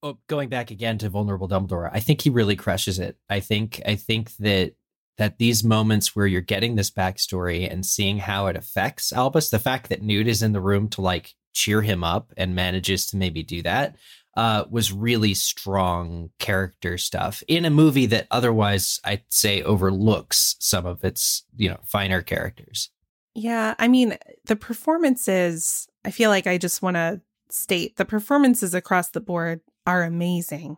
Oh, 0.02 0.18
going 0.28 0.48
back 0.48 0.70
again 0.70 0.98
to 0.98 1.08
vulnerable 1.08 1.48
Dumbledore, 1.48 1.90
I 1.92 2.00
think 2.00 2.20
he 2.20 2.30
really 2.30 2.56
crushes 2.56 2.98
it. 2.98 3.16
I 3.28 3.40
think 3.40 3.80
I 3.86 3.96
think 3.96 4.36
that 4.36 4.74
that 5.16 5.38
these 5.38 5.64
moments 5.64 6.14
where 6.14 6.26
you're 6.26 6.40
getting 6.40 6.76
this 6.76 6.90
backstory 6.90 7.70
and 7.70 7.84
seeing 7.84 8.18
how 8.18 8.46
it 8.46 8.56
affects 8.56 9.12
Albus, 9.12 9.50
the 9.50 9.58
fact 9.58 9.88
that 9.88 10.00
Newt 10.00 10.28
is 10.28 10.42
in 10.42 10.52
the 10.52 10.60
room 10.60 10.88
to 10.90 11.00
like 11.00 11.34
cheer 11.52 11.82
him 11.82 12.04
up 12.04 12.32
and 12.36 12.54
manages 12.54 13.06
to 13.06 13.16
maybe 13.16 13.42
do 13.42 13.62
that, 13.62 13.96
uh, 14.36 14.64
was 14.70 14.92
really 14.92 15.34
strong 15.34 16.30
character 16.38 16.96
stuff 16.96 17.42
in 17.48 17.64
a 17.64 17.70
movie 17.70 18.06
that 18.06 18.26
otherwise 18.30 19.00
I'd 19.04 19.24
say 19.28 19.62
overlooks 19.62 20.56
some 20.60 20.86
of 20.86 21.04
its 21.04 21.44
you 21.56 21.68
know 21.68 21.78
finer 21.84 22.22
characters. 22.22 22.90
Yeah, 23.34 23.74
I 23.78 23.88
mean 23.88 24.16
the 24.44 24.56
performances. 24.56 25.88
I 26.04 26.10
feel 26.10 26.30
like 26.30 26.46
I 26.46 26.58
just 26.58 26.82
want 26.82 26.96
to 26.96 27.20
state 27.50 27.96
the 27.96 28.04
performances 28.04 28.74
across 28.74 29.08
the 29.08 29.20
board 29.20 29.60
are 29.88 30.02
amazing. 30.02 30.76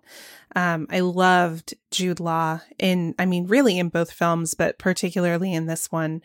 Um, 0.54 0.87
I 0.88 1.00
loved 1.00 1.74
Jude 1.90 2.20
Law 2.20 2.61
in, 2.78 3.16
I 3.18 3.26
mean, 3.26 3.48
really 3.48 3.76
in 3.76 3.88
both 3.88 4.12
films, 4.12 4.54
but 4.54 4.78
particularly 4.78 5.52
in 5.52 5.66
this 5.66 5.90
one. 5.90 6.22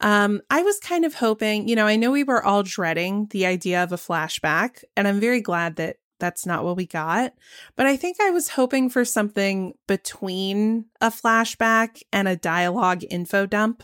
Um, 0.00 0.40
I 0.50 0.62
was 0.62 0.78
kind 0.78 1.04
of 1.04 1.14
hoping, 1.14 1.68
you 1.68 1.76
know, 1.76 1.86
I 1.86 1.96
know 1.96 2.10
we 2.10 2.24
were 2.24 2.42
all 2.42 2.62
dreading 2.62 3.26
the 3.30 3.46
idea 3.46 3.82
of 3.82 3.92
a 3.92 3.96
flashback, 3.96 4.82
and 4.96 5.06
I'm 5.06 5.20
very 5.20 5.40
glad 5.40 5.76
that 5.76 5.96
that's 6.18 6.46
not 6.46 6.64
what 6.64 6.76
we 6.76 6.86
got. 6.86 7.34
But 7.76 7.86
I 7.86 7.96
think 7.96 8.18
I 8.20 8.30
was 8.30 8.50
hoping 8.50 8.90
for 8.90 9.04
something 9.04 9.74
between 9.86 10.86
a 11.00 11.10
flashback 11.10 12.02
and 12.12 12.28
a 12.28 12.36
dialogue 12.36 13.04
info 13.10 13.46
dump 13.46 13.82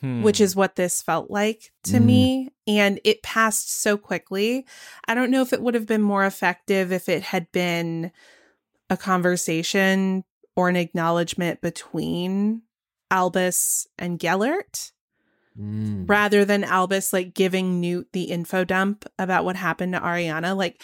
hmm. 0.00 0.22
which 0.22 0.40
is 0.40 0.56
what 0.56 0.76
this 0.76 1.02
felt 1.02 1.30
like 1.30 1.72
to 1.84 1.98
mm. 1.98 2.04
me. 2.04 2.48
And 2.66 3.00
it 3.04 3.22
passed 3.22 3.72
so 3.72 3.96
quickly. 3.96 4.66
I 5.06 5.14
don't 5.14 5.30
know 5.30 5.42
if 5.42 5.52
it 5.52 5.62
would 5.62 5.74
have 5.74 5.86
been 5.86 6.02
more 6.02 6.24
effective 6.24 6.92
if 6.92 7.08
it 7.08 7.22
had 7.22 7.50
been 7.52 8.12
a 8.90 8.96
conversation 8.96 10.24
or 10.56 10.68
an 10.68 10.76
acknowledgement 10.76 11.60
between 11.60 12.62
Albus 13.10 13.86
and 13.98 14.18
Gellert. 14.18 14.92
Mm. 15.58 16.08
Rather 16.08 16.44
than 16.44 16.64
Albus 16.64 17.12
like 17.12 17.34
giving 17.34 17.80
Newt 17.80 18.12
the 18.12 18.24
info 18.24 18.64
dump 18.64 19.04
about 19.18 19.44
what 19.44 19.56
happened 19.56 19.94
to 19.94 20.00
Ariana. 20.00 20.56
Like, 20.56 20.82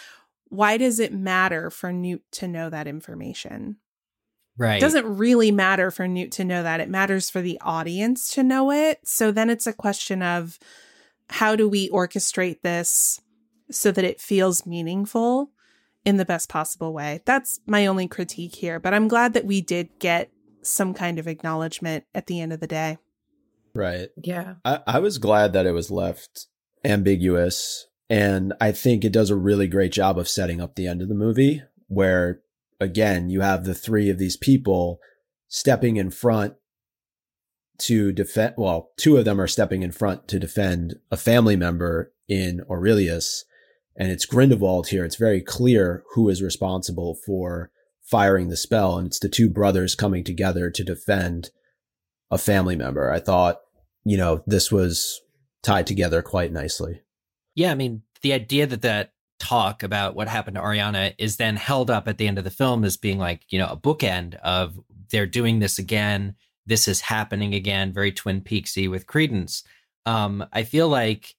why 0.49 0.77
does 0.77 0.99
it 0.99 1.13
matter 1.13 1.71
for 1.71 1.93
Newt 1.93 2.23
to 2.33 2.49
know 2.49 2.71
that 2.71 2.87
information? 2.87 3.77
Right. 4.57 4.77
It 4.77 4.81
doesn't 4.81 5.17
really 5.17 5.51
matter 5.51 5.91
for 5.91 6.07
Newt 6.07 6.33
to 6.33 6.45
know 6.45 6.63
that. 6.63 6.81
It 6.81 6.89
matters 6.89 7.31
for 7.31 7.41
the 7.41 7.59
audience 7.61 8.29
to 8.35 8.43
know 8.43 8.71
it. 8.71 9.01
So 9.05 9.31
then 9.31 9.51
it's 9.51 9.67
a 9.67 9.73
question 9.73 10.23
of 10.23 10.59
how 11.31 11.57
do 11.57 11.69
we 11.69 11.91
orchestrate 11.91 12.63
this 12.63 13.21
so 13.71 13.91
that 13.91 14.05
it 14.05 14.21
feels 14.21 14.67
meaningful 14.67 15.51
in 16.05 16.19
the 16.19 16.25
best 16.25 16.49
possible 16.49 16.93
way? 16.93 17.21
That's 17.25 17.61
my 17.67 17.87
only 17.87 18.07
critique 18.07 18.57
here. 18.57 18.79
But 18.79 18.95
I'm 18.95 19.09
glad 19.09 19.35
that 19.35 19.47
we 19.47 19.61
did 19.61 19.99
get 19.99 20.31
some 20.63 20.95
kind 20.95 21.19
of 21.19 21.27
acknowledgement 21.27 22.05
at 22.15 22.27
the 22.27 22.41
end 22.41 22.53
of 22.53 22.61
the 22.61 22.67
day. 22.67 22.99
Right. 23.75 24.09
Yeah. 24.23 24.55
I, 24.65 24.81
I 24.87 24.99
was 25.01 25.19
glad 25.19 25.53
that 25.53 25.67
it 25.67 25.73
was 25.73 25.91
left 25.91 26.47
ambiguous. 26.85 27.87
And 28.09 28.53
I 28.61 28.73
think 28.73 29.05
it 29.05 29.13
does 29.13 29.31
a 29.31 29.37
really 29.37 29.67
great 29.67 29.93
job 29.93 30.19
of 30.19 30.29
setting 30.29 30.61
up 30.61 30.75
the 30.75 30.87
end 30.87 31.03
of 31.03 31.09
the 31.09 31.15
movie 31.15 31.63
where 31.89 32.41
again, 32.81 33.31
you 33.31 33.41
have 33.41 33.65
the 33.65 33.75
three 33.75 34.11
of 34.11 34.19
these 34.19 34.37
people 34.37 35.01
stepping 35.49 35.97
in 35.97 36.11
front 36.11 36.55
to 37.79 38.13
defend. 38.13 38.55
Well, 38.57 38.91
two 38.97 39.17
of 39.17 39.25
them 39.25 39.41
are 39.41 39.49
stepping 39.49 39.83
in 39.83 39.93
front 39.93 40.29
to 40.29 40.39
defend 40.39 40.97
a 41.11 41.17
family 41.17 41.57
member 41.57 42.13
in 42.29 42.63
Aurelius. 42.71 43.45
And 43.97 44.11
it's 44.11 44.27
Grindelwald 44.27 44.89
here. 44.89 45.05
It's 45.05 45.17
very 45.17 45.41
clear 45.41 46.05
who 46.15 46.29
is 46.29 46.43
responsible 46.43 47.17
for 47.27 47.71
firing 48.03 48.49
the 48.49 48.57
spell. 48.57 48.99
And 48.99 49.07
it's 49.07 49.19
the 49.19 49.29
two 49.29 49.49
brothers 49.49 49.95
coming 49.95 50.25
together 50.25 50.71
to 50.71 50.85
defend 50.85 51.51
a 52.31 52.39
family 52.39 52.77
member. 52.77 53.11
I 53.11 53.21
thought, 53.21 53.61
you 54.05 54.17
know, 54.17 54.43
this 54.47 54.71
was 54.71 55.23
tied 55.63 55.87
together 55.87 56.23
quite 56.23 56.53
nicely. 56.53 57.03
Yeah. 57.55 57.71
I 57.71 57.75
mean, 57.75 58.03
the 58.23 58.33
idea 58.33 58.67
that 58.67 58.83
that 58.83 59.13
talk 59.39 59.83
about 59.83 60.15
what 60.15 60.29
happened 60.29 60.57
to 60.57 60.63
Ariana 60.63 61.15
is 61.19 61.37
then 61.37 61.57
held 61.57 61.91
up 61.91 62.09
at 62.09 62.19
the 62.19 62.27
end 62.27 62.39
of 62.39 62.45
the 62.45 62.51
film 62.51 62.85
as 62.85 62.97
being 62.97 63.19
like, 63.19 63.43
you 63.51 63.59
know, 63.59 63.69
a 63.69 63.77
bookend 63.77 64.35
of 64.37 64.79
they're 65.11 65.27
doing 65.27 65.59
this 65.59 65.79
again. 65.79 66.35
This 66.67 66.89
is 66.89 67.01
happening 67.01 67.55
again, 67.55 67.93
very 67.93 68.13
Twin 68.13 68.41
Peaksy 68.41 68.91
with 68.91 69.07
Credence. 69.07 69.63
Um, 70.07 70.45
I 70.53 70.63
feel 70.65 70.89
like 70.89 71.35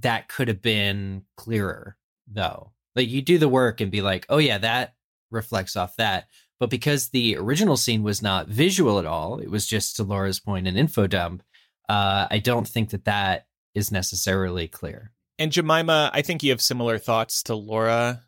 that 0.00 0.28
could 0.28 0.48
have 0.48 0.62
been 0.62 1.22
clearer 1.36 1.96
though. 2.26 2.72
Like 2.96 3.08
you 3.08 3.22
do 3.22 3.38
the 3.38 3.48
work 3.48 3.80
and 3.80 3.90
be 3.90 4.00
like, 4.00 4.26
oh 4.28 4.38
yeah, 4.38 4.58
that 4.58 4.94
reflects 5.30 5.76
off 5.76 5.96
that. 5.96 6.28
But 6.60 6.70
because 6.70 7.08
the 7.08 7.36
original 7.36 7.76
scene 7.76 8.02
was 8.02 8.22
not 8.22 8.48
visual 8.48 8.98
at 8.98 9.06
all, 9.06 9.38
it 9.38 9.50
was 9.50 9.66
just 9.66 9.96
to 9.96 10.04
Laura's 10.04 10.40
point 10.40 10.68
an 10.68 10.76
info 10.76 11.06
dump. 11.06 11.42
Uh, 11.88 12.26
I 12.30 12.38
don't 12.38 12.66
think 12.66 12.90
that 12.90 13.04
that 13.04 13.46
is 13.74 13.92
necessarily 13.92 14.68
clear. 14.68 15.12
And 15.38 15.50
Jemima, 15.50 16.10
I 16.12 16.22
think 16.22 16.42
you 16.42 16.50
have 16.50 16.62
similar 16.62 16.98
thoughts 16.98 17.42
to 17.44 17.54
Laura. 17.54 18.22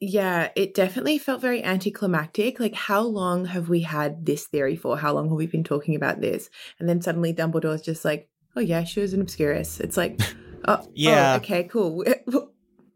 Yeah, 0.00 0.50
it 0.56 0.74
definitely 0.74 1.18
felt 1.18 1.40
very 1.40 1.62
anticlimactic. 1.62 2.58
Like, 2.60 2.74
how 2.74 3.02
long 3.02 3.46
have 3.46 3.68
we 3.68 3.82
had 3.82 4.24
this 4.24 4.46
theory 4.46 4.76
for? 4.76 4.96
How 4.96 5.12
long 5.12 5.28
have 5.28 5.36
we 5.36 5.46
been 5.46 5.64
talking 5.64 5.94
about 5.94 6.20
this? 6.20 6.48
And 6.78 6.88
then 6.88 7.02
suddenly 7.02 7.34
Dumbledore's 7.34 7.82
just 7.82 8.04
like, 8.04 8.28
oh, 8.56 8.60
yeah, 8.60 8.84
she 8.84 9.00
was 9.00 9.12
an 9.12 9.20
Obscurus. 9.20 9.80
It's 9.80 9.96
like, 9.96 10.20
oh, 10.66 10.86
yeah. 10.94 11.34
Oh, 11.34 11.36
okay, 11.36 11.64
cool. 11.64 12.04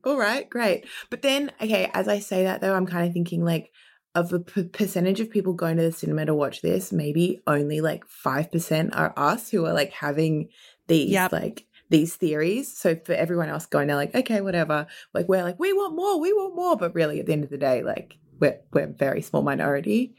All 0.04 0.18
right, 0.18 0.48
great. 0.48 0.86
But 1.10 1.22
then, 1.22 1.50
okay, 1.60 1.90
as 1.94 2.08
I 2.08 2.18
say 2.18 2.44
that 2.44 2.60
though, 2.60 2.74
I'm 2.74 2.86
kind 2.86 3.06
of 3.06 3.12
thinking 3.14 3.44
like, 3.44 3.70
of 4.14 4.28
the 4.28 4.40
p- 4.40 4.64
percentage 4.64 5.20
of 5.20 5.30
people 5.30 5.52
going 5.52 5.76
to 5.76 5.82
the 5.82 5.92
cinema 5.92 6.26
to 6.26 6.34
watch 6.34 6.62
this, 6.62 6.92
maybe 6.92 7.42
only 7.46 7.80
like 7.80 8.04
5% 8.06 8.96
are 8.96 9.12
us 9.16 9.50
who 9.50 9.66
are 9.66 9.72
like 9.72 9.92
having 9.92 10.48
these 10.86 11.10
yep. 11.10 11.32
like 11.32 11.66
these 11.90 12.16
theories. 12.16 12.76
So 12.76 12.96
for 13.04 13.12
everyone 13.12 13.48
else 13.48 13.66
going, 13.66 13.88
they're 13.88 13.96
like, 13.96 14.14
okay, 14.14 14.40
whatever. 14.40 14.86
Like 15.12 15.28
we're 15.28 15.42
like, 15.42 15.58
we 15.58 15.72
want 15.72 15.94
more, 15.94 16.20
we 16.20 16.32
want 16.32 16.54
more. 16.54 16.76
But 16.76 16.94
really, 16.94 17.20
at 17.20 17.26
the 17.26 17.32
end 17.32 17.44
of 17.44 17.50
the 17.50 17.58
day, 17.58 17.82
like 17.82 18.18
we're 18.40 18.60
we're 18.72 18.84
a 18.84 18.92
very 18.92 19.22
small 19.22 19.42
minority. 19.42 20.14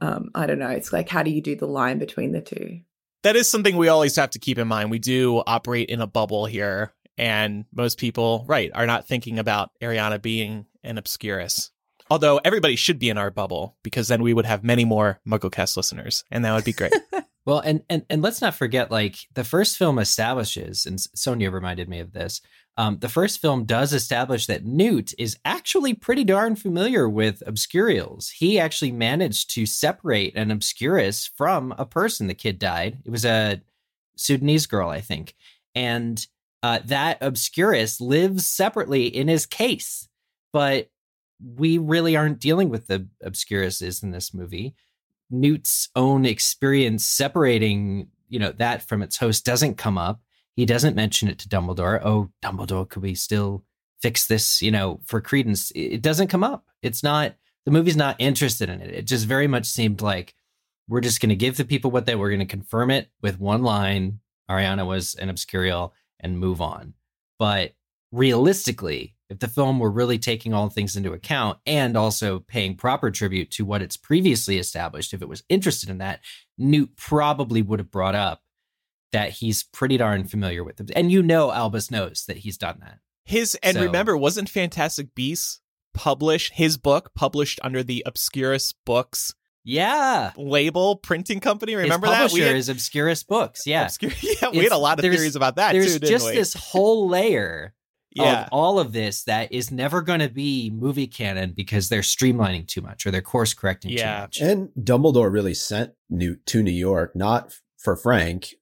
Um, 0.00 0.30
I 0.34 0.46
don't 0.46 0.58
know. 0.58 0.68
It's 0.68 0.92
like, 0.92 1.08
how 1.08 1.22
do 1.22 1.30
you 1.30 1.40
do 1.40 1.54
the 1.56 1.66
line 1.66 1.98
between 1.98 2.32
the 2.32 2.40
two? 2.40 2.80
That 3.22 3.36
is 3.36 3.48
something 3.48 3.76
we 3.76 3.88
always 3.88 4.16
have 4.16 4.30
to 4.30 4.40
keep 4.40 4.58
in 4.58 4.66
mind. 4.66 4.90
We 4.90 4.98
do 4.98 5.42
operate 5.46 5.90
in 5.90 6.00
a 6.00 6.08
bubble 6.08 6.46
here, 6.46 6.92
and 7.16 7.66
most 7.72 7.98
people, 7.98 8.44
right, 8.48 8.70
are 8.74 8.86
not 8.86 9.06
thinking 9.06 9.38
about 9.38 9.70
Ariana 9.80 10.20
being 10.20 10.66
an 10.82 10.98
obscurus. 10.98 11.70
Although 12.12 12.42
everybody 12.44 12.76
should 12.76 12.98
be 12.98 13.08
in 13.08 13.16
our 13.16 13.30
bubble 13.30 13.78
because 13.82 14.08
then 14.08 14.22
we 14.22 14.34
would 14.34 14.44
have 14.44 14.62
many 14.62 14.84
more 14.84 15.18
MuggleCast 15.26 15.78
listeners, 15.78 16.24
and 16.30 16.44
that 16.44 16.52
would 16.54 16.62
be 16.62 16.74
great. 16.74 16.92
Well, 17.44 17.58
and 17.58 17.82
and 17.90 18.06
and 18.08 18.22
let's 18.22 18.40
not 18.40 18.54
forget, 18.54 18.92
like 18.92 19.16
the 19.34 19.42
first 19.42 19.76
film 19.76 19.98
establishes, 19.98 20.86
and 20.86 21.00
Sonia 21.00 21.50
reminded 21.50 21.88
me 21.88 21.98
of 21.98 22.12
this. 22.12 22.40
Um, 22.76 23.00
the 23.00 23.08
first 23.08 23.40
film 23.40 23.64
does 23.64 23.92
establish 23.92 24.46
that 24.46 24.64
Newt 24.64 25.12
is 25.18 25.36
actually 25.44 25.92
pretty 25.92 26.22
darn 26.22 26.54
familiar 26.54 27.08
with 27.08 27.42
obscurials. 27.44 28.30
He 28.30 28.60
actually 28.60 28.92
managed 28.92 29.50
to 29.54 29.66
separate 29.66 30.36
an 30.36 30.52
obscurus 30.52 31.26
from 31.26 31.74
a 31.76 31.84
person. 31.84 32.28
The 32.28 32.34
kid 32.34 32.60
died. 32.60 32.98
It 33.04 33.10
was 33.10 33.24
a 33.24 33.60
Sudanese 34.16 34.66
girl, 34.66 34.88
I 34.88 35.00
think, 35.00 35.34
and 35.74 36.24
uh, 36.62 36.78
that 36.84 37.18
obscurus 37.20 38.00
lives 38.00 38.46
separately 38.46 39.06
in 39.06 39.26
his 39.26 39.46
case. 39.46 40.08
But 40.52 40.91
we 41.44 41.78
really 41.78 42.16
aren't 42.16 42.40
dealing 42.40 42.68
with 42.68 42.86
the 42.86 43.08
obscuruses 43.24 44.02
in 44.02 44.10
this 44.10 44.32
movie. 44.32 44.74
Newt's 45.30 45.88
own 45.96 46.24
experience 46.24 47.04
separating, 47.04 48.08
you 48.28 48.38
know, 48.38 48.52
that 48.52 48.86
from 48.86 49.02
its 49.02 49.16
host 49.16 49.44
doesn't 49.44 49.76
come 49.76 49.98
up. 49.98 50.20
He 50.54 50.66
doesn't 50.66 50.96
mention 50.96 51.28
it 51.28 51.38
to 51.40 51.48
Dumbledore. 51.48 52.00
Oh, 52.04 52.30
Dumbledore, 52.42 52.88
could 52.88 53.02
we 53.02 53.14
still 53.14 53.64
fix 54.02 54.26
this, 54.26 54.60
you 54.60 54.70
know, 54.70 55.00
for 55.06 55.20
credence? 55.20 55.72
It 55.74 56.02
doesn't 56.02 56.28
come 56.28 56.44
up. 56.44 56.66
It's 56.82 57.02
not 57.02 57.34
the 57.64 57.70
movie's 57.70 57.96
not 57.96 58.16
interested 58.18 58.68
in 58.68 58.80
it. 58.80 58.90
It 58.90 59.06
just 59.06 59.26
very 59.26 59.46
much 59.46 59.66
seemed 59.66 60.02
like 60.02 60.34
we're 60.88 61.00
just 61.00 61.20
going 61.20 61.30
to 61.30 61.36
give 61.36 61.56
the 61.56 61.64
people 61.64 61.90
what 61.90 62.06
they 62.06 62.14
were 62.14 62.28
going 62.28 62.40
to 62.40 62.46
confirm 62.46 62.90
it 62.90 63.08
with 63.22 63.40
one 63.40 63.62
line. 63.62 64.20
Ariana 64.50 64.86
was 64.86 65.14
an 65.14 65.30
obscurial 65.30 65.92
and 66.20 66.38
move 66.38 66.60
on. 66.60 66.94
But 67.38 67.72
realistically, 68.10 69.14
if 69.32 69.38
the 69.38 69.48
film 69.48 69.78
were 69.78 69.90
really 69.90 70.18
taking 70.18 70.52
all 70.52 70.68
things 70.68 70.94
into 70.94 71.12
account 71.12 71.58
and 71.66 71.96
also 71.96 72.38
paying 72.40 72.76
proper 72.76 73.10
tribute 73.10 73.50
to 73.52 73.64
what 73.64 73.80
it's 73.82 73.96
previously 73.96 74.58
established, 74.58 75.14
if 75.14 75.22
it 75.22 75.28
was 75.28 75.42
interested 75.48 75.88
in 75.88 75.98
that, 75.98 76.20
Newt 76.58 76.94
probably 76.96 77.62
would 77.62 77.78
have 77.78 77.90
brought 77.90 78.14
up 78.14 78.42
that 79.12 79.30
he's 79.30 79.62
pretty 79.62 79.96
darn 79.96 80.24
familiar 80.24 80.62
with 80.62 80.76
them. 80.76 80.86
And 80.94 81.10
you 81.10 81.22
know 81.22 81.50
Albus 81.50 81.90
knows 81.90 82.24
that 82.28 82.38
he's 82.38 82.58
done 82.58 82.78
that. 82.80 82.98
His 83.24 83.54
and 83.62 83.76
so, 83.76 83.82
remember, 83.84 84.16
wasn't 84.16 84.48
Fantastic 84.50 85.14
Beasts 85.14 85.60
published, 85.94 86.52
his 86.54 86.76
book 86.76 87.12
published 87.14 87.58
under 87.62 87.82
the 87.82 88.02
Obscurus 88.06 88.74
Books 88.84 89.34
Yeah. 89.64 90.32
label 90.36 90.96
printing 90.96 91.40
company. 91.40 91.74
Remember 91.74 92.06
His 92.08 92.16
that? 92.16 92.22
publisher 92.30 92.54
is 92.56 92.68
Obscurus 92.68 93.22
Books. 93.22 93.66
Yeah. 93.66 93.84
Obscure, 93.84 94.12
yeah, 94.20 94.50
we 94.50 94.58
had 94.58 94.72
a 94.72 94.78
lot 94.78 94.98
of 94.98 95.02
theories 95.02 95.36
about 95.36 95.56
that 95.56 95.72
There's 95.72 95.98
too, 95.98 96.06
just 96.06 96.26
we? 96.26 96.34
this 96.34 96.54
whole 96.54 97.08
layer 97.08 97.74
yeah. 98.14 98.42
of 98.42 98.48
all 98.52 98.78
of 98.78 98.92
this 98.92 99.24
that 99.24 99.52
is 99.52 99.70
never 99.70 100.02
going 100.02 100.20
to 100.20 100.28
be 100.28 100.70
movie 100.70 101.06
canon 101.06 101.52
because 101.56 101.88
they're 101.88 102.00
streamlining 102.02 102.66
too 102.66 102.80
much 102.80 103.06
or 103.06 103.10
they're 103.10 103.22
course 103.22 103.54
correcting 103.54 103.92
Yeah. 103.92 104.14
too 104.16 104.20
much. 104.22 104.40
And 104.40 104.68
Dumbledore 104.78 105.32
really 105.32 105.54
sent 105.54 105.92
Newt 106.10 106.44
to 106.46 106.62
New 106.62 106.70
York, 106.70 107.14
not 107.16 107.54
for 107.78 107.96
Frank. 107.96 108.54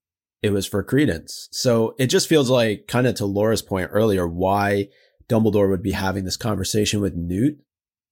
It 0.42 0.52
was 0.52 0.66
for 0.66 0.82
Credence. 0.82 1.48
So 1.52 1.94
it 1.98 2.06
just 2.06 2.28
feels 2.28 2.48
like, 2.48 2.86
kind 2.86 3.06
of 3.06 3.14
to 3.16 3.26
Laura's 3.26 3.62
point 3.62 3.90
earlier, 3.92 4.26
why 4.26 4.88
Dumbledore 5.28 5.68
would 5.68 5.82
be 5.82 5.92
having 5.92 6.24
this 6.24 6.36
conversation 6.38 7.00
with 7.00 7.14
Newt. 7.14 7.58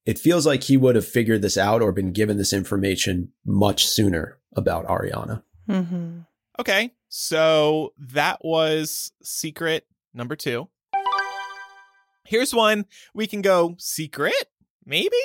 It 0.05 0.18
feels 0.18 0.47
like 0.47 0.64
he 0.64 0.76
would 0.76 0.95
have 0.95 1.07
figured 1.07 1.43
this 1.43 1.57
out 1.57 1.82
or 1.82 1.93
been 1.93 2.12
given 2.12 2.36
this 2.39 2.53
information 2.53 3.32
much 3.45 3.86
sooner 3.86 4.39
about 4.55 4.86
Ariana. 4.86 5.43
Mm-hmm. 5.68 6.20
Okay, 6.61 6.93
so 7.09 7.93
that 7.99 8.39
was 8.43 9.12
secret 9.22 9.86
number 10.14 10.34
two. 10.34 10.68
Here's 12.29 12.55
one 12.55 12.85
we 13.14 13.26
can 13.26 13.41
go 13.41 13.74
secret, 13.79 14.49
maybe? 14.85 15.16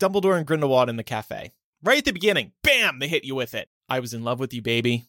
Dumbledore 0.00 0.36
and 0.36 0.44
Grindelwald 0.44 0.88
in 0.88 0.96
the 0.96 1.04
cafe. 1.04 1.52
Right 1.84 1.98
at 1.98 2.04
the 2.04 2.12
beginning, 2.12 2.50
bam, 2.64 2.98
they 2.98 3.06
hit 3.06 3.22
you 3.22 3.36
with 3.36 3.54
it. 3.54 3.68
I 3.88 4.00
was 4.00 4.12
in 4.12 4.24
love 4.24 4.40
with 4.40 4.52
you, 4.52 4.60
baby. 4.60 5.08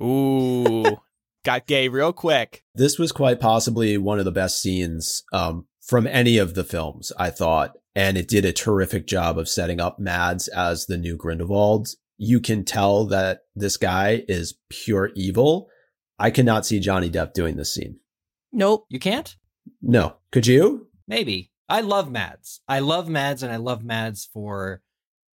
Ooh, 0.00 0.98
got 1.44 1.66
gay 1.66 1.88
real 1.88 2.12
quick. 2.12 2.62
This 2.72 3.00
was 3.00 3.10
quite 3.10 3.40
possibly 3.40 3.98
one 3.98 4.20
of 4.20 4.24
the 4.24 4.30
best 4.30 4.62
scenes 4.62 5.24
um, 5.32 5.66
from 5.82 6.06
any 6.06 6.38
of 6.38 6.54
the 6.54 6.62
films, 6.62 7.10
I 7.18 7.30
thought. 7.30 7.72
And 7.96 8.16
it 8.16 8.28
did 8.28 8.44
a 8.44 8.52
terrific 8.52 9.08
job 9.08 9.38
of 9.38 9.48
setting 9.48 9.80
up 9.80 9.98
Mads 9.98 10.46
as 10.46 10.86
the 10.86 10.96
new 10.96 11.16
Grindelwald. 11.16 11.88
You 12.16 12.38
can 12.38 12.64
tell 12.64 13.06
that 13.06 13.40
this 13.56 13.76
guy 13.76 14.22
is 14.28 14.56
pure 14.68 15.10
evil. 15.16 15.66
I 16.16 16.30
cannot 16.30 16.64
see 16.64 16.78
Johnny 16.78 17.10
Depp 17.10 17.32
doing 17.32 17.56
this 17.56 17.74
scene. 17.74 17.98
Nope. 18.52 18.86
You 18.88 19.00
can't? 19.00 19.34
No. 19.80 20.16
Could 20.32 20.46
you? 20.46 20.88
Maybe. 21.06 21.52
I 21.68 21.80
love 21.82 22.10
Mads. 22.10 22.60
I 22.68 22.80
love 22.80 23.08
Mads 23.08 23.42
and 23.42 23.52
I 23.52 23.56
love 23.56 23.84
Mads 23.84 24.24
for, 24.32 24.82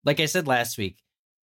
like 0.03 0.19
I 0.19 0.25
said 0.25 0.47
last 0.47 0.77
week, 0.77 0.97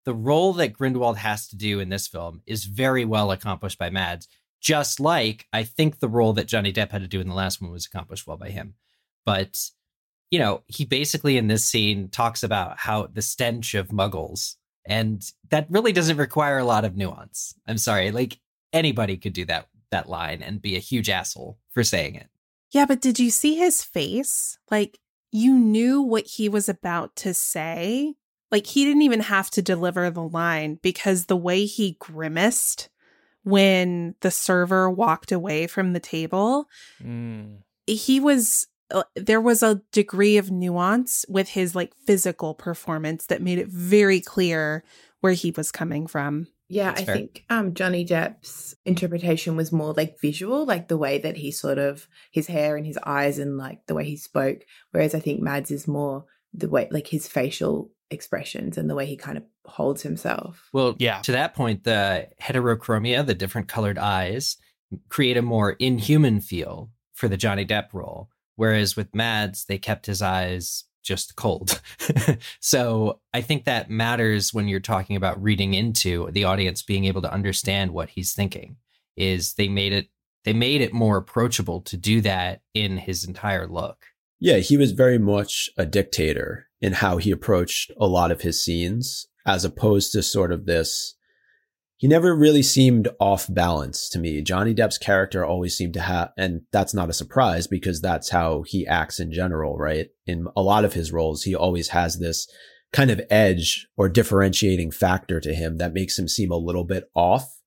the 0.05 0.13
role 0.13 0.53
that 0.53 0.73
Grindelwald 0.73 1.17
has 1.17 1.47
to 1.49 1.55
do 1.55 1.79
in 1.79 1.89
this 1.89 2.07
film 2.07 2.41
is 2.45 2.65
very 2.65 3.05
well 3.05 3.31
accomplished 3.31 3.77
by 3.77 3.89
Mads. 3.89 4.27
Just 4.61 4.99
like 4.99 5.47
I 5.53 5.63
think 5.63 5.99
the 5.99 6.09
role 6.09 6.33
that 6.33 6.47
Johnny 6.47 6.73
Depp 6.73 6.91
had 6.91 7.01
to 7.01 7.07
do 7.07 7.21
in 7.21 7.29
the 7.29 7.35
last 7.35 7.61
one 7.61 7.71
was 7.71 7.85
accomplished 7.85 8.27
well 8.27 8.37
by 8.37 8.49
him. 8.49 8.73
But, 9.25 9.69
you 10.31 10.39
know, 10.39 10.63
he 10.67 10.85
basically 10.85 11.37
in 11.37 11.47
this 11.47 11.63
scene 11.63 12.09
talks 12.09 12.43
about 12.43 12.79
how 12.79 13.07
the 13.07 13.21
stench 13.21 13.75
of 13.75 13.89
muggles. 13.89 14.55
And 14.85 15.23
that 15.49 15.67
really 15.69 15.91
doesn't 15.91 16.17
require 16.17 16.57
a 16.57 16.65
lot 16.65 16.83
of 16.83 16.97
nuance. 16.97 17.53
I'm 17.67 17.77
sorry. 17.77 18.11
Like 18.11 18.39
anybody 18.73 19.17
could 19.17 19.33
do 19.33 19.45
that 19.45 19.67
that 19.91 20.09
line 20.09 20.41
and 20.41 20.61
be 20.61 20.75
a 20.75 20.79
huge 20.79 21.09
asshole 21.09 21.57
for 21.71 21.83
saying 21.83 22.15
it. 22.15 22.27
Yeah, 22.71 22.85
but 22.85 23.01
did 23.01 23.19
you 23.19 23.29
see 23.31 23.55
his 23.55 23.83
face? 23.83 24.57
Like, 24.69 24.99
you 25.31 25.53
knew 25.53 26.01
what 26.01 26.25
he 26.27 26.49
was 26.49 26.69
about 26.69 27.15
to 27.17 27.33
say. 27.33 28.15
Like, 28.51 28.67
he 28.67 28.85
didn't 28.85 29.03
even 29.03 29.21
have 29.21 29.49
to 29.51 29.61
deliver 29.61 30.09
the 30.09 30.23
line 30.23 30.79
because 30.81 31.25
the 31.25 31.37
way 31.37 31.65
he 31.65 31.97
grimaced 31.99 32.89
when 33.43 34.15
the 34.21 34.31
server 34.31 34.89
walked 34.89 35.31
away 35.31 35.65
from 35.67 35.93
the 35.93 35.99
table, 35.99 36.67
Mm. 37.03 37.59
he 37.87 38.19
was. 38.19 38.67
uh, 38.91 39.03
There 39.15 39.39
was 39.41 39.61
a 39.63 39.81
degree 39.91 40.37
of 40.37 40.49
nuance 40.51 41.23
with 41.29 41.49
his 41.49 41.75
like 41.75 41.93
physical 42.05 42.53
performance 42.55 43.27
that 43.27 43.41
made 43.41 43.59
it 43.59 43.67
very 43.67 44.19
clear 44.19 44.83
where 45.21 45.33
he 45.33 45.51
was 45.51 45.71
coming 45.71 46.07
from. 46.07 46.47
Yeah, 46.69 46.89
That's 46.91 47.01
I 47.01 47.05
fair. 47.05 47.15
think 47.15 47.43
um, 47.49 47.73
Johnny 47.73 48.05
Depp's 48.05 48.75
interpretation 48.85 49.55
was 49.55 49.71
more 49.71 49.93
like 49.93 50.21
visual, 50.21 50.65
like 50.65 50.87
the 50.87 50.97
way 50.97 51.17
that 51.17 51.35
he 51.35 51.51
sort 51.51 51.79
of 51.79 52.07
his 52.31 52.45
hair 52.47 52.77
and 52.77 52.85
his 52.85 52.97
eyes 53.03 53.39
and 53.39 53.57
like 53.57 53.79
the 53.87 53.95
way 53.95 54.05
he 54.05 54.15
spoke. 54.15 54.59
Whereas 54.91 55.15
I 55.15 55.19
think 55.19 55.41
Mads 55.41 55.71
is 55.71 55.87
more 55.87 56.25
the 56.53 56.69
way 56.69 56.87
like 56.91 57.07
his 57.07 57.27
facial 57.27 57.91
expressions 58.11 58.77
and 58.77 58.89
the 58.89 58.95
way 58.95 59.05
he 59.07 59.17
kind 59.17 59.37
of 59.37 59.43
holds 59.65 60.03
himself. 60.03 60.69
Well, 60.71 60.95
Yeah. 60.99 61.21
To 61.21 61.31
that 61.33 61.55
point, 61.55 61.83
the 61.83 62.27
heterochromia, 62.41 63.25
the 63.25 63.35
different 63.35 63.67
colored 63.67 63.97
eyes, 63.97 64.57
create 65.09 65.37
a 65.37 65.41
more 65.41 65.71
inhuman 65.71 66.39
feel 66.39 66.91
for 67.13 67.27
the 67.27 67.37
Johnny 67.37 67.65
Depp 67.65 67.93
role. 67.93 68.29
Whereas 68.55 68.95
with 68.95 69.13
Mads, 69.15 69.65
they 69.65 69.77
kept 69.77 70.05
his 70.05 70.21
eyes 70.21 70.83
just 71.03 71.35
cold. 71.35 71.81
so 72.59 73.19
I 73.33 73.41
think 73.41 73.65
that 73.65 73.89
matters 73.89 74.53
when 74.53 74.67
you're 74.67 74.79
talking 74.79 75.15
about 75.15 75.41
reading 75.41 75.73
into 75.73 76.29
the 76.31 76.43
audience 76.43 76.81
being 76.81 77.05
able 77.05 77.21
to 77.21 77.33
understand 77.33 77.91
what 77.91 78.09
he's 78.09 78.33
thinking. 78.33 78.77
Is 79.15 79.53
they 79.55 79.67
made 79.67 79.91
it 79.91 80.07
they 80.45 80.53
made 80.53 80.81
it 80.81 80.93
more 80.93 81.17
approachable 81.17 81.81
to 81.81 81.97
do 81.97 82.21
that 82.21 82.61
in 82.73 82.97
his 82.97 83.25
entire 83.25 83.67
look. 83.67 84.05
Yeah, 84.39 84.57
he 84.57 84.77
was 84.77 84.93
very 84.93 85.17
much 85.17 85.69
a 85.77 85.85
dictator 85.85 86.67
in 86.81 86.93
how 86.93 87.17
he 87.17 87.29
approached 87.31 87.91
a 87.99 88.07
lot 88.07 88.31
of 88.31 88.41
his 88.41 88.63
scenes, 88.63 89.27
as 89.45 89.65
opposed 89.65 90.13
to 90.13 90.23
sort 90.23 90.51
of 90.51 90.65
this. 90.65 91.15
He 91.99 92.07
never 92.07 92.33
really 92.33 92.63
seemed 92.63 93.09
off 93.19 93.45
balance 93.49 94.07
to 94.11 94.19
me. 94.19 94.41
Johnny 94.41 94.73
Depp's 94.73 94.97
character 94.97 95.43
always 95.43 95.75
seemed 95.75 95.93
to 95.95 95.99
have, 95.99 96.31
and 96.37 96.61
that's 96.71 96.93
not 96.93 97.09
a 97.09 97.13
surprise 97.13 97.67
because 97.67 97.99
that's 97.99 98.29
how 98.29 98.63
he 98.65 98.87
acts 98.87 99.19
in 99.19 99.33
general, 99.33 99.77
right? 99.77 100.07
In 100.25 100.47
a 100.55 100.61
lot 100.61 100.85
of 100.85 100.93
his 100.93 101.11
roles, 101.11 101.43
he 101.43 101.53
always 101.53 101.89
has 101.89 102.17
this 102.17 102.47
kind 102.93 103.11
of 103.11 103.19
edge 103.29 103.85
or 103.97 104.07
differentiating 104.07 104.91
factor 104.91 105.41
to 105.41 105.53
him 105.53 105.77
that 105.79 105.91
makes 105.91 106.17
him 106.17 106.29
seem 106.29 106.51
a 106.51 106.57
little 106.57 106.85
bit 106.85 107.11
off. 107.15 107.59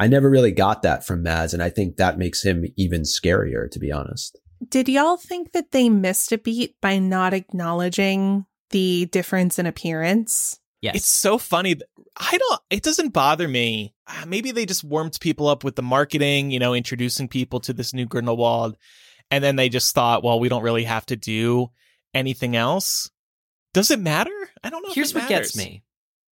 I 0.00 0.08
never 0.08 0.28
really 0.28 0.50
got 0.50 0.82
that 0.82 1.06
from 1.06 1.22
Mads, 1.22 1.54
and 1.54 1.62
I 1.62 1.70
think 1.70 1.96
that 1.96 2.18
makes 2.18 2.42
him 2.42 2.64
even 2.76 3.02
scarier, 3.02 3.70
to 3.70 3.78
be 3.78 3.92
honest. 3.92 4.36
Did 4.68 4.88
y'all 4.88 5.16
think 5.16 5.52
that 5.52 5.70
they 5.70 5.88
missed 5.88 6.32
a 6.32 6.38
beat 6.38 6.74
by 6.80 6.98
not 6.98 7.32
acknowledging 7.32 8.46
the 8.70 9.06
difference 9.06 9.60
in 9.60 9.66
appearance? 9.66 10.58
Yes. 10.82 10.96
It's 10.96 11.06
so 11.06 11.38
funny. 11.38 11.76
I 12.16 12.38
don't, 12.38 12.60
it 12.70 12.82
doesn't 12.82 13.12
bother 13.12 13.48
me. 13.48 13.94
Ah, 14.06 14.24
Maybe 14.26 14.52
they 14.52 14.66
just 14.66 14.84
warmed 14.84 15.18
people 15.20 15.48
up 15.48 15.64
with 15.64 15.76
the 15.76 15.82
marketing, 15.82 16.50
you 16.50 16.58
know, 16.58 16.74
introducing 16.74 17.28
people 17.28 17.60
to 17.60 17.72
this 17.72 17.94
new 17.94 18.06
Grindelwald. 18.06 18.76
And 19.30 19.42
then 19.42 19.56
they 19.56 19.68
just 19.68 19.94
thought, 19.94 20.22
well, 20.22 20.38
we 20.38 20.48
don't 20.48 20.62
really 20.62 20.84
have 20.84 21.06
to 21.06 21.16
do 21.16 21.70
anything 22.14 22.54
else. 22.56 23.10
Does 23.74 23.90
it 23.90 24.00
matter? 24.00 24.30
I 24.62 24.70
don't 24.70 24.82
know. 24.82 24.90
if 24.90 24.94
Here's 24.94 25.14
what 25.14 25.28
gets 25.28 25.56
me. 25.56 25.82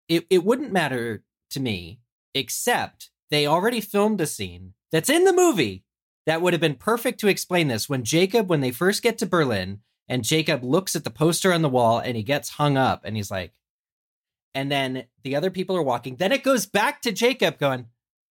It 0.09 0.27
it 0.31 0.45
wouldn't 0.45 0.73
matter 0.73 1.23
to 1.51 1.61
me, 1.61 2.01
except 2.35 3.11
they 3.31 3.47
already 3.47 3.81
filmed 3.81 4.21
a 4.21 4.27
scene 4.27 4.75
that's 4.93 5.11
in 5.11 5.25
the 5.25 5.33
movie 5.33 5.85
that 6.27 6.41
would 6.41 6.53
have 6.53 6.61
been 6.61 6.75
perfect 6.75 7.21
to 7.21 7.29
explain 7.29 7.69
this. 7.69 7.89
When 7.89 8.05
Jacob, 8.05 8.49
when 8.49 8.61
they 8.61 8.71
first 8.71 9.03
get 9.03 9.19
to 9.19 9.27
Berlin, 9.27 9.81
and 10.09 10.25
Jacob 10.25 10.63
looks 10.63 10.95
at 10.95 11.05
the 11.05 11.11
poster 11.11 11.53
on 11.53 11.63
the 11.63 11.69
wall 11.69 11.99
and 11.99 12.17
he 12.17 12.23
gets 12.23 12.51
hung 12.51 12.77
up 12.77 13.03
and 13.05 13.17
he's 13.17 13.31
like, 13.31 13.53
and 14.55 14.71
then 14.71 15.05
the 15.23 15.37
other 15.37 15.51
people 15.51 15.77
are 15.77 15.83
walking. 15.83 16.17
Then 16.17 16.33
it 16.33 16.45
goes 16.45 16.67
back 16.67 17.03
to 17.03 17.13
Jacob 17.13 17.59
going, 17.59 17.87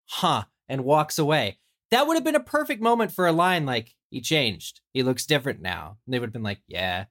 huh, 0.10 0.44
and 0.68 0.86
walks 0.86 1.20
away. 1.20 1.60
That 1.92 2.08
would 2.08 2.16
have 2.16 2.24
been 2.24 2.36
a 2.36 2.40
perfect 2.40 2.82
moment 2.82 3.12
for 3.12 3.28
a 3.28 3.32
line 3.32 3.66
like, 3.66 3.96
he 4.10 4.22
changed. 4.22 4.82
He 4.94 5.04
looks 5.04 5.26
different 5.26 5.62
now. 5.62 5.98
And 6.06 6.14
they 6.14 6.20
would 6.20 6.28
have 6.28 6.34
been 6.34 6.44
like, 6.44 6.62
yeah. 6.68 7.06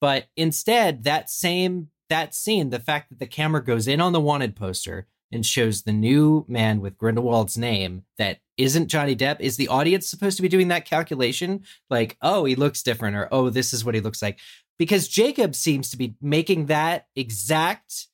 But 0.00 0.26
instead, 0.36 1.04
that 1.04 1.30
same 1.30 1.88
that 2.08 2.34
scene, 2.34 2.70
the 2.70 2.78
fact 2.78 3.08
that 3.08 3.18
the 3.18 3.26
camera 3.26 3.64
goes 3.64 3.88
in 3.88 4.00
on 4.00 4.12
the 4.12 4.20
wanted 4.20 4.56
poster 4.56 5.06
and 5.32 5.44
shows 5.44 5.82
the 5.82 5.92
new 5.92 6.44
man 6.48 6.80
with 6.80 6.96
Grindelwald's 6.96 7.58
name 7.58 8.04
that 8.16 8.38
isn't 8.56 8.88
Johnny 8.88 9.16
Depp, 9.16 9.40
is 9.40 9.56
the 9.56 9.68
audience 9.68 10.08
supposed 10.08 10.36
to 10.36 10.42
be 10.42 10.48
doing 10.48 10.68
that 10.68 10.84
calculation? 10.84 11.62
Like, 11.90 12.16
oh, 12.22 12.44
he 12.44 12.54
looks 12.54 12.82
different, 12.82 13.16
or 13.16 13.28
oh, 13.32 13.50
this 13.50 13.72
is 13.72 13.84
what 13.84 13.94
he 13.94 14.00
looks 14.00 14.22
like. 14.22 14.38
Because 14.78 15.08
Jacob 15.08 15.54
seems 15.54 15.90
to 15.90 15.96
be 15.96 16.16
making 16.20 16.66
that 16.66 17.06
exact 17.16 18.06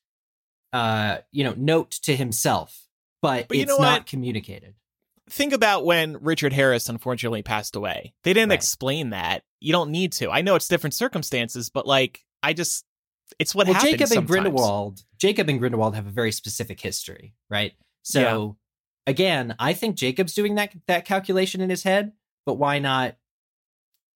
uh, 0.73 1.19
you 1.31 1.43
know, 1.43 1.53
note 1.55 1.91
to 1.91 2.15
himself, 2.15 2.87
but, 3.21 3.47
But 3.47 3.57
you 3.57 3.63
it's 3.63 3.69
know 3.69 3.77
not 3.77 4.05
communicated. 4.07 4.73
Think 5.29 5.53
about 5.53 5.85
when 5.85 6.17
Richard 6.21 6.51
Harris 6.51 6.89
unfortunately 6.89 7.43
passed 7.43 7.75
away. 7.77 8.13
They 8.23 8.33
didn't 8.33 8.49
Right. 8.49 8.55
explain 8.55 9.11
that. 9.11 9.43
You 9.61 9.71
don't 9.71 9.91
need 9.91 10.11
to. 10.13 10.29
I 10.29 10.41
know 10.41 10.55
it's 10.55 10.67
different 10.67 10.93
circumstances, 10.93 11.69
but 11.69 11.87
like, 11.87 12.25
I 12.41 12.51
just, 12.51 12.83
it's 13.39 13.55
what 13.55 13.67
well, 13.67 13.75
happens. 13.75 13.91
Jacob 13.91 14.01
and 14.01 14.09
sometimes. 14.09 14.29
Grindelwald, 14.29 15.03
Jacob 15.17 15.47
and 15.47 15.59
Grindelwald 15.59 15.95
have 15.95 16.07
a 16.07 16.11
very 16.11 16.33
specific 16.33 16.81
history, 16.81 17.33
right? 17.49 17.71
So 18.01 18.57
again, 19.07 19.55
I 19.59 19.71
think 19.73 19.95
Jacob's 19.95 20.33
doing 20.33 20.55
that 20.55 20.73
that 20.87 21.05
calculation 21.05 21.61
in 21.61 21.69
his 21.69 21.83
head, 21.83 22.11
but 22.45 22.55
why 22.55 22.79
not 22.79 23.15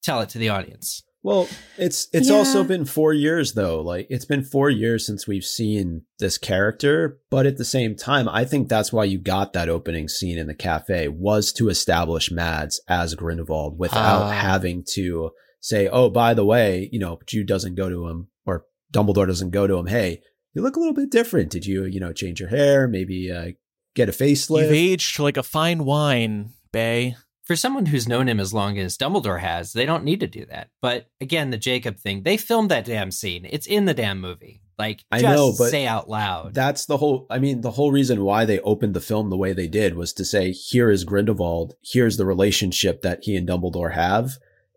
tell 0.03 0.19
it 0.21 0.29
to 0.29 0.37
the 0.37 0.49
audience? 0.49 1.03
Well, 1.27 1.49
it's 1.77 2.07
it's 2.13 2.29
also 2.29 2.63
been 2.63 2.85
4 2.85 3.11
years 3.11 3.51
though. 3.51 3.81
Like 3.81 4.07
it's 4.09 4.23
been 4.23 4.45
4 4.45 4.69
years 4.69 5.05
since 5.05 5.27
we've 5.27 5.43
seen 5.43 6.03
this 6.19 6.37
character, 6.37 7.19
but 7.29 7.45
at 7.45 7.57
the 7.57 7.65
same 7.65 7.97
time, 7.97 8.29
I 8.29 8.45
think 8.45 8.69
that's 8.69 8.93
why 8.93 9.03
you 9.03 9.17
got 9.17 9.51
that 9.51 9.67
opening 9.67 10.07
scene 10.07 10.37
in 10.37 10.47
the 10.47 10.55
cafe 10.55 11.09
was 11.09 11.51
to 11.53 11.67
establish 11.67 12.31
Mads 12.31 12.79
as 12.87 13.13
Grindelwald 13.13 13.77
without 13.77 14.21
Ah. 14.23 14.31
having 14.31 14.85
to 14.93 15.31
say, 15.59 15.89
"Oh, 15.89 16.09
by 16.09 16.33
the 16.33 16.45
way, 16.45 16.87
you 16.93 16.99
know, 16.99 17.19
Jude 17.25 17.47
doesn't 17.47 17.75
go 17.75 17.89
to 17.89 18.07
him 18.07 18.29
or 18.45 18.63
Dumbledore 18.93 19.27
doesn't 19.27 19.49
go 19.49 19.67
to 19.67 19.75
him. 19.77 19.87
Hey, 19.87 20.21
you 20.53 20.61
look 20.61 20.77
a 20.77 20.79
little 20.79 20.95
bit 20.95 21.09
different. 21.11 21.49
Did 21.51 21.65
you, 21.65 21.83
you 21.83 21.99
know, 21.99 22.13
change 22.13 22.39
your 22.39 22.49
hair? 22.49 22.87
Maybe 22.87 23.29
uh, 23.29 23.51
get 23.95 24.07
a 24.07 24.13
facelift?" 24.13 24.61
You've 24.61 24.71
aged 24.71 25.19
like 25.19 25.35
a 25.35 25.43
fine 25.43 25.83
wine, 25.83 26.53
Bay. 26.71 27.17
For 27.47 27.55
someone 27.55 27.85
who's 27.85 28.09
known 28.09 28.27
him 28.27 28.41
as 28.41 28.53
long 28.53 28.77
as 28.77 28.97
Dumbledore 28.97 29.39
has, 29.39 29.71
they 29.71 29.85
don't 29.85 30.03
need 30.03 30.19
to 30.19 30.27
do 30.27 30.45
that. 30.47 30.67
But 30.81 31.07
again, 31.21 31.49
the 31.49 31.57
Jacob 31.57 31.97
thing, 31.97 32.23
they 32.23 32.35
filmed 32.35 32.69
that 32.71 32.83
damn 32.83 33.09
scene. 33.09 33.47
It's 33.49 33.65
in 33.65 33.85
the 33.85 33.93
damn 33.93 34.19
movie. 34.19 34.61
Like, 34.77 35.05
I 35.13 35.21
know, 35.21 35.53
but 35.57 35.71
say 35.71 35.87
out 35.87 36.09
loud. 36.09 36.53
That's 36.53 36.85
the 36.85 36.97
whole. 36.97 37.25
I 37.29 37.39
mean, 37.39 37.61
the 37.61 37.71
whole 37.71 37.93
reason 37.93 38.25
why 38.25 38.43
they 38.43 38.59
opened 38.59 38.93
the 38.93 38.99
film 38.99 39.29
the 39.29 39.37
way 39.37 39.53
they 39.53 39.69
did 39.69 39.95
was 39.95 40.11
to 40.13 40.25
say, 40.25 40.51
"Here 40.51 40.91
is 40.91 41.05
Grindelwald. 41.05 41.75
Here's 41.81 42.17
the 42.17 42.25
relationship 42.25 43.01
that 43.01 43.19
he 43.23 43.37
and 43.37 43.47
Dumbledore 43.47 43.93
have. 43.93 44.33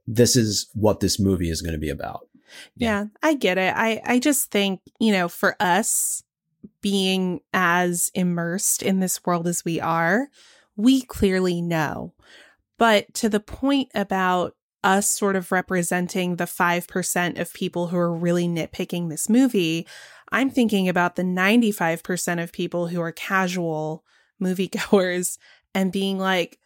This 0.06 0.36
is 0.36 0.70
what 0.72 1.00
this 1.00 1.18
movie 1.18 1.50
is 1.50 1.62
going 1.62 1.74
to 1.74 1.78
be 1.78 1.90
about." 1.90 2.28
Yeah. 2.76 3.06
I 3.20 3.34
get 3.34 3.58
it. 3.58 3.74
I 3.76 4.00
I 4.04 4.20
just 4.20 4.52
think, 4.52 4.80
you 5.00 5.12
know, 5.12 5.28
for 5.28 5.56
us 5.58 6.22
being 6.80 7.40
as 7.52 8.12
immersed 8.14 8.82
in 8.82 9.00
this 9.00 9.24
world 9.26 9.48
as 9.48 9.64
we 9.64 9.80
are, 9.80 10.28
we 10.76 11.02
clearly 11.02 11.60
know. 11.60 12.14
But 12.80 13.12
to 13.16 13.28
the 13.28 13.40
point 13.40 13.90
about 13.94 14.56
us 14.82 15.06
sort 15.06 15.36
of 15.36 15.52
representing 15.52 16.36
the 16.36 16.44
5% 16.44 17.38
of 17.38 17.52
people 17.52 17.88
who 17.88 17.98
are 17.98 18.16
really 18.16 18.48
nitpicking 18.48 19.10
this 19.10 19.28
movie, 19.28 19.86
I'm 20.32 20.48
thinking 20.48 20.88
about 20.88 21.16
the 21.16 21.22
95% 21.22 22.42
of 22.42 22.54
people 22.54 22.86
who 22.86 23.02
are 23.02 23.12
casual 23.12 24.02
moviegoers 24.42 25.36
and 25.74 25.92
being 25.92 26.18
like, 26.18 26.58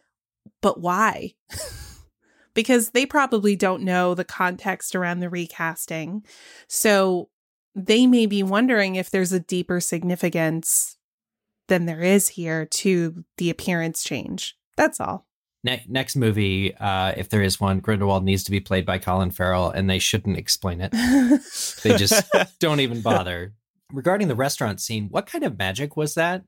but 0.61 0.79
why? 0.79 1.33
because 2.53 2.91
they 2.91 3.05
probably 3.05 3.57
don't 3.57 3.83
know 3.83 4.15
the 4.15 4.23
context 4.23 4.95
around 4.95 5.19
the 5.19 5.29
recasting. 5.29 6.25
So 6.69 7.27
they 7.75 8.07
may 8.07 8.25
be 8.25 8.41
wondering 8.41 8.95
if 8.95 9.09
there's 9.09 9.33
a 9.33 9.39
deeper 9.41 9.81
significance 9.81 10.95
than 11.67 11.87
there 11.87 12.01
is 12.01 12.29
here 12.29 12.65
to 12.67 13.25
the 13.35 13.49
appearance 13.49 14.01
change. 14.01 14.55
That's 14.77 15.01
all. 15.01 15.27
Ne- 15.65 15.83
next 15.89 16.15
movie, 16.15 16.75
uh, 16.75 17.13
if 17.17 17.29
there 17.29 17.41
is 17.41 17.59
one, 17.59 17.79
Grindelwald 17.79 18.23
needs 18.23 18.43
to 18.43 18.51
be 18.51 18.59
played 18.59 18.85
by 18.85 18.99
Colin 18.99 19.31
Farrell, 19.31 19.71
and 19.71 19.89
they 19.89 19.97
shouldn't 19.97 20.37
explain 20.37 20.79
it. 20.79 20.93
They 21.83 21.97
just 21.97 22.23
don't 22.59 22.79
even 22.81 23.01
bother. 23.01 23.53
Regarding 23.91 24.27
the 24.27 24.35
restaurant 24.35 24.79
scene, 24.79 25.07
what 25.09 25.25
kind 25.25 25.43
of 25.43 25.57
magic 25.57 25.97
was 25.97 26.13
that? 26.15 26.43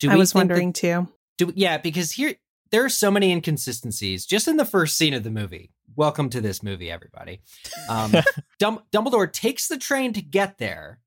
Do 0.00 0.10
I 0.10 0.16
was 0.16 0.32
think 0.32 0.48
that- 0.48 0.54
wondering 0.54 0.72
too. 0.72 1.08
do 1.38 1.52
yeah, 1.54 1.76
because 1.78 2.12
here 2.12 2.34
there 2.70 2.82
are 2.84 2.88
so 2.88 3.10
many 3.10 3.30
inconsistencies 3.30 4.24
just 4.24 4.48
in 4.48 4.56
the 4.56 4.64
first 4.64 4.96
scene 4.96 5.12
of 5.12 5.22
the 5.22 5.30
movie. 5.30 5.70
Welcome 5.94 6.30
to 6.30 6.40
this 6.40 6.62
movie, 6.62 6.90
everybody. 6.90 7.42
Um, 7.90 8.12
Dum- 8.58 8.80
Dumbledore 8.90 9.30
takes 9.30 9.68
the 9.68 9.76
train 9.76 10.14
to 10.14 10.22
get 10.22 10.56
there, 10.56 10.98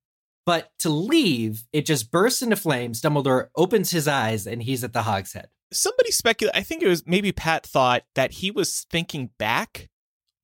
but 0.45 0.70
to 0.80 0.89
leave, 0.89 1.63
it 1.74 1.88
just 1.88 2.11
bursts 2.11 2.43
into 2.43 2.55
flames. 2.55 3.01
Dumbledore 3.01 3.47
opens 3.55 3.89
his 3.89 4.07
eyes, 4.07 4.45
and 4.45 4.61
he's 4.61 4.84
at 4.84 4.93
the 4.93 5.01
Hogshead. 5.01 5.47
Somebody 5.72 6.11
speculate. 6.11 6.55
I 6.55 6.61
think 6.61 6.84
it 6.84 6.88
was 6.88 7.05
maybe 7.05 7.32
Pat 7.32 7.66
thought 7.66 8.03
that 8.16 8.32
he 8.34 8.51
was 8.51 8.86
thinking 8.89 9.32
back 9.38 9.89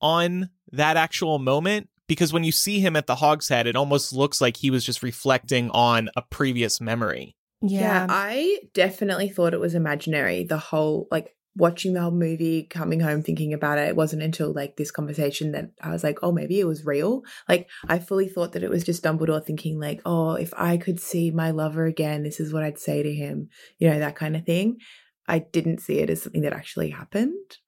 on 0.00 0.50
that 0.72 0.96
actual 0.96 1.38
moment 1.38 1.88
because 2.08 2.32
when 2.32 2.44
you 2.44 2.52
see 2.52 2.80
him 2.80 2.96
at 2.96 3.06
the 3.06 3.16
Hogshead, 3.16 3.66
it 3.66 3.76
almost 3.76 4.12
looks 4.12 4.40
like 4.40 4.56
he 4.56 4.70
was 4.70 4.84
just 4.84 5.02
reflecting 5.02 5.70
on 5.70 6.10
a 6.16 6.22
previous 6.22 6.80
memory. 6.80 7.36
Yeah. 7.62 7.80
Yeah. 7.80 8.06
I 8.10 8.58
definitely 8.74 9.28
thought 9.28 9.54
it 9.54 9.60
was 9.60 9.74
imaginary. 9.74 10.44
The 10.44 10.58
whole 10.58 11.06
like 11.10 11.34
watching 11.54 11.92
the 11.92 12.00
whole 12.00 12.10
movie, 12.10 12.64
coming 12.64 13.00
home 13.00 13.22
thinking 13.22 13.52
about 13.52 13.78
it. 13.78 13.88
It 13.88 13.96
wasn't 13.96 14.22
until 14.22 14.52
like 14.52 14.76
this 14.76 14.90
conversation 14.90 15.52
that 15.52 15.70
I 15.80 15.90
was 15.90 16.02
like, 16.02 16.18
oh, 16.22 16.32
maybe 16.32 16.58
it 16.58 16.66
was 16.66 16.86
real. 16.86 17.22
Like 17.48 17.68
I 17.88 17.98
fully 17.98 18.28
thought 18.28 18.52
that 18.52 18.62
it 18.62 18.70
was 18.70 18.84
just 18.84 19.04
Dumbledore 19.04 19.44
thinking 19.44 19.78
like, 19.78 20.00
oh, 20.04 20.34
if 20.34 20.52
I 20.56 20.76
could 20.76 20.98
see 20.98 21.30
my 21.30 21.50
lover 21.50 21.84
again, 21.84 22.22
this 22.22 22.40
is 22.40 22.52
what 22.52 22.62
I'd 22.62 22.78
say 22.78 23.02
to 23.02 23.14
him. 23.14 23.48
You 23.78 23.90
know 23.90 23.98
that 23.98 24.16
kind 24.16 24.34
of 24.34 24.44
thing. 24.44 24.78
I 25.28 25.38
didn't 25.40 25.78
see 25.78 25.98
it 25.98 26.10
as 26.10 26.22
something 26.22 26.42
that 26.42 26.52
actually 26.52 26.90
happened. 26.90 27.58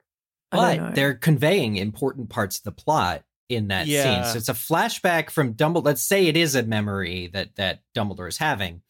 I 0.53 0.57
don't 0.57 0.77
know. 0.77 0.87
But 0.87 0.95
they're 0.95 1.15
conveying 1.15 1.77
important 1.77 2.31
parts 2.31 2.59
of 2.59 2.65
the 2.65 2.73
plot 2.73 3.25
in 3.49 3.69
that 3.69 3.87
Yeah. 3.87 4.03
scene. 4.03 4.33
So 4.33 4.39
it's 4.39 4.49
a 4.49 4.53
flashback 4.55 5.31
from 5.31 5.55
Dumbledore. 5.55 5.85
Let's 5.85 6.03
say 6.03 6.27
it 6.27 6.37
is 6.37 6.55
a 6.55 6.63
memory 6.63 7.29
that 7.29 7.57
that 7.57 7.81
Dumbledore 7.97 8.29
is 8.29 8.39
having. 8.39 8.83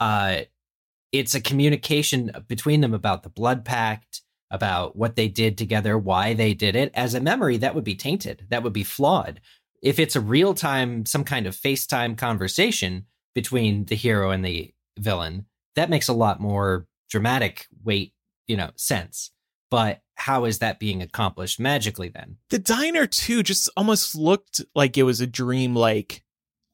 Uh, 0.00 0.42
it's 1.12 1.34
a 1.34 1.40
communication 1.40 2.30
between 2.48 2.80
them 2.80 2.94
about 2.94 3.22
the 3.22 3.30
blood 3.30 3.64
pact, 3.64 4.22
about 4.50 4.96
what 4.96 5.16
they 5.16 5.28
did 5.28 5.58
together, 5.58 5.98
why 5.98 6.34
they 6.34 6.54
did 6.54 6.76
it. 6.76 6.90
As 6.94 7.14
a 7.14 7.20
memory, 7.20 7.56
that 7.58 7.74
would 7.74 7.84
be 7.84 7.94
tainted. 7.94 8.46
That 8.50 8.62
would 8.62 8.72
be 8.72 8.84
flawed. 8.84 9.40
If 9.82 9.98
it's 9.98 10.16
a 10.16 10.20
real 10.20 10.54
time, 10.54 11.06
some 11.06 11.24
kind 11.24 11.46
of 11.46 11.56
FaceTime 11.56 12.16
conversation 12.16 13.06
between 13.34 13.84
the 13.84 13.94
hero 13.94 14.30
and 14.30 14.44
the 14.44 14.72
villain, 14.98 15.46
that 15.76 15.90
makes 15.90 16.08
a 16.08 16.12
lot 16.12 16.40
more 16.40 16.86
dramatic 17.08 17.66
weight, 17.84 18.12
you 18.46 18.56
know, 18.56 18.70
sense. 18.76 19.30
But 19.70 20.00
how 20.14 20.44
is 20.44 20.58
that 20.58 20.78
being 20.80 21.02
accomplished 21.02 21.60
magically 21.60 22.08
then? 22.08 22.38
The 22.50 22.58
diner 22.58 23.06
too 23.06 23.42
just 23.42 23.68
almost 23.76 24.14
looked 24.14 24.62
like 24.74 24.96
it 24.96 25.02
was 25.02 25.20
a 25.20 25.26
dream 25.26 25.74
like 25.74 26.24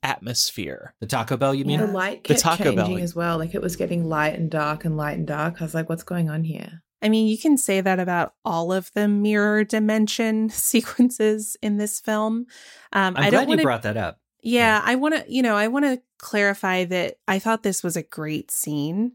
atmosphere. 0.02 0.94
The 1.00 1.06
Taco 1.06 1.36
Bell, 1.36 1.54
you 1.54 1.64
mean? 1.64 1.80
the 1.80 1.86
light 1.86 2.22
The 2.24 2.34
kept 2.34 2.40
Taco 2.40 2.74
Bell. 2.74 2.86
changing 2.86 3.02
as 3.02 3.14
well. 3.14 3.38
Like 3.38 3.54
it 3.54 3.62
was 3.62 3.74
getting 3.76 4.08
light 4.08 4.38
and 4.38 4.50
dark 4.50 4.84
and 4.84 4.96
light 4.96 5.18
and 5.18 5.26
dark. 5.26 5.60
I 5.60 5.64
was 5.64 5.74
like, 5.74 5.88
what's 5.88 6.04
going 6.04 6.30
on 6.30 6.44
here? 6.44 6.82
I 7.02 7.08
mean, 7.08 7.26
you 7.26 7.36
can 7.36 7.58
say 7.58 7.80
that 7.80 7.98
about 8.00 8.34
all 8.44 8.72
of 8.72 8.90
the 8.94 9.08
mirror 9.08 9.64
dimension 9.64 10.48
sequences 10.50 11.56
in 11.62 11.76
this 11.78 12.00
film. 12.00 12.46
Um, 12.92 13.14
I'm 13.14 13.16
I 13.16 13.30
glad 13.30 13.30
don't 13.30 13.48
want 13.48 13.60
you 13.60 13.64
brought 13.64 13.82
that 13.82 13.96
up. 13.96 14.20
Yeah, 14.42 14.80
I 14.84 14.96
want 14.96 15.14
to. 15.14 15.24
You 15.26 15.42
know, 15.42 15.56
I 15.56 15.68
want 15.68 15.86
to 15.86 16.02
clarify 16.18 16.84
that 16.84 17.16
I 17.26 17.38
thought 17.38 17.62
this 17.62 17.82
was 17.82 17.96
a 17.96 18.02
great 18.02 18.50
scene. 18.50 19.12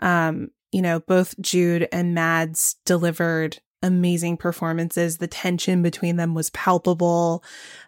Um, 0.00 0.50
you 0.72 0.82
know, 0.82 1.00
both 1.00 1.38
Jude 1.40 1.88
and 1.92 2.14
Mads 2.14 2.76
delivered 2.84 3.60
amazing 3.82 4.36
performances. 4.36 5.18
The 5.18 5.26
tension 5.26 5.82
between 5.82 6.16
them 6.16 6.34
was 6.34 6.50
palpable. 6.50 7.44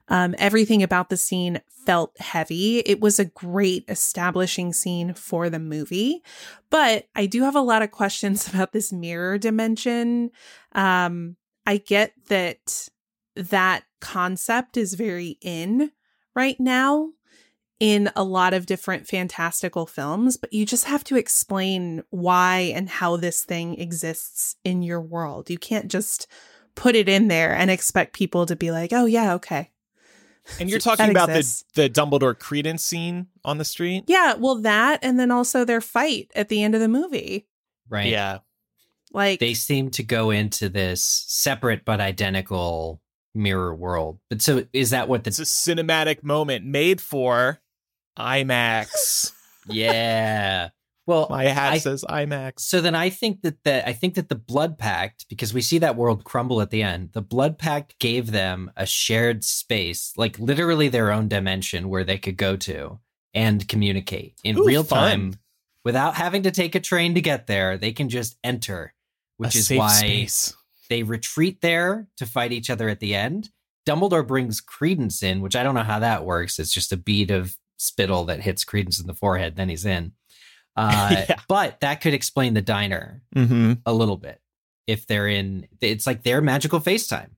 Um, 0.09 0.35
everything 0.39 0.83
about 0.83 1.09
the 1.09 1.17
scene 1.17 1.61
felt 1.69 2.19
heavy. 2.19 2.81
It 2.81 3.01
was 3.01 3.19
a 3.19 3.25
great 3.25 3.85
establishing 3.89 4.73
scene 4.73 5.15
for 5.15 5.49
the 5.49 5.59
movie. 5.59 6.23
But 6.71 7.09
I 7.15 7.27
do 7.27 7.43
have 7.43 7.57
a 7.57 7.61
lot 7.61 7.83
of 7.83 7.91
questions 7.91 8.49
about 8.53 8.73
this 8.73 8.93
mirror 8.93 9.39
dimension. 9.39 10.31
Um, 10.73 11.37
I 11.67 11.79
get 11.79 12.13
that 12.29 12.89
that 13.37 13.85
concept 14.01 14.77
is 14.77 14.95
very 14.95 15.39
in 15.41 15.91
right 16.35 16.59
now 16.61 17.11
in 17.81 18.11
a 18.15 18.23
lot 18.25 18.55
of 18.55 18.67
different 18.67 19.07
fantastical 19.09 19.87
films, 19.87 20.37
but 20.37 20.53
you 20.53 20.65
just 20.65 20.85
have 20.85 21.05
to 21.05 21.17
explain 21.17 22.03
why 22.11 22.73
and 22.75 22.89
how 22.89 23.17
this 23.17 23.45
thing 23.45 23.79
exists 23.81 24.57
in 24.65 24.83
your 24.83 25.01
world. 25.01 25.51
You 25.51 25.59
can't 25.59 25.91
just 25.91 26.27
put 26.75 26.95
it 26.95 27.09
in 27.09 27.29
there 27.29 27.55
and 27.55 27.71
expect 27.71 28.15
people 28.15 28.47
to 28.47 28.57
be 28.57 28.71
like, 28.71 28.93
"Oh 28.93 29.07
yeah, 29.07 29.35
okay." 29.35 29.71
And 30.61 30.71
you're 30.71 30.79
talking 30.81 31.11
about 31.11 31.27
the 31.29 31.39
exists. 31.39 31.65
the 31.75 31.91
Dumbledore 31.91 32.39
Credence 32.39 32.85
scene 32.85 33.27
on 33.45 33.59
the 33.59 33.65
street? 33.65 34.05
Yeah, 34.07 34.35
well 34.35 34.57
that 34.63 35.01
and 35.03 35.19
then 35.19 35.31
also 35.31 35.65
their 35.65 35.81
fight 35.81 36.31
at 36.35 36.49
the 36.49 36.63
end 36.63 36.75
of 36.75 36.81
the 36.81 36.89
movie. 36.89 37.47
Right. 37.89 38.09
Yeah. 38.09 38.39
Like 39.13 39.41
They 39.41 39.55
seem 39.55 39.91
to 39.91 40.03
go 40.03 40.31
into 40.31 40.69
this 40.69 41.03
separate 41.29 41.85
but 41.85 42.01
identical 42.01 43.01
mirror 43.35 43.75
world. 43.75 44.19
But 44.31 44.43
so 44.43 44.65
is 44.73 44.91
that 44.91 45.09
what 45.09 45.27
It's 45.27 45.37
the 45.37 45.43
a 45.43 45.47
cinematic 45.47 46.23
moment 46.23 46.65
made 46.65 47.01
for 47.01 47.61
IMAX. 48.19 49.33
Yeah. 49.69 50.69
Well, 51.07 51.27
My 51.29 51.45
hat 51.45 51.75
I- 51.75 51.79
says 51.79 52.05
IMAX. 52.09 52.61
So 52.61 52.81
then 52.81 52.95
I 52.95 53.11
think 53.11 53.43
that 53.43 53.63
the 53.65 53.87
I 53.87 53.93
think 53.93 54.15
that 54.15 54.29
the 54.31 54.35
blood 54.35 54.79
pact 54.79 55.27
because 55.29 55.53
we 55.53 55.61
see 55.61 55.79
that 55.79 55.97
world 55.97 56.25
crumble 56.25 56.63
at 56.63 56.71
the 56.71 56.83
end. 56.83 57.11
The 57.13 57.21
blood 57.23 57.59
pact 57.59 57.99
gave 57.99 58.31
them 58.31 58.71
a 58.77 58.87
shared 58.87 59.45
space, 59.45 60.13
like 60.17 60.39
literally 60.39 60.89
their 60.89 61.13
own 61.13 61.29
dimension 61.29 61.89
where 61.91 62.05
they 62.05 62.17
could 62.19 62.37
go 62.39 62.57
to 62.57 63.01
and 63.35 63.69
communicate 63.69 64.35
in 64.45 64.57
Ooh, 64.59 64.65
real 64.65 64.85
fun. 64.85 65.11
time 65.11 65.35
without 65.85 66.15
having 66.15 66.45
to 66.45 66.51
take 66.51 66.75
a 66.75 66.81
train 66.81 67.15
to 67.17 67.21
get 67.21 67.47
there. 67.47 67.77
They 67.77 67.93
can 67.93 68.09
just 68.09 68.37
enter, 68.43 68.95
which 69.37 69.55
a 69.57 69.59
is 69.59 69.71
why 69.71 69.89
space. 69.93 70.55
they 70.89 71.03
retreat 71.03 71.61
there 71.61 72.09
to 72.17 72.25
fight 72.25 72.53
each 72.53 72.71
other 72.71 72.89
at 72.89 73.01
the 73.01 73.15
end. 73.15 73.51
Dumbledore 73.87 74.27
brings 74.27 74.63
Credence 74.63 75.23
in, 75.23 75.43
which 75.43 75.55
I 75.57 75.63
don't 75.63 75.75
know 75.75 75.83
how 75.83 75.99
that 75.99 76.25
works. 76.25 76.59
It's 76.59 76.73
just 76.73 76.93
a 76.93 76.97
bead 76.97 77.31
of 77.31 77.55
spittle 77.77 78.25
that 78.27 78.41
hits 78.41 78.65
Credence 78.65 79.01
in 79.01 79.07
the 79.07 79.15
forehead, 79.15 79.57
then 79.57 79.69
he's 79.69 79.85
in. 79.87 80.13
Uh, 80.77 81.25
Yeah. 81.29 81.37
But 81.49 81.81
that 81.81 82.01
could 82.01 82.15
explain 82.15 82.55
the 82.55 82.63
diner 82.63 83.23
Mm-hmm. 83.35 83.73
a 83.87 83.93
little 83.93 84.17
bit 84.17 84.41
if 84.87 85.07
they're 85.07 85.29
in. 85.29 85.67
It's 85.81 86.07
like 86.07 86.23
their 86.23 86.41
magical 86.41 86.81
FaceTime. 86.81 87.31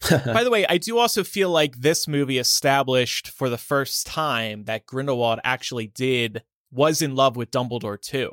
By 0.10 0.44
the 0.44 0.50
way, 0.50 0.64
I 0.66 0.78
do 0.78 0.96
also 0.98 1.22
feel 1.24 1.50
like 1.50 1.76
this 1.76 2.08
movie 2.08 2.38
established 2.38 3.28
for 3.28 3.50
the 3.50 3.58
first 3.58 4.06
time 4.06 4.64
that 4.64 4.86
Grindelwald 4.86 5.40
actually 5.44 5.88
did 5.88 6.42
was 6.72 7.02
in 7.02 7.14
love 7.14 7.36
with 7.36 7.50
Dumbledore 7.50 8.00
too. 8.00 8.32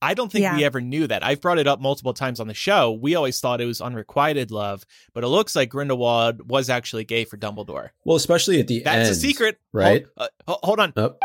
I 0.00 0.14
don't 0.14 0.30
think 0.30 0.42
Yeah. 0.42 0.56
we 0.56 0.64
ever 0.64 0.80
knew 0.80 1.06
that. 1.08 1.24
I've 1.24 1.40
brought 1.40 1.58
it 1.58 1.66
up 1.66 1.80
multiple 1.80 2.14
times 2.14 2.38
on 2.40 2.46
the 2.48 2.54
show. 2.54 2.92
We 2.92 3.14
always 3.16 3.40
thought 3.40 3.60
it 3.60 3.64
was 3.66 3.80
unrequited 3.80 4.50
love, 4.50 4.84
but 5.12 5.24
it 5.24 5.28
looks 5.28 5.56
like 5.56 5.70
Grindelwald 5.70 6.48
was 6.48 6.70
actually 6.70 7.04
gay 7.04 7.24
for 7.24 7.36
Dumbledore. 7.36 7.90
Well, 8.04 8.16
especially 8.16 8.60
at 8.60 8.68
the 8.68 8.80
That's 8.80 8.94
end. 8.96 9.06
That's 9.06 9.18
a 9.18 9.20
secret, 9.20 9.58
right? 9.72 10.06
Hold, 10.16 10.30
uh, 10.46 10.54
hold 10.62 10.80
on, 10.80 10.92
Oh, 10.96 11.16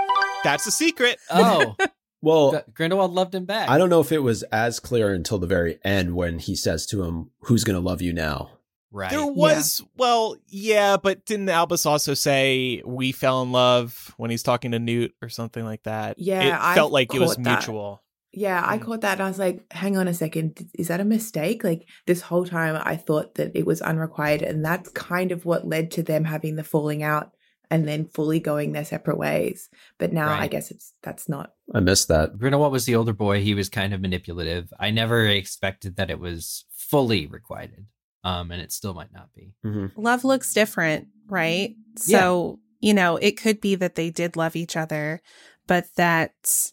that's 0.44 0.66
a 0.68 0.72
secret. 0.72 1.18
Oh, 1.30 1.76
well, 2.22 2.52
Gr- 2.52 2.58
Grindelwald 2.74 3.12
loved 3.14 3.36
him 3.36 3.46
back. 3.46 3.70
I 3.70 3.78
don't 3.78 3.90
know 3.90 4.00
if 4.02 4.12
it 4.12 4.20
was 4.24 4.44
as 4.44 4.80
clear 4.80 5.14
until 5.14 5.38
the 5.40 5.48
very 5.48 5.80
end 5.84 6.16
when 6.16 6.40
he 6.40 6.56
says 6.56 6.86
to 6.88 7.04
him, 7.04 7.30
"Who's 7.42 7.64
going 7.64 7.76
to 7.76 7.86
love 7.88 8.02
you 8.02 8.12
now?" 8.14 8.52
Right. 8.96 9.10
There 9.10 9.26
was, 9.26 9.82
well, 9.98 10.36
yeah, 10.48 10.98
but 10.98 11.26
didn't 11.26 11.50
Albus 11.50 11.88
also 11.88 12.14
say 12.14 12.84
we 12.86 13.12
fell 13.12 13.42
in 13.42 13.52
love 13.52 14.14
when 14.18 14.30
he's 14.30 14.44
talking 14.44 14.70
to 14.72 14.78
Newt 14.80 15.16
or 15.20 15.30
something 15.30 15.66
like 15.66 15.82
that? 15.84 16.20
Yeah, 16.20 16.42
it 16.44 16.54
I 16.54 16.76
felt 16.76 16.92
like 16.92 17.14
it 17.16 17.20
was 17.20 17.34
caught 17.36 17.44
that. 17.44 17.52
mutual. 17.60 18.03
Yeah, 18.34 18.64
I 18.66 18.78
Mm. 18.78 18.82
caught 18.82 19.02
that 19.02 19.14
and 19.14 19.22
I 19.24 19.28
was 19.28 19.40
like, 19.40 19.64
hang 19.72 19.96
on 19.96 20.08
a 20.08 20.14
second, 20.14 20.68
is 20.74 20.88
that 20.88 21.00
a 21.00 21.06
mistake? 21.06 21.64
Like 21.64 21.88
this 22.08 22.22
whole 22.22 22.46
time 22.46 22.82
I 22.84 22.96
thought 22.96 23.36
that 23.36 23.52
it 23.56 23.66
was 23.66 23.82
unrequited 23.82 24.48
and 24.48 24.66
that's 24.66 24.90
kind 24.90 25.32
of 25.32 25.46
what 25.46 25.68
led 25.68 25.92
to 25.92 26.04
them 26.04 26.26
having 26.26 26.56
the 26.56 26.64
falling 26.64 27.04
out 27.04 27.32
and 27.70 27.88
then 27.88 28.06
fully 28.06 28.40
going 28.40 28.72
their 28.72 28.86
separate 28.86 29.18
ways. 29.18 29.70
But 30.00 30.14
now 30.14 30.32
I 30.34 30.48
guess 30.48 30.72
it's 30.72 30.94
that's 31.04 31.30
not. 31.30 31.54
I 31.74 31.80
missed 31.80 32.08
that. 32.08 32.38
Grindelwald 32.38 32.72
was 32.72 32.86
the 32.86 32.96
older 32.96 33.14
boy. 33.14 33.42
He 33.42 33.54
was 33.54 33.70
kind 33.70 33.94
of 33.94 34.02
manipulative. 34.02 34.72
I 34.80 34.92
never 34.92 35.28
expected 35.28 35.96
that 35.96 36.10
it 36.10 36.20
was 36.20 36.66
fully 36.76 37.28
requited. 37.28 37.86
Um, 38.24 38.52
and 38.52 38.62
it 38.62 38.72
still 38.72 38.94
might 38.94 39.12
not 39.14 39.30
be. 39.36 39.54
hmm 39.64 39.88
love 39.96 40.24
looks 40.24 40.54
different, 40.54 41.08
right? 41.28 41.76
So, 41.98 42.60
you 42.80 42.94
know, 42.94 43.18
it 43.18 43.38
could 43.38 43.60
be 43.62 43.76
that 43.76 43.96
they 43.96 44.10
did 44.10 44.36
love 44.38 44.56
each 44.56 44.76
other, 44.78 45.22
but 45.68 45.86
that 45.98 46.72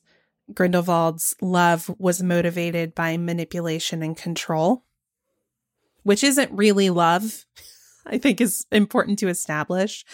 Grindelwald's 0.54 1.34
love 1.40 1.90
was 1.98 2.22
motivated 2.22 2.94
by 2.94 3.16
manipulation 3.16 4.02
and 4.02 4.16
control, 4.16 4.84
which 6.02 6.24
isn't 6.24 6.52
really 6.52 6.90
love. 6.90 7.46
I 8.06 8.18
think 8.18 8.40
is 8.40 8.66
important 8.72 9.18
to 9.20 9.28
establish, 9.28 10.04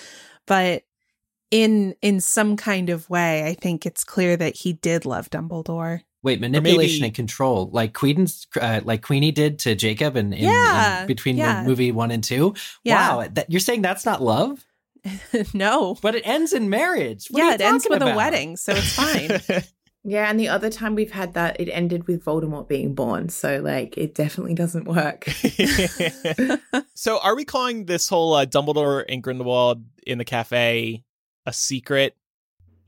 but 0.47 0.83
in 1.51 1.95
in 2.03 2.21
some 2.21 2.57
kind 2.57 2.91
of 2.91 3.09
way, 3.09 3.45
I 3.45 3.55
think 3.55 3.87
it's 3.87 4.05
clear 4.05 4.37
that 4.37 4.57
he 4.57 4.73
did 4.73 5.07
love 5.07 5.31
Dumbledore. 5.31 6.01
Wait, 6.23 6.41
manipulation 6.41 7.03
maybe- 7.03 7.07
and 7.07 7.15
control, 7.15 7.71
like 7.73 7.95
Queen's, 7.95 8.49
uh, 8.61 8.81
like 8.83 9.03
Queenie 9.03 9.31
did 9.31 9.61
to 9.61 9.77
Jacob, 9.77 10.17
and 10.17 10.35
in, 10.35 10.41
Yeah, 10.43 11.03
in 11.03 11.07
between 11.07 11.37
yeah. 11.37 11.63
the 11.63 11.69
movie 11.69 11.93
one 11.93 12.11
and 12.11 12.25
two. 12.25 12.55
Yeah. 12.83 13.17
Wow, 13.17 13.29
that, 13.35 13.49
you're 13.49 13.61
saying 13.61 13.83
that's 13.83 14.05
not 14.05 14.21
love, 14.21 14.67
no. 15.55 15.97
but 16.03 16.17
it 16.17 16.27
ends 16.27 16.53
in 16.53 16.69
marriage. 16.69 17.29
What 17.31 17.43
are 17.43 17.45
yeah, 17.45 17.51
you 17.51 17.55
it 17.55 17.61
ends 17.61 17.85
talking 17.85 18.01
with 18.01 18.13
a 18.13 18.17
wedding, 18.17 18.57
so 18.57 18.73
it's 18.75 18.93
fine. 18.93 19.63
Yeah, 20.09 20.31
and 20.31 20.39
the 20.39 20.47
other 20.47 20.71
time 20.71 20.95
we've 20.95 21.11
had 21.11 21.35
that, 21.35 21.61
it 21.61 21.69
ended 21.69 22.07
with 22.07 22.25
Voldemort 22.25 22.69
being 22.69 22.95
born. 22.95 23.29
So 23.29 23.61
like, 23.61 23.99
it 23.99 24.15
definitely 24.15 24.55
doesn't 24.55 24.85
work. 24.87 25.25
so, 26.95 27.19
are 27.21 27.35
we 27.35 27.45
calling 27.45 27.87
this 27.87 28.09
whole 28.09 28.35
uh, 28.35 28.47
Dumbledore 28.47 29.05
and 29.09 29.21
Grindelwald 29.21 29.85
in 30.07 30.19
the 30.19 30.25
cafe 30.25 31.03
a 31.45 31.53
secret? 31.53 32.17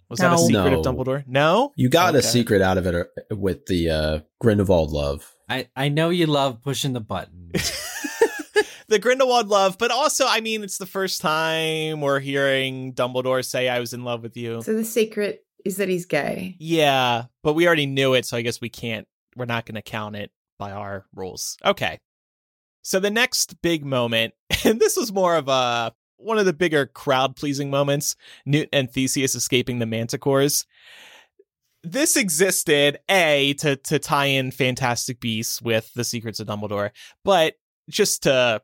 Was 0.09 0.21
that 0.21 0.29
a 0.29 0.31
No. 0.31 0.37
secret 0.47 0.73
of 0.75 0.85
Dumbledore? 0.85 1.25
No, 1.27 1.73
You 1.75 1.89
got 1.89 2.15
a 2.15 2.23
secret 2.23 2.63
out 2.63 2.79
of 2.79 2.87
it 2.87 2.95
uh, 2.95 3.37
with 3.37 3.67
the 3.67 3.91
uh, 3.91 4.19
Grindelwald 4.41 4.91
love. 4.93 5.35
I, 5.49 5.69
I 5.75 5.89
know 5.89 6.11
you 6.11 6.27
love 6.27 6.63
pushing 6.63 6.93
the 6.93 7.01
button. 7.01 7.51
the 8.89 8.99
Grindelwald 9.01 9.49
love, 9.49 9.77
but 9.77 9.91
also, 9.91 10.25
I 10.29 10.41
mean, 10.41 10.63
it's 10.63 10.79
the 10.79 10.87
first 10.87 11.21
time 11.21 12.01
we're 12.01 12.21
hearing 12.21 12.95
Dumbledore 12.95 13.45
say, 13.45 13.69
"I 13.69 13.81
was 13.81 13.93
in 13.93 14.05
love 14.05 14.23
with 14.23 14.37
you." 14.37 14.63
so 14.63 14.75
the 14.75 14.85
secret 14.85 15.45
is 15.69 15.77
that 15.77 15.89
he's 15.89 16.07
gay. 16.07 16.57
Yeah, 16.59 17.25
but 17.43 17.53
we 17.53 17.67
already 17.67 17.87
knew 17.87 18.15
it, 18.15 18.25
so 18.25 18.37
I 18.37 18.43
guess 18.43 18.61
we 18.61 18.71
can't. 18.71 19.07
We're 19.37 19.45
not 19.45 19.67
going 19.67 19.77
to 19.77 19.83
count 19.83 20.17
it 20.17 20.33
by 20.59 20.73
our 20.73 21.05
rules. 21.15 21.59
Okay. 21.65 21.99
So 22.83 22.99
the 22.99 23.11
next 23.11 23.61
big 23.63 23.85
moment, 23.85 24.33
and 24.65 24.81
this 24.81 24.97
was 24.97 25.13
more 25.13 25.37
of 25.37 25.49
a 25.49 25.93
one 26.17 26.39
of 26.39 26.47
the 26.47 26.53
bigger 26.53 26.87
crowd 26.87 27.37
pleasing 27.37 27.71
moments, 27.71 28.17
Newt 28.45 28.69
and 28.73 28.91
Theseus 28.91 29.35
escaping 29.37 29.79
the 29.79 29.87
manticores. 29.87 30.65
This 31.85 32.17
existed 32.17 32.99
a 33.09 33.55
to 33.59 33.77
to 33.77 33.99
tie 33.99 34.27
in 34.27 34.51
Fantastic 34.51 35.21
Beasts 35.21 35.61
with 35.63 35.93
the 35.95 36.03
Secrets 36.03 36.41
of 36.41 36.49
Dumbledore, 36.49 36.91
but 37.25 37.55
just 37.91 38.25
to 38.25 38.63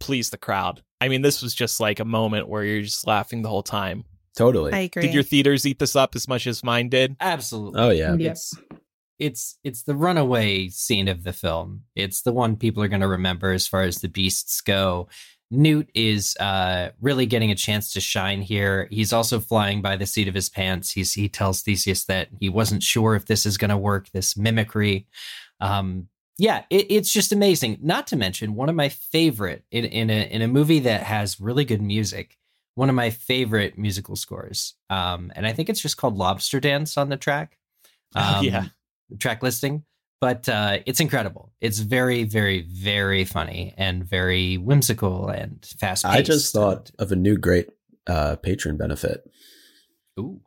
please 0.00 0.30
the 0.30 0.38
crowd. 0.38 0.82
I 1.00 1.08
mean, 1.08 1.22
this 1.22 1.42
was 1.42 1.54
just 1.54 1.80
like 1.80 2.00
a 2.00 2.04
moment 2.04 2.48
where 2.48 2.64
you're 2.64 2.82
just 2.82 3.06
laughing 3.06 3.42
the 3.42 3.48
whole 3.48 3.62
time. 3.62 4.04
Totally. 4.36 4.72
I 4.72 4.80
agree. 4.80 5.02
Did 5.02 5.14
your 5.14 5.22
theaters 5.22 5.66
eat 5.66 5.78
this 5.78 5.96
up 5.96 6.14
as 6.14 6.28
much 6.28 6.46
as 6.46 6.64
mine 6.64 6.88
did? 6.88 7.16
Absolutely. 7.20 7.80
oh 7.80 7.90
yeah. 7.90 8.14
Yeah. 8.14 8.30
It's 8.30 8.54
it's 9.18 9.58
it's 9.62 9.82
the 9.82 9.94
runaway 9.94 10.68
scene 10.68 11.08
of 11.08 11.24
the 11.24 11.32
film. 11.32 11.84
It's 11.94 12.22
the 12.22 12.32
one 12.32 12.56
people 12.56 12.82
are 12.82 12.88
going 12.88 13.02
to 13.02 13.08
remember 13.08 13.52
as 13.52 13.66
far 13.66 13.82
as 13.82 13.98
the 13.98 14.08
beasts 14.08 14.60
go. 14.60 15.08
Newt 15.52 15.90
is 15.94 16.36
uh, 16.38 16.90
really 17.00 17.26
getting 17.26 17.50
a 17.50 17.56
chance 17.56 17.92
to 17.92 18.00
shine 18.00 18.40
here. 18.40 18.86
He's 18.90 19.12
also 19.12 19.40
flying 19.40 19.82
by 19.82 19.96
the 19.96 20.06
seat 20.06 20.28
of 20.28 20.34
his 20.34 20.48
pants. 20.48 20.92
He's 20.92 21.12
he 21.12 21.28
tells 21.28 21.60
Theseus 21.60 22.04
that 22.04 22.28
he 22.38 22.48
wasn't 22.48 22.82
sure 22.82 23.16
if 23.16 23.26
this 23.26 23.44
is 23.44 23.58
going 23.58 23.70
to 23.70 23.76
work. 23.76 24.10
This 24.10 24.36
mimicry, 24.36 25.06
um, 25.60 26.08
yeah, 26.38 26.62
it, 26.70 26.86
it's 26.88 27.12
just 27.12 27.32
amazing. 27.32 27.78
Not 27.82 28.06
to 28.08 28.16
mention 28.16 28.54
one 28.54 28.68
of 28.68 28.76
my 28.76 28.88
favorite 28.88 29.64
in 29.72 29.84
in 29.84 30.08
a 30.08 30.22
in 30.30 30.40
a 30.40 30.48
movie 30.48 30.80
that 30.80 31.02
has 31.02 31.40
really 31.40 31.64
good 31.64 31.82
music. 31.82 32.38
One 32.76 32.88
of 32.88 32.94
my 32.94 33.10
favorite 33.10 33.76
musical 33.78 34.16
scores, 34.16 34.74
um, 34.88 35.32
and 35.36 35.46
I 35.46 35.52
think 35.52 35.68
it's 35.68 35.80
just 35.80 35.96
called 35.96 36.16
Lobster 36.16 36.60
Dance 36.60 36.96
on 36.96 37.08
the 37.08 37.16
track. 37.16 37.58
Oh, 38.14 38.40
yeah. 38.42 38.66
track 39.18 39.42
listing 39.42 39.84
but 40.20 40.46
uh, 40.50 40.80
it's 40.84 41.00
incredible. 41.00 41.50
It's 41.62 41.78
very, 41.78 42.24
very, 42.24 42.60
very 42.70 43.24
funny 43.24 43.72
and 43.78 44.04
very 44.04 44.58
whimsical 44.58 45.30
and 45.30 45.64
fast. 45.78 46.04
I 46.04 46.20
just 46.20 46.52
thought 46.52 46.90
of 46.98 47.10
a 47.10 47.16
new 47.16 47.38
great 47.38 47.70
uh, 48.06 48.36
patron 48.36 48.76
benefit. 48.76 49.22
ooh, 50.18 50.42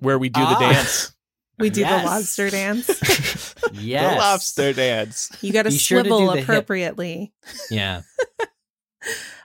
Where 0.00 0.18
we 0.18 0.30
do 0.30 0.40
the 0.40 0.46
Ah. 0.46 0.58
dance. 0.58 1.12
we 1.60 1.70
do 1.70 1.82
Yes. 1.82 2.02
the 2.02 2.08
lobster 2.10 2.50
dance. 2.50 2.88
yes, 3.74 4.12
The 4.14 4.18
lobster 4.18 4.72
dance. 4.72 5.30
You 5.42 5.52
got 5.52 5.62
to 5.62 5.68
Be 5.70 5.78
sure 5.78 6.02
to 6.02 6.08
swivel 6.08 6.32
do 6.32 6.34
hip. 6.38 6.42
appropriately. 6.42 7.32
Yeah, 7.70 8.02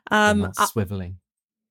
Um, 0.10 0.46
um, 0.46 0.52
uh, 0.58 0.66
swiveling. 0.66 1.18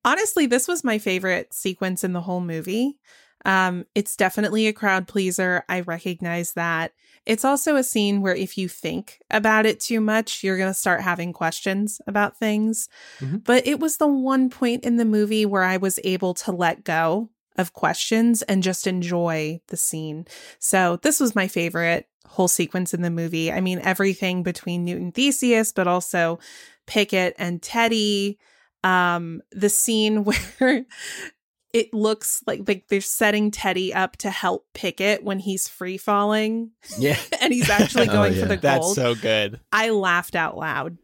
Honestly, 0.03 0.45
this 0.45 0.67
was 0.67 0.83
my 0.83 0.97
favorite 0.97 1.53
sequence 1.53 2.03
in 2.03 2.13
the 2.13 2.21
whole 2.21 2.41
movie. 2.41 2.97
Um, 3.45 3.85
it's 3.95 4.17
definitely 4.17 4.67
a 4.67 4.73
crowd 4.73 5.07
pleaser. 5.07 5.63
I 5.69 5.79
recognize 5.81 6.53
that. 6.53 6.91
It's 7.25 7.45
also 7.45 7.75
a 7.75 7.83
scene 7.83 8.21
where 8.21 8.35
if 8.35 8.57
you 8.57 8.67
think 8.67 9.19
about 9.29 9.65
it 9.65 9.79
too 9.79 10.01
much, 10.01 10.43
you're 10.43 10.57
going 10.57 10.69
to 10.69 10.73
start 10.73 11.01
having 11.01 11.31
questions 11.31 12.01
about 12.05 12.37
things. 12.37 12.89
Mhm. 13.19 13.43
But 13.43 13.65
it 13.65 13.79
was 13.79 13.97
the 13.97 14.07
one 14.07 14.49
point 14.49 14.83
in 14.83 14.97
the 14.97 15.05
movie 15.05 15.45
where 15.45 15.63
I 15.63 15.77
was 15.77 15.99
able 16.03 16.33
to 16.35 16.51
let 16.51 16.83
go 16.83 17.29
of 17.57 17.73
questions 17.73 18.41
and 18.43 18.63
just 18.63 18.87
enjoy 18.87 19.61
the 19.67 19.77
scene. 19.77 20.25
So 20.59 20.97
this 21.01 21.19
was 21.19 21.35
my 21.35 21.47
favorite 21.47 22.07
whole 22.25 22.47
sequence 22.47 22.93
in 22.93 23.01
the 23.01 23.09
movie. 23.09 23.51
I 23.51 23.61
mean, 23.61 23.79
everything 23.83 24.43
between 24.43 24.85
Newton 24.85 25.11
Theseus, 25.11 25.71
but 25.71 25.87
also 25.87 26.39
Pickett 26.87 27.35
and 27.37 27.61
Teddy. 27.61 28.37
Um, 28.83 29.41
the 29.51 29.69
scene 29.69 30.23
where 30.59 30.85
it 31.73 31.93
looks 31.93 32.41
like 32.47 32.61
like 32.67 32.87
they're 32.87 33.01
setting 33.01 33.51
Teddy 33.51 33.93
up 33.93 34.17
to 34.17 34.29
help 34.29 34.65
Pickett 34.73 35.23
when 35.23 35.39
he's 35.39 35.67
free 35.67 35.97
falling 35.97 36.71
Yeah, 36.97 37.17
and 37.41 37.53
he's 37.53 37.69
actually 37.69 38.07
Oh, 38.09 38.13
going 38.13 38.33
yeah. 38.33 38.41
for 38.41 38.47
the 38.47 38.57
goal. 38.57 38.71
That's 38.93 38.95
so 38.95 39.15
good. 39.15 39.59
I 39.71 39.89
laughed 39.91 40.35
out 40.35 40.57
loud. 40.57 40.97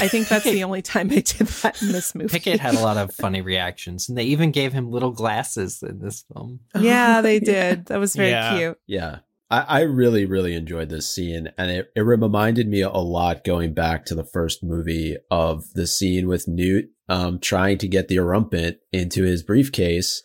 I 0.00 0.06
think 0.06 0.28
that's 0.28 0.44
the 0.44 0.62
only 0.62 0.80
time 0.80 1.08
I 1.10 1.16
did 1.20 1.46
that 1.48 1.82
in 1.82 1.90
this 1.90 2.14
movie. 2.14 2.28
Pickett 2.30 2.60
had 2.60 2.76
a 2.76 2.80
lot 2.80 2.96
of 2.96 3.12
funny 3.12 3.40
reactions, 3.40 4.08
and 4.08 4.16
they 4.16 4.24
even 4.24 4.52
gave 4.52 4.72
him 4.72 4.90
little 4.92 5.10
glasses 5.10 5.82
in 5.82 5.98
this 5.98 6.24
film. 6.32 6.60
Yeah, 6.78 7.20
they 7.20 7.40
did. 7.40 7.86
That 7.86 7.98
was 7.98 8.14
very 8.14 8.30
Yeah. 8.30 8.56
cute. 8.56 8.78
Yeah. 8.86 9.18
I, 9.50 9.60
I 9.60 9.80
really, 9.80 10.24
really 10.26 10.54
enjoyed 10.54 10.88
this 10.88 11.12
scene. 11.12 11.50
And 11.56 11.70
it, 11.70 11.90
it 11.94 12.00
reminded 12.00 12.68
me 12.68 12.82
a 12.82 12.90
lot 12.90 13.44
going 13.44 13.74
back 13.74 14.04
to 14.06 14.14
the 14.14 14.24
first 14.24 14.62
movie 14.62 15.16
of 15.30 15.72
the 15.74 15.86
scene 15.86 16.28
with 16.28 16.48
Newt 16.48 16.90
um, 17.08 17.38
trying 17.38 17.78
to 17.78 17.88
get 17.88 18.08
the 18.08 18.16
Erumpent 18.16 18.76
into 18.92 19.22
his 19.22 19.42
briefcase, 19.42 20.22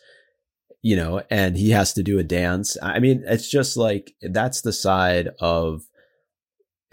you 0.82 0.96
know, 0.96 1.24
and 1.30 1.56
he 1.58 1.72
has 1.72 1.94
to 1.94 2.04
do 2.04 2.20
a 2.20 2.24
dance. 2.24 2.78
I 2.82 3.00
mean, 3.00 3.24
it's 3.26 3.50
just 3.50 3.78
like 3.78 4.14
that's 4.22 4.62
the 4.62 4.74
side 4.74 5.30
of 5.40 5.84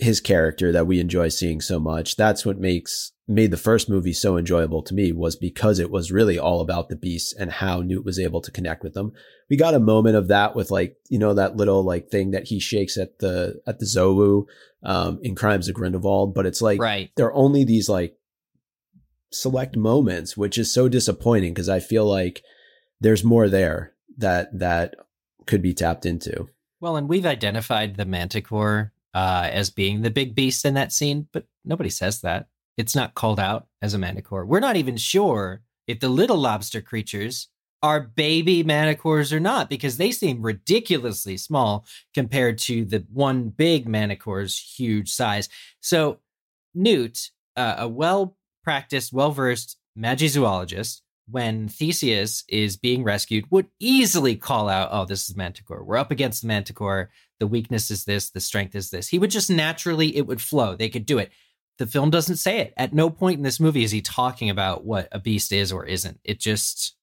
his 0.00 0.20
character 0.20 0.72
that 0.72 0.86
we 0.86 0.98
enjoy 0.98 1.28
seeing 1.28 1.60
so 1.60 1.78
much. 1.78 2.16
That's 2.16 2.44
what 2.44 2.58
makes 2.58 3.12
made 3.28 3.52
the 3.52 3.56
first 3.56 3.88
movie 3.88 4.12
so 4.12 4.36
enjoyable 4.36 4.82
to 4.82 4.92
me 4.92 5.12
was 5.12 5.36
because 5.36 5.78
it 5.78 5.90
was 5.90 6.10
really 6.10 6.36
all 6.36 6.60
about 6.60 6.88
the 6.88 6.96
beasts 6.96 7.32
and 7.32 7.52
how 7.52 7.80
Newt 7.80 8.04
was 8.04 8.18
able 8.18 8.40
to 8.40 8.50
connect 8.50 8.82
with 8.82 8.94
them. 8.94 9.12
We 9.48 9.56
got 9.56 9.74
a 9.74 9.78
moment 9.78 10.16
of 10.16 10.26
that 10.28 10.56
with 10.56 10.72
like, 10.72 10.96
you 11.08 11.18
know, 11.18 11.34
that 11.34 11.56
little 11.56 11.84
like 11.84 12.08
thing 12.08 12.32
that 12.32 12.48
he 12.48 12.58
shakes 12.58 12.98
at 12.98 13.20
the 13.20 13.60
at 13.66 13.78
the 13.78 13.86
Zouwu 13.86 14.46
um 14.82 15.20
in 15.22 15.34
Crimes 15.34 15.68
of 15.68 15.74
Grindelwald, 15.74 16.34
but 16.34 16.46
it's 16.46 16.60
like 16.60 16.80
right. 16.80 17.10
there 17.16 17.26
are 17.26 17.34
only 17.34 17.62
these 17.62 17.88
like 17.88 18.16
select 19.30 19.76
moments, 19.76 20.36
which 20.36 20.58
is 20.58 20.72
so 20.72 20.88
disappointing 20.88 21.54
because 21.54 21.68
I 21.68 21.78
feel 21.78 22.06
like 22.06 22.42
there's 23.00 23.22
more 23.22 23.48
there 23.48 23.92
that 24.18 24.58
that 24.58 24.94
could 25.46 25.62
be 25.62 25.74
tapped 25.74 26.04
into. 26.04 26.48
Well, 26.80 26.96
and 26.96 27.08
we've 27.08 27.26
identified 27.26 27.96
the 27.96 28.06
manticore 28.06 28.92
uh, 29.14 29.48
as 29.50 29.70
being 29.70 30.02
the 30.02 30.10
big 30.10 30.34
beast 30.34 30.64
in 30.64 30.74
that 30.74 30.92
scene, 30.92 31.28
but 31.32 31.44
nobody 31.64 31.90
says 31.90 32.20
that. 32.20 32.46
It's 32.76 32.94
not 32.94 33.14
called 33.14 33.40
out 33.40 33.66
as 33.82 33.94
a 33.94 33.98
manticore. 33.98 34.46
We're 34.46 34.60
not 34.60 34.76
even 34.76 34.96
sure 34.96 35.62
if 35.86 36.00
the 36.00 36.08
little 36.08 36.38
lobster 36.38 36.80
creatures 36.80 37.48
are 37.82 38.00
baby 38.00 38.62
manticores 38.62 39.32
or 39.32 39.40
not 39.40 39.70
because 39.70 39.96
they 39.96 40.10
seem 40.12 40.42
ridiculously 40.42 41.36
small 41.36 41.86
compared 42.14 42.58
to 42.58 42.84
the 42.84 43.04
one 43.12 43.48
big 43.48 43.88
manticore's 43.88 44.58
huge 44.58 45.10
size. 45.10 45.48
So, 45.80 46.20
Newt, 46.74 47.30
uh, 47.56 47.76
a 47.78 47.88
well 47.88 48.36
practiced, 48.62 49.12
well 49.12 49.32
versed 49.32 49.76
magizoologist, 49.98 51.00
when 51.30 51.68
Theseus 51.68 52.44
is 52.48 52.76
being 52.76 53.04
rescued, 53.04 53.50
would 53.50 53.66
easily 53.78 54.36
call 54.36 54.68
out, 54.68 54.88
Oh, 54.92 55.04
this 55.04 55.28
is 55.28 55.36
Manticore. 55.36 55.84
We're 55.84 55.96
up 55.96 56.10
against 56.10 56.42
the 56.42 56.48
Manticore. 56.48 57.10
The 57.38 57.46
weakness 57.46 57.90
is 57.90 58.04
this, 58.04 58.30
the 58.30 58.40
strength 58.40 58.74
is 58.74 58.90
this. 58.90 59.08
He 59.08 59.18
would 59.18 59.30
just 59.30 59.50
naturally, 59.50 60.16
it 60.16 60.26
would 60.26 60.40
flow. 60.40 60.74
They 60.74 60.88
could 60.88 61.06
do 61.06 61.18
it. 61.18 61.30
The 61.78 61.86
film 61.86 62.10
doesn't 62.10 62.36
say 62.36 62.58
it. 62.58 62.74
At 62.76 62.92
no 62.92 63.08
point 63.08 63.38
in 63.38 63.42
this 63.42 63.60
movie 63.60 63.84
is 63.84 63.90
he 63.90 64.02
talking 64.02 64.50
about 64.50 64.84
what 64.84 65.08
a 65.12 65.18
beast 65.18 65.52
is 65.52 65.72
or 65.72 65.86
isn't. 65.86 66.20
It 66.24 66.38
just 66.38 66.96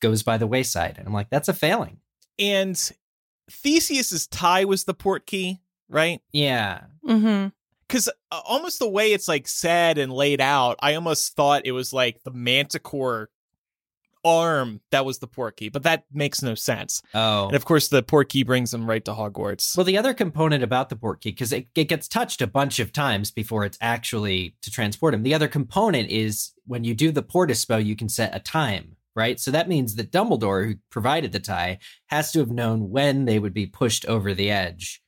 goes 0.00 0.22
by 0.22 0.36
the 0.36 0.46
wayside. 0.46 0.96
And 0.98 1.06
I'm 1.06 1.14
like, 1.14 1.30
that's 1.30 1.48
a 1.48 1.54
failing. 1.54 1.98
And 2.38 2.76
Theseus's 3.50 4.26
tie 4.26 4.64
was 4.64 4.84
the 4.84 4.94
port 4.94 5.26
key, 5.26 5.60
right? 5.88 6.20
Yeah. 6.32 6.82
Mm-hmm. 7.06 7.48
Because 7.86 8.08
uh, 8.30 8.40
almost 8.44 8.78
the 8.78 8.88
way 8.88 9.12
it's 9.12 9.28
like 9.28 9.48
said 9.48 9.98
and 9.98 10.12
laid 10.12 10.40
out, 10.40 10.78
I 10.80 10.94
almost 10.94 11.34
thought 11.34 11.66
it 11.66 11.72
was 11.72 11.92
like 11.92 12.22
the 12.22 12.30
manticore 12.30 13.30
arm 14.24 14.80
that 14.90 15.04
was 15.04 15.18
the 15.18 15.26
port 15.26 15.56
key, 15.56 15.68
but 15.68 15.82
that 15.84 16.04
makes 16.12 16.42
no 16.42 16.54
sense. 16.54 17.02
Oh. 17.14 17.46
And 17.46 17.56
of 17.56 17.64
course, 17.64 17.88
the 17.88 18.02
port 18.02 18.28
key 18.28 18.42
brings 18.42 18.72
him 18.74 18.88
right 18.88 19.04
to 19.04 19.12
Hogwarts. 19.12 19.76
Well, 19.76 19.84
the 19.84 19.98
other 19.98 20.14
component 20.14 20.62
about 20.62 20.88
the 20.88 20.96
port 20.96 21.20
key, 21.20 21.30
because 21.30 21.52
it, 21.52 21.68
it 21.74 21.84
gets 21.84 22.08
touched 22.08 22.42
a 22.42 22.46
bunch 22.46 22.78
of 22.78 22.92
times 22.92 23.30
before 23.30 23.64
it's 23.64 23.78
actually 23.80 24.56
to 24.62 24.70
transport 24.70 25.14
him. 25.14 25.22
The 25.22 25.34
other 25.34 25.48
component 25.48 26.10
is 26.10 26.52
when 26.66 26.84
you 26.84 26.94
do 26.94 27.10
the 27.10 27.54
spell, 27.54 27.80
you 27.80 27.96
can 27.96 28.08
set 28.08 28.34
a 28.34 28.40
time, 28.40 28.96
right? 29.16 29.40
So 29.40 29.50
that 29.50 29.68
means 29.68 29.94
that 29.96 30.12
Dumbledore, 30.12 30.66
who 30.66 30.74
provided 30.90 31.32
the 31.32 31.40
tie, 31.40 31.78
has 32.08 32.32
to 32.32 32.40
have 32.40 32.50
known 32.50 32.90
when 32.90 33.24
they 33.24 33.38
would 33.38 33.54
be 33.54 33.66
pushed 33.66 34.04
over 34.06 34.34
the 34.34 34.50
edge 34.50 35.02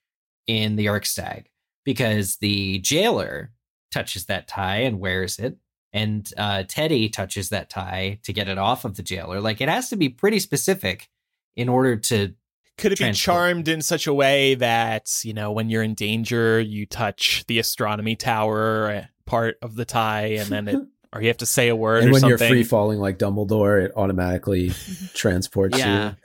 in 0.47 0.77
the 0.77 0.87
Erkstag, 0.87 1.47
because 1.85 2.37
the 2.37 2.79
jailer 2.79 3.53
touches 3.93 4.25
that 4.27 4.49
tie 4.49 4.79
and 4.79 4.99
wears 4.99 5.39
it. 5.39 5.57
And 5.93 6.29
uh, 6.39 6.65
Teddy 6.67 7.09
touches 7.11 7.51
that 7.51 7.69
tie 7.69 8.19
to 8.23 8.33
get 8.33 8.49
it 8.49 8.59
off 8.59 8.85
of 8.85 8.97
the 8.97 9.03
jailer. 9.03 9.41
Like 9.41 9.61
it 9.61 9.69
has 9.69 9.91
to 9.91 9.97
be 9.97 10.09
pretty 10.09 10.39
specific 10.39 11.09
in 11.55 11.69
order 11.69 11.97
to 11.97 12.35
Could 12.79 12.93
it 12.93 12.99
be 12.99 13.13
charmed 13.13 13.69
in 13.69 13.83
such 13.83 14.07
a 14.07 14.15
way 14.15 14.55
that, 14.55 15.11
you 15.23 15.35
know, 15.35 15.53
when 15.53 15.69
you're 15.69 15.83
in 15.83 15.95
danger, 15.95 16.59
you 16.61 16.87
touch 16.87 17.45
the 17.47 17.59
astronomy 17.59 18.17
tower 18.17 18.91
uh, 18.91 19.05
part 19.27 19.57
of 19.61 19.75
the 19.75 19.85
tie 19.85 20.37
and 20.39 20.49
then 20.49 20.69
it, 20.69 20.77
or 21.13 21.21
you 21.21 21.29
have 21.29 21.37
to 21.39 21.47
say 21.47 21.69
a 21.69 21.77
word 21.77 22.05
and 22.05 22.09
or 22.09 22.13
when 22.13 22.21
something? 22.23 22.39
you're 22.39 22.49
free 22.49 22.65
falling 22.65 22.99
like 22.99 23.19
Dumbledore, 23.19 23.85
it 23.85 23.93
automatically 23.95 24.71
transports 25.15 25.79
Yeah. 25.79 26.11
you. 26.11 26.17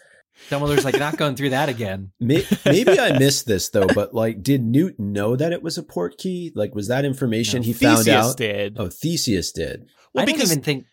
Dumbledore's 0.50 0.86
like 0.86 1.00
not 1.00 1.18
going 1.18 1.36
through 1.36 1.50
that 1.52 1.70
again. 1.70 2.12
Maybe 2.20 3.00
I 3.00 3.18
missed 3.18 3.46
this 3.48 3.70
though, 3.70 3.88
but 3.88 4.14
like, 4.14 4.44
did 4.44 4.64
Newt 4.64 5.00
know 5.00 5.36
that 5.36 5.52
it 5.52 5.62
was 5.64 5.78
a 5.78 5.84
port 5.84 6.18
key? 6.18 6.52
Like, 6.56 6.74
was 6.76 6.88
that 6.88 7.06
information 7.06 7.62
No. 7.62 7.66
he 7.66 7.74
found 7.74 8.08
out? 8.08 8.38
did. 8.38 8.78
Oh, 8.80 8.88
Theseus 8.90 9.52
did. 9.52 9.88
well, 10.14 10.24
I 10.24 10.26
don't 10.26 10.42
even 10.42 10.62
think. 10.62 10.86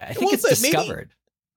I 0.00 0.12
think 0.12 0.26
Well, 0.26 0.34
it's 0.34 0.42
but 0.42 0.60
maybe- 0.62 0.76
discovered. 0.76 1.10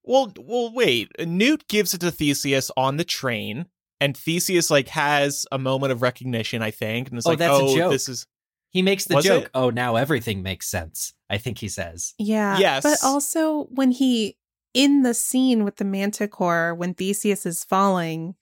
Well, 0.04 0.34
well, 0.40 0.72
wait. 0.74 1.10
Newt 1.20 1.68
gives 1.68 1.94
it 1.94 2.00
to 2.02 2.10
Theseus 2.10 2.72
on 2.76 2.98
the 2.98 3.04
train, 3.04 3.68
and 4.00 4.18
Theseus 4.18 4.72
like 4.72 4.88
has 4.88 5.46
a 5.52 5.60
moment 5.60 5.92
of 5.92 6.02
recognition, 6.02 6.62
I 6.64 6.72
think, 6.72 7.10
and 7.10 7.18
it's 7.18 7.28
Oh, 7.28 7.32
like, 7.32 7.40
that's 7.40 7.60
a 7.60 7.64
"Oh, 7.64 7.76
joke. 7.76 7.92
this 7.92 8.10
is." 8.10 8.26
He 8.72 8.82
makes 8.82 9.06
the 9.06 9.16
Was 9.16 9.26
joke. 9.26 9.44
it? 9.46 9.52
Oh, 9.54 9.70
now 9.72 9.96
everything 9.98 10.42
makes 10.42 10.68
sense. 10.70 11.14
I 11.30 11.38
think 11.38 11.58
he 11.58 11.68
says. 11.70 12.14
Yeah. 12.18 12.58
Yes. 12.60 12.84
But 12.84 12.98
also 13.04 13.64
when 13.72 13.92
he 13.92 14.38
in 14.74 15.02
the 15.04 15.14
scene 15.14 15.64
with 15.64 15.78
the 15.78 15.86
manticore 15.86 16.76
when 16.76 16.94
Theseus 16.94 17.46
is 17.46 17.64
falling, 17.64 18.36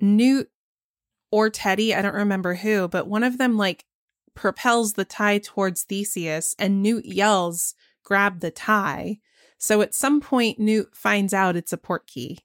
Newt 0.00 0.48
or 1.30 1.50
Teddy, 1.50 1.94
I 1.94 2.02
don't 2.02 2.14
remember 2.14 2.54
who, 2.54 2.88
but 2.88 3.06
one 3.06 3.22
of 3.22 3.38
them 3.38 3.56
like 3.56 3.84
propels 4.34 4.94
the 4.94 5.04
tie 5.04 5.38
towards 5.38 5.82
Theseus 5.82 6.54
and 6.58 6.82
Newt 6.82 7.04
yells, 7.04 7.74
grab 8.04 8.40
the 8.40 8.50
tie. 8.50 9.18
So 9.58 9.82
at 9.82 9.94
some 9.94 10.20
point 10.20 10.58
Newt 10.58 10.94
finds 10.94 11.34
out 11.34 11.56
it's 11.56 11.72
a 11.72 11.78
port 11.78 12.06
key. 12.06 12.38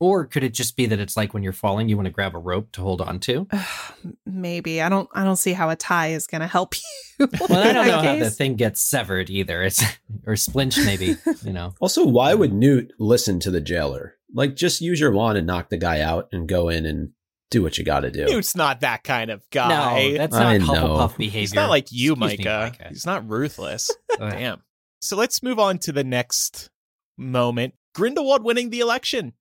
Or 0.00 0.24
could 0.24 0.42
it 0.42 0.54
just 0.54 0.76
be 0.76 0.86
that 0.86 0.98
it's 0.98 1.14
like 1.14 1.34
when 1.34 1.42
you're 1.42 1.52
falling, 1.52 1.90
you 1.90 1.96
want 1.96 2.06
to 2.06 2.10
grab 2.10 2.34
a 2.34 2.38
rope 2.38 2.72
to 2.72 2.80
hold 2.80 3.02
on 3.02 3.20
to? 3.20 3.46
Maybe. 4.26 4.80
I 4.80 4.88
don't 4.88 5.08
I 5.12 5.24
don't 5.24 5.36
see 5.36 5.52
how 5.52 5.68
a 5.68 5.76
tie 5.76 6.08
is 6.08 6.26
gonna 6.26 6.48
help 6.48 6.74
you. 6.76 6.82
Well, 7.38 7.58
I 7.60 7.72
don't 7.74 7.86
that 7.86 8.02
know 8.02 8.02
how 8.02 8.18
the 8.18 8.30
thing 8.30 8.56
gets 8.56 8.80
severed 8.80 9.28
either. 9.28 9.62
It's 9.62 9.84
or 10.26 10.36
splinched 10.36 10.78
maybe. 10.86 11.16
You 11.44 11.52
know. 11.52 11.74
Also, 11.78 12.06
why 12.06 12.32
would 12.32 12.52
um, 12.52 12.58
Newt 12.58 12.94
listen 12.98 13.40
to 13.40 13.50
the 13.50 13.60
jailer? 13.60 14.16
Like, 14.32 14.56
just 14.56 14.80
use 14.80 14.98
your 15.00 15.12
wand 15.12 15.36
and 15.36 15.46
knock 15.46 15.68
the 15.68 15.76
guy 15.76 16.00
out 16.00 16.28
and 16.32 16.48
go 16.48 16.70
in 16.70 16.86
and 16.86 17.10
do 17.50 17.62
what 17.62 17.76
you 17.76 17.84
got 17.84 18.00
to 18.00 18.10
do. 18.10 18.24
Newt's 18.24 18.56
not 18.56 18.80
that 18.80 19.04
kind 19.04 19.30
of 19.30 19.42
guy. 19.50 19.68
No, 19.68 20.16
that's 20.16 20.32
not 20.32 20.46
I 20.46 20.56
know. 20.56 21.12
Behavior. 21.18 21.40
He's 21.40 21.52
not 21.52 21.68
like 21.68 21.92
you, 21.92 22.12
Excuse 22.12 22.38
me, 22.38 22.44
Micah. 22.44 22.72
Micah. 22.72 22.88
He's 22.88 23.04
not 23.04 23.28
ruthless. 23.28 23.90
Ugh. 24.18 24.30
Damn. 24.32 24.62
So 25.02 25.16
let's 25.16 25.42
move 25.42 25.58
on 25.58 25.78
to 25.80 25.92
the 25.92 26.04
next 26.04 26.70
moment. 27.18 27.74
Grindelwald 27.94 28.44
winning 28.44 28.70
the 28.70 28.80
election. 28.80 29.34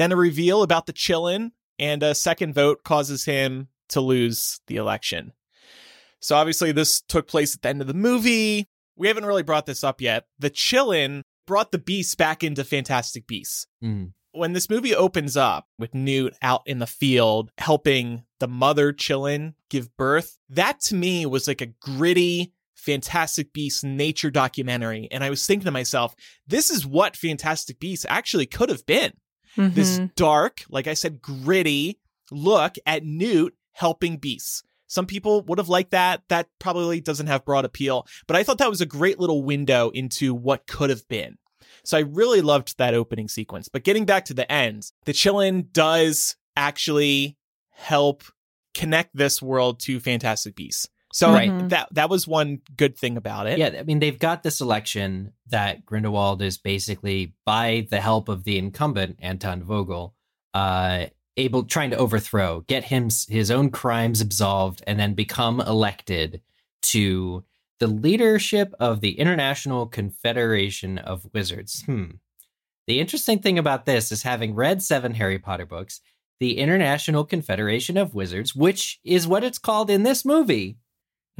Then 0.00 0.12
a 0.12 0.16
reveal 0.16 0.62
about 0.62 0.86
the 0.86 0.94
qilin, 0.94 1.50
and 1.78 2.02
a 2.02 2.14
second 2.14 2.54
vote 2.54 2.84
causes 2.84 3.26
him 3.26 3.68
to 3.90 4.00
lose 4.00 4.58
the 4.66 4.76
election. 4.76 5.34
So 6.20 6.36
obviously 6.36 6.72
this 6.72 7.02
took 7.02 7.28
place 7.28 7.54
at 7.54 7.60
the 7.60 7.68
end 7.68 7.82
of 7.82 7.86
the 7.86 7.92
movie. 7.92 8.66
We 8.96 9.08
haven't 9.08 9.26
really 9.26 9.42
brought 9.42 9.66
this 9.66 9.84
up 9.84 10.00
yet. 10.00 10.24
The 10.38 10.48
qilin 10.48 11.20
brought 11.46 11.70
the 11.70 11.78
beast 11.78 12.16
back 12.16 12.42
into 12.42 12.64
Fantastic 12.64 13.26
Beasts 13.26 13.66
Mm. 13.84 14.14
when 14.32 14.54
this 14.54 14.70
movie 14.70 14.94
opens 14.94 15.36
up 15.36 15.66
with 15.78 15.92
Newt 15.94 16.34
out 16.40 16.62
in 16.64 16.78
the 16.78 16.86
field 16.86 17.50
helping 17.58 18.24
the 18.38 18.48
mother 18.48 18.94
Qilin 18.94 19.52
give 19.68 19.94
birth, 19.98 20.38
that 20.48 20.80
to 20.84 20.94
me 20.94 21.26
was 21.26 21.46
like 21.46 21.60
a 21.60 21.66
gritty, 21.66 22.54
Fantastic 22.74 23.52
Beasts 23.52 23.84
nature 23.84 24.30
documentary. 24.30 25.08
And 25.10 25.22
I 25.22 25.28
was 25.28 25.46
thinking 25.46 25.66
to 25.66 25.70
myself, 25.70 26.14
this 26.46 26.70
is 26.70 26.86
what 26.86 27.16
Fantastic 27.18 27.78
Beasts 27.78 28.06
actually 28.08 28.46
could 28.46 28.70
have 28.70 28.86
been. 28.86 29.12
This 29.56 29.98
Mhm. 29.98 30.14
dark, 30.14 30.64
like 30.68 30.86
I 30.86 30.94
said, 30.94 31.20
gritty 31.20 31.98
look 32.30 32.76
at 32.86 33.04
Newt 33.04 33.54
helping 33.72 34.16
beasts. 34.16 34.62
Some 34.86 35.06
people 35.06 35.42
would 35.42 35.58
have 35.58 35.68
liked 35.68 35.92
that. 35.92 36.22
That 36.28 36.48
probably 36.58 37.00
doesn't 37.00 37.26
have 37.28 37.44
broad 37.44 37.64
appeal, 37.64 38.06
but 38.26 38.36
I 38.36 38.42
thought 38.42 38.58
that 38.58 38.70
was 38.70 38.80
a 38.80 38.86
great 38.86 39.18
little 39.20 39.42
window 39.42 39.90
into 39.90 40.34
what 40.34 40.66
could 40.66 40.90
have 40.90 41.06
been. 41.08 41.38
So 41.84 41.96
I 41.96 42.00
really 42.00 42.40
loved 42.40 42.76
that 42.78 42.94
opening 42.94 43.28
sequence. 43.28 43.68
But 43.68 43.84
getting 43.84 44.04
back 44.04 44.24
to 44.26 44.34
the 44.34 44.50
end, 44.50 44.90
the 45.04 45.12
Qilin 45.12 45.72
does 45.72 46.36
actually 46.56 47.36
help 47.70 48.24
connect 48.74 49.16
this 49.16 49.40
world 49.40 49.80
to 49.80 50.00
Fantastic 50.00 50.54
Beasts. 50.54 50.88
So 51.12 51.32
Right. 51.32 51.50
Mhm. 51.50 51.70
that 51.70 51.88
that 51.92 52.08
was 52.10 52.28
one 52.28 52.60
good 52.76 52.96
thing 52.96 53.16
about 53.16 53.46
it. 53.46 53.58
Yeah, 53.58 53.74
I 53.78 53.82
mean 53.82 53.98
they've 53.98 54.18
got 54.18 54.42
this 54.42 54.60
election 54.60 55.32
that 55.48 55.84
Grindelwald 55.84 56.40
is 56.42 56.56
basically, 56.58 57.34
by 57.44 57.86
the 57.90 58.00
help 58.00 58.28
of 58.28 58.44
the 58.44 58.58
incumbent 58.58 59.16
Anton 59.20 59.62
Vogel, 59.64 60.14
uh, 60.54 61.06
able 61.36 61.64
trying 61.64 61.90
to 61.90 61.96
overthrow, 61.96 62.60
get 62.68 62.84
him 62.84 63.08
his 63.28 63.50
own 63.50 63.70
crimes 63.70 64.20
absolved, 64.20 64.82
and 64.86 64.98
then 65.00 65.14
become 65.14 65.60
elected 65.60 66.42
to 66.82 67.44
the 67.80 67.86
leadership 67.86 68.74
of 68.78 69.00
the 69.00 69.18
International 69.18 69.86
Confederation 69.86 70.98
of 70.98 71.26
Wizards. 71.32 71.82
Hmm. 71.86 72.10
The 72.86 73.00
interesting 73.00 73.38
thing 73.38 73.58
about 73.58 73.84
this 73.86 74.12
is 74.12 74.22
having 74.22 74.54
read 74.54 74.82
seven 74.82 75.14
Harry 75.14 75.38
Potter 75.38 75.66
books, 75.66 76.00
the 76.40 76.58
International 76.58 77.24
Confederation 77.24 77.96
of 77.96 78.14
Wizards, 78.14 78.54
which 78.54 78.98
is 79.04 79.26
what 79.28 79.44
it's 79.44 79.58
called 79.58 79.90
in 79.90 80.02
this 80.02 80.24
movie, 80.24 80.76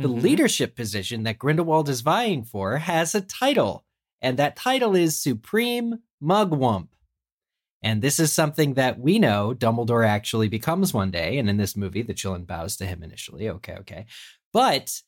the 0.02 0.08
Mhm. 0.08 0.22
leadership 0.22 0.76
position 0.76 1.22
that 1.24 1.38
Grindelwald 1.38 1.88
is 1.88 2.00
vying 2.00 2.44
for 2.44 2.78
has 2.78 3.14
a 3.14 3.20
title, 3.20 3.84
and 4.20 4.38
that 4.38 4.56
title 4.56 4.94
is 4.94 5.18
Supreme 5.18 6.00
Mugwump. 6.22 6.88
And 7.82 8.02
this 8.02 8.20
is 8.20 8.32
something 8.32 8.74
that 8.74 9.00
we 9.00 9.18
know 9.18 9.54
Dumbledore 9.54 10.06
actually 10.06 10.48
becomes 10.48 10.92
one 10.92 11.10
day. 11.10 11.38
And 11.38 11.48
in 11.48 11.56
this 11.56 11.76
movie, 11.76 12.02
the 12.02 12.12
Qilin 12.12 12.46
bows 12.46 12.76
to 12.76 12.86
him 12.86 13.02
initially. 13.02 13.48
Okay, 13.48 13.74
okay. 13.76 14.06
But 14.52 15.00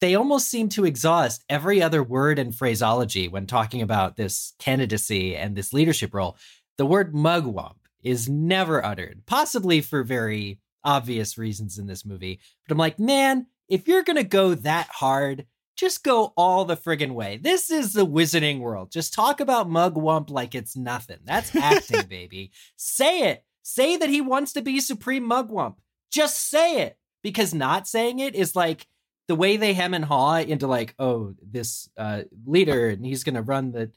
they 0.00 0.14
almost 0.14 0.48
seem 0.48 0.68
to 0.70 0.84
exhaust 0.84 1.44
every 1.48 1.82
other 1.82 2.02
word 2.02 2.38
and 2.38 2.54
phraseology 2.54 3.28
when 3.28 3.46
talking 3.46 3.80
about 3.80 4.16
this 4.16 4.54
candidacy 4.58 5.36
and 5.36 5.56
this 5.56 5.72
leadership 5.72 6.12
role. 6.12 6.36
The 6.76 6.86
word 6.86 7.14
mugwump 7.14 7.76
is 8.02 8.28
never 8.28 8.84
uttered, 8.84 9.22
possibly 9.26 9.80
for 9.80 10.02
very 10.02 10.58
obvious 10.84 11.36
reasons 11.36 11.78
in 11.78 11.86
this 11.86 12.04
movie. 12.04 12.40
But 12.66 12.72
I'm 12.72 12.78
like, 12.78 12.98
man, 12.98 13.46
if 13.70 13.88
you're 13.88 14.02
going 14.02 14.16
to 14.16 14.24
go 14.24 14.54
that 14.54 14.88
hard, 14.88 15.46
just 15.76 16.04
go 16.04 16.34
all 16.36 16.66
the 16.66 16.76
friggin' 16.76 17.12
way. 17.12 17.38
This 17.38 17.70
is 17.70 17.94
the 17.94 18.04
wizarding 18.04 18.58
world. 18.58 18.92
Just 18.92 19.14
talk 19.14 19.40
about 19.40 19.70
mugwump 19.70 20.28
like 20.28 20.54
it's 20.54 20.76
nothing. 20.76 21.20
That's 21.24 21.56
acting, 21.56 22.02
baby. 22.08 22.50
Say 22.76 23.30
it. 23.30 23.44
Say 23.62 23.96
that 23.96 24.10
he 24.10 24.20
wants 24.20 24.52
to 24.54 24.62
be 24.62 24.80
Supreme 24.80 25.28
Mugwump. 25.28 25.76
Just 26.10 26.50
say 26.50 26.82
it. 26.82 26.98
Because 27.22 27.54
not 27.54 27.86
saying 27.86 28.18
it 28.18 28.34
is 28.34 28.56
like 28.56 28.86
the 29.28 29.34
way 29.34 29.56
they 29.56 29.74
hem 29.74 29.94
and 29.94 30.04
haw 30.04 30.36
into 30.36 30.66
like, 30.66 30.94
oh, 30.98 31.34
this 31.40 31.88
uh, 31.96 32.22
leader 32.46 32.88
and 32.88 33.04
he's 33.04 33.24
gonna 33.24 33.42
run 33.42 33.72
the 33.72 33.90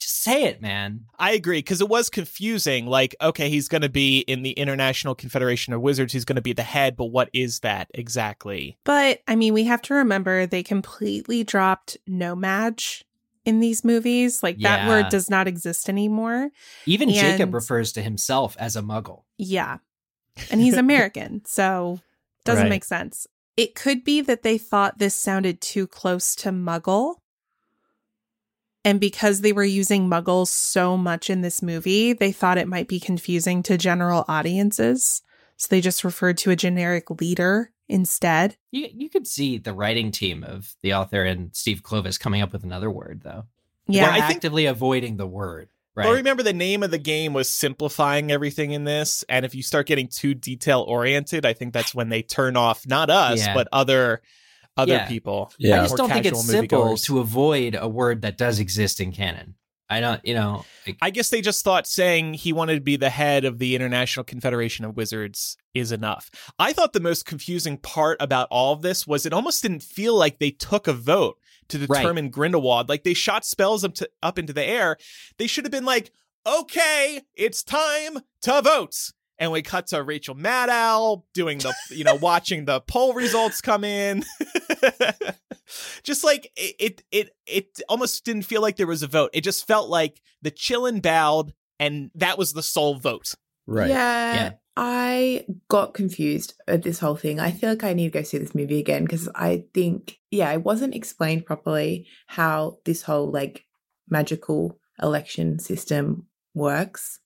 just 0.00 0.22
say 0.22 0.44
it, 0.44 0.60
man. 0.62 1.04
I 1.18 1.32
agree 1.32 1.58
because 1.58 1.80
it 1.80 1.88
was 1.88 2.08
confusing. 2.10 2.86
Like, 2.86 3.14
okay, 3.20 3.48
he's 3.50 3.68
going 3.68 3.82
to 3.82 3.88
be 3.88 4.20
in 4.20 4.42
the 4.42 4.52
International 4.52 5.14
Confederation 5.14 5.72
of 5.72 5.80
Wizards. 5.82 6.12
He's 6.12 6.24
going 6.24 6.36
to 6.36 6.42
be 6.42 6.52
the 6.52 6.62
head, 6.62 6.96
but 6.96 7.06
what 7.06 7.28
is 7.32 7.60
that 7.60 7.88
exactly? 7.94 8.78
But 8.84 9.20
I 9.28 9.36
mean, 9.36 9.54
we 9.54 9.64
have 9.64 9.82
to 9.82 9.94
remember 9.94 10.46
they 10.46 10.62
completely 10.62 11.44
dropped 11.44 11.96
No-Maj 12.06 13.04
in 13.44 13.60
these 13.60 13.84
movies. 13.84 14.42
Like 14.42 14.58
that 14.60 14.88
word 14.88 15.08
does 15.10 15.28
not 15.30 15.46
exist 15.48 15.88
anymore. 15.88 16.50
Even 16.86 17.10
Jacob 17.10 17.54
refers 17.54 17.92
to 17.92 18.02
himself 18.02 18.56
as 18.58 18.76
a 18.76 18.82
muggle. 18.82 19.24
Yeah. 19.38 19.78
And 20.50 20.60
he's 20.60 20.76
American, 20.76 21.42
so 21.46 22.00
doesn't 22.44 22.64
Right. 22.64 22.70
make 22.70 22.84
sense. 22.84 23.26
It 23.56 23.74
could 23.74 24.04
be 24.04 24.22
that 24.22 24.42
they 24.42 24.56
thought 24.56 24.98
this 24.98 25.14
sounded 25.14 25.60
too 25.60 25.86
close 25.86 26.34
to 26.36 26.50
Muggle. 26.50 27.16
And 28.84 28.98
because 29.00 29.40
they 29.42 29.52
were 29.52 29.64
using 29.64 30.08
Muggles 30.08 30.48
so 30.48 30.96
much 30.96 31.28
in 31.28 31.42
this 31.42 31.60
movie, 31.62 32.12
they 32.14 32.32
thought 32.32 32.56
it 32.58 32.68
might 32.68 32.88
be 32.88 32.98
confusing 33.00 33.62
to 33.64 33.76
general 33.76 34.24
audiences. 34.26 35.22
So 35.56 35.66
they 35.70 35.80
just 35.82 36.04
referred 36.04 36.38
to 36.38 36.50
a 36.50 36.56
generic 36.56 37.10
leader 37.10 37.72
instead. 37.88 38.56
You 38.70 38.88
you 38.92 39.10
could 39.10 39.26
see 39.26 39.58
the 39.58 39.74
writing 39.74 40.10
team 40.10 40.42
of 40.44 40.74
the 40.80 40.94
author 40.94 41.24
and 41.24 41.54
Steve 41.54 41.82
Kloves 41.82 42.18
coming 42.18 42.40
up 42.40 42.52
with 42.52 42.64
another 42.64 42.90
word 42.90 43.20
though. 43.22 43.44
Yeah. 43.86 44.04
They're 44.06 44.12
I 44.12 44.20
think- 44.28 44.36
actively 44.36 44.66
avoiding 44.66 45.16
the 45.18 45.26
word. 45.26 45.68
Right. 45.96 46.06
Well, 46.06 46.14
remember 46.14 46.44
the 46.44 46.52
name 46.52 46.82
of 46.84 46.92
the 46.92 46.98
game 46.98 47.32
was 47.32 47.50
simplifying 47.50 48.30
everything 48.30 48.70
in 48.70 48.84
this, 48.84 49.24
and 49.28 49.44
if 49.44 49.56
you 49.56 49.62
start 49.64 49.86
getting 49.88 50.06
too 50.06 50.34
detail 50.34 50.82
oriented, 50.86 51.44
I 51.44 51.52
think 51.52 51.72
that's 51.74 51.92
when 51.94 52.08
they 52.10 52.22
turn 52.22 52.56
off 52.56 52.86
not 52.86 53.10
us 53.10 53.40
Yeah. 53.40 53.54
but 53.54 53.66
other 53.72 54.22
other 54.76 54.92
Yeah. 54.92 55.08
people. 55.08 55.52
Yeah. 55.58 55.78
I 55.80 55.82
just 55.84 55.96
don't 55.96 56.10
think 56.10 56.26
it's 56.26 56.44
simple 56.46 56.84
moviegoers. 56.84 57.04
to 57.04 57.18
avoid 57.20 57.76
a 57.78 57.88
word 57.88 58.22
that 58.22 58.38
does 58.38 58.58
exist 58.58 59.00
in 59.00 59.12
canon. 59.12 59.54
I 59.92 59.98
don't, 59.98 60.24
you 60.24 60.34
know, 60.34 60.64
like, 60.86 60.98
I 61.02 61.10
guess 61.10 61.30
they 61.30 61.40
just 61.40 61.64
thought 61.64 61.84
saying 61.84 62.34
he 62.34 62.52
wanted 62.52 62.76
to 62.76 62.80
be 62.80 62.94
the 62.96 63.10
head 63.10 63.44
of 63.44 63.58
the 63.58 63.74
International 63.74 64.22
Confederation 64.22 64.84
of 64.84 64.96
Wizards 64.96 65.56
is 65.74 65.90
enough. 65.90 66.30
I 66.60 66.72
thought 66.72 66.92
the 66.92 67.00
most 67.00 67.26
confusing 67.26 67.76
part 67.76 68.16
about 68.20 68.46
all 68.52 68.72
of 68.72 68.82
this 68.82 69.04
was 69.04 69.26
it 69.26 69.32
almost 69.32 69.62
didn't 69.62 69.82
feel 69.82 70.14
like 70.14 70.38
they 70.38 70.52
took 70.52 70.86
a 70.86 70.92
vote 70.92 71.38
to 71.70 71.78
Right. 71.86 72.02
determine 72.02 72.30
Grindelwald. 72.30 72.88
Like 72.88 73.02
they 73.02 73.14
shot 73.14 73.44
spells 73.44 73.82
up 73.82 73.94
to 73.94 74.08
up 74.22 74.38
into 74.38 74.52
the 74.52 74.64
air. 74.64 74.96
They 75.38 75.48
should 75.48 75.64
have 75.64 75.72
been 75.72 75.84
like, 75.84 76.12
"Okay, 76.46 77.22
it's 77.34 77.64
time 77.64 78.18
to 78.42 78.62
vote." 78.62 79.10
And 79.40 79.50
we 79.50 79.62
cut 79.62 79.88
to 79.88 80.02
Rachel 80.02 80.36
Maddow 80.36 81.24
doing 81.34 81.58
the, 81.58 81.74
you 81.90 82.04
know, 82.04 82.14
watching 82.20 82.66
the 82.66 82.80
poll 82.82 83.14
results 83.14 83.60
come 83.60 83.82
in. 83.82 84.22
just 86.02 86.22
like 86.22 86.52
it, 86.56 86.76
it, 86.78 87.02
it, 87.10 87.30
it 87.46 87.80
almost 87.88 88.24
didn't 88.24 88.42
feel 88.42 88.60
like 88.60 88.76
there 88.76 88.86
was 88.86 89.02
a 89.02 89.06
vote. 89.06 89.30
It 89.32 89.42
just 89.42 89.66
felt 89.66 89.88
like 89.88 90.20
the 90.42 90.50
qilin 90.50 91.00
bowed, 91.00 91.54
and 91.78 92.10
that 92.14 92.36
was 92.38 92.52
the 92.52 92.62
sole 92.62 92.96
vote. 92.96 93.34
Right. 93.66 93.88
Yeah, 93.88 94.34
Yeah. 94.34 94.52
I 94.76 95.44
got 95.68 95.94
confused 95.94 96.54
at 96.68 96.82
this 96.82 97.00
whole 97.00 97.16
thing. 97.16 97.40
I 97.40 97.50
feel 97.50 97.70
like 97.70 97.84
I 97.84 97.92
need 97.92 98.12
to 98.12 98.18
go 98.18 98.22
see 98.22 98.38
this 98.38 98.54
movie 98.54 98.78
again 98.78 99.04
because 99.04 99.28
I 99.34 99.64
think, 99.74 100.18
yeah, 100.30 100.50
it 100.52 100.62
wasn't 100.62 100.94
explained 100.94 101.44
properly 101.44 102.06
how 102.26 102.78
this 102.84 103.02
whole 103.02 103.30
like 103.30 103.66
magical 104.08 104.78
election 105.02 105.58
system 105.58 106.26
works. 106.54 107.20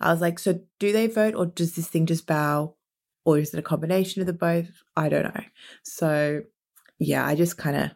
I 0.00 0.12
was 0.12 0.20
like, 0.20 0.38
so 0.38 0.60
do 0.78 0.92
they 0.92 1.06
vote 1.06 1.34
or 1.34 1.46
does 1.46 1.74
this 1.74 1.88
thing 1.88 2.06
just 2.06 2.26
bow? 2.26 2.76
Or 3.24 3.38
is 3.38 3.52
it 3.52 3.58
a 3.58 3.62
combination 3.62 4.20
of 4.22 4.26
the 4.26 4.32
both? 4.32 4.70
I 4.96 5.08
don't 5.08 5.34
know. 5.34 5.44
So, 5.82 6.42
yeah, 6.98 7.26
I 7.26 7.34
just 7.34 7.58
kind 7.58 7.76
of 7.76 7.90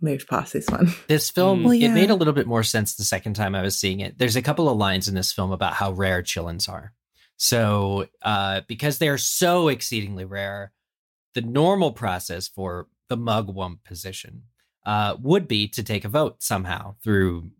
moved 0.00 0.26
past 0.26 0.54
this 0.54 0.68
one. 0.68 0.92
this 1.08 1.30
film, 1.30 1.60
Mm. 1.60 1.64
Well, 1.64 1.72
it 1.74 1.88
made 1.90 2.10
a 2.10 2.14
little 2.14 2.32
bit 2.32 2.46
more 2.46 2.62
sense 2.62 2.94
the 2.94 3.04
second 3.04 3.34
time 3.34 3.54
I 3.54 3.62
was 3.62 3.78
seeing 3.78 4.00
it. 4.00 4.18
There's 4.18 4.36
a 4.36 4.42
couple 4.42 4.68
of 4.68 4.78
lines 4.78 5.06
in 5.06 5.14
this 5.14 5.32
film 5.32 5.52
about 5.52 5.74
how 5.74 5.92
rare 5.92 6.22
qilins 6.22 6.68
are. 6.68 6.92
So, 7.36 8.06
uh, 8.22 8.62
because 8.68 8.98
they 8.98 9.08
are 9.08 9.18
so 9.18 9.68
exceedingly 9.68 10.24
rare, 10.24 10.72
the 11.34 11.42
normal 11.42 11.92
process 11.92 12.48
for 12.48 12.86
the 13.08 13.18
mugwump 13.18 13.84
position 13.84 14.44
uh, 14.86 15.16
would 15.20 15.48
be 15.48 15.68
to 15.68 15.82
take 15.82 16.04
a 16.04 16.08
vote 16.08 16.42
somehow 16.42 16.94
through 17.02 17.50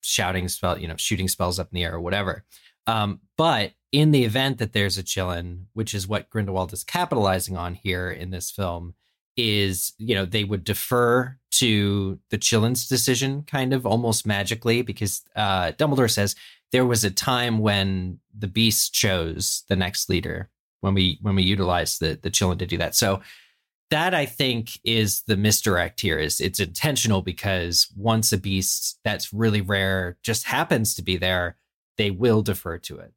shouting 0.00 0.48
spell, 0.48 0.78
you 0.78 0.88
know, 0.88 0.96
shooting 0.96 1.28
spells 1.28 1.58
up 1.58 1.68
in 1.70 1.76
the 1.76 1.84
air 1.84 1.94
or 1.94 2.00
whatever. 2.00 2.44
Um, 2.88 3.20
but 3.36 3.72
in 3.92 4.10
the 4.10 4.24
event 4.24 4.58
that 4.58 4.72
there's 4.72 4.98
a 4.98 5.02
qilin, 5.02 5.64
which 5.74 5.94
is 5.94 6.08
what 6.08 6.30
Grindelwald 6.30 6.72
is 6.72 6.82
capitalizing 6.82 7.56
on 7.56 7.74
here 7.74 8.10
in 8.10 8.30
this 8.30 8.50
film, 8.50 8.94
is 9.36 9.92
you 9.98 10.14
know 10.14 10.24
they 10.24 10.42
would 10.42 10.64
defer 10.64 11.38
to 11.52 12.18
the 12.30 12.38
Qilin's 12.38 12.88
decision, 12.88 13.44
kind 13.44 13.72
of 13.72 13.86
almost 13.86 14.26
magically, 14.26 14.82
because 14.82 15.22
uh, 15.36 15.72
Dumbledore 15.72 16.10
says 16.10 16.34
there 16.72 16.86
was 16.86 17.04
a 17.04 17.10
time 17.10 17.58
when 17.58 18.18
the 18.36 18.48
Beast 18.48 18.92
chose 18.92 19.64
the 19.68 19.76
next 19.76 20.08
leader 20.08 20.50
when 20.80 20.94
we 20.94 21.18
when 21.22 21.36
we 21.36 21.42
utilized 21.42 22.00
the 22.00 22.18
the 22.20 22.30
Qilin 22.30 22.58
to 22.58 22.66
do 22.66 22.78
that. 22.78 22.96
So 22.96 23.20
that 23.90 24.12
I 24.12 24.26
think 24.26 24.80
is 24.84 25.22
the 25.22 25.36
misdirect 25.36 26.00
here. 26.00 26.18
Is 26.18 26.40
it's 26.40 26.60
intentional 26.60 27.22
because 27.22 27.86
once 27.96 28.32
a 28.32 28.38
beast 28.38 28.98
that's 29.04 29.32
really 29.32 29.60
rare 29.60 30.18
just 30.22 30.44
happens 30.44 30.94
to 30.94 31.02
be 31.02 31.16
there, 31.16 31.56
they 31.98 32.10
will 32.10 32.40
defer 32.40 32.78
to 32.78 32.98
it. 32.98 33.12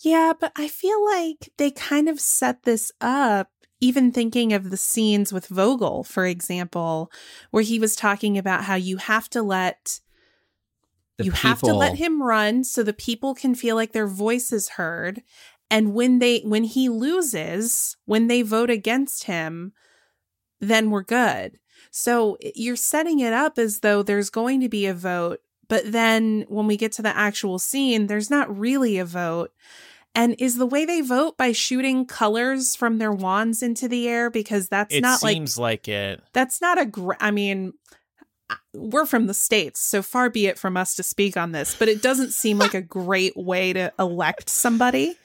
Yeah, 0.00 0.32
but 0.38 0.52
I 0.54 0.68
feel 0.68 1.04
like 1.04 1.50
they 1.56 1.72
kind 1.72 2.08
of 2.08 2.20
set 2.20 2.62
this 2.62 2.92
up, 3.00 3.50
even 3.80 4.12
thinking 4.12 4.52
of 4.52 4.70
the 4.70 4.76
scenes 4.76 5.32
with 5.32 5.48
Vogel, 5.48 6.04
for 6.04 6.24
example, 6.24 7.10
where 7.50 7.64
he 7.64 7.80
was 7.80 7.96
talking 7.96 8.38
about 8.38 8.64
how 8.64 8.76
you 8.76 8.98
have 8.98 9.28
to 9.30 9.42
let 9.42 9.98
The 11.16 11.24
you 11.24 11.30
have 11.32 11.60
to 11.62 11.74
let 11.74 11.96
him 11.96 12.22
run 12.22 12.62
so 12.62 12.84
the 12.84 12.92
people 12.92 13.34
can 13.34 13.56
feel 13.56 13.74
like 13.74 13.92
their 13.92 14.06
voice 14.06 14.52
is 14.52 14.70
heard. 14.70 15.22
And 15.68 15.94
when 15.94 16.20
they 16.20 16.40
when 16.40 16.64
he 16.64 16.88
loses, 16.88 17.96
when 18.04 18.28
they 18.28 18.42
vote 18.42 18.70
against 18.70 19.24
him, 19.24 19.72
then 20.60 20.90
we're 20.90 21.02
good. 21.02 21.58
So 21.90 22.38
you're 22.54 22.76
setting 22.76 23.18
it 23.20 23.32
up 23.32 23.58
as 23.58 23.80
though 23.80 24.02
there's 24.02 24.30
going 24.30 24.60
to 24.60 24.68
be 24.68 24.86
a 24.86 24.94
vote, 24.94 25.40
but 25.68 25.92
then 25.92 26.44
when 26.48 26.66
we 26.66 26.76
get 26.76 26.92
to 26.92 27.02
the 27.02 27.16
actual 27.16 27.58
scene, 27.58 28.06
there's 28.06 28.30
not 28.30 28.56
really 28.56 28.98
a 28.98 29.04
vote. 29.04 29.52
And 30.14 30.34
is 30.38 30.56
the 30.56 30.66
way 30.66 30.84
they 30.84 31.00
vote 31.00 31.36
by 31.36 31.52
shooting 31.52 32.06
colors 32.06 32.74
from 32.74 32.98
their 32.98 33.12
wands 33.12 33.62
into 33.62 33.86
the 33.86 34.08
air? 34.08 34.30
Because 34.30 34.68
that's 34.68 34.94
it 34.94 35.02
not 35.02 35.22
like 35.22 35.32
It 35.32 35.36
seems 35.36 35.58
like, 35.58 35.86
it. 35.86 36.20
that's 36.32 36.60
not 36.60 36.80
a 36.80 36.86
gr- 36.86 37.12
I 37.20 37.30
mean, 37.30 37.74
we're 38.72 39.06
from 39.06 39.26
the 39.26 39.34
states, 39.34 39.80
so 39.80 40.02
far 40.02 40.30
be 40.30 40.46
it 40.46 40.58
from 40.58 40.76
us 40.76 40.94
to 40.96 41.02
speak 41.02 41.36
on 41.36 41.52
this, 41.52 41.76
but 41.78 41.88
it 41.88 42.02
doesn't 42.02 42.32
seem 42.32 42.58
like 42.58 42.74
a 42.74 42.80
great 42.82 43.36
way 43.36 43.72
to 43.74 43.92
elect 43.98 44.48
somebody. 44.48 45.16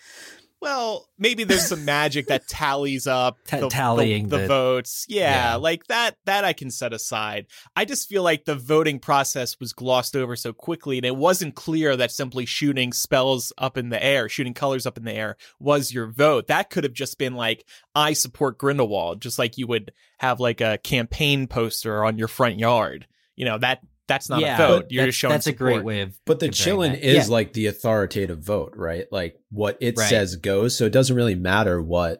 Well, 0.63 1.09
maybe 1.19 1.43
there's 1.43 1.67
some 1.67 1.83
magic 1.83 2.27
that 2.27 2.47
tallies 2.47 3.05
up 3.05 3.37
Ta- 3.45 3.59
the, 3.59 3.67
tallying 3.67 4.29
the, 4.29 4.37
the 4.37 4.41
the- 4.43 4.47
votes. 4.47 5.05
Yeah, 5.09 5.51
Yeah. 5.51 5.55
like 5.55 5.87
that. 5.87 6.15
That 6.23 6.45
I 6.45 6.53
can 6.53 6.71
set 6.71 6.93
aside. 6.93 7.47
I 7.75 7.83
just 7.83 8.07
feel 8.07 8.23
like 8.23 8.45
the 8.45 8.55
voting 8.55 8.99
process 8.99 9.59
was 9.59 9.73
glossed 9.73 10.15
over 10.15 10.37
so 10.37 10.53
quickly, 10.53 10.97
and 10.97 11.05
it 11.05 11.17
wasn't 11.17 11.55
clear 11.55 11.97
that 11.97 12.11
simply 12.11 12.45
shooting 12.45 12.93
spells 12.93 13.51
up 13.57 13.77
in 13.77 13.89
the 13.89 14.01
air, 14.01 14.29
shooting 14.29 14.53
colors 14.53 14.85
up 14.85 14.97
in 14.97 15.03
the 15.03 15.13
air, 15.13 15.35
was 15.59 15.93
your 15.93 16.07
vote. 16.07 16.47
That 16.47 16.69
could 16.69 16.85
have 16.85 16.93
just 16.93 17.17
been 17.17 17.35
like, 17.35 17.65
"I 17.93 18.13
support 18.13 18.57
Grindelwald," 18.57 19.21
just 19.21 19.37
like 19.37 19.57
you 19.57 19.67
would 19.67 19.91
have 20.19 20.39
like 20.39 20.61
a 20.61 20.77
campaign 20.77 21.45
poster 21.47 22.05
on 22.05 22.17
your 22.17 22.29
front 22.29 22.57
yard. 22.57 23.05
You 23.35 23.43
know 23.45 23.57
that 23.57 23.79
that's 24.07 24.29
not 24.29 24.41
yeah, 24.41 24.55
a 24.55 24.67
vote. 24.67 24.85
You're 24.89 25.03
that's, 25.05 25.09
just 25.09 25.19
showing 25.19 25.31
that's 25.31 25.47
a 25.47 25.53
great 25.53 25.73
support. 25.75 25.85
way 25.85 26.01
of. 26.01 26.17
But 26.25 26.39
the 26.39 26.49
comparing 26.49 26.79
qilin 26.79 26.91
that. 26.93 27.07
is 27.07 27.27
Yeah. 27.27 27.33
like 27.33 27.53
the 27.53 27.67
authoritative 27.67 28.39
vote, 28.43 28.73
right? 28.75 29.05
Like 29.11 29.35
what 29.49 29.77
it 29.79 29.97
Right. 29.97 30.09
says 30.09 30.35
goes. 30.35 30.77
So 30.77 30.85
it 30.85 30.91
doesn't 30.93 31.15
really 31.15 31.35
matter 31.35 31.81
what 31.81 32.19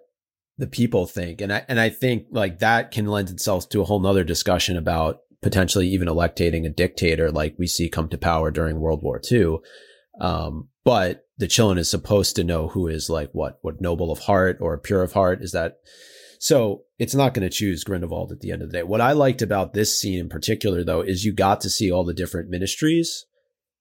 the 0.57 0.67
people 0.67 1.05
think. 1.07 1.41
And 1.41 1.51
I 1.51 1.65
and 1.67 1.79
I 1.79 1.89
think 1.89 2.27
like 2.31 2.59
that 2.59 2.91
can 2.91 3.07
lend 3.07 3.29
itself 3.29 3.67
to 3.69 3.81
a 3.81 3.85
whole 3.85 3.99
nother 3.99 4.23
discussion 4.23 4.77
about 4.77 5.19
potentially 5.41 5.87
even 5.89 6.07
electating 6.07 6.65
a 6.65 6.69
dictator 6.69 7.29
like 7.31 7.55
we 7.59 7.67
see 7.67 7.89
come 7.89 8.07
to 8.09 8.17
power 8.17 8.49
during 8.49 8.79
World 8.79 9.01
War 9.03 9.19
II. 9.29 9.57
Um, 10.21 10.69
but 10.85 11.25
the 11.37 11.47
qilin 11.47 11.77
is 11.79 11.89
supposed 11.89 12.35
to 12.35 12.43
know 12.43 12.67
who 12.69 12.87
is 12.87 13.09
like 13.09 13.29
what, 13.33 13.57
what 13.61 13.81
noble 13.81 14.11
of 14.11 14.19
heart 14.19 14.57
or 14.61 14.77
pure 14.77 15.01
of 15.01 15.13
heart 15.13 15.41
is 15.41 15.51
that. 15.51 15.77
So 16.39 16.83
it's 17.03 17.13
not 17.15 17.33
going 17.33 17.47
to 17.47 17.55
choose 17.55 17.83
Grindelwald 17.83 18.31
at 18.31 18.39
the 18.39 18.51
end 18.51 18.61
of 18.61 18.69
the 18.71 18.77
day. 18.77 18.83
What 18.83 19.01
I 19.01 19.11
liked 19.11 19.41
about 19.41 19.73
this 19.73 19.97
scene 19.99 20.19
in 20.19 20.29
particular, 20.29 20.83
though, 20.83 21.01
is 21.01 21.23
you 21.25 21.33
got 21.33 21.61
to 21.61 21.69
see 21.69 21.91
all 21.91 22.03
the 22.03 22.13
different 22.13 22.49
ministries. 22.49 23.25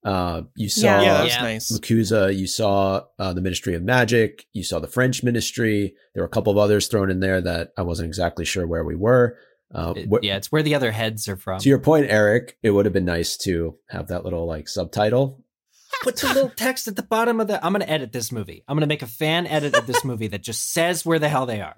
Uh, 0.05 0.43
you 0.57 0.69
saw 0.69 0.87
Yeah. 1.01 1.03
Yeah, 1.03 1.23
that 1.25 1.43
nice. 1.43 1.71
MACUSA, 1.71 2.37
you 2.37 2.47
saw 2.49 3.03
uh, 3.19 3.33
the 3.33 3.41
Ministry 3.41 3.75
of 3.75 3.83
Magic, 3.83 4.47
you 4.53 4.65
saw 4.65 4.81
the 4.81 4.89
French 4.89 5.23
Ministry. 5.23 5.95
There 6.15 6.23
were 6.23 6.27
a 6.27 6.31
couple 6.31 6.51
of 6.51 6.59
others 6.59 6.89
thrown 6.89 7.09
in 7.11 7.21
there 7.21 7.41
that 7.41 7.71
I 7.79 7.83
wasn't 7.83 8.09
exactly 8.09 8.45
sure 8.45 8.67
where 8.67 8.85
we 8.85 8.97
were. 8.97 9.39
Uh, 9.73 9.95
It- 9.97 10.09
wh- 10.11 10.25
yeah, 10.25 10.37
it's 10.37 10.51
where 10.51 10.63
the 10.65 10.75
other 10.75 10.91
heads 10.91 11.29
are 11.29 11.37
from. 11.37 11.61
To 11.61 11.69
your 11.69 11.79
point, 11.79 12.07
Eric, 12.11 12.59
it 12.63 12.71
would 12.73 12.85
have 12.85 12.93
been 12.93 13.05
nice 13.05 13.37
to 13.39 13.77
have 13.91 14.09
that 14.09 14.25
little 14.25 14.45
like 14.47 14.69
subtitle. 14.69 15.45
put 16.03 16.17
the 16.17 16.27
little 16.27 16.51
text 16.51 16.89
at 16.89 16.97
the 16.97 17.03
bottom 17.03 17.39
of 17.41 17.47
the. 17.47 17.65
I'm 17.65 17.73
gonna 17.73 17.85
edit 17.85 18.11
this 18.13 18.33
movie. 18.33 18.65
I'm 18.67 18.77
gonna 18.77 18.87
make 18.89 19.03
a 19.03 19.07
fan 19.07 19.47
edit 19.47 19.77
of 19.77 19.87
this 19.87 20.05
movie 20.05 20.27
that 20.29 20.43
just 20.43 20.73
says 20.73 21.07
where 21.07 21.21
the 21.21 21.29
hell 21.29 21.47
they 21.47 21.61
are. 21.61 21.77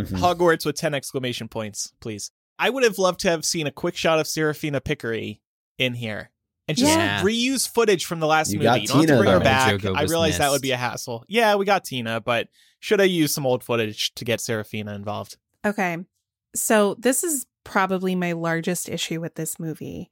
Mhm. 0.00 0.18
Hogwarts 0.18 0.66
with 0.66 0.76
10 0.76 0.94
exclamation 0.94 1.48
points, 1.48 1.92
please. 2.00 2.30
I 2.58 2.70
would 2.70 2.84
have 2.84 2.98
loved 2.98 3.20
to 3.20 3.30
have 3.30 3.44
seen 3.44 3.66
a 3.66 3.70
quick 3.70 3.96
shot 3.96 4.18
of 4.18 4.26
Seraphina 4.26 4.80
Picquery 4.80 5.40
in 5.78 5.94
here 5.94 6.30
and 6.68 6.76
just 6.76 6.90
Yeah. 6.90 7.22
reuse 7.22 7.68
footage 7.68 8.04
from 8.06 8.20
the 8.20 8.26
last 8.26 8.50
You 8.52 8.58
movie. 8.58 8.64
got 8.64 8.82
you 8.82 8.88
don't 8.88 8.96
have 8.98 9.06
to 9.06 9.12
Tina, 9.12 9.20
bring 9.20 9.32
her 9.32 9.40
back. 9.40 9.84
I 9.84 10.02
was 10.02 10.10
realize 10.10 10.38
that 10.38 10.50
would 10.50 10.62
be 10.62 10.70
a 10.72 10.76
hassle. 10.76 11.24
Yeah, 11.28 11.54
we 11.54 11.64
got 11.64 11.84
Tina, 11.84 12.20
but 12.20 12.48
should 12.80 13.00
I 13.00 13.04
use 13.04 13.32
some 13.32 13.46
old 13.46 13.62
footage 13.64 14.14
to 14.14 14.24
get 14.24 14.40
Serafina 14.40 14.94
involved? 14.94 15.36
Okay. 15.64 15.98
So 16.54 16.94
this 16.98 17.22
is 17.24 17.46
probably 17.64 18.14
my 18.14 18.32
largest 18.32 18.88
issue 18.88 19.20
with 19.20 19.34
this 19.34 19.58
movie. 19.58 20.10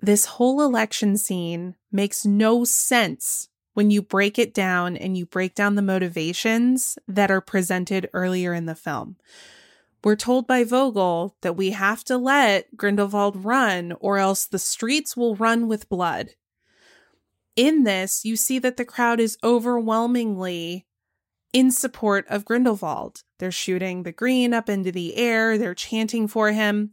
This 0.00 0.24
whole 0.24 0.62
election 0.62 1.16
scene 1.16 1.76
makes 1.90 2.24
no 2.24 2.64
sense 2.64 3.48
when 3.74 3.90
you 3.90 4.02
break 4.02 4.38
it 4.38 4.52
down 4.52 4.96
and 4.96 5.16
you 5.16 5.26
break 5.26 5.54
down 5.54 5.74
the 5.74 5.82
motivations 5.82 6.98
that 7.08 7.30
are 7.30 7.40
presented 7.40 8.08
earlier 8.12 8.52
in 8.52 8.66
the 8.66 8.74
film. 8.74 9.16
We're 10.04 10.16
told 10.16 10.46
by 10.46 10.64
Vogel 10.64 11.36
that 11.42 11.56
we 11.56 11.70
have 11.70 12.02
to 12.04 12.16
let 12.16 12.76
Grindelwald 12.76 13.44
run 13.44 13.92
or 14.00 14.18
else 14.18 14.44
the 14.44 14.58
streets 14.58 15.16
will 15.16 15.36
run 15.36 15.68
with 15.68 15.88
blood. 15.88 16.30
In 17.54 17.84
this, 17.84 18.24
you 18.24 18.36
see 18.36 18.58
that 18.58 18.76
the 18.76 18.84
crowd 18.84 19.20
is 19.20 19.38
overwhelmingly 19.44 20.86
in 21.52 21.70
support 21.70 22.26
of 22.28 22.44
Grindelwald. 22.44 23.22
They're 23.38 23.52
shooting 23.52 24.02
the 24.02 24.12
green 24.12 24.52
up 24.54 24.68
into 24.68 24.90
the 24.90 25.16
air, 25.16 25.56
they're 25.56 25.74
chanting 25.74 26.26
for 26.26 26.50
him. 26.50 26.92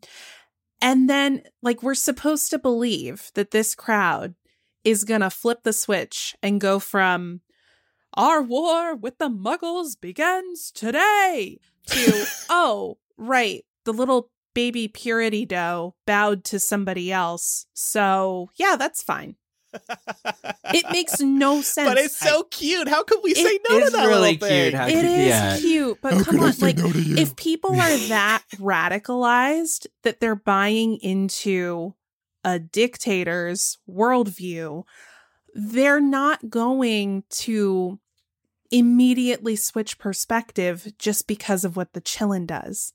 And 0.82 1.10
then, 1.10 1.44
like, 1.62 1.82
we're 1.82 1.96
supposed 1.96 2.50
to 2.52 2.60
believe 2.60 3.32
that 3.36 3.52
this 3.52 3.76
crowd 3.76 4.36
is 4.84 5.04
going 5.04 5.22
to 5.22 5.30
flip 5.30 5.64
the 5.64 5.74
switch 5.74 6.36
and 6.42 6.62
go 6.62 6.80
from 6.80 7.42
our 8.16 8.42
war 8.42 8.96
with 8.96 9.18
the 9.18 9.30
muggles 9.30 10.00
begins 10.00 10.72
today 10.72 11.60
to, 11.88 12.26
oh, 12.50 12.98
right, 13.18 13.66
the 13.86 13.94
little 13.94 14.32
baby 14.54 14.88
purity 14.88 15.46
dough 15.46 15.96
bowed 16.06 16.44
to 16.46 16.60
somebody 16.60 17.12
else. 17.12 17.66
So, 17.74 18.50
yeah, 18.56 18.76
that's 18.78 19.04
fine. 19.04 19.36
It 20.74 20.86
makes 20.92 21.20
no 21.20 21.62
sense. 21.62 21.90
But 21.90 21.98
it's 21.98 22.18
so 22.18 22.44
cute. 22.44 22.88
How 22.88 23.04
could 23.04 23.20
we 23.24 23.34
say 23.34 23.60
no 23.70 23.80
to 23.80 23.92
that 23.92 24.06
really 24.08 24.34
little 24.34 24.48
thing? 24.48 24.64
cute. 24.64 24.74
How 24.74 24.88
It 24.88 25.28
yeah. 25.28 25.58
cute, 25.58 26.00
but 26.02 26.14
How 26.14 26.24
come 26.24 26.40
on, 26.40 26.54
like 26.60 26.78
no 26.78 26.92
if 26.94 27.36
people 27.36 27.72
are 27.72 27.98
that 28.08 28.44
radicalized 28.56 29.88
that 30.04 30.20
they're 30.20 30.36
buying 30.36 30.98
into 30.98 31.94
a 32.44 32.60
dictator's 32.60 33.78
worldview, 33.90 34.84
they're 35.54 36.02
not 36.02 36.50
going 36.50 37.24
to 37.30 38.00
immediately 38.72 39.56
switch 39.56 39.98
perspective 39.98 40.94
just 41.00 41.26
because 41.28 41.64
of 41.66 41.76
what 41.76 41.94
the 41.94 42.02
qilin 42.02 42.46
does. 42.46 42.94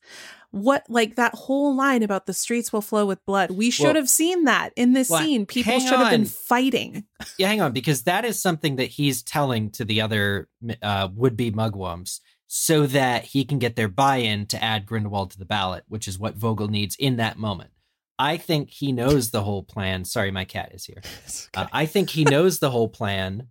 What 0.53 0.85
like 0.89 1.17
that 1.17 1.35
whole 1.35 1.75
line 1.75 2.05
about 2.05 2.27
the 2.27 2.33
streets 2.33 2.73
will 2.73 2.81
flow 2.81 3.07
with 3.07 3.27
blood. 3.27 3.51
We 3.51 3.71
should 3.71 3.87
Well- 3.87 3.95
have 3.97 4.09
seen 4.09 4.45
that 4.45 4.73
in 4.77 4.93
this 4.93 5.11
Well, 5.11 5.21
scene. 5.21 5.47
People 5.47 5.81
should 5.81 5.99
have 5.99 6.13
been 6.13 6.27
fighting. 6.27 7.07
Yeah, 7.39 7.49
hang 7.49 7.61
on, 7.61 7.73
because 7.73 8.05
that 8.05 8.25
is 8.25 8.41
something 8.41 8.77
that 8.77 8.91
he's 8.91 9.23
telling 9.25 9.71
to 9.73 9.85
the 9.85 10.01
other 10.01 10.49
uh, 10.81 11.09
would-be 11.13 11.51
mugwumps 11.51 12.21
so 12.47 12.87
that 12.87 13.25
he 13.25 13.45
can 13.45 13.59
get 13.59 13.75
their 13.75 13.89
buy-in 13.89 14.47
to 14.47 14.63
add 14.63 14.87
Grindelwald 14.87 15.33
to 15.33 15.39
the 15.41 15.45
ballot, 15.45 15.83
which 15.89 16.07
is 16.07 16.21
what 16.21 16.37
Vogel 16.37 16.69
needs 16.69 16.95
in 16.95 17.17
that 17.17 17.37
moment. 17.37 17.71
I 18.19 18.37
think 18.37 18.71
he 18.71 18.93
knows 18.93 19.31
the 19.31 19.43
whole 19.43 19.63
plan. 19.63 20.05
Sorry, 20.05 20.31
my 20.31 20.45
cat 20.45 20.73
is 20.73 20.85
here. 20.85 21.03
It's 21.25 21.49
Uh. 21.55 21.67
I 21.73 21.87
think 21.87 22.11
he 22.11 22.25
knows 22.35 22.59
the 22.59 22.71
whole 22.71 22.89
plan 22.89 23.49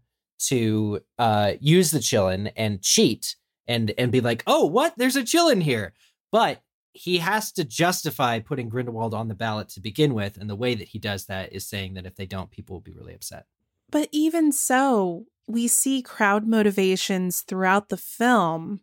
to 0.47 1.01
uh, 1.17 1.53
use 1.59 1.91
the 1.91 1.99
qilin 1.99 2.51
and 2.55 2.81
cheat 2.81 3.35
and 3.67 3.93
and 3.97 4.11
be 4.11 4.21
like, 4.21 4.43
oh, 4.47 4.65
what? 4.65 4.93
There's 4.97 5.15
a 5.15 5.23
qilin 5.23 5.61
here. 5.61 5.93
But 6.31 6.61
he 6.93 7.17
has 7.19 7.51
to 7.53 7.63
justify 7.63 8.39
putting 8.39 8.69
Grindelwald 8.69 9.13
on 9.13 9.27
the 9.27 9.35
ballot 9.35 9.69
to 9.69 9.79
begin 9.79 10.13
with, 10.13 10.37
and 10.37 10.49
the 10.49 10.55
way 10.55 10.75
that 10.75 10.89
he 10.89 10.99
does 10.99 11.25
that 11.25 11.51
is 11.51 11.67
saying 11.67 11.95
that 11.95 12.05
if 12.05 12.15
they 12.15 12.25
don't, 12.25 12.51
people 12.51 12.75
will 12.75 12.81
be 12.81 12.93
really 12.93 13.15
upset. 13.15 13.45
But 13.89 14.09
even 14.11 14.51
so, 14.51 15.25
we 15.47 15.67
see 15.67 16.01
crowd 16.01 16.47
motivations 16.47 17.41
throughout 17.41 17.89
the 17.89 17.97
film 17.97 18.81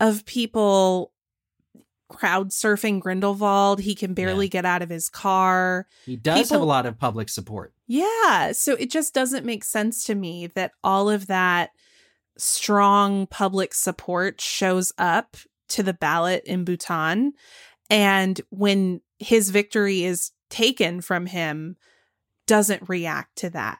of 0.00 0.24
people 0.24 1.12
crowd 2.08 2.50
surfing 2.50 3.00
Grindelwald. 3.00 3.80
He 3.80 3.94
can 3.94 4.14
barely 4.14 4.46
Yeah. 4.46 4.50
get 4.50 4.64
out 4.64 4.82
of 4.82 4.88
his 4.88 5.08
car. 5.08 5.86
He 6.06 6.16
does 6.16 6.50
have 6.50 6.60
a 6.60 6.64
lot 6.64 6.86
of 6.86 6.98
public 6.98 7.28
support. 7.28 7.72
Yeah. 7.86 8.52
So 8.52 8.74
it 8.74 8.90
just 8.90 9.14
doesn't 9.14 9.46
make 9.46 9.64
sense 9.64 10.04
to 10.04 10.14
me 10.14 10.46
that 10.48 10.72
all 10.82 11.08
of 11.10 11.26
that 11.26 11.70
strong 12.36 13.26
public 13.26 13.74
support 13.74 14.40
shows 14.40 14.92
up 14.98 15.36
to 15.68 15.82
the 15.82 15.92
ballot 15.94 16.44
in 16.44 16.64
Bhutan. 16.64 17.32
And 17.90 18.40
when 18.50 19.00
his 19.18 19.50
victory 19.50 20.04
is 20.04 20.32
taken 20.50 21.00
from 21.00 21.26
him, 21.26 21.76
doesn't 22.46 22.88
react 22.88 23.36
to 23.36 23.50
that. 23.50 23.78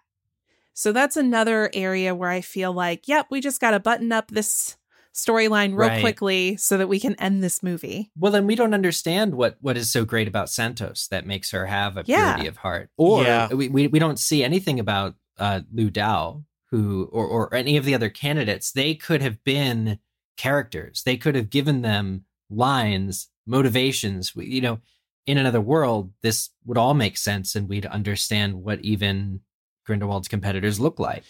So 0.74 0.92
that's 0.92 1.16
another 1.16 1.70
area 1.74 2.14
where 2.14 2.30
I 2.30 2.40
feel 2.40 2.72
like, 2.72 3.08
yep, 3.08 3.26
we 3.30 3.40
just 3.40 3.60
got 3.60 3.72
to 3.72 3.80
button 3.80 4.12
up 4.12 4.30
this 4.30 4.76
storyline 5.18 5.70
real 5.70 5.88
Right. 5.88 6.00
quickly 6.00 6.56
so 6.56 6.78
that 6.78 6.88
we 6.88 7.00
can 7.00 7.14
end 7.16 7.42
this 7.42 7.62
movie. 7.62 8.10
Well, 8.16 8.32
then 8.32 8.46
we 8.46 8.54
don't 8.54 8.74
understand 8.74 9.34
what 9.34 9.56
what 9.60 9.76
is 9.76 9.90
so 9.90 10.04
great 10.04 10.28
about 10.28 10.50
Santos 10.50 11.08
that 11.08 11.26
makes 11.26 11.50
her 11.50 11.66
have 11.66 11.96
a 11.96 12.04
Yeah. 12.06 12.34
purity 12.34 12.48
of 12.48 12.58
heart, 12.58 12.90
or 12.96 13.22
Yeah. 13.24 13.48
we, 13.52 13.68
we 13.68 13.86
we 13.88 13.98
don't 13.98 14.18
see 14.18 14.42
anything 14.44 14.78
about 14.80 15.14
uh, 15.38 15.60
Liu 15.72 15.90
Tao 15.90 16.44
who 16.70 17.08
or 17.12 17.26
or 17.26 17.54
any 17.54 17.76
of 17.76 17.84
the 17.84 17.94
other 17.94 18.10
candidates. 18.10 18.72
They 18.72 18.94
could 18.94 19.22
have 19.22 19.42
been 19.44 19.98
characters. 20.36 21.02
They 21.02 21.16
could 21.16 21.34
have 21.34 21.50
given 21.50 21.82
them 21.82 22.24
lines, 22.50 23.28
motivations. 23.46 24.34
We- 24.36 24.46
You 24.46 24.60
know, 24.60 24.78
in 25.26 25.36
another 25.38 25.60
world, 25.60 26.12
this 26.22 26.50
would 26.64 26.78
all 26.78 26.94
make 26.94 27.16
sense, 27.16 27.54
and 27.54 27.68
we'd 27.68 27.86
understand 27.86 28.62
what 28.62 28.80
even 28.80 29.40
Grindelwald's 29.84 30.28
competitors 30.28 30.78
look 30.80 30.98
like. 30.98 31.22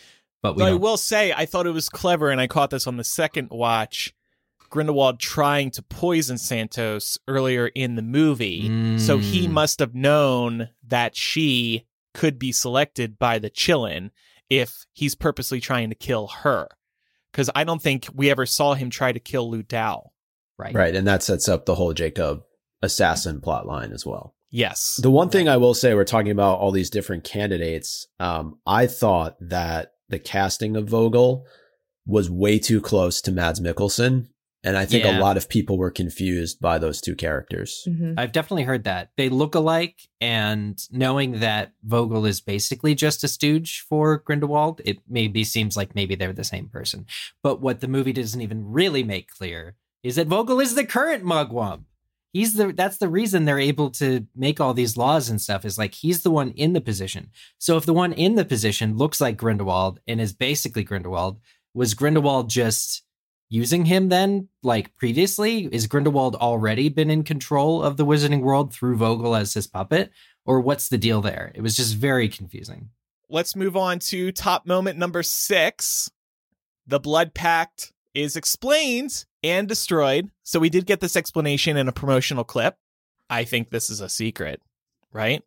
But 0.43 0.57
we 0.57 0.63
I 0.65 0.73
will 0.75 0.97
say, 0.97 1.33
I 1.33 1.47
thought 1.47 1.67
it 1.67 1.71
was 1.73 1.89
clever, 1.89 2.31
and 2.31 2.41
I 2.41 2.47
caught 2.47 2.71
this 2.71 2.87
on 2.87 2.97
the 2.97 3.05
second 3.05 3.49
watch. 3.51 4.15
Grindelwald 4.71 5.19
trying 5.19 5.71
to 5.73 5.83
poison 5.83 6.37
Santos 6.37 7.17
earlier 7.27 7.69
in 7.69 7.97
the 7.97 8.03
movie. 8.03 8.99
So 8.99 9.17
he 9.19 9.47
Mm. 9.49 9.53
must 9.53 9.79
have 9.79 9.95
known 9.95 10.69
that 10.87 11.17
she 11.17 11.87
could 12.13 12.39
be 12.39 12.53
selected 12.53 13.19
by 13.19 13.39
the 13.39 13.49
Qilin 13.51 14.11
if 14.51 14.85
he's 14.93 15.15
purposely 15.15 15.59
trying 15.61 15.89
to 15.89 15.95
kill 15.95 16.27
her. 16.29 16.69
Because 17.33 17.49
I 17.55 17.65
don't 17.65 17.81
think 17.81 18.09
we 18.15 18.31
ever 18.31 18.45
saw 18.45 18.75
him 18.75 18.91
try 18.91 19.11
to 19.13 19.19
kill 19.21 19.49
Liu 19.51 19.63
Tao. 19.63 20.11
right. 20.59 20.75
Right. 20.75 20.95
And 20.95 21.07
that 21.07 21.23
sets 21.23 21.49
up 21.49 21.65
the 21.65 21.75
whole 21.77 21.95
Jacob 21.95 22.43
assassin 22.83 23.41
plot 23.41 23.67
line 23.67 23.93
as 23.93 24.05
well. 24.05 24.35
Yes. 24.51 24.99
The 25.03 25.11
one 25.11 25.31
thing 25.31 25.49
I 25.49 25.57
will 25.57 25.75
say, 25.75 25.95
we're 25.95 26.05
talking 26.05 26.31
about 26.33 26.59
all 26.59 26.73
these 26.73 26.91
different 26.91 27.25
candidates. 27.25 28.07
Um, 28.21 28.59
I 28.67 28.87
thought 28.87 29.37
that 29.41 29.93
the 30.09 30.19
casting 30.19 30.77
of 30.77 30.89
Vogel 30.89 31.45
was 32.07 32.31
way 32.31 32.59
too 32.59 32.81
close 32.81 33.21
to 33.23 33.33
Mads 33.33 33.61
Mikkelsen. 33.61 34.29
And 34.65 34.77
I 34.77 34.87
think 34.87 35.05
Yeah. 35.05 35.19
a 35.19 35.21
lot 35.21 35.37
of 35.37 35.49
people 35.49 35.79
were 35.79 35.91
confused 35.91 36.61
by 36.61 36.79
those 36.79 37.01
two 37.01 37.15
characters. 37.15 37.85
Mhm. 37.87 38.15
I've 38.19 38.33
definitely 38.33 38.65
heard 38.65 38.83
that. 38.85 39.11
They 39.17 39.29
look 39.29 39.55
alike, 39.55 40.01
and 40.21 40.77
knowing 40.91 41.39
that 41.39 41.75
Vogel 41.85 42.27
is 42.27 42.41
basically 42.41 42.97
just 42.97 43.23
a 43.23 43.29
stooge 43.29 43.85
for 43.89 44.19
Grindelwald, 44.19 44.81
it 44.85 44.99
maybe 45.09 45.45
seems 45.45 45.77
like 45.77 45.95
maybe 45.95 46.17
they're 46.17 46.33
the 46.33 46.43
same 46.43 46.69
person. 46.69 47.07
But 47.41 47.61
what 47.61 47.81
the 47.81 47.89
movie 47.89 48.13
doesn't 48.13 48.41
even 48.41 48.65
really 48.65 49.05
make 49.05 49.29
clear 49.31 49.77
is 50.03 50.17
that 50.17 50.27
Vogel 50.27 50.59
is 50.61 50.75
the 50.75 50.85
current 50.85 51.23
Mugwump. 51.25 51.85
He's 52.33 52.55
the 52.55 52.73
that's 52.73 52.99
the 52.99 53.09
reason 53.09 53.45
they're 53.45 53.59
able 53.59 53.91
to 53.93 54.27
make 54.37 54.61
all 54.61 54.75
these 54.75 54.97
laws 54.97 55.31
and 55.31 55.41
stuff 55.41 55.65
is 55.65 55.79
like 55.79 55.95
he's 55.95 56.23
the 56.23 56.31
one 56.31 56.51
in 56.53 56.73
the 56.73 56.81
position. 56.81 57.31
So 57.59 57.77
if 57.77 57.87
the 57.87 57.95
one 57.95 58.13
in 58.13 58.35
the 58.35 58.45
position 58.45 58.97
looks 58.97 59.21
like 59.21 59.37
Grindelwald 59.37 60.01
and 60.07 60.21
is 60.21 60.33
basically 60.33 60.85
Grindelwald, 60.85 61.41
was 61.75 61.95
Grindelwald 61.95 62.51
just 62.51 63.03
using 63.51 63.87
him 63.87 64.11
then 64.11 64.47
like 64.63 64.95
previously 64.99 65.71
is 65.73 65.87
grindelwald 65.87 66.37
already 66.37 66.91
been 66.91 67.09
in 67.09 67.25
control 67.25 67.83
of 67.83 67.97
the 67.97 68.05
wizarding 68.05 68.43
world 68.43 68.75
through 68.75 68.95
vogel 68.95 69.35
as 69.35 69.55
his 69.55 69.67
puppet 69.67 70.11
or 70.45 70.61
what's 70.61 70.91
the 70.91 70.99
deal 70.99 71.23
there 71.23 71.51
it 71.55 71.63
was 71.63 71.75
just 71.75 71.95
very 71.95 72.29
confusing 72.29 72.91
Let's 73.31 73.55
move 73.55 73.77
on 73.77 73.99
to 73.99 74.33
top 74.33 74.67
moment 74.67 74.99
number 74.99 75.23
six. 75.23 76.11
The 76.87 76.99
Blood 76.99 77.35
Pact 77.35 77.93
is 78.15 78.37
explained 78.37 79.27
and 79.43 79.69
destroyed. 79.69 80.31
So 80.43 80.61
we 80.61 80.71
did 80.71 80.87
get 80.87 81.01
this 81.01 81.17
explanation 81.17 81.77
in 81.77 81.89
a 81.89 81.93
promotional 81.93 82.45
clip. 82.45 82.77
I 83.31 83.45
think 83.45 83.71
this 83.71 83.91
is 83.91 84.01
a 84.01 84.09
secret, 84.09 84.61
right? 85.13 85.43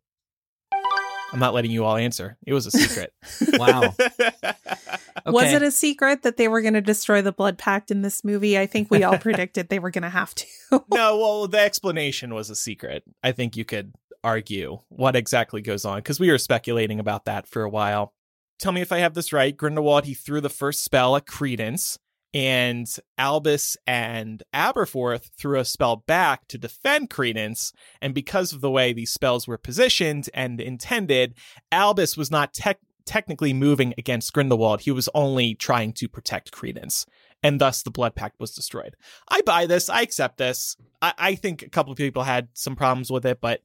I'm 1.34 1.40
not 1.40 1.54
letting 1.54 1.72
you 1.72 1.86
all 1.86 1.96
answer. 1.96 2.38
It 2.46 2.54
was 2.54 2.66
a 2.66 2.72
secret. 2.72 3.14
wow 3.54 3.94
Was 5.26 5.54
it 5.54 5.62
a 5.62 5.72
secret 5.72 6.24
that 6.24 6.38
they 6.38 6.48
were 6.48 6.62
going 6.62 6.74
to 6.74 6.82
destroy 6.82 7.22
the 7.22 7.32
blood 7.32 7.58
pact 7.58 7.92
in 7.92 8.02
this 8.02 8.24
movie? 8.24 8.58
I 8.58 8.66
think 8.66 8.90
we 8.90 9.04
all 9.04 9.18
predicted 9.20 9.70
they 9.70 9.80
were 9.80 9.92
going 9.92 10.04
to 10.04 10.10
have 10.10 10.34
to. 10.36 10.46
no, 10.72 11.18
well, 11.18 11.48
the 11.48 11.60
explanation 11.60 12.34
was 12.34 12.50
a 12.50 12.56
secret. 12.56 13.04
I 13.24 13.32
think 13.32 13.56
you 13.56 13.66
could 13.66 13.94
argue 14.24 14.80
what 14.90 15.16
exactly 15.16 15.62
goes 15.62 15.86
on 15.86 15.98
because 15.98 16.20
we 16.20 16.30
were 16.30 16.38
speculating 16.38 17.00
about 17.00 17.26
that 17.26 17.48
for 17.48 17.64
a 17.64 17.70
while. 17.70 18.14
tell 18.60 18.72
me 18.72 18.82
if 18.82 18.92
I 18.92 19.00
have 19.00 19.14
this 19.14 19.34
right. 19.34 19.56
Grindelwald 19.56 20.06
he 20.06 20.14
threw 20.14 20.42
the 20.42 20.50
first 20.50 20.84
spell 20.84 21.16
at 21.16 21.26
Credence, 21.26 21.98
and 22.34 22.88
Albus 23.18 23.76
and 23.86 24.44
Aberforth 24.54 25.30
threw 25.38 25.60
a 25.60 25.66
spell 25.66 25.98
back 25.98 26.48
to 26.48 26.58
defend 26.58 27.10
Credence. 27.10 27.74
And 28.02 28.14
because 28.14 28.54
of 28.54 28.62
the 28.62 28.72
way 28.72 28.94
these 28.94 29.12
spells 29.12 29.48
were 29.48 29.58
positioned 29.58 30.30
and 30.34 30.62
intended, 30.62 31.34
Albus 31.72 32.16
was 32.16 32.32
not 32.32 32.54
tech 32.54 32.80
technically 33.06 33.52
moving 33.52 33.94
against 33.98 34.32
Grindelwald. 34.32 34.82
He 34.82 34.92
was 34.92 35.10
only 35.14 35.56
trying 35.56 35.92
to 35.94 36.08
protect 36.08 36.52
Credence. 36.52 37.06
And 37.44 37.60
thus 37.60 37.82
the 37.82 37.90
Blood 37.92 38.14
Pact 38.16 38.40
was 38.40 38.54
destroyed. 38.54 38.96
I 39.28 39.42
buy 39.42 39.66
this. 39.66 39.90
I 39.90 40.02
accept 40.02 40.38
this. 40.38 40.78
I, 41.02 41.14
I 41.18 41.36
think 41.36 41.64
a 41.64 41.70
couple 41.70 41.92
of 41.92 41.98
people 41.98 42.22
had 42.24 42.50
some 42.54 42.76
problems 42.76 43.10
with 43.12 43.26
it, 43.26 43.42
but 43.42 43.62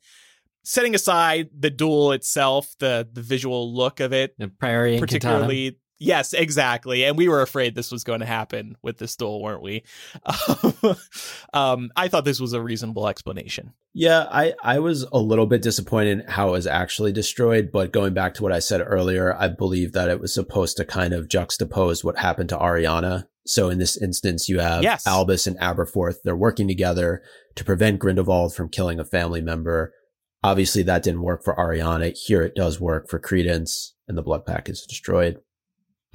setting 0.62 0.94
aside 0.94 1.50
the 1.56 1.70
duel 1.70 2.12
itself, 2.12 2.74
the 2.78 3.06
the 3.12 3.20
visual 3.22 3.72
look 3.74 4.00
of 4.00 4.12
it, 4.12 4.34
The 4.38 4.48
Priori 4.48 4.96
Incantatem. 4.96 5.00
particularly 5.00 5.78
yes 5.98 6.32
exactly 6.32 7.04
and 7.04 7.16
we 7.16 7.28
were 7.28 7.42
afraid 7.42 7.74
this 7.74 7.90
was 7.90 8.04
going 8.04 8.20
to 8.20 8.26
happen 8.26 8.76
with 8.82 8.98
this 8.98 9.16
duel 9.16 9.42
weren't 9.42 9.62
we 9.62 9.82
um 11.54 11.90
i 11.96 12.08
thought 12.08 12.24
this 12.24 12.40
was 12.40 12.52
a 12.52 12.62
reasonable 12.62 13.08
explanation 13.08 13.72
Yeah, 13.94 14.26
I, 14.30 14.52
I 14.62 14.78
was 14.78 15.04
a 15.10 15.18
little 15.18 15.46
bit 15.46 15.62
disappointed 15.62 16.20
in 16.20 16.26
how 16.28 16.48
it 16.48 16.52
was 16.52 16.66
actually 16.66 17.12
destroyed, 17.12 17.70
but 17.72 17.92
going 17.94 18.12
back 18.12 18.34
to 18.34 18.42
what 18.42 18.52
I 18.52 18.58
said 18.58 18.82
earlier, 18.84 19.34
I 19.34 19.48
believe 19.48 19.92
that 19.94 20.10
it 20.10 20.20
was 20.20 20.34
supposed 20.34 20.76
to 20.76 20.84
kind 20.84 21.14
of 21.14 21.28
juxtapose 21.28 22.04
what 22.04 22.18
happened 22.18 22.50
to 22.50 22.58
Ariana. 22.58 23.24
So 23.46 23.70
in 23.70 23.78
this 23.78 23.96
instance, 23.96 24.50
you 24.50 24.58
have 24.58 24.82
Yes. 24.82 25.06
Albus 25.06 25.46
and 25.46 25.58
Aberforth. 25.60 26.16
They're 26.24 26.36
working 26.36 26.68
together 26.68 27.22
to 27.54 27.64
prevent 27.64 27.98
Grindelwald 27.98 28.54
from 28.54 28.68
killing 28.68 29.00
a 29.00 29.04
family 29.04 29.40
member. 29.40 29.94
Obviously, 30.42 30.82
that 30.82 31.02
didn't 31.02 31.22
work 31.22 31.42
for 31.42 31.56
Ariana. 31.56 32.12
Here 32.26 32.42
it 32.42 32.54
does 32.54 32.78
work 32.78 33.08
for 33.08 33.18
Credence, 33.18 33.94
and 34.06 34.18
the 34.18 34.22
blood 34.22 34.44
pact 34.44 34.68
is 34.68 34.84
destroyed. 34.86 35.38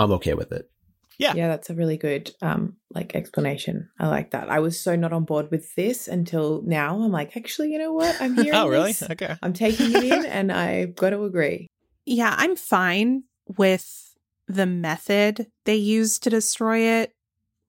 I'm 0.04 0.12
okay 0.14 0.34
with 0.34 0.52
it. 0.52 0.70
Yeah. 1.18 1.34
Yeah, 1.36 1.48
that's 1.50 1.70
a 1.70 1.76
really 1.76 1.98
good 1.98 2.32
um 2.42 2.78
like 2.94 3.16
explanation. 3.16 3.90
I 4.00 4.08
like 4.08 4.32
that. 4.32 4.50
I 4.50 4.60
was 4.60 4.80
so 4.80 4.96
not 4.96 5.14
on 5.14 5.24
board 5.24 5.52
with 5.52 5.76
this 5.76 6.08
until 6.08 6.62
now. 6.66 6.96
I'm 6.96 7.12
like, 7.12 7.38
actually, 7.38 7.72
you 7.72 7.78
know 7.78 7.94
what? 7.94 8.20
I'm 8.20 8.36
here. 8.44 8.54
oh 8.56 8.68
really 8.68 8.94
this. 8.94 9.10
okay 9.10 9.36
I'm 9.42 9.54
taking 9.54 9.94
it 9.96 10.04
in 10.04 10.26
and 10.26 10.52
I've 10.52 10.96
got 10.96 11.12
to 11.12 11.24
agree. 11.24 11.68
Yeah, 12.06 12.34
I'm 12.38 12.56
fine 12.56 13.24
with 13.58 14.16
the 14.48 14.66
method 14.66 15.48
they 15.66 15.76
used 15.76 16.24
to 16.24 16.30
destroy 16.30 16.80
it 16.80 17.14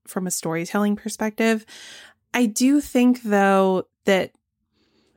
from 0.07 0.27
a 0.27 0.31
storytelling 0.31 0.97
perspective. 0.97 1.65
I 2.35 2.47
do 2.47 2.81
think, 2.81 3.23
though, 3.23 3.85
that 4.07 4.33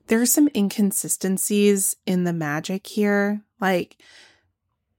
there 0.07 0.22
are 0.22 0.26
some 0.26 0.49
inconsistencies 0.55 1.95
in 2.05 2.24
the 2.24 2.34
magic 2.34 2.86
here. 2.86 3.41
Like, 3.59 3.97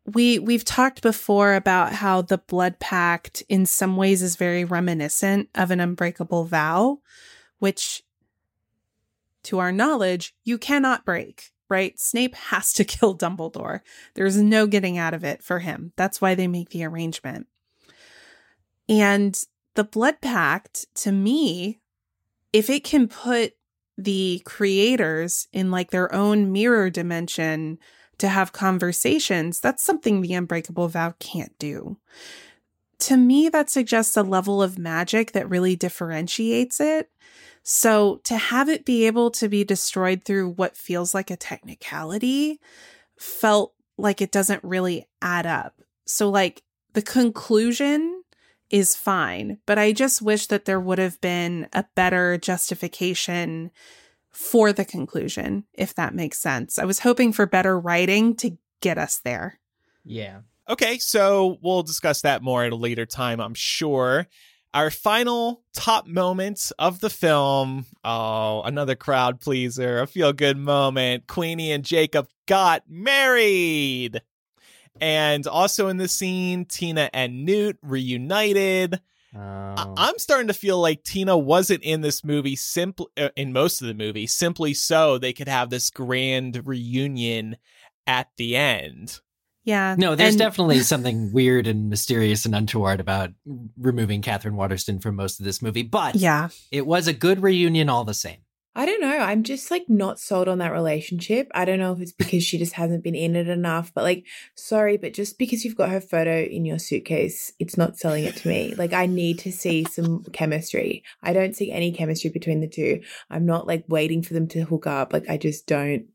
we 0.07 0.39
we've 0.39 0.65
talked 0.65 1.03
before 1.03 1.55
about 1.55 1.93
how 1.93 2.23
the 2.23 2.39
blood 2.39 2.79
pact 2.79 3.43
in 3.49 3.67
some 3.67 3.97
ways 3.97 4.23
is 4.23 4.37
very 4.37 4.65
reminiscent 4.65 5.49
of 5.55 5.71
an 5.71 5.81
unbreakable 5.81 6.45
vow 6.45 7.01
which 7.59 8.03
to 9.43 9.59
our 9.59 9.73
knowledge 9.73 10.35
you 10.45 10.59
cannot 10.59 11.05
break 11.05 11.53
right? 11.69 11.99
Snape 11.99 12.35
has 12.35 12.73
to 12.75 12.85
kill 12.85 13.17
dumbledore. 13.17 13.81
There's 14.15 14.37
no 14.37 14.67
getting 14.67 14.99
out 14.99 15.15
of 15.15 15.25
it 15.25 15.43
for 15.43 15.61
him. 15.61 15.93
That's 15.97 16.21
why 16.21 16.35
they 16.35 16.49
make 16.49 16.71
the 16.71 16.85
arrangement. 16.85 17.47
And 18.89 19.39
the 19.75 19.85
blood 19.85 20.21
pact 20.21 20.87
to 20.97 21.13
me 21.13 21.81
if 22.53 22.71
it 22.71 22.85
can 22.85 23.09
put 23.09 23.55
the 23.99 24.43
creators 24.45 25.49
in 25.53 25.71
like 25.71 25.91
their 25.91 26.15
own 26.15 26.53
mirror 26.53 26.91
dimension 26.91 27.79
to 28.19 28.29
have 28.29 28.53
conversations, 28.53 29.61
that's 29.61 29.83
something 29.83 30.21
the 30.21 30.35
Unbreakable 30.35 30.89
Vow 30.89 31.15
can't 31.19 31.57
do. 31.59 31.99
To 33.01 33.17
me, 33.17 33.49
that 33.49 33.69
suggests 33.69 34.17
a 34.17 34.23
level 34.23 34.63
of 34.63 34.79
magic 34.79 35.33
that 35.33 35.51
really 35.51 35.77
differentiates 35.77 36.81
it. 36.81 37.11
So 37.63 38.21
to 38.25 38.37
have 38.37 38.69
it 38.69 38.85
be 38.85 39.07
able 39.07 39.31
to 39.33 39.49
be 39.49 39.65
destroyed 39.65 40.25
through 40.25 40.51
what 40.51 40.77
feels 40.77 41.15
like 41.15 41.31
a 41.31 41.37
technicality 41.37 42.61
felt 43.19 43.75
like 43.99 44.23
it 44.23 44.31
doesn't 44.31 44.63
really 44.63 45.09
add 45.21 45.47
up. 45.47 45.83
So, 46.07 46.31
like, 46.31 46.63
the 46.93 47.03
conclusion 47.03 48.23
is 48.71 48.95
fine, 48.95 49.59
but 49.67 49.79
I 49.79 49.93
just 49.93 50.23
wish 50.23 50.47
that 50.47 50.65
there 50.65 50.81
would 50.81 50.99
have 50.99 51.21
been 51.21 51.69
a 51.73 51.85
better 51.95 52.39
justification 52.39 53.71
for 54.37 54.71
the 54.73 54.85
conclusion, 54.85 55.65
if 55.73 55.95
that 55.95 56.15
makes 56.15 56.39
sense. 56.39 56.79
I 56.79 56.85
was 56.85 56.99
hoping 57.01 57.33
for 57.33 57.47
better 57.47 57.79
writing 57.81 58.37
to 58.37 58.59
get 58.83 58.99
us 58.99 59.19
there. 59.25 59.59
Yeah. 60.05 60.41
okay 60.69 60.99
so 60.99 61.59
we'll 61.63 61.83
discuss 61.83 62.21
that 62.21 62.43
more 62.43 62.63
at 62.65 62.73
a 62.73 62.77
later 62.77 63.07
time 63.07 63.41
i'm 63.41 63.55
sure 63.55 64.27
our 64.75 64.91
final 64.91 65.63
top 65.73 66.07
moment 66.07 66.71
of 66.79 67.01
the 67.01 67.11
film 67.11 67.87
oh 68.05 68.63
another 68.63 68.95
crowd 68.95 69.41
pleaser 69.41 70.01
a 70.01 70.07
feel 70.07 70.33
good 70.33 70.57
moment 70.57 71.27
queenie 71.27 71.73
and 71.73 71.85
jacob 71.85 72.29
got 72.47 72.83
married 72.89 74.21
and 75.01 75.47
also 75.47 75.89
in 75.89 75.97
the 75.97 76.09
scene 76.09 76.65
tina 76.65 77.11
and 77.13 77.45
newt 77.45 77.79
reunited 77.83 78.95
I- 78.95 79.01
Oh. 79.39 79.95
I'm 79.97 80.19
starting 80.19 80.47
to 80.49 80.55
feel 80.55 80.81
like 80.81 81.03
Tina 81.05 81.37
wasn't 81.37 81.83
in 81.83 82.01
this 82.01 82.25
movie 82.25 82.57
simply 82.57 83.07
uh, 83.17 83.29
in 83.37 83.53
most 83.53 83.83
of 83.83 83.89
the 83.89 83.95
movie 83.95 84.27
simply 84.27 84.73
so 84.75 85.19
they 85.19 85.33
could 85.33 85.49
have 85.49 85.69
this 85.71 85.91
grand 85.91 86.63
reunion 86.67 87.57
at 88.07 88.29
the 88.39 88.57
end. 88.57 89.21
Yeah. 89.65 89.97
no, 89.99 90.15
there's 90.15 90.35
and- 90.35 90.39
definitely 90.39 90.79
something 90.81 91.33
weird 91.33 91.67
and 91.67 91.91
mysterious 91.91 92.47
and 92.47 92.55
untoward 92.55 93.01
about 93.01 93.31
removing 93.77 94.23
Catherine 94.23 94.55
Waterston 94.57 95.01
from 95.01 95.17
most 95.17 95.41
of 95.41 95.45
this 95.45 95.61
movie, 95.61 95.83
but 95.83 96.15
Yeah. 96.15 96.49
it 96.71 96.87
was 96.87 97.09
a 97.09 97.13
good 97.13 97.43
reunion 97.43 97.89
all 97.89 98.05
the 98.05 98.15
same. 98.15 98.39
I 98.79 98.85
don't 98.85 99.01
know. 99.01 99.09
I'm 99.17 99.43
just 99.43 99.71
like 99.71 99.87
not 99.89 100.21
sold 100.21 100.49
on 100.49 100.59
that 100.59 100.71
relationship. 100.71 101.51
I 101.55 101.65
don't 101.65 101.79
know 101.79 101.93
if 101.95 102.01
it's 102.01 102.13
because 102.13 102.45
she 102.45 102.59
just 102.59 102.75
hasn't 102.75 103.03
been 103.03 103.15
in 103.15 103.35
it 103.35 103.49
enough, 103.49 103.91
but 103.95 104.05
like, 104.05 104.27
sorry, 104.55 104.99
but 104.99 105.15
just 105.15 105.39
because 105.39 105.65
you've 105.65 105.79
got 105.79 105.89
her 105.89 106.01
photo 106.01 106.43
in 106.43 106.67
your 106.67 106.79
suitcase, 106.79 107.53
it's 107.59 107.79
not 107.79 107.97
selling 107.97 108.25
it 108.25 108.37
to 108.37 108.49
me. 108.49 108.75
Like, 108.75 108.93
I 108.93 109.07
need 109.07 109.39
to 109.41 109.51
see 109.51 109.85
some 109.85 110.25
chemistry. 110.35 111.03
I 111.23 111.33
don't 111.33 111.57
see 111.57 111.73
any 111.73 111.91
chemistry 111.91 112.29
between 112.29 112.61
the 112.61 112.69
two. 112.69 113.01
I'm 113.31 113.47
not 113.47 113.67
like 113.67 113.85
waiting 113.89 114.23
for 114.23 114.35
them 114.35 114.47
to 114.49 114.65
hook 114.65 114.87
up. 114.87 115.11
Like, 115.15 115.29
I 115.31 115.39
just 115.39 115.67
don't 115.67 116.09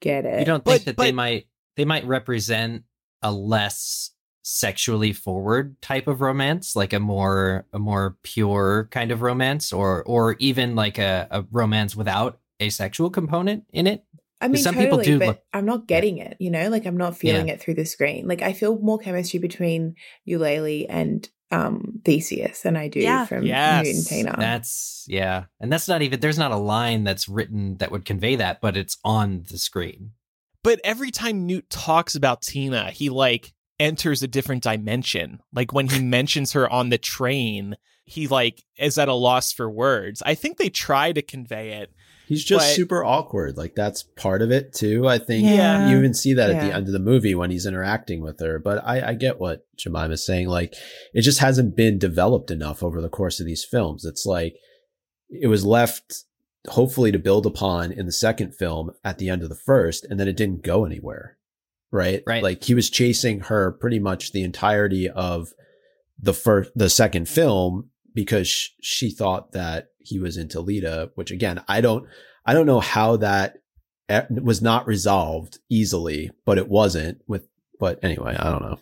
get 0.00 0.24
it. 0.24 0.40
You 0.40 0.44
don't 0.44 0.64
But- 0.64 0.72
think 0.72 0.84
that 0.86 0.96
they 0.96 1.12
might 1.12 1.46
they 1.76 1.84
might 1.84 2.04
represent 2.04 2.82
a 3.22 3.30
less 3.32 4.10
sexually 4.50 5.12
forward 5.12 5.80
type 5.82 6.06
of 6.08 6.20
romance, 6.22 6.74
like 6.74 6.92
a 6.94 6.98
more 7.00 7.66
a 7.72 7.78
more 7.78 8.16
pure 8.22 8.88
kind 8.90 9.10
of 9.10 9.20
romance, 9.22 9.72
or 9.72 10.02
or 10.04 10.36
even 10.38 10.74
like 10.74 10.96
a, 10.98 11.28
a 11.30 11.44
romance 11.50 11.94
without 11.94 12.40
a 12.58 12.70
sexual 12.70 13.10
component 13.10 13.64
in 13.72 13.86
it? 13.86 14.04
I 14.40 14.48
mean, 14.48 14.62
some 14.62 14.74
totally, 14.76 14.86
people 15.04 15.04
do 15.04 15.18
but 15.18 15.26
look- 15.28 15.42
I'm 15.52 15.66
not 15.66 15.86
getting 15.86 16.18
it. 16.18 16.36
You 16.40 16.50
know, 16.50 16.68
like 16.70 16.86
I'm 16.86 16.96
not 16.96 17.16
feeling 17.16 17.48
it 17.48 17.60
through 17.60 17.74
the 17.74 17.84
screen. 17.84 18.26
Like 18.26 18.40
I 18.40 18.52
feel 18.52 18.78
more 18.78 18.98
chemistry 18.98 19.38
between 19.38 19.96
Eulalie 20.26 20.86
and 20.88 21.28
um 21.50 22.00
Theseus 22.04 22.62
than 22.62 22.76
I 22.76 22.88
do 22.88 23.00
Yeah. 23.00 23.26
from 23.26 23.44
Yes. 23.44 23.84
Newt 23.84 23.94
and 23.96 24.06
Tina. 24.06 24.34
That's 24.38 25.04
yeah, 25.08 25.44
and 25.60 25.70
that's 25.72 25.88
not 25.88 26.02
even 26.02 26.20
there's 26.20 26.38
not 26.38 26.52
a 26.52 26.56
line 26.56 27.04
that's 27.04 27.28
written 27.28 27.76
that 27.78 27.90
would 27.90 28.04
convey 28.06 28.36
that, 28.36 28.60
but 28.60 28.76
it's 28.76 28.96
on 29.04 29.44
the 29.50 29.58
screen. 29.58 30.12
But 30.64 30.80
every 30.84 31.10
time 31.10 31.46
Newt 31.46 31.68
talks 31.70 32.14
about 32.14 32.42
Tina, 32.42 32.90
he 32.90 33.10
like 33.10 33.52
enters 33.80 34.22
a 34.22 34.28
different 34.28 34.62
dimension. 34.62 35.40
Like 35.52 35.72
when 35.72 35.88
he 35.88 36.02
mentions 36.02 36.52
her 36.52 36.68
on 36.70 36.88
the 36.90 36.98
train, 36.98 37.76
he 38.04 38.26
like 38.26 38.64
is 38.78 38.98
at 38.98 39.08
a 39.08 39.14
loss 39.14 39.52
for 39.52 39.68
words. 39.70 40.22
I 40.24 40.34
think 40.34 40.56
they 40.56 40.70
try 40.70 41.12
to 41.12 41.22
convey 41.22 41.72
it. 41.74 41.92
He's 42.26 42.44
just 42.44 42.66
But- 42.66 42.74
super 42.74 43.02
awkward. 43.04 43.56
Like 43.56 43.74
that's 43.74 44.02
part 44.02 44.42
of 44.42 44.50
it 44.50 44.74
too. 44.74 45.08
I 45.08 45.18
think 45.18 45.46
Yeah. 45.46 45.88
you 45.88 45.96
even 45.98 46.12
see 46.12 46.34
that 46.34 46.50
at 46.50 46.60
the 46.62 46.74
end 46.74 46.86
of 46.86 46.92
the 46.92 46.98
movie 46.98 47.34
when 47.34 47.50
he's 47.50 47.64
interacting 47.64 48.20
with 48.20 48.38
her. 48.40 48.58
But 48.58 48.84
I, 48.86 49.10
I 49.10 49.14
get 49.14 49.38
what 49.40 49.66
Jemima's 49.78 50.26
saying. 50.26 50.48
Like 50.48 50.74
it 51.14 51.22
just 51.22 51.38
hasn't 51.38 51.74
been 51.74 51.98
developed 51.98 52.50
enough 52.50 52.82
over 52.82 53.00
the 53.00 53.08
course 53.08 53.40
of 53.40 53.46
these 53.46 53.64
films. 53.64 54.04
It's 54.04 54.26
like 54.26 54.56
it 55.30 55.46
was 55.46 55.64
left 55.64 56.24
hopefully 56.68 57.10
to 57.12 57.18
build 57.18 57.46
upon 57.46 57.92
in 57.92 58.04
the 58.04 58.12
second 58.12 58.54
film 58.54 58.90
at 59.02 59.16
the 59.16 59.30
end 59.30 59.42
of 59.42 59.48
the 59.48 59.54
first, 59.54 60.04
and 60.04 60.20
then 60.20 60.28
it 60.28 60.36
didn't 60.36 60.62
go 60.62 60.84
anywhere. 60.84 61.37
Right? 61.90 62.22
Right. 62.26 62.42
Like 62.42 62.64
he 62.64 62.74
was 62.74 62.90
chasing 62.90 63.40
her 63.40 63.72
pretty 63.72 63.98
much 63.98 64.32
the 64.32 64.42
entirety 64.42 65.08
of 65.08 65.52
the 66.20 66.34
first 66.34 66.70
the 66.74 66.90
second 66.90 67.28
film 67.28 67.90
because 68.14 68.48
sh- 68.48 68.70
she 68.80 69.10
thought 69.10 69.52
that 69.52 69.88
he 69.98 70.18
was 70.18 70.36
into 70.36 70.60
Leta, 70.60 71.10
which 71.14 71.30
again, 71.30 71.62
I 71.68 71.80
don't 71.80 72.06
I 72.44 72.54
don't 72.54 72.66
know 72.66 72.80
how 72.80 73.16
that 73.16 73.58
was 74.30 74.60
not 74.62 74.86
resolved 74.86 75.58
easily, 75.70 76.30
but 76.44 76.58
it 76.58 76.68
wasn't 76.68 77.22
with 77.26 77.46
but 77.80 78.02
anyway, 78.02 78.36
I 78.38 78.50
don't 78.50 78.62
know. 78.62 78.78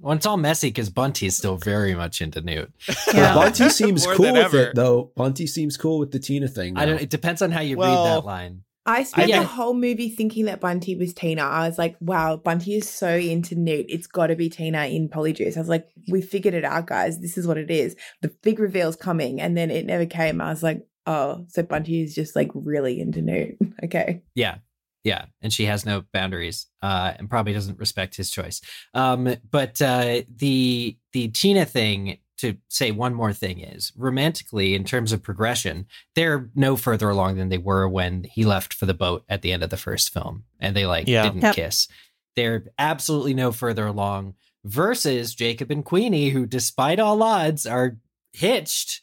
Well, 0.00 0.14
it's 0.16 0.26
all 0.26 0.36
messy 0.36 0.68
because 0.68 0.90
Bunty 0.90 1.26
is 1.26 1.36
still 1.36 1.56
very 1.56 1.94
much 1.94 2.20
into 2.20 2.42
Newt. 2.42 2.70
Yeah. 3.14 3.34
Bunty 3.34 3.68
seems 3.70 4.06
cool 4.06 4.32
with 4.32 4.36
ever. 4.44 4.58
it 4.64 4.74
though. 4.74 5.12
Bunty 5.16 5.46
seems 5.46 5.76
cool 5.78 5.98
with 5.98 6.10
the 6.10 6.18
Tina 6.18 6.48
thing. 6.48 6.76
I 6.76 6.84
don't. 6.84 7.00
It 7.00 7.08
depends 7.10 7.40
on 7.40 7.52
how 7.52 7.60
you 7.60 7.76
Well- 7.78 8.04
read 8.04 8.16
that 8.16 8.26
line. 8.26 8.64
I 8.86 9.02
spent 9.04 9.30
yeah. 9.30 9.40
the 9.40 9.46
whole 9.46 9.72
movie 9.72 10.10
thinking 10.10 10.44
that 10.44 10.60
Bunty 10.60 10.94
was 10.94 11.14
Tina. 11.14 11.42
I 11.42 11.66
was 11.66 11.78
like, 11.78 11.96
wow, 12.00 12.36
Bunty 12.36 12.74
is 12.74 12.88
so 12.88 13.16
into 13.16 13.54
Newt. 13.54 13.86
It's 13.88 14.06
got 14.06 14.26
to 14.26 14.36
be 14.36 14.50
Tina 14.50 14.86
in 14.86 15.08
Polyjuice. 15.08 15.56
I 15.56 15.60
was 15.60 15.68
like, 15.68 15.88
we 16.08 16.20
figured 16.20 16.54
it 16.54 16.64
out, 16.64 16.86
guys. 16.86 17.20
This 17.20 17.38
is 17.38 17.46
what 17.46 17.56
it 17.56 17.70
is. 17.70 17.96
The 18.20 18.28
big 18.42 18.58
reveal's 18.58 18.96
coming. 18.96 19.40
And 19.40 19.56
then 19.56 19.70
it 19.70 19.86
never 19.86 20.04
came. 20.04 20.40
I 20.40 20.50
was 20.50 20.62
like, 20.62 20.86
oh, 21.06 21.46
so 21.48 21.62
Bunty 21.62 22.02
is 22.02 22.14
just 22.14 22.36
like 22.36 22.50
really 22.54 23.00
into 23.00 23.22
Newt. 23.22 23.56
okay. 23.84 24.22
Yeah. 24.34 24.58
Yeah. 25.02 25.26
And 25.40 25.52
she 25.52 25.64
has 25.64 25.86
no 25.86 26.04
boundaries 26.12 26.66
uh, 26.82 27.12
and 27.18 27.30
probably 27.30 27.54
doesn't 27.54 27.78
respect 27.78 28.16
his 28.16 28.30
choice. 28.30 28.60
Um, 28.92 29.36
but 29.50 29.80
uh, 29.80 30.22
the 30.34 30.96
the 31.12 31.28
Tina 31.28 31.64
thing 31.64 32.18
to 32.44 32.56
say 32.68 32.90
one 32.90 33.14
more 33.14 33.32
thing 33.32 33.60
is 33.60 33.92
romantically 33.96 34.74
in 34.74 34.84
terms 34.84 35.12
of 35.12 35.22
progression 35.22 35.86
they're 36.14 36.50
no 36.54 36.76
further 36.76 37.08
along 37.10 37.36
than 37.36 37.48
they 37.48 37.58
were 37.58 37.88
when 37.88 38.24
he 38.24 38.44
left 38.44 38.72
for 38.72 38.86
the 38.86 38.94
boat 38.94 39.24
at 39.28 39.42
the 39.42 39.52
end 39.52 39.62
of 39.62 39.70
the 39.70 39.76
first 39.76 40.12
film 40.12 40.44
and 40.60 40.76
they 40.76 40.86
like 40.86 41.08
Yeah. 41.08 41.24
didn't 41.24 41.42
Yep. 41.42 41.54
kiss 41.54 41.88
they're 42.36 42.64
absolutely 42.78 43.34
no 43.34 43.52
further 43.52 43.86
along 43.86 44.34
versus 44.64 45.34
jacob 45.34 45.70
and 45.70 45.84
queenie 45.84 46.30
who 46.30 46.46
despite 46.46 46.98
all 47.00 47.22
odds 47.22 47.66
are 47.66 47.96
hitched 48.32 49.02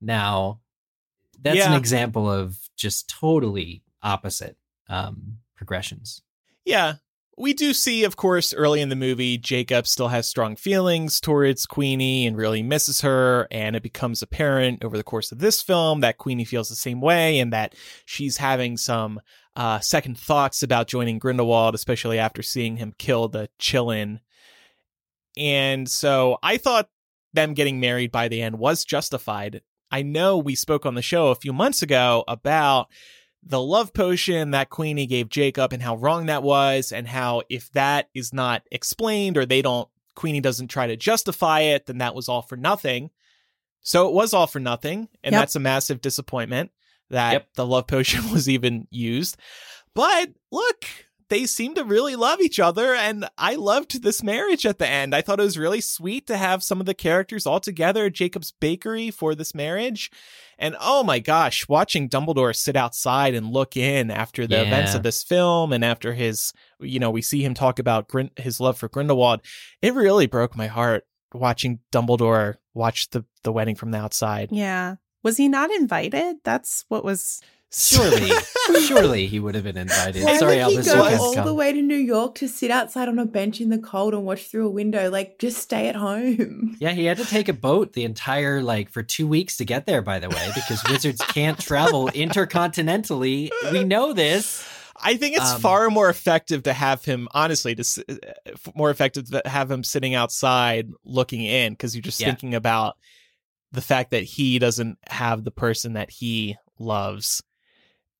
now 0.00 0.60
that's 1.40 1.58
an 1.66 1.78
example 1.78 2.30
of 2.30 2.56
just 2.76 3.08
totally 3.08 3.82
opposite 4.02 4.56
um 4.88 5.38
progressions 5.56 6.22
Yeah. 6.64 6.94
We 7.38 7.54
do 7.54 7.72
see, 7.72 8.04
of 8.04 8.16
course, 8.16 8.52
early 8.52 8.82
in 8.82 8.90
the 8.90 8.96
movie, 8.96 9.38
Jacob 9.38 9.86
still 9.86 10.08
has 10.08 10.28
strong 10.28 10.54
feelings 10.54 11.18
towards 11.18 11.64
Queenie 11.64 12.26
and 12.26 12.36
really 12.36 12.62
misses 12.62 13.00
her. 13.00 13.48
And 13.50 13.74
it 13.74 13.82
becomes 13.82 14.22
apparent 14.22 14.84
over 14.84 14.98
the 14.98 15.02
course 15.02 15.32
of 15.32 15.38
this 15.38 15.62
film 15.62 16.00
that 16.00 16.18
Queenie 16.18 16.44
feels 16.44 16.68
the 16.68 16.74
same 16.74 17.00
way 17.00 17.38
and 17.38 17.52
that 17.52 17.74
she's 18.04 18.36
having 18.36 18.76
some 18.76 19.18
uh, 19.56 19.80
second 19.80 20.18
thoughts 20.18 20.62
about 20.62 20.88
joining 20.88 21.18
Grindelwald, 21.18 21.74
especially 21.74 22.18
after 22.18 22.42
seeing 22.42 22.76
him 22.76 22.94
kill 22.98 23.28
the 23.28 23.48
Qilin. 23.58 24.20
And 25.36 25.88
so 25.88 26.38
I 26.42 26.58
thought 26.58 26.90
them 27.32 27.54
getting 27.54 27.80
married 27.80 28.12
by 28.12 28.28
the 28.28 28.42
end 28.42 28.58
was 28.58 28.84
justified. 28.84 29.62
I 29.90 30.02
know 30.02 30.38
we 30.38 30.54
spoke 30.54 30.84
on 30.84 30.94
the 30.94 31.02
show 31.02 31.28
a 31.28 31.34
few 31.34 31.52
months 31.52 31.82
ago 31.82 32.24
about 32.28 32.88
the 33.44 33.60
love 33.60 33.92
potion 33.92 34.52
that 34.52 34.70
Queenie 34.70 35.06
gave 35.06 35.28
Jacob 35.28 35.72
and 35.72 35.82
how 35.82 35.96
wrong 35.96 36.26
that 36.26 36.42
was, 36.42 36.92
and 36.92 37.06
how 37.08 37.42
if 37.48 37.70
that 37.72 38.08
is 38.14 38.32
not 38.32 38.62
explained 38.70 39.36
or 39.36 39.44
they 39.46 39.62
don't, 39.62 39.88
Queenie 40.14 40.40
doesn't 40.40 40.68
try 40.68 40.86
to 40.86 40.96
justify 40.96 41.60
it, 41.60 41.86
then 41.86 41.98
that 41.98 42.14
was 42.14 42.28
all 42.28 42.42
for 42.42 42.56
nothing. 42.56 43.10
So 43.80 44.06
it 44.08 44.14
was 44.14 44.32
all 44.32 44.46
for 44.46 44.60
nothing, 44.60 45.08
and 45.24 45.32
Yep. 45.32 45.40
that's 45.40 45.56
a 45.56 45.60
massive 45.60 46.00
disappointment 46.00 46.70
that 47.10 47.32
Yep. 47.32 47.48
the 47.56 47.66
love 47.66 47.86
potion 47.88 48.30
was 48.32 48.48
even 48.48 48.86
used. 48.90 49.36
But 49.94 50.30
look, 50.50 50.84
they 51.32 51.46
seem 51.46 51.74
to 51.74 51.82
really 51.82 52.14
love 52.14 52.42
each 52.42 52.60
other, 52.60 52.94
and 52.94 53.26
I 53.38 53.54
loved 53.54 54.02
this 54.02 54.22
marriage 54.22 54.66
at 54.66 54.78
the 54.78 54.86
end. 54.86 55.14
I 55.14 55.22
thought 55.22 55.40
it 55.40 55.44
was 55.44 55.56
really 55.56 55.80
sweet 55.80 56.26
to 56.26 56.36
have 56.36 56.62
some 56.62 56.78
of 56.78 56.84
the 56.84 56.92
characters 56.92 57.46
all 57.46 57.58
together 57.58 58.04
at 58.04 58.12
Jacob's 58.12 58.52
Bakery 58.52 59.10
for 59.10 59.34
this 59.34 59.54
marriage. 59.54 60.10
And 60.58 60.76
oh 60.78 61.02
my 61.02 61.20
gosh, 61.20 61.66
watching 61.70 62.10
Dumbledore 62.10 62.54
sit 62.54 62.76
outside 62.76 63.34
and 63.34 63.50
look 63.50 63.78
in 63.78 64.10
after 64.10 64.46
the 64.46 64.56
Yeah. 64.56 64.62
events 64.64 64.94
of 64.94 65.02
this 65.02 65.22
film 65.22 65.72
and 65.72 65.82
after 65.82 66.12
his, 66.12 66.52
you 66.80 66.98
know, 66.98 67.10
we 67.10 67.22
see 67.22 67.42
him 67.42 67.54
talk 67.54 67.78
about 67.78 68.08
Grin- 68.08 68.30
his 68.36 68.60
love 68.60 68.76
for 68.76 68.90
Grindelwald, 68.90 69.40
it 69.80 69.94
really 69.94 70.26
broke 70.26 70.54
my 70.54 70.66
heart 70.66 71.06
watching 71.32 71.78
Dumbledore 71.90 72.56
watch 72.74 73.08
the, 73.08 73.24
the 73.42 73.52
wedding 73.52 73.74
from 73.74 73.90
the 73.90 73.98
outside. 73.98 74.50
Yeah. 74.52 74.96
Was 75.22 75.38
he 75.38 75.48
not 75.48 75.70
invited? 75.70 76.36
That's 76.44 76.84
what 76.88 77.04
was. 77.06 77.40
Surely 77.74 78.30
surely 78.86 79.26
he 79.26 79.40
would 79.40 79.54
have 79.54 79.64
been 79.64 79.76
invited 79.78 80.24
Why 80.24 80.36
sorry 80.36 80.56
would 80.58 80.66
he 80.66 80.76
albus 80.76 80.86
go 80.92 81.02
all 81.24 81.34
come. 81.34 81.46
the 81.46 81.54
way 81.54 81.72
to 81.72 81.80
New 81.80 81.94
York 81.96 82.34
to 82.36 82.48
sit 82.48 82.70
outside 82.70 83.08
on 83.08 83.18
a 83.18 83.24
bench 83.24 83.60
in 83.60 83.70
the 83.70 83.78
cold 83.78 84.12
and 84.14 84.24
watch 84.24 84.42
through 84.50 84.66
a 84.66 84.70
window? 84.70 85.10
Like, 85.10 85.38
just 85.38 85.58
stay 85.58 85.88
at 85.88 85.96
home. 85.96 86.76
Yeah, 86.82 86.90
he 86.90 87.04
had 87.04 87.16
to 87.18 87.24
take 87.24 87.48
a 87.48 87.52
boat 87.52 87.92
the 87.92 88.04
entire 88.04 88.60
like 88.62 88.90
for 88.90 89.02
two 89.02 89.26
weeks 89.26 89.56
to 89.58 89.64
get 89.64 89.86
there. 89.86 90.02
By 90.02 90.18
the 90.18 90.28
way, 90.28 90.50
because 90.54 90.82
wizards 90.88 91.20
can't 91.28 91.58
travel 91.58 92.08
intercontinentally. 92.14 93.50
We 93.70 93.84
know 93.84 94.12
this. 94.12 94.66
I 95.04 95.16
think 95.16 95.36
it's 95.36 95.50
Um, 95.52 95.60
far 95.60 95.90
more 95.90 96.08
effective 96.08 96.64
to 96.64 96.72
have 96.72 97.04
him, 97.04 97.28
honestly, 97.32 97.74
to 97.74 98.04
uh, 98.08 98.14
more 98.74 98.90
effective 98.90 99.30
to 99.30 99.42
have 99.46 99.70
him 99.70 99.82
sitting 99.84 100.14
outside 100.14 100.88
looking 101.04 101.42
in 101.42 101.72
because 101.72 101.94
you're 101.94 102.02
just 102.02 102.20
Yeah. 102.20 102.26
thinking 102.28 102.54
about 102.54 102.96
the 103.72 103.80
fact 103.80 104.10
that 104.10 104.22
he 104.24 104.58
doesn't 104.58 104.98
have 105.08 105.44
the 105.44 105.50
person 105.50 105.94
that 105.94 106.10
he 106.10 106.56
loves. 106.78 107.42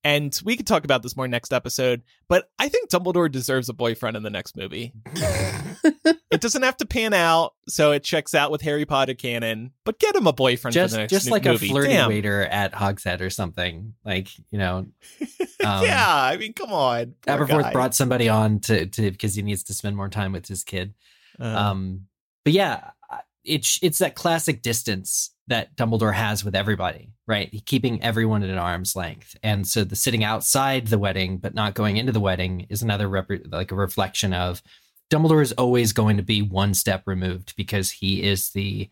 And 0.05 0.37
we 0.43 0.57
could 0.57 0.67
talk 0.67 0.83
about 0.83 1.01
this 1.01 1.15
more 1.15 1.27
next 1.29 1.53
episode, 1.53 2.01
but 2.27 2.49
I 2.59 2.67
think 2.67 2.89
Dumbledore 2.89 3.31
deserves 3.31 3.69
a 3.69 3.73
boyfriend 3.73 4.17
in 4.17 4.23
the 4.23 4.29
next 4.29 4.57
movie. 4.57 4.93
it 5.15 6.41
doesn't 6.41 6.63
have 6.63 6.75
to 6.77 6.85
pan 6.85 7.13
out, 7.13 7.53
so 7.69 7.91
it 7.91 8.03
checks 8.03 8.35
out 8.35 8.51
with 8.51 8.61
Harry 8.63 8.85
Potter 8.85 9.13
canon, 9.13 9.71
but 9.85 9.99
get 9.99 10.15
him 10.15 10.27
a 10.27 10.33
boyfriend 10.33 10.73
Just 10.73 10.91
for 10.91 10.97
the 10.97 11.01
next 11.03 11.11
just 11.11 11.31
like 11.31 11.45
movie. 11.45 11.67
a 11.67 11.69
flirty 11.69 11.93
Damn. 11.93 12.09
waiter 12.09 12.41
at 12.41 12.73
Hog's 12.73 13.03
Head 13.05 13.21
or 13.21 13.29
something. 13.29 13.93
Like 14.03 14.27
you 14.51 14.57
know, 14.59 14.77
um, 15.65 15.85
yeah, 15.85 16.05
I 16.05 16.35
mean, 16.37 16.53
come 16.53 16.73
on. 16.73 17.15
Poor 17.25 17.37
Aberforth 17.37 17.61
guy. 17.63 17.71
brought 17.71 17.95
somebody 17.95 18.27
on 18.27 18.59
to 18.61 18.85
to 18.85 19.11
because 19.11 19.35
he 19.35 19.41
needs 19.41 19.63
to 19.63 19.73
spend 19.73 19.95
more 19.95 20.09
time 20.09 20.33
with 20.33 20.47
his 20.47 20.63
kid. 20.63 20.93
Uh, 21.39 21.45
Um, 21.45 22.07
but 22.43 22.53
yeah, 22.53 22.91
it's 23.45 23.79
it's 23.81 23.99
that 23.99 24.15
classic 24.15 24.61
distance 24.61 25.29
that 25.47 25.75
Dumbledore 25.75 26.13
has 26.13 26.45
with 26.45 26.55
everybody, 26.55 27.09
right? 27.27 27.51
Keeping 27.65 28.01
everyone 28.01 28.43
at 28.43 28.49
an 28.49 28.57
arm's 28.57 28.95
length, 28.95 29.35
and 29.43 29.67
so 29.67 29.83
the 29.83 29.95
sitting 29.95 30.23
outside 30.23 30.87
the 30.87 30.97
wedding 30.97 31.37
but 31.37 31.53
not 31.53 31.73
going 31.73 31.97
into 31.97 32.11
the 32.11 32.19
wedding 32.19 32.65
is 32.69 32.81
another 32.81 33.07
rep- 33.07 33.29
like 33.51 33.71
a 33.71 33.75
reflection 33.75 34.33
of 34.33 34.61
Dumbledore 35.09 35.41
is 35.43 35.51
always 35.53 35.93
going 35.93 36.17
to 36.17 36.23
be 36.23 36.41
one 36.41 36.73
step 36.73 37.03
removed 37.05 37.55
because 37.55 37.91
he 37.91 38.23
is 38.23 38.49
the 38.51 38.89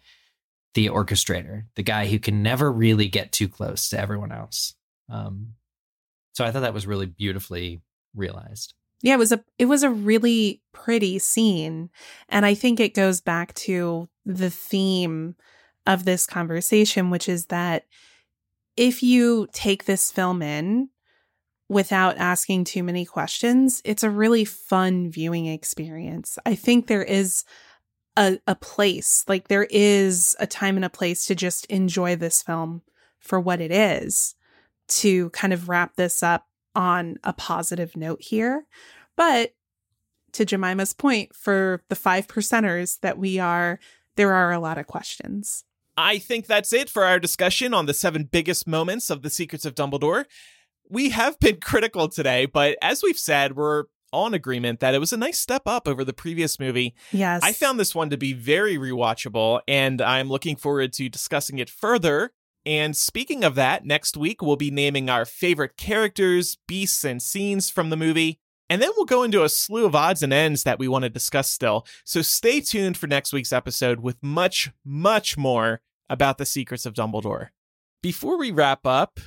the 0.74 0.88
orchestrator, 0.88 1.66
the 1.76 1.84
guy 1.84 2.08
who 2.08 2.18
can 2.20 2.44
never 2.44 2.72
really 2.72 3.08
get 3.08 3.32
too 3.32 3.50
close 3.50 3.90
to 3.90 4.00
everyone 4.00 4.32
else. 4.32 4.74
Um, 5.10 5.56
so 6.34 6.46
I 6.46 6.52
thought 6.52 6.62
that 6.62 6.74
was 6.74 6.88
really 6.88 7.08
beautifully 7.08 7.82
realized. 8.16 8.74
Yeah, 9.02 9.16
it 9.16 9.20
was 9.20 9.32
a 9.32 9.44
it 9.58 9.66
was 9.66 9.84
a 9.84 9.90
really 9.90 10.62
pretty 10.74 11.20
scene 11.20 11.90
and 12.30 12.46
I 12.46 12.54
think 12.54 12.80
it 12.80 12.94
goes 12.94 13.20
back 13.20 13.54
to 13.56 14.08
the 14.26 14.50
theme 14.50 15.36
of 15.88 16.06
this 16.06 16.26
conversation 16.26 17.10
which 17.10 17.28
is 17.28 17.48
that 17.48 17.86
if 18.78 19.04
you 19.04 19.48
take 19.52 19.86
this 19.86 20.12
film 20.12 20.42
in 20.42 20.90
without 21.68 22.18
asking 22.18 22.66
too 22.66 22.84
many 22.84 23.06
questions, 23.06 23.82
it's 23.86 24.04
a 24.04 24.10
really 24.10 24.44
fun 24.44 25.10
viewing 25.10 25.46
experience. 25.46 26.38
I 26.46 26.56
think 26.56 26.88
there 26.88 27.04
is 27.04 27.46
a 28.18 28.40
a 28.46 28.56
place, 28.56 29.24
like 29.28 29.48
there 29.48 29.68
is 29.70 30.36
a 30.40 30.48
time 30.48 30.76
and 30.76 30.84
a 30.84 30.90
place 30.90 31.26
to 31.26 31.36
just 31.36 31.66
enjoy 31.68 32.16
this 32.16 32.42
film 32.42 32.82
for 33.20 33.40
what 33.40 33.62
it 33.62 33.72
is 33.72 34.36
to 34.88 35.30
kind 35.30 35.54
of 35.54 35.70
wrap 35.70 35.96
this 35.96 36.22
up 36.22 36.48
on 36.76 37.18
a 37.24 37.32
positive 37.32 37.96
note 37.96 38.22
here. 38.22 38.66
But 39.16 39.54
to 40.34 40.46
Jemima's 40.46 40.94
point, 40.94 41.36
for 41.36 41.84
the 41.88 41.96
five 41.96 42.28
percenters 42.28 43.00
that 43.02 43.18
we 43.18 43.40
are, 43.40 43.80
there 44.16 44.34
are 44.34 44.52
a 44.52 44.60
lot 44.60 44.78
of 44.78 44.88
questions. 44.88 45.64
I 46.02 46.18
think 46.18 46.48
that's 46.48 46.74
it 46.74 46.90
for 46.90 47.06
our 47.06 47.20
discussion 47.20 47.74
on 47.74 47.86
the 47.86 47.94
seven 47.94 48.24
biggest 48.24 48.68
moments 48.68 49.10
of 49.10 49.22
The 49.22 49.30
Secrets 49.30 49.66
of 49.66 49.76
Dumbledore. 49.76 50.26
We 50.90 51.10
have 51.10 51.40
been 51.40 51.60
critical 51.62 52.10
today, 52.10 52.48
but 52.48 52.78
as 52.82 53.04
we've 53.04 53.20
said, 53.20 53.56
we're 53.56 53.86
all 54.12 54.28
in 54.28 54.34
agreement 54.34 54.80
that 54.82 54.94
it 54.94 55.00
was 55.00 55.14
a 55.14 55.18
nice 55.18 55.38
step 55.38 55.62
up 55.66 55.88
over 55.88 56.04
the 56.04 56.12
previous 56.12 56.60
movie. 56.60 56.96
Yes. 57.12 57.42
I 57.44 57.54
found 57.54 57.80
this 57.80 57.96
one 57.96 58.10
to 58.10 58.18
be 58.18 58.34
very 58.34 58.78
rewatchable, 58.78 59.62
and 59.68 60.02
I'm 60.02 60.28
looking 60.28 60.56
forward 60.56 60.92
to 60.94 61.08
discussing 61.08 61.60
it 61.60 61.70
further. 61.70 62.32
And 62.66 62.98
speaking 62.98 63.44
of 63.44 63.56
that, 63.56 63.86
next 63.86 64.18
week 64.18 64.42
we'll 64.42 64.56
be 64.56 64.72
naming 64.72 65.10
our 65.10 65.26
favorite 65.26 65.78
characters, 65.78 66.58
beasts, 66.68 67.04
and 67.04 67.22
scenes 67.22 67.70
from 67.70 67.90
the 67.90 67.98
movie. 67.98 68.40
And 68.70 68.82
then 68.82 68.92
we'll 68.96 69.06
go 69.06 69.24
into 69.24 69.44
a 69.44 69.50
slew 69.50 69.86
of 69.86 69.96
odds 69.96 70.24
and 70.24 70.32
ends 70.32 70.64
that 70.64 70.80
we 70.80 70.88
want 70.88 71.04
to 71.04 71.10
discuss 71.10 71.50
still. 71.50 71.86
So 72.06 72.22
stay 72.22 72.62
tuned 72.62 72.98
for 72.98 73.08
next 73.08 73.34
week's 73.34 73.52
episode 73.52 74.00
with 74.00 74.18
much, 74.22 74.72
much 74.86 75.38
more 75.38 75.82
about 76.12 76.38
the 76.38 76.46
secrets 76.46 76.86
of 76.86 76.94
Dumbledore. 76.94 77.50
Before 78.04 78.38
we 78.38 78.52
wrap 78.52 78.86
up, 78.86 79.20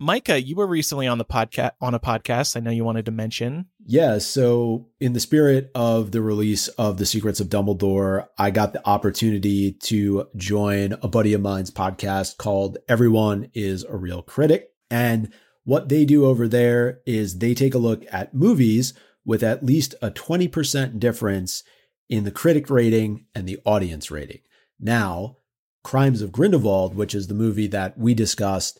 Micah, 0.00 0.42
you 0.42 0.56
were 0.56 0.66
recently 0.66 1.06
on 1.06 1.18
the 1.18 1.24
podcast 1.24 1.70
on 1.80 1.94
a 1.94 2.00
podcast. 2.00 2.56
I 2.56 2.60
know 2.60 2.72
you 2.72 2.84
wanted 2.84 3.06
to 3.06 3.12
mention. 3.12 3.66
Yeah, 3.86 4.18
so 4.18 4.88
in 4.98 5.12
the 5.12 5.20
spirit 5.20 5.70
of 5.76 6.10
the 6.10 6.20
release 6.20 6.66
of 6.68 6.96
The 6.96 7.06
Secrets 7.06 7.38
of 7.38 7.48
Dumbledore, 7.48 8.26
I 8.36 8.50
got 8.50 8.72
the 8.72 8.84
opportunity 8.84 9.70
to 9.72 10.26
join 10.34 10.94
a 11.02 11.08
buddy 11.08 11.34
of 11.34 11.40
mine's 11.40 11.70
podcast 11.70 12.36
called 12.36 12.78
Everyone 12.88 13.48
is 13.54 13.84
a 13.84 13.96
Reel 13.96 14.22
Critic. 14.22 14.70
And 14.90 15.32
what 15.62 15.88
they 15.88 16.04
do 16.04 16.26
over 16.26 16.48
there 16.48 17.00
is 17.06 17.38
they 17.38 17.54
take 17.54 17.74
a 17.74 17.78
look 17.78 18.04
at 18.10 18.34
movies 18.34 18.94
with 19.24 19.44
at 19.44 19.64
least 19.64 19.94
a 20.02 20.10
20% 20.10 20.98
difference 20.98 21.62
in 22.10 22.24
the 22.24 22.32
critic 22.32 22.68
rating 22.68 23.26
and 23.36 23.46
the 23.46 23.60
audience 23.64 24.10
rating. 24.10 24.40
Now, 24.80 25.36
Crimes 25.82 26.22
of 26.22 26.32
Grindelwald, 26.32 26.94
which 26.94 27.14
is 27.14 27.26
the 27.26 27.34
movie 27.34 27.66
that 27.68 27.98
we 27.98 28.14
discussed, 28.14 28.78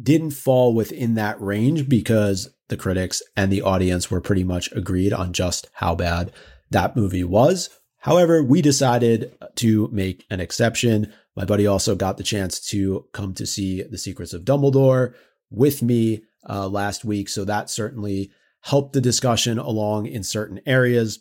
didn't 0.00 0.30
fall 0.30 0.74
within 0.74 1.14
that 1.14 1.40
range 1.40 1.88
because 1.88 2.50
the 2.68 2.76
critics 2.76 3.22
and 3.36 3.50
the 3.50 3.62
audience 3.62 4.10
were 4.10 4.20
pretty 4.20 4.44
much 4.44 4.70
agreed 4.72 5.12
on 5.12 5.32
just 5.32 5.68
how 5.74 5.94
bad 5.94 6.32
that 6.70 6.96
movie 6.96 7.24
was. 7.24 7.70
However, 7.98 8.42
we 8.42 8.62
decided 8.62 9.36
to 9.56 9.88
make 9.92 10.24
an 10.30 10.40
exception. 10.40 11.12
My 11.34 11.44
buddy 11.44 11.66
also 11.66 11.94
got 11.94 12.18
the 12.18 12.22
chance 12.22 12.60
to 12.68 13.06
come 13.12 13.34
to 13.34 13.46
see 13.46 13.82
The 13.82 13.98
Secrets 13.98 14.32
of 14.32 14.44
Dumbledore 14.44 15.14
with 15.50 15.82
me 15.82 16.24
uh, 16.48 16.68
last 16.68 17.04
week. 17.04 17.28
So 17.28 17.44
that 17.44 17.70
certainly 17.70 18.30
helped 18.60 18.92
the 18.92 19.00
discussion 19.00 19.58
along 19.58 20.06
in 20.06 20.22
certain 20.22 20.60
areas. 20.66 21.20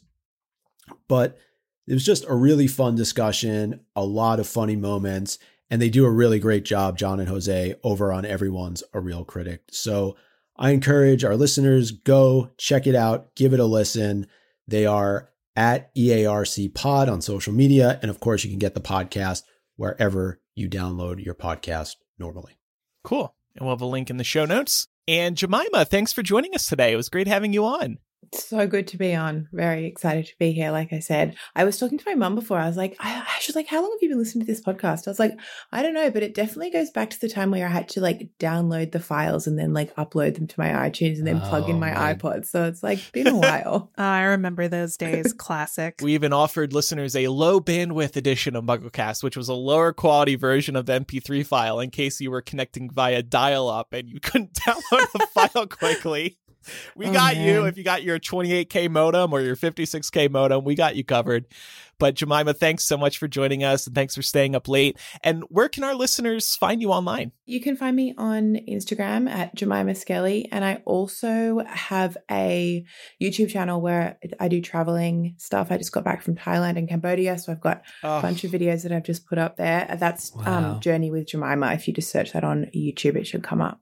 But 1.07 1.37
it 1.87 1.93
was 1.93 2.05
just 2.05 2.25
a 2.27 2.35
really 2.35 2.67
fun 2.67 2.95
discussion, 2.95 3.81
a 3.95 4.03
lot 4.03 4.39
of 4.39 4.47
funny 4.47 4.75
moments, 4.75 5.37
and 5.69 5.81
they 5.81 5.89
do 5.89 6.05
a 6.05 6.11
really 6.11 6.39
great 6.39 6.65
job, 6.65 6.97
John 6.97 7.19
and 7.19 7.29
Jose, 7.29 7.75
over 7.83 8.11
on 8.11 8.25
Everyone's 8.25 8.83
a 8.93 8.99
Reel 8.99 9.23
Critic. 9.23 9.63
So 9.71 10.15
I 10.57 10.71
encourage 10.71 11.23
our 11.23 11.35
listeners 11.35 11.91
go 11.91 12.51
check 12.57 12.87
it 12.87 12.95
out, 12.95 13.35
give 13.35 13.53
it 13.53 13.59
a 13.59 13.65
listen. 13.65 14.27
They 14.67 14.85
are 14.85 15.29
at 15.55 15.93
EARC 15.95 16.73
Pod 16.73 17.09
on 17.09 17.21
social 17.21 17.53
media, 17.53 17.99
and 18.01 18.09
of 18.09 18.19
course, 18.19 18.43
you 18.43 18.49
can 18.49 18.59
get 18.59 18.73
the 18.73 18.81
podcast 18.81 19.43
wherever 19.75 20.39
you 20.55 20.69
download 20.69 21.23
your 21.23 21.35
podcast 21.35 21.95
normally. 22.17 22.57
Cool. 23.03 23.35
And 23.55 23.65
we'll 23.65 23.75
have 23.75 23.81
a 23.81 23.85
link 23.85 24.09
in 24.09 24.17
the 24.17 24.23
show 24.23 24.45
notes. 24.45 24.87
And 25.07 25.37
Jemima, 25.37 25.85
thanks 25.85 26.11
for 26.11 26.23
joining 26.23 26.55
us 26.55 26.67
today. 26.67 26.91
It 26.91 26.97
was 26.97 27.09
great 27.09 27.27
having 27.27 27.53
you 27.53 27.65
on. 27.65 27.99
So 28.33 28.65
good 28.67 28.87
to 28.89 28.97
be 28.97 29.13
on. 29.13 29.47
Very 29.51 29.85
excited 29.85 30.25
to 30.27 30.33
be 30.39 30.51
here. 30.51 30.71
Like 30.71 30.93
I 30.93 30.99
said, 30.99 31.35
I 31.55 31.63
was 31.63 31.77
talking 31.77 31.97
to 31.97 32.03
my 32.07 32.15
mum 32.15 32.35
before. 32.35 32.57
I 32.57 32.67
was 32.67 32.77
like, 32.77 32.95
I, 32.99 33.25
she 33.39 33.49
was 33.51 33.55
like, 33.55 33.67
"How 33.67 33.81
long 33.81 33.91
have 33.91 34.01
you 34.01 34.09
been 34.09 34.17
listening 34.19 34.45
to 34.45 34.51
this 34.51 34.61
podcast?" 34.63 35.07
I 35.07 35.11
was 35.11 35.19
like, 35.19 35.37
"I 35.71 35.81
don't 35.81 35.93
know, 35.93 36.09
but 36.11 36.23
it 36.23 36.33
definitely 36.33 36.71
goes 36.71 36.89
back 36.91 37.09
to 37.11 37.19
the 37.21 37.29
time 37.29 37.51
where 37.51 37.65
I 37.67 37.69
had 37.71 37.89
to 37.89 38.01
like 38.01 38.29
download 38.39 38.91
the 38.91 38.99
files 38.99 39.47
and 39.47 39.57
then 39.59 39.73
like 39.73 39.95
upload 39.95 40.35
them 40.35 40.47
to 40.47 40.59
my 40.59 40.69
iTunes 40.89 41.17
and 41.17 41.27
then 41.27 41.39
plug 41.41 41.69
in 41.69 41.75
Oh, 41.75 41.79
my 41.79 41.93
my- 41.93 42.13
iPod." 42.13 42.45
So 42.45 42.65
it's 42.65 42.81
like 42.83 43.11
been 43.11 43.27
a 43.27 43.35
while. 43.37 43.91
Oh, 43.97 44.03
I 44.03 44.23
remember 44.23 44.67
those 44.67 44.97
days. 44.97 45.33
Classic. 45.37 45.99
We 46.01 46.13
even 46.13 46.33
offered 46.33 46.73
listeners 46.73 47.15
a 47.15 47.27
low 47.27 47.59
bandwidth 47.59 48.15
edition 48.15 48.55
of 48.55 48.63
MuggleCast, 48.63 49.23
which 49.23 49.37
was 49.37 49.49
a 49.49 49.53
lower 49.53 49.93
quality 49.93 50.35
version 50.35 50.75
of 50.75 50.85
the 50.85 50.93
MP3 50.99 51.45
file 51.45 51.79
in 51.79 51.89
case 51.91 52.19
you 52.21 52.31
were 52.31 52.41
connecting 52.41 52.89
via 52.89 53.21
dial 53.23 53.67
up 53.69 53.93
and 53.93 54.07
you 54.09 54.19
couldn't 54.19 54.53
download 54.67 55.11
the 55.13 55.27
file 55.33 55.67
quickly. 55.67 56.37
We 56.95 57.07
Oh, 57.07 57.13
got 57.13 57.37
you 57.37 57.65
if 57.65 57.77
you 57.77 57.83
got 57.83 58.03
your 58.03 58.19
28K 58.19 58.89
modem 58.89 59.33
or 59.33 59.41
your 59.41 59.55
56K 59.55 60.29
modem. 60.31 60.63
We 60.63 60.75
got 60.75 60.95
you 60.95 61.03
covered. 61.03 61.45
But 61.97 62.15
Jemima, 62.15 62.53
thanks 62.53 62.83
so 62.83 62.97
much 62.97 63.17
for 63.17 63.27
joining 63.29 63.63
us 63.63 63.87
and 63.87 63.95
thanks 63.95 64.15
for 64.15 64.21
staying 64.21 64.53
up 64.53 64.67
late. 64.67 64.97
And 65.23 65.43
where 65.47 65.69
can 65.69 65.85
our 65.85 65.95
listeners 65.95 66.53
find 66.57 66.81
you 66.81 66.91
online? 66.91 67.31
You 67.45 67.61
can 67.61 67.77
find 67.77 67.95
me 67.95 68.13
on 68.17 68.57
Instagram 68.67 69.29
at 69.29 69.55
Jemima 69.55 69.95
Skelly, 69.95 70.49
and 70.51 70.65
I 70.65 70.81
also 70.83 71.59
have 71.65 72.17
a 72.29 72.83
YouTube 73.21 73.47
channel 73.49 73.79
where 73.79 74.17
I 74.41 74.49
do 74.49 74.59
traveling 74.61 75.35
stuff. 75.37 75.71
I 75.71 75.77
just 75.77 75.93
got 75.93 76.03
back 76.03 76.21
from 76.21 76.35
Thailand 76.35 76.77
and 76.77 76.89
Cambodia, 76.89 77.37
so 77.37 77.53
I've 77.53 77.61
got 77.61 77.83
Oh, 78.03 78.19
a 78.19 78.21
bunch 78.21 78.43
of 78.43 78.51
videos 78.51 78.83
that 78.83 78.91
I've 78.91 79.03
just 79.05 79.25
put 79.25 79.37
up 79.37 79.55
there. 79.55 79.95
That's 79.97 80.33
Wow. 80.33 80.73
um, 80.73 80.79
Journey 80.81 81.11
with 81.11 81.27
Jemima. 81.29 81.71
If 81.73 81.87
you 81.87 81.93
just 81.93 82.11
search 82.11 82.33
that 82.33 82.43
on 82.43 82.65
YouTube, 82.75 83.15
it 83.15 83.25
should 83.25 83.43
come 83.43 83.61
up. 83.61 83.79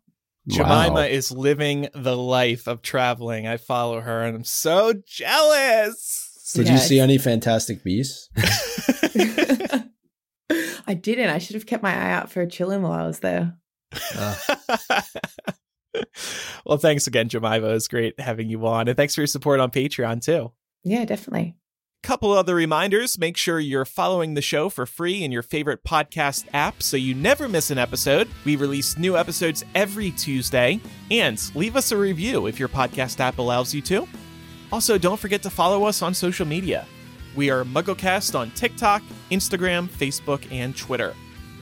Jemima 0.48 0.94
Wow. 0.94 1.02
is 1.02 1.32
living 1.32 1.88
the 1.94 2.18
life 2.18 2.68
of 2.68 2.82
traveling. 2.82 3.48
I 3.48 3.57
follow 3.57 4.02
her 4.02 4.24
and 4.24 4.36
I'm 4.36 4.44
so 4.44 4.94
jealous. 5.07 6.52
Did 6.56 6.68
Yeah, 6.68 6.74
you 6.74 6.78
see 6.80 6.99
any 6.99 7.18
Fantastic 7.18 7.84
Beasts? 7.84 8.30
I 10.86 10.94
didn't. 10.94 11.30
I 11.30 11.38
should 11.38 11.56
have 11.56 11.65
kept 11.65 11.82
my 11.82 11.94
eye 11.94 12.11
out 12.11 12.30
for 12.32 12.45
qilin 12.45 12.82
while 12.82 12.91
I 12.91 13.07
was 13.07 13.20
there. 13.20 13.56
Uh, 14.15 14.36
well, 16.65 16.78
thanks 16.78 17.07
again, 17.07 17.30
Jemima. 17.30 17.68
It 17.70 17.74
was 17.74 17.88
great 17.88 18.20
having 18.20 18.49
you 18.49 18.65
on. 18.68 18.88
And 18.88 18.98
thanks 18.98 19.15
for 19.15 19.22
your 19.22 19.28
support 19.28 19.60
on 19.60 19.72
Patreon, 19.72 20.22
too. 20.24 20.52
Yeah, 20.84 21.06
definitely. 21.06 21.56
Couple 22.04 22.34
other 22.34 22.54
reminders 22.54 23.18
make 23.18 23.38
sure 23.38 23.62
you're 23.62 23.86
following 23.86 24.34
the 24.34 24.42
show 24.42 24.68
for 24.68 24.86
free 24.86 25.24
in 25.24 25.32
your 25.32 25.42
favorite 25.42 25.86
podcast 25.86 26.46
app 26.54 26.84
so 26.84 26.98
you 26.98 27.16
never 27.16 27.48
miss 27.48 27.72
an 27.72 27.78
episode. 27.78 28.28
We 28.44 28.58
release 28.58 28.98
new 28.98 29.16
episodes 29.18 29.64
every 29.74 30.12
Tuesday. 30.12 30.82
And 31.10 31.42
leave 31.56 31.78
us 31.78 31.94
a 31.94 31.98
review 31.98 32.48
if 32.48 32.60
your 32.60 32.68
podcast 32.68 33.22
app 33.22 33.38
allows 33.38 33.74
you 33.74 33.82
to. 33.84 34.06
Also, 34.70 34.98
don't 34.98 35.20
forget 35.20 35.42
to 35.44 35.50
follow 35.50 35.86
us 35.86 36.02
on 36.02 36.14
social 36.14 36.46
media. 36.46 36.86
We 37.38 37.50
are 37.50 37.64
MuggleCast 37.64 38.38
on 38.38 38.52
TikTok, 38.52 39.02
Instagram, 39.32 39.88
Facebook, 39.88 40.46
and 40.52 40.76
Twitter. 40.76 41.14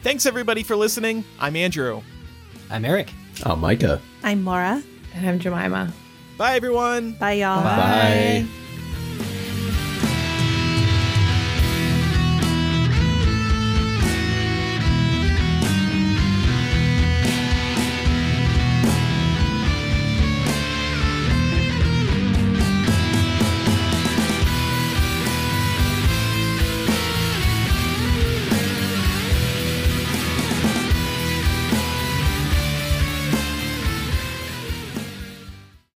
Thanks 0.01 0.26
everybody 0.26 0.63
for 0.63 0.76
listening. 0.76 1.23
I'm 1.39 1.55
Andrew. 1.55 2.01
I'm 2.72 2.84
Eric. 2.84 3.13
Oh, 3.45 3.55
Micah. 3.55 4.01
I'm 4.23 4.43
Laura. 4.43 4.81
And 5.13 5.30
I'm 5.30 5.38
Jemima. 5.38 5.93
Bye 6.35 6.55
everyone. 6.55 7.11
Bye, 7.13 7.34
y'all. 7.34 7.61
Bye. 7.63 8.47
Bye. 8.49 8.60